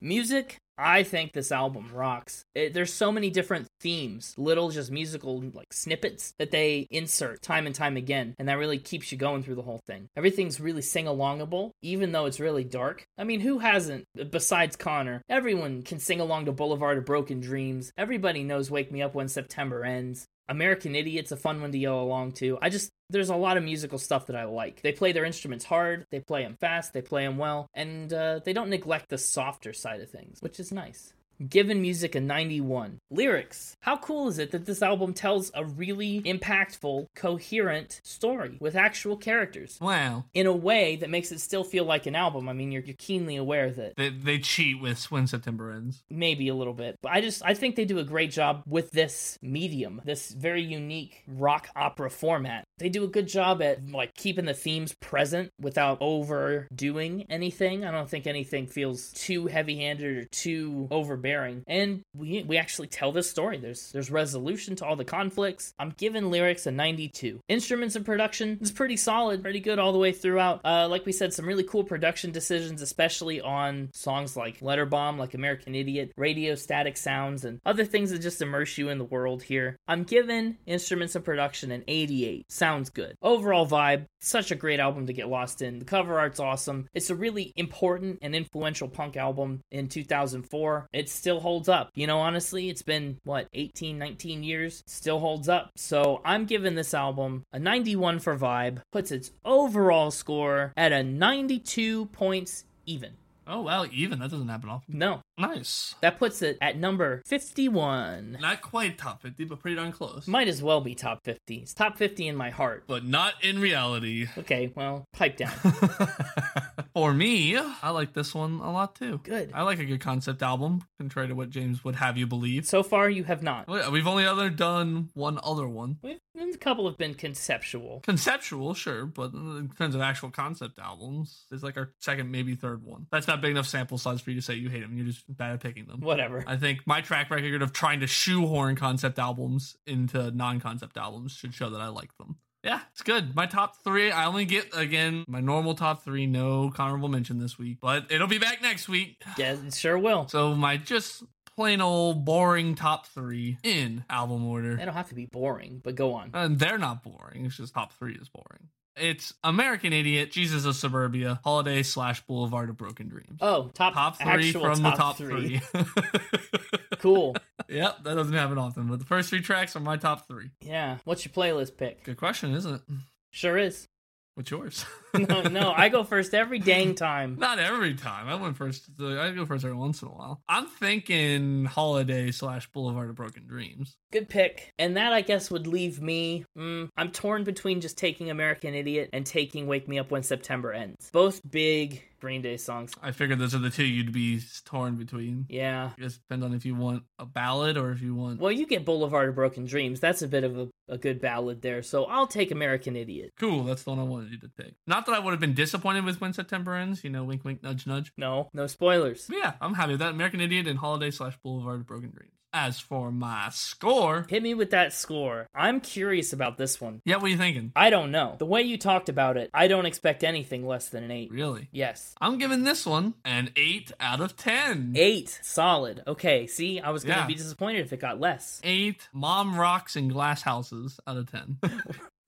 Music 0.00 0.58
I 0.82 1.02
think 1.02 1.32
this 1.32 1.52
album 1.52 1.90
rocks. 1.92 2.46
It, 2.54 2.72
there's 2.72 2.92
so 2.92 3.12
many 3.12 3.28
different 3.28 3.66
themes, 3.80 4.34
little 4.38 4.70
just 4.70 4.90
musical 4.90 5.42
like 5.52 5.74
snippets 5.74 6.32
that 6.38 6.50
they 6.50 6.86
insert 6.90 7.42
time 7.42 7.66
and 7.66 7.74
time 7.74 7.98
again, 7.98 8.34
and 8.38 8.48
that 8.48 8.56
really 8.56 8.78
keeps 8.78 9.12
you 9.12 9.18
going 9.18 9.42
through 9.42 9.56
the 9.56 9.62
whole 9.62 9.82
thing. 9.86 10.08
Everything's 10.16 10.58
really 10.58 10.80
sing 10.80 11.04
alongable, 11.04 11.72
even 11.82 12.12
though 12.12 12.24
it's 12.24 12.40
really 12.40 12.64
dark. 12.64 13.04
I 13.18 13.24
mean, 13.24 13.40
who 13.40 13.58
hasn't 13.58 14.06
besides 14.30 14.74
Connor? 14.74 15.20
Everyone 15.28 15.82
can 15.82 15.98
sing 15.98 16.18
along 16.18 16.46
to 16.46 16.52
Boulevard 16.52 16.96
of 16.96 17.04
Broken 17.04 17.40
Dreams. 17.40 17.92
Everybody 17.98 18.42
knows 18.42 18.70
Wake 18.70 18.90
Me 18.90 19.02
Up 19.02 19.14
When 19.14 19.28
September 19.28 19.84
Ends. 19.84 20.24
American 20.48 20.96
Idiot's 20.96 21.30
a 21.30 21.36
fun 21.36 21.60
one 21.60 21.72
to 21.72 21.78
yell 21.78 22.00
along 22.00 22.32
to. 22.32 22.58
I 22.62 22.70
just 22.70 22.90
there's 23.10 23.28
a 23.28 23.36
lot 23.36 23.56
of 23.56 23.64
musical 23.64 23.98
stuff 23.98 24.26
that 24.26 24.36
I 24.36 24.44
like. 24.44 24.82
They 24.82 24.92
play 24.92 25.12
their 25.12 25.24
instruments 25.24 25.64
hard, 25.64 26.06
they 26.10 26.20
play 26.20 26.42
them 26.42 26.56
fast, 26.56 26.92
they 26.92 27.02
play 27.02 27.24
them 27.24 27.38
well, 27.38 27.68
and 27.74 28.12
uh, 28.12 28.40
they 28.44 28.52
don't 28.52 28.70
neglect 28.70 29.08
the 29.08 29.18
softer 29.18 29.72
side 29.72 30.00
of 30.00 30.10
things, 30.10 30.40
which 30.40 30.60
is 30.60 30.72
nice. 30.72 31.12
Given 31.48 31.80
Music 31.80 32.14
a 32.14 32.20
91. 32.20 32.98
Lyrics. 33.10 33.74
How 33.80 33.96
cool 33.96 34.28
is 34.28 34.38
it 34.38 34.50
that 34.50 34.66
this 34.66 34.82
album 34.82 35.14
tells 35.14 35.50
a 35.54 35.64
really 35.64 36.20
impactful, 36.22 37.06
coherent 37.14 38.00
story 38.04 38.58
with 38.60 38.76
actual 38.76 39.16
characters 39.16 39.78
Wow. 39.80 40.24
in 40.34 40.46
a 40.46 40.52
way 40.52 40.96
that 40.96 41.08
makes 41.08 41.32
it 41.32 41.40
still 41.40 41.64
feel 41.64 41.84
like 41.84 42.04
an 42.04 42.14
album? 42.14 42.48
I 42.48 42.52
mean, 42.52 42.70
you're, 42.70 42.82
you're 42.82 42.94
keenly 42.98 43.36
aware 43.36 43.70
that 43.70 43.94
They, 43.96 44.10
they 44.10 44.38
cheat 44.38 44.80
with 44.82 45.10
When 45.10 45.26
September 45.26 45.72
Ends. 45.72 46.02
maybe 46.10 46.48
a 46.48 46.54
little 46.54 46.74
bit, 46.74 46.96
but 47.02 47.12
I 47.12 47.22
just 47.22 47.42
I 47.42 47.54
think 47.54 47.74
they 47.74 47.86
do 47.86 47.98
a 47.98 48.04
great 48.04 48.30
job 48.30 48.62
with 48.66 48.90
this 48.90 49.38
medium, 49.40 50.02
this 50.04 50.32
very 50.32 50.62
unique 50.62 51.22
rock 51.26 51.68
opera 51.74 52.10
format. 52.10 52.64
They 52.78 52.90
do 52.90 53.04
a 53.04 53.08
good 53.08 53.28
job 53.28 53.62
at 53.62 53.88
like 53.90 54.12
keeping 54.14 54.44
the 54.44 54.54
themes 54.54 54.94
present 55.00 55.50
without 55.58 55.98
overdoing 56.02 57.24
anything. 57.30 57.84
I 57.84 57.90
don't 57.92 58.08
think 58.10 58.26
anything 58.26 58.66
feels 58.66 59.10
too 59.12 59.46
heavy-handed 59.46 60.16
or 60.18 60.24
too 60.26 60.86
overbearing. 60.90 61.29
And 61.66 62.02
we 62.16 62.42
we 62.42 62.56
actually 62.56 62.88
tell 62.88 63.12
this 63.12 63.30
story. 63.30 63.58
There's 63.58 63.90
there's 63.92 64.10
resolution 64.10 64.76
to 64.76 64.86
all 64.86 64.96
the 64.96 65.04
conflicts. 65.04 65.72
I'm 65.78 65.94
giving 65.96 66.30
lyrics 66.30 66.66
a 66.66 66.70
92. 66.70 67.40
Instruments 67.48 67.96
and 67.96 68.04
production 68.04 68.58
is 68.60 68.72
pretty 68.72 68.96
solid, 68.96 69.42
pretty 69.42 69.60
good 69.60 69.78
all 69.78 69.92
the 69.92 69.98
way 69.98 70.12
throughout. 70.12 70.60
Uh, 70.64 70.88
like 70.88 71.06
we 71.06 71.12
said, 71.12 71.32
some 71.32 71.46
really 71.46 71.64
cool 71.64 71.84
production 71.84 72.32
decisions, 72.32 72.82
especially 72.82 73.40
on 73.40 73.90
songs 73.92 74.36
like 74.36 74.62
Letter 74.62 74.86
Bomb, 74.86 75.18
like 75.18 75.34
American 75.34 75.74
Idiot, 75.74 76.12
radio 76.16 76.54
static 76.54 76.96
sounds, 76.96 77.44
and 77.44 77.60
other 77.64 77.84
things 77.84 78.10
that 78.10 78.20
just 78.20 78.42
immerse 78.42 78.76
you 78.78 78.88
in 78.88 78.98
the 78.98 79.04
world 79.04 79.42
here. 79.42 79.76
I'm 79.86 80.04
giving 80.04 80.56
instruments 80.66 81.14
and 81.16 81.24
production 81.24 81.70
an 81.70 81.84
88. 81.86 82.50
Sounds 82.50 82.90
good. 82.90 83.14
Overall 83.22 83.66
vibe, 83.66 84.06
such 84.20 84.50
a 84.50 84.56
great 84.56 84.80
album 84.80 85.06
to 85.06 85.12
get 85.12 85.28
lost 85.28 85.62
in. 85.62 85.78
The 85.78 85.84
cover 85.84 86.18
art's 86.18 86.40
awesome. 86.40 86.88
It's 86.94 87.10
a 87.10 87.14
really 87.14 87.52
important 87.56 88.18
and 88.22 88.34
influential 88.34 88.88
punk 88.88 89.16
album 89.16 89.60
in 89.70 89.88
2004. 89.88 90.88
It 90.92 91.08
still 91.20 91.40
holds 91.40 91.68
up. 91.68 91.90
You 91.94 92.06
know, 92.06 92.18
honestly, 92.18 92.70
it's 92.70 92.80
been, 92.82 93.18
what, 93.24 93.46
18, 93.52 93.98
19 93.98 94.42
years? 94.42 94.82
Still 94.86 95.20
holds 95.20 95.48
up. 95.50 95.70
So 95.76 96.22
I'm 96.24 96.46
giving 96.46 96.74
this 96.76 96.94
album 96.94 97.44
a 97.52 97.58
91 97.58 98.20
for 98.20 98.36
vibe, 98.38 98.80
puts 98.90 99.12
its 99.12 99.30
overall 99.44 100.10
score 100.10 100.72
at 100.78 100.92
a 100.92 101.02
92 101.02 102.06
points 102.06 102.64
even. 102.86 103.10
Oh, 103.46 103.62
wow. 103.62 103.84
Even. 103.90 104.20
That 104.20 104.30
doesn't 104.30 104.48
happen 104.48 104.68
often. 104.68 104.96
No, 104.96 105.22
Nice. 105.36 105.96
that 106.02 106.18
puts 106.20 106.40
it 106.40 106.56
at 106.60 106.76
number 106.76 107.20
51. 107.26 108.38
Not 108.40 108.60
quite 108.62 108.96
top 108.96 109.22
50, 109.22 109.44
but 109.44 109.58
pretty 109.58 109.74
darn 109.74 109.90
close. 109.90 110.28
Might 110.28 110.46
as 110.46 110.62
well 110.62 110.80
be 110.80 110.94
top 110.94 111.18
50. 111.24 111.56
It's 111.56 111.74
top 111.74 111.98
50 111.98 112.28
in 112.28 112.36
my 112.36 112.50
heart. 112.50 112.84
but 112.86 113.04
not 113.04 113.34
in 113.42 113.58
reality. 113.60 114.28
Okay, 114.38 114.72
well, 114.76 115.04
pipe 115.12 115.36
down. 115.36 115.52
For 116.94 117.12
me, 117.12 117.56
I 117.56 117.90
like 117.90 118.12
this 118.12 118.34
one 118.34 118.60
a 118.60 118.72
lot 118.72 118.94
too. 118.96 119.20
Good. 119.22 119.50
I 119.54 119.62
like 119.62 119.78
a 119.78 119.84
good 119.84 120.00
concept 120.00 120.42
album, 120.42 120.82
contrary 120.98 121.28
to 121.28 121.34
what 121.34 121.50
James 121.50 121.84
would 121.84 121.96
have 121.96 122.16
you 122.16 122.26
believe. 122.26 122.66
So 122.66 122.82
far, 122.82 123.08
you 123.08 123.24
have 123.24 123.42
not. 123.42 123.68
We've 123.68 124.06
only 124.06 124.26
other 124.26 124.50
done 124.50 125.10
one 125.14 125.38
other 125.42 125.68
one. 125.68 125.98
We've, 126.02 126.18
a 126.36 126.56
couple 126.58 126.88
have 126.88 126.98
been 126.98 127.14
conceptual. 127.14 128.00
Conceptual, 128.00 128.74
sure, 128.74 129.06
but 129.06 129.32
in 129.32 129.70
terms 129.76 129.94
of 129.94 130.00
actual 130.00 130.30
concept 130.30 130.78
albums, 130.78 131.46
it's 131.50 131.62
like 131.62 131.76
our 131.76 131.92
second, 132.00 132.30
maybe 132.30 132.54
third 132.54 132.84
one. 132.84 133.06
That's 133.10 133.26
not 133.26 133.40
big 133.40 133.52
enough 133.52 133.66
sample 133.66 133.98
size 133.98 134.20
for 134.20 134.30
you 134.30 134.36
to 134.36 134.42
say 134.42 134.54
you 134.54 134.68
hate 134.68 134.80
them. 134.80 134.96
You're 134.96 135.06
just 135.06 135.24
bad 135.28 135.52
at 135.52 135.60
picking 135.60 135.86
them. 135.86 136.00
Whatever. 136.00 136.44
I 136.46 136.56
think 136.56 136.86
my 136.86 137.00
track 137.00 137.30
record 137.30 137.62
of 137.62 137.72
trying 137.72 138.00
to 138.00 138.06
shoehorn 138.06 138.76
concept 138.76 139.18
albums 139.18 139.76
into 139.86 140.30
non-concept 140.30 140.96
albums 140.96 141.32
should 141.32 141.54
show 141.54 141.70
that 141.70 141.80
I 141.80 141.88
like 141.88 142.16
them. 142.18 142.36
Yeah, 142.62 142.80
it's 142.92 143.02
good. 143.02 143.34
My 143.34 143.46
top 143.46 143.82
three, 143.82 144.10
I 144.10 144.26
only 144.26 144.44
get 144.44 144.76
again 144.76 145.24
my 145.26 145.40
normal 145.40 145.74
top 145.74 146.04
three. 146.04 146.26
No 146.26 146.72
honorable 146.78 147.08
mention 147.08 147.38
this 147.38 147.58
week, 147.58 147.78
but 147.80 148.06
it'll 148.10 148.26
be 148.26 148.38
back 148.38 148.60
next 148.60 148.88
week. 148.88 149.22
Yeah, 149.38 149.56
it 149.64 149.74
sure 149.74 149.98
will. 149.98 150.28
So 150.28 150.54
my 150.54 150.76
just 150.76 151.22
plain 151.56 151.80
old 151.80 152.24
boring 152.24 152.74
top 152.74 153.06
three 153.06 153.58
in 153.62 154.04
album 154.10 154.46
order. 154.46 154.76
They 154.76 154.84
don't 154.84 154.94
have 154.94 155.08
to 155.08 155.14
be 155.14 155.26
boring, 155.26 155.80
but 155.82 155.94
go 155.94 156.14
on. 156.14 156.30
And 156.34 156.58
they're 156.58 156.78
not 156.78 157.02
boring. 157.02 157.46
It's 157.46 157.56
just 157.56 157.74
top 157.74 157.92
three 157.94 158.14
is 158.14 158.28
boring. 158.28 158.68
It's 159.00 159.32
American 159.42 159.92
Idiot, 159.92 160.30
Jesus 160.30 160.64
of 160.64 160.76
Suburbia, 160.76 161.40
Holiday 161.42 161.82
slash 161.82 162.20
Boulevard 162.26 162.68
of 162.70 162.76
Broken 162.76 163.08
Dreams. 163.08 163.38
Oh, 163.40 163.70
top 163.74 163.94
top 163.94 164.20
three 164.20 164.52
from 164.52 164.82
top 164.82 164.92
the 164.92 165.02
top 165.02 165.16
three. 165.16 165.58
three. 165.58 165.84
Cool. 166.98 167.34
yep, 167.66 168.04
that 168.04 168.14
doesn't 168.14 168.34
happen 168.34 168.58
often. 168.58 168.88
But 168.88 168.98
the 168.98 169.06
first 169.06 169.30
three 169.30 169.40
tracks 169.40 169.74
are 169.74 169.80
my 169.80 169.96
top 169.96 170.28
three. 170.28 170.50
Yeah. 170.60 170.98
What's 171.04 171.24
your 171.24 171.32
playlist 171.32 171.78
pick? 171.78 172.04
Good 172.04 172.18
question, 172.18 172.52
isn't 172.54 172.74
it? 172.74 172.82
Sure 173.30 173.56
is. 173.56 173.88
What's 174.34 174.50
yours? 174.50 174.84
No, 175.12 175.42
no, 175.42 175.72
I 175.72 175.88
go 175.88 176.04
first 176.04 176.34
every 176.34 176.60
dang 176.60 176.94
time. 176.94 177.34
Not 177.36 177.58
every 177.58 177.94
time. 177.94 178.28
I 178.28 178.36
went 178.36 178.56
first. 178.56 178.88
I 179.00 179.32
go 179.32 179.44
first 179.44 179.64
every 179.64 179.76
once 179.76 180.02
in 180.02 180.08
a 180.08 180.12
while. 180.12 180.40
I'm 180.48 180.66
thinking 180.66 181.64
Holiday 181.64 182.30
slash 182.30 182.70
Boulevard 182.70 183.10
of 183.10 183.16
Broken 183.16 183.44
Dreams. 183.48 183.96
Good 184.12 184.28
pick. 184.28 184.72
And 184.78 184.96
that, 184.96 185.12
I 185.12 185.20
guess, 185.20 185.50
would 185.50 185.66
leave 185.66 186.02
me. 186.02 186.44
Mm, 186.58 186.88
I'm 186.96 187.12
torn 187.12 187.44
between 187.44 187.80
just 187.80 187.96
taking 187.96 188.30
American 188.30 188.74
Idiot 188.74 189.10
and 189.12 189.24
taking 189.24 189.66
Wake 189.68 189.86
Me 189.86 189.98
Up 189.98 190.10
When 190.10 190.22
September 190.22 190.72
Ends. 190.72 191.10
Both 191.12 191.40
big 191.48 192.02
Green 192.20 192.42
Day 192.42 192.56
songs. 192.56 192.92
I 193.00 193.12
figured 193.12 193.38
those 193.38 193.54
are 193.54 193.58
the 193.58 193.70
two 193.70 193.84
you'd 193.84 194.12
be 194.12 194.40
torn 194.64 194.96
between. 194.96 195.46
Yeah. 195.48 195.90
I 195.96 196.00
guess 196.00 196.18
depends 196.18 196.44
on 196.44 196.54
if 196.54 196.66
you 196.66 196.74
want 196.74 197.04
a 197.18 197.24
ballad 197.24 197.76
or 197.76 197.92
if 197.92 198.02
you 198.02 198.14
want. 198.14 198.40
Well, 198.40 198.52
you 198.52 198.66
get 198.66 198.84
Boulevard 198.84 199.28
of 199.28 199.36
Broken 199.36 199.64
Dreams. 199.64 200.00
That's 200.00 200.22
a 200.22 200.28
bit 200.28 200.44
of 200.44 200.58
a, 200.58 200.68
a 200.88 200.98
good 200.98 201.20
ballad 201.20 201.62
there. 201.62 201.82
So 201.82 202.04
I'll 202.04 202.26
take 202.26 202.50
American 202.50 202.96
Idiot. 202.96 203.30
Cool, 203.38 203.64
that's 203.64 203.84
the 203.84 203.90
one 203.90 204.00
I 204.00 204.02
wanted 204.02 204.32
you 204.32 204.38
to 204.40 204.50
take. 204.60 204.74
Not 204.86 205.06
that 205.06 205.14
I 205.14 205.18
would 205.18 205.30
have 205.30 205.40
been 205.40 205.54
disappointed 205.54 206.04
with 206.04 206.20
When 206.20 206.32
September 206.32 206.74
Ends, 206.74 207.04
you 207.04 207.10
know, 207.10 207.24
wink, 207.24 207.44
wink, 207.44 207.62
nudge, 207.62 207.86
nudge. 207.86 208.12
No, 208.16 208.48
no 208.52 208.66
spoilers. 208.66 209.26
But 209.28 209.38
yeah, 209.38 209.52
I'm 209.60 209.74
happy 209.74 209.92
with 209.92 210.00
that. 210.00 210.10
American 210.10 210.40
Idiot 210.40 210.66
and 210.66 210.78
Holiday 210.78 211.10
slash 211.10 211.38
Boulevard 211.42 211.80
of 211.80 211.86
Broken 211.86 212.10
Dreams. 212.10 212.34
As 212.52 212.80
for 212.80 213.12
my 213.12 213.48
score, 213.52 214.26
Hit 214.28 214.42
me 214.42 214.54
with 214.54 214.70
that 214.70 214.92
score. 214.92 215.46
I'm 215.54 215.80
curious 215.80 216.32
about 216.32 216.58
this 216.58 216.80
one. 216.80 217.00
yeah, 217.04 217.14
what 217.16 217.26
are 217.26 217.28
you 217.28 217.36
thinking? 217.36 217.70
I 217.76 217.90
don't 217.90 218.10
know. 218.10 218.34
The 218.40 218.44
way 218.46 218.62
you 218.62 218.76
talked 218.76 219.08
about 219.08 219.36
it, 219.36 219.50
I 219.54 219.68
don't 219.68 219.86
expect 219.86 220.24
anything 220.24 220.66
less 220.66 220.88
than 220.88 221.04
an 221.04 221.12
8. 221.12 221.30
Really? 221.30 221.68
Yes. 221.70 222.12
I'm 222.20 222.38
giving 222.38 222.64
this 222.64 222.84
one 222.84 223.14
an 223.24 223.50
8 223.54 223.92
out 224.00 224.20
of 224.20 224.36
10. 224.36 224.94
8. 224.96 225.38
Solid. 225.42 226.02
Okay, 226.08 226.48
see, 226.48 226.80
I 226.80 226.90
was 226.90 227.04
going 227.04 227.14
to 227.14 227.20
Yeah. 227.22 227.26
be 227.28 227.34
disappointed 227.34 227.82
if 227.82 227.92
it 227.92 228.00
got 228.00 228.18
less. 228.18 228.60
8 228.64 229.08
mom 229.12 229.56
rocks 229.58 229.94
and 229.94 230.10
glass 230.12 230.42
houses 230.42 230.98
out 231.06 231.18
of 231.18 231.30
10. 231.30 231.58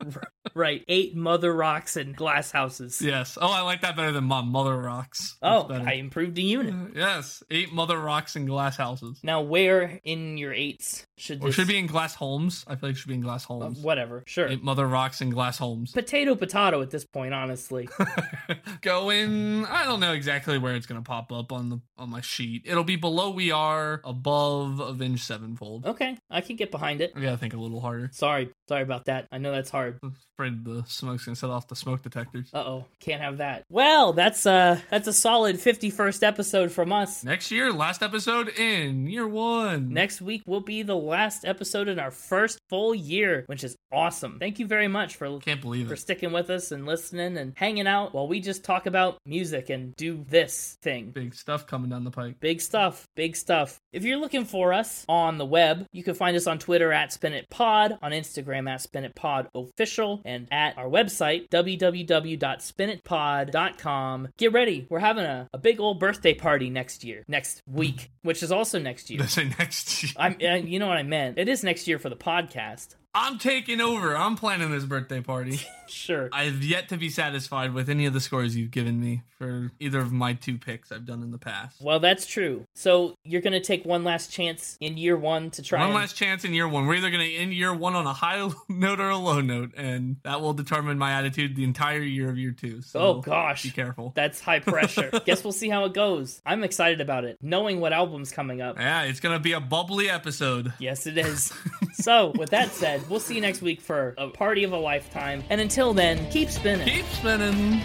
Right. 0.55 0.85
8 0.87 1.17
mother 1.17 1.55
rocks 1.55 1.97
and 1.97 2.15
glass 2.15 2.51
houses. 2.51 3.01
yes. 3.01 3.39
Oh, 3.41 3.51
I 3.51 3.63
like 3.63 3.81
that 3.83 3.97
better 3.97 4.13
than 4.13 4.25
mom. 4.25 4.49
Mother 4.49 4.77
rocks. 4.77 5.39
Oh, 5.41 5.67
That's 5.67 5.81
better. 5.81 5.89
I 5.89 5.95
improved 5.95 6.37
a 6.37 6.43
unit. 6.43 6.93
Yes. 6.95 7.43
8 7.51 7.73
mother 7.73 7.99
rocks 7.99 8.37
and 8.37 8.47
glass 8.47 8.77
houses. 8.77 9.19
Now, 9.23 9.41
where 9.41 9.99
in 10.05 10.37
your 10.37 10.53
8s 10.53 11.07
should 11.23 11.43
Or 11.43 11.47
this... 11.47 11.55
should 11.55 11.69
be 11.69 11.79
in 11.79 11.87
glass 11.87 12.15
homes. 12.15 12.65
I 12.67 12.75
feel 12.75 12.89
like 12.91 12.97
it 12.97 12.99
should 12.99 13.09
be 13.09 13.15
in 13.15 13.21
glass 13.21 13.45
Uh, 13.45 13.55
homes. 13.55 13.79
whatever. 13.79 14.25
Sure. 14.27 14.49
Eight 14.49 14.63
mother 14.63 14.87
rocks 14.87 15.21
and 15.21 15.33
glass 15.33 15.59
homes. 15.59 15.93
Potato, 15.93 16.35
potato 16.35 16.83
at 16.83 16.91
this 16.91 17.05
point, 17.05 17.33
honestly. 17.33 17.89
Going, 18.83 19.65
I 19.67 19.85
don't 19.85 20.01
know 20.01 20.13
exactly 20.13 20.59
where 20.59 20.75
it's 20.75 20.87
gonna 20.87 21.03
pop 21.03 21.31
up 21.33 21.53
on 21.53 21.69
the 21.71 21.81
on 21.97 22.11
my 22.11 22.21
sheet. 22.21 22.63
It'll 22.67 22.85
be 22.85 22.97
below 22.97 23.31
we 23.31 23.51
are, 23.53 24.01
above 24.05 24.81
Avenged 24.81 25.23
Sevenfold. 25.25 25.87
Okay, 25.87 26.17
I 26.31 26.41
can 26.41 26.57
get 26.57 26.71
behind 26.71 27.01
it. 27.01 27.13
I 27.15 27.21
gotta 27.21 27.37
think 27.37 27.55
a 27.55 27.59
little 27.59 27.81
harder. 27.81 28.11
Sorry. 28.13 28.51
Sorry 28.69 28.83
about 28.83 29.05
that. 29.07 29.29
I 29.31 29.39
know 29.39 29.53
that's 29.53 29.71
hard. 29.71 29.99
I'm 30.03 30.15
Afraid 30.39 30.65
the 30.65 30.83
smoke's 30.89 31.25
gonna 31.27 31.37
set 31.37 31.51
off 31.51 31.69
the 31.69 31.77
smoke 31.77 32.03
detectors. 32.03 32.51
Uh 32.53 32.59
oh, 32.59 32.85
can't 33.01 33.21
have 33.23 33.39
that. 33.39 33.63
Well, 33.71 34.13
that's 34.13 34.45
uh 34.47 34.81
that's 34.91 35.07
a 35.07 35.13
solid 35.13 35.61
fifty 35.61 35.91
first 35.91 36.25
episode 36.25 36.73
from 36.73 36.93
us. 36.93 37.23
Next 37.23 37.51
year, 37.51 37.73
last 37.73 38.03
episode 38.03 38.49
in 38.59 39.07
year 39.07 39.29
one. 39.29 39.91
Next 39.91 40.21
week 40.21 40.43
will 40.47 40.61
be 40.61 40.83
the 40.83 40.97
last 41.13 41.45
episode 41.45 41.89
in 41.89 41.99
our 41.99 42.11
first 42.11 42.59
full 42.71 42.95
year, 42.95 43.45
which 43.47 43.63
is 43.65 43.77
awesome. 43.93 44.39
Thank 44.41 44.59
you 44.59 44.67
very 44.67 44.89
much 44.89 45.17
for 45.17 45.39
Can't 45.41 45.61
believe 45.61 45.89
for 45.89 45.95
it. 45.95 45.99
sticking 45.99 46.33
with 46.33 46.49
us 46.51 46.73
and 46.73 46.87
listening 46.87 47.37
and 47.37 47.53
hanging 47.57 47.87
out 47.87 48.15
while 48.15 48.27
we 48.27 48.41
just 48.41 48.65
talk 48.65 48.87
about 48.87 49.19
music 49.27 49.69
and 49.71 49.95
do 49.97 50.25
this 50.29 50.79
thing. 50.83 51.11
Big 51.11 51.35
stuff 51.35 51.67
coming 51.67 51.91
down 51.91 52.05
the 52.05 52.11
pike. 52.11 52.41
Big 52.41 52.61
stuff, 52.63 53.07
big 53.15 53.37
stuff. 53.37 53.79
If 53.93 54.05
you're 54.05 54.17
looking 54.17 54.47
for 54.47 54.73
us 54.73 55.05
on 55.09 55.37
the 55.37 55.45
web, 55.45 55.85
you 55.93 56.03
can 56.03 56.15
find 56.15 56.35
us 56.37 56.47
on 56.47 56.59
Twitter 56.59 56.91
at 56.93 57.11
SpinItPod, 57.11 57.99
on 58.01 58.13
Instagram 58.13 58.71
at 58.71 58.81
SpinItPod 58.81 59.49
Official, 59.55 60.23
and 60.25 60.49
at 60.51 60.79
our 60.79 60.87
website, 60.89 61.49
www.spinitpod.com. 61.51 64.29
Get 64.39 64.53
ready. 64.53 64.87
We're 64.89 64.99
having 64.99 65.25
a, 65.25 65.49
a 65.53 65.59
big 65.59 65.81
old 65.81 66.01
birthday 66.01 66.35
party 66.35 66.71
next 66.71 67.05
year, 67.05 67.25
next 67.29 67.63
week, 67.67 68.11
which 68.23 68.43
is 68.43 68.51
also 68.53 68.79
next 68.79 69.11
year. 69.11 69.19
Did 69.19 69.25
I 69.25 69.29
say 69.29 69.51
next 69.59 70.03
year? 70.03 70.13
I'm, 70.17 70.37
you 70.67 70.79
know 70.79 70.89
what 70.89 70.97
I 70.97 71.02
meant. 71.03 71.39
It 71.39 71.49
is 71.49 71.65
next 71.65 71.89
year 71.89 71.99
for 71.99 72.09
the 72.09 72.17
podcast. 72.17 72.97
I'm 73.15 73.39
taking 73.39 73.81
over. 73.81 74.17
I'm 74.17 74.37
planning 74.37 74.71
this 74.71 74.85
birthday 74.85 75.21
party. 75.21 75.61
Sure. 75.93 76.31
I 76.33 76.45
have 76.45 76.65
yet 76.65 76.89
to 76.89 76.97
be 76.97 77.11
satisfied 77.11 77.75
with 77.75 77.91
any 77.91 78.07
of 78.07 78.15
the 78.15 78.21
scores 78.21 78.57
you've 78.57 78.71
given 78.71 78.99
me 78.99 79.25
for 79.39 79.71
either 79.79 79.99
of 80.01 80.11
my 80.11 80.33
two 80.33 80.57
picks 80.57 80.91
I've 80.91 81.05
done 81.05 81.23
in 81.23 81.31
the 81.33 81.37
past. 81.37 81.83
Well, 81.83 82.01
that's 82.01 82.25
true. 82.25 82.65
So 82.75 83.15
you're 83.25 83.43
going 83.43 83.53
to 83.53 83.61
take 83.61 83.85
one 83.85 84.03
last 84.03 84.33
chance 84.33 84.79
in 84.81 84.97
year 84.97 85.19
one 85.19 85.51
to 85.51 85.63
try 85.63 85.81
One 85.81 85.89
and- 85.89 85.97
last 85.97 86.17
chance 86.17 86.47
in 86.47 86.55
year 86.55 86.67
one. 86.67 86.87
We're 86.87 86.95
either 86.95 87.11
going 87.11 87.29
to 87.29 87.35
end 87.35 87.53
year 87.53 87.75
one 87.75 87.95
on 87.95 88.07
a 88.07 88.13
high 88.15 88.51
note 88.71 89.01
or 89.01 89.11
a 89.11 89.19
low 89.19 89.43
note, 89.43 89.73
and 89.77 90.17
that 90.23 90.41
will 90.41 90.55
determine 90.55 90.97
my 90.97 91.13
attitude 91.13 91.57
the 91.57 91.65
entire 91.65 92.01
year 92.01 92.31
of 92.31 92.39
year 92.39 92.53
two. 92.53 92.81
So 92.81 92.99
Oh, 92.99 93.21
gosh. 93.21 93.63
be 93.65 93.71
careful. 93.71 94.13
That's 94.17 94.41
high 94.41 94.61
pressure. 94.61 95.11
Guess 95.27 95.45
we'll 95.45 95.53
see 95.53 95.69
how 95.69 95.85
it 95.85 95.93
goes. 95.93 96.41
I'm 96.47 96.65
excited 96.65 97.03
about 97.03 97.25
it, 97.25 97.37
knowing 97.43 97.81
what 97.81 97.93
album's 97.93 98.33
coming 98.33 98.63
up. 98.63 98.79
Yeah, 98.79 99.03
it's 99.03 99.21
going 99.21 99.37
to 99.37 99.43
be 99.43 99.53
a 99.53 99.61
bubbly 99.61 100.09
episode. 100.09 100.73
Yes, 100.79 101.07
it 101.07 101.19
is. 101.19 101.53
so, 101.93 102.33
with 102.39 102.49
that 102.49 102.71
said, 102.73 103.02
we'll 103.09 103.21
see 103.21 103.35
you 103.35 103.41
next 103.41 103.63
week 103.63 103.81
for 103.81 104.15
a 104.19 104.29
party 104.29 104.65
of 104.65 104.73
a 104.73 104.77
lifetime. 104.77 105.43
And 105.51 105.61
until 105.61 105.93
then, 105.95 106.29
keep 106.31 106.51
spinning. 106.51 106.87
Keep 106.87 107.07
spinning. 107.07 107.81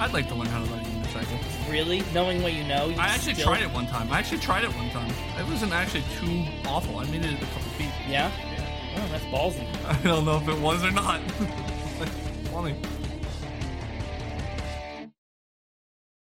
I'd 0.00 0.12
like 0.12 0.28
to 0.28 0.34
learn 0.34 0.46
how 0.46 0.64
to 0.64 0.70
ride 0.70 0.86
a 0.86 0.88
unicycle. 0.88 1.70
Really, 1.70 2.02
knowing 2.14 2.42
what 2.42 2.52
you 2.54 2.64
know. 2.64 2.86
You 2.86 2.96
I 2.96 3.06
actually 3.08 3.34
still- 3.34 3.46
tried 3.46 3.62
it 3.62 3.70
one 3.72 3.86
time. 3.86 4.10
I 4.12 4.18
actually 4.18 4.38
tried 4.38 4.64
it 4.64 4.70
one 4.74 4.90
time. 4.90 5.10
It 5.38 5.46
wasn't 5.50 5.72
actually 5.72 6.04
too 6.18 6.44
awful. 6.66 6.96
I 6.98 7.04
made 7.10 7.24
it 7.24 7.34
a 7.34 7.46
couple 7.46 7.60
feet. 7.78 7.90
Yeah. 8.08 8.30
Oh, 8.96 9.08
that's 9.12 9.24
ballsy. 9.24 9.66
I 9.86 10.02
don't 10.02 10.24
know 10.24 10.36
if 10.38 10.48
it 10.48 10.58
was 10.58 10.82
or 10.84 10.90
not. 10.90 11.20
Funny. 12.50 12.74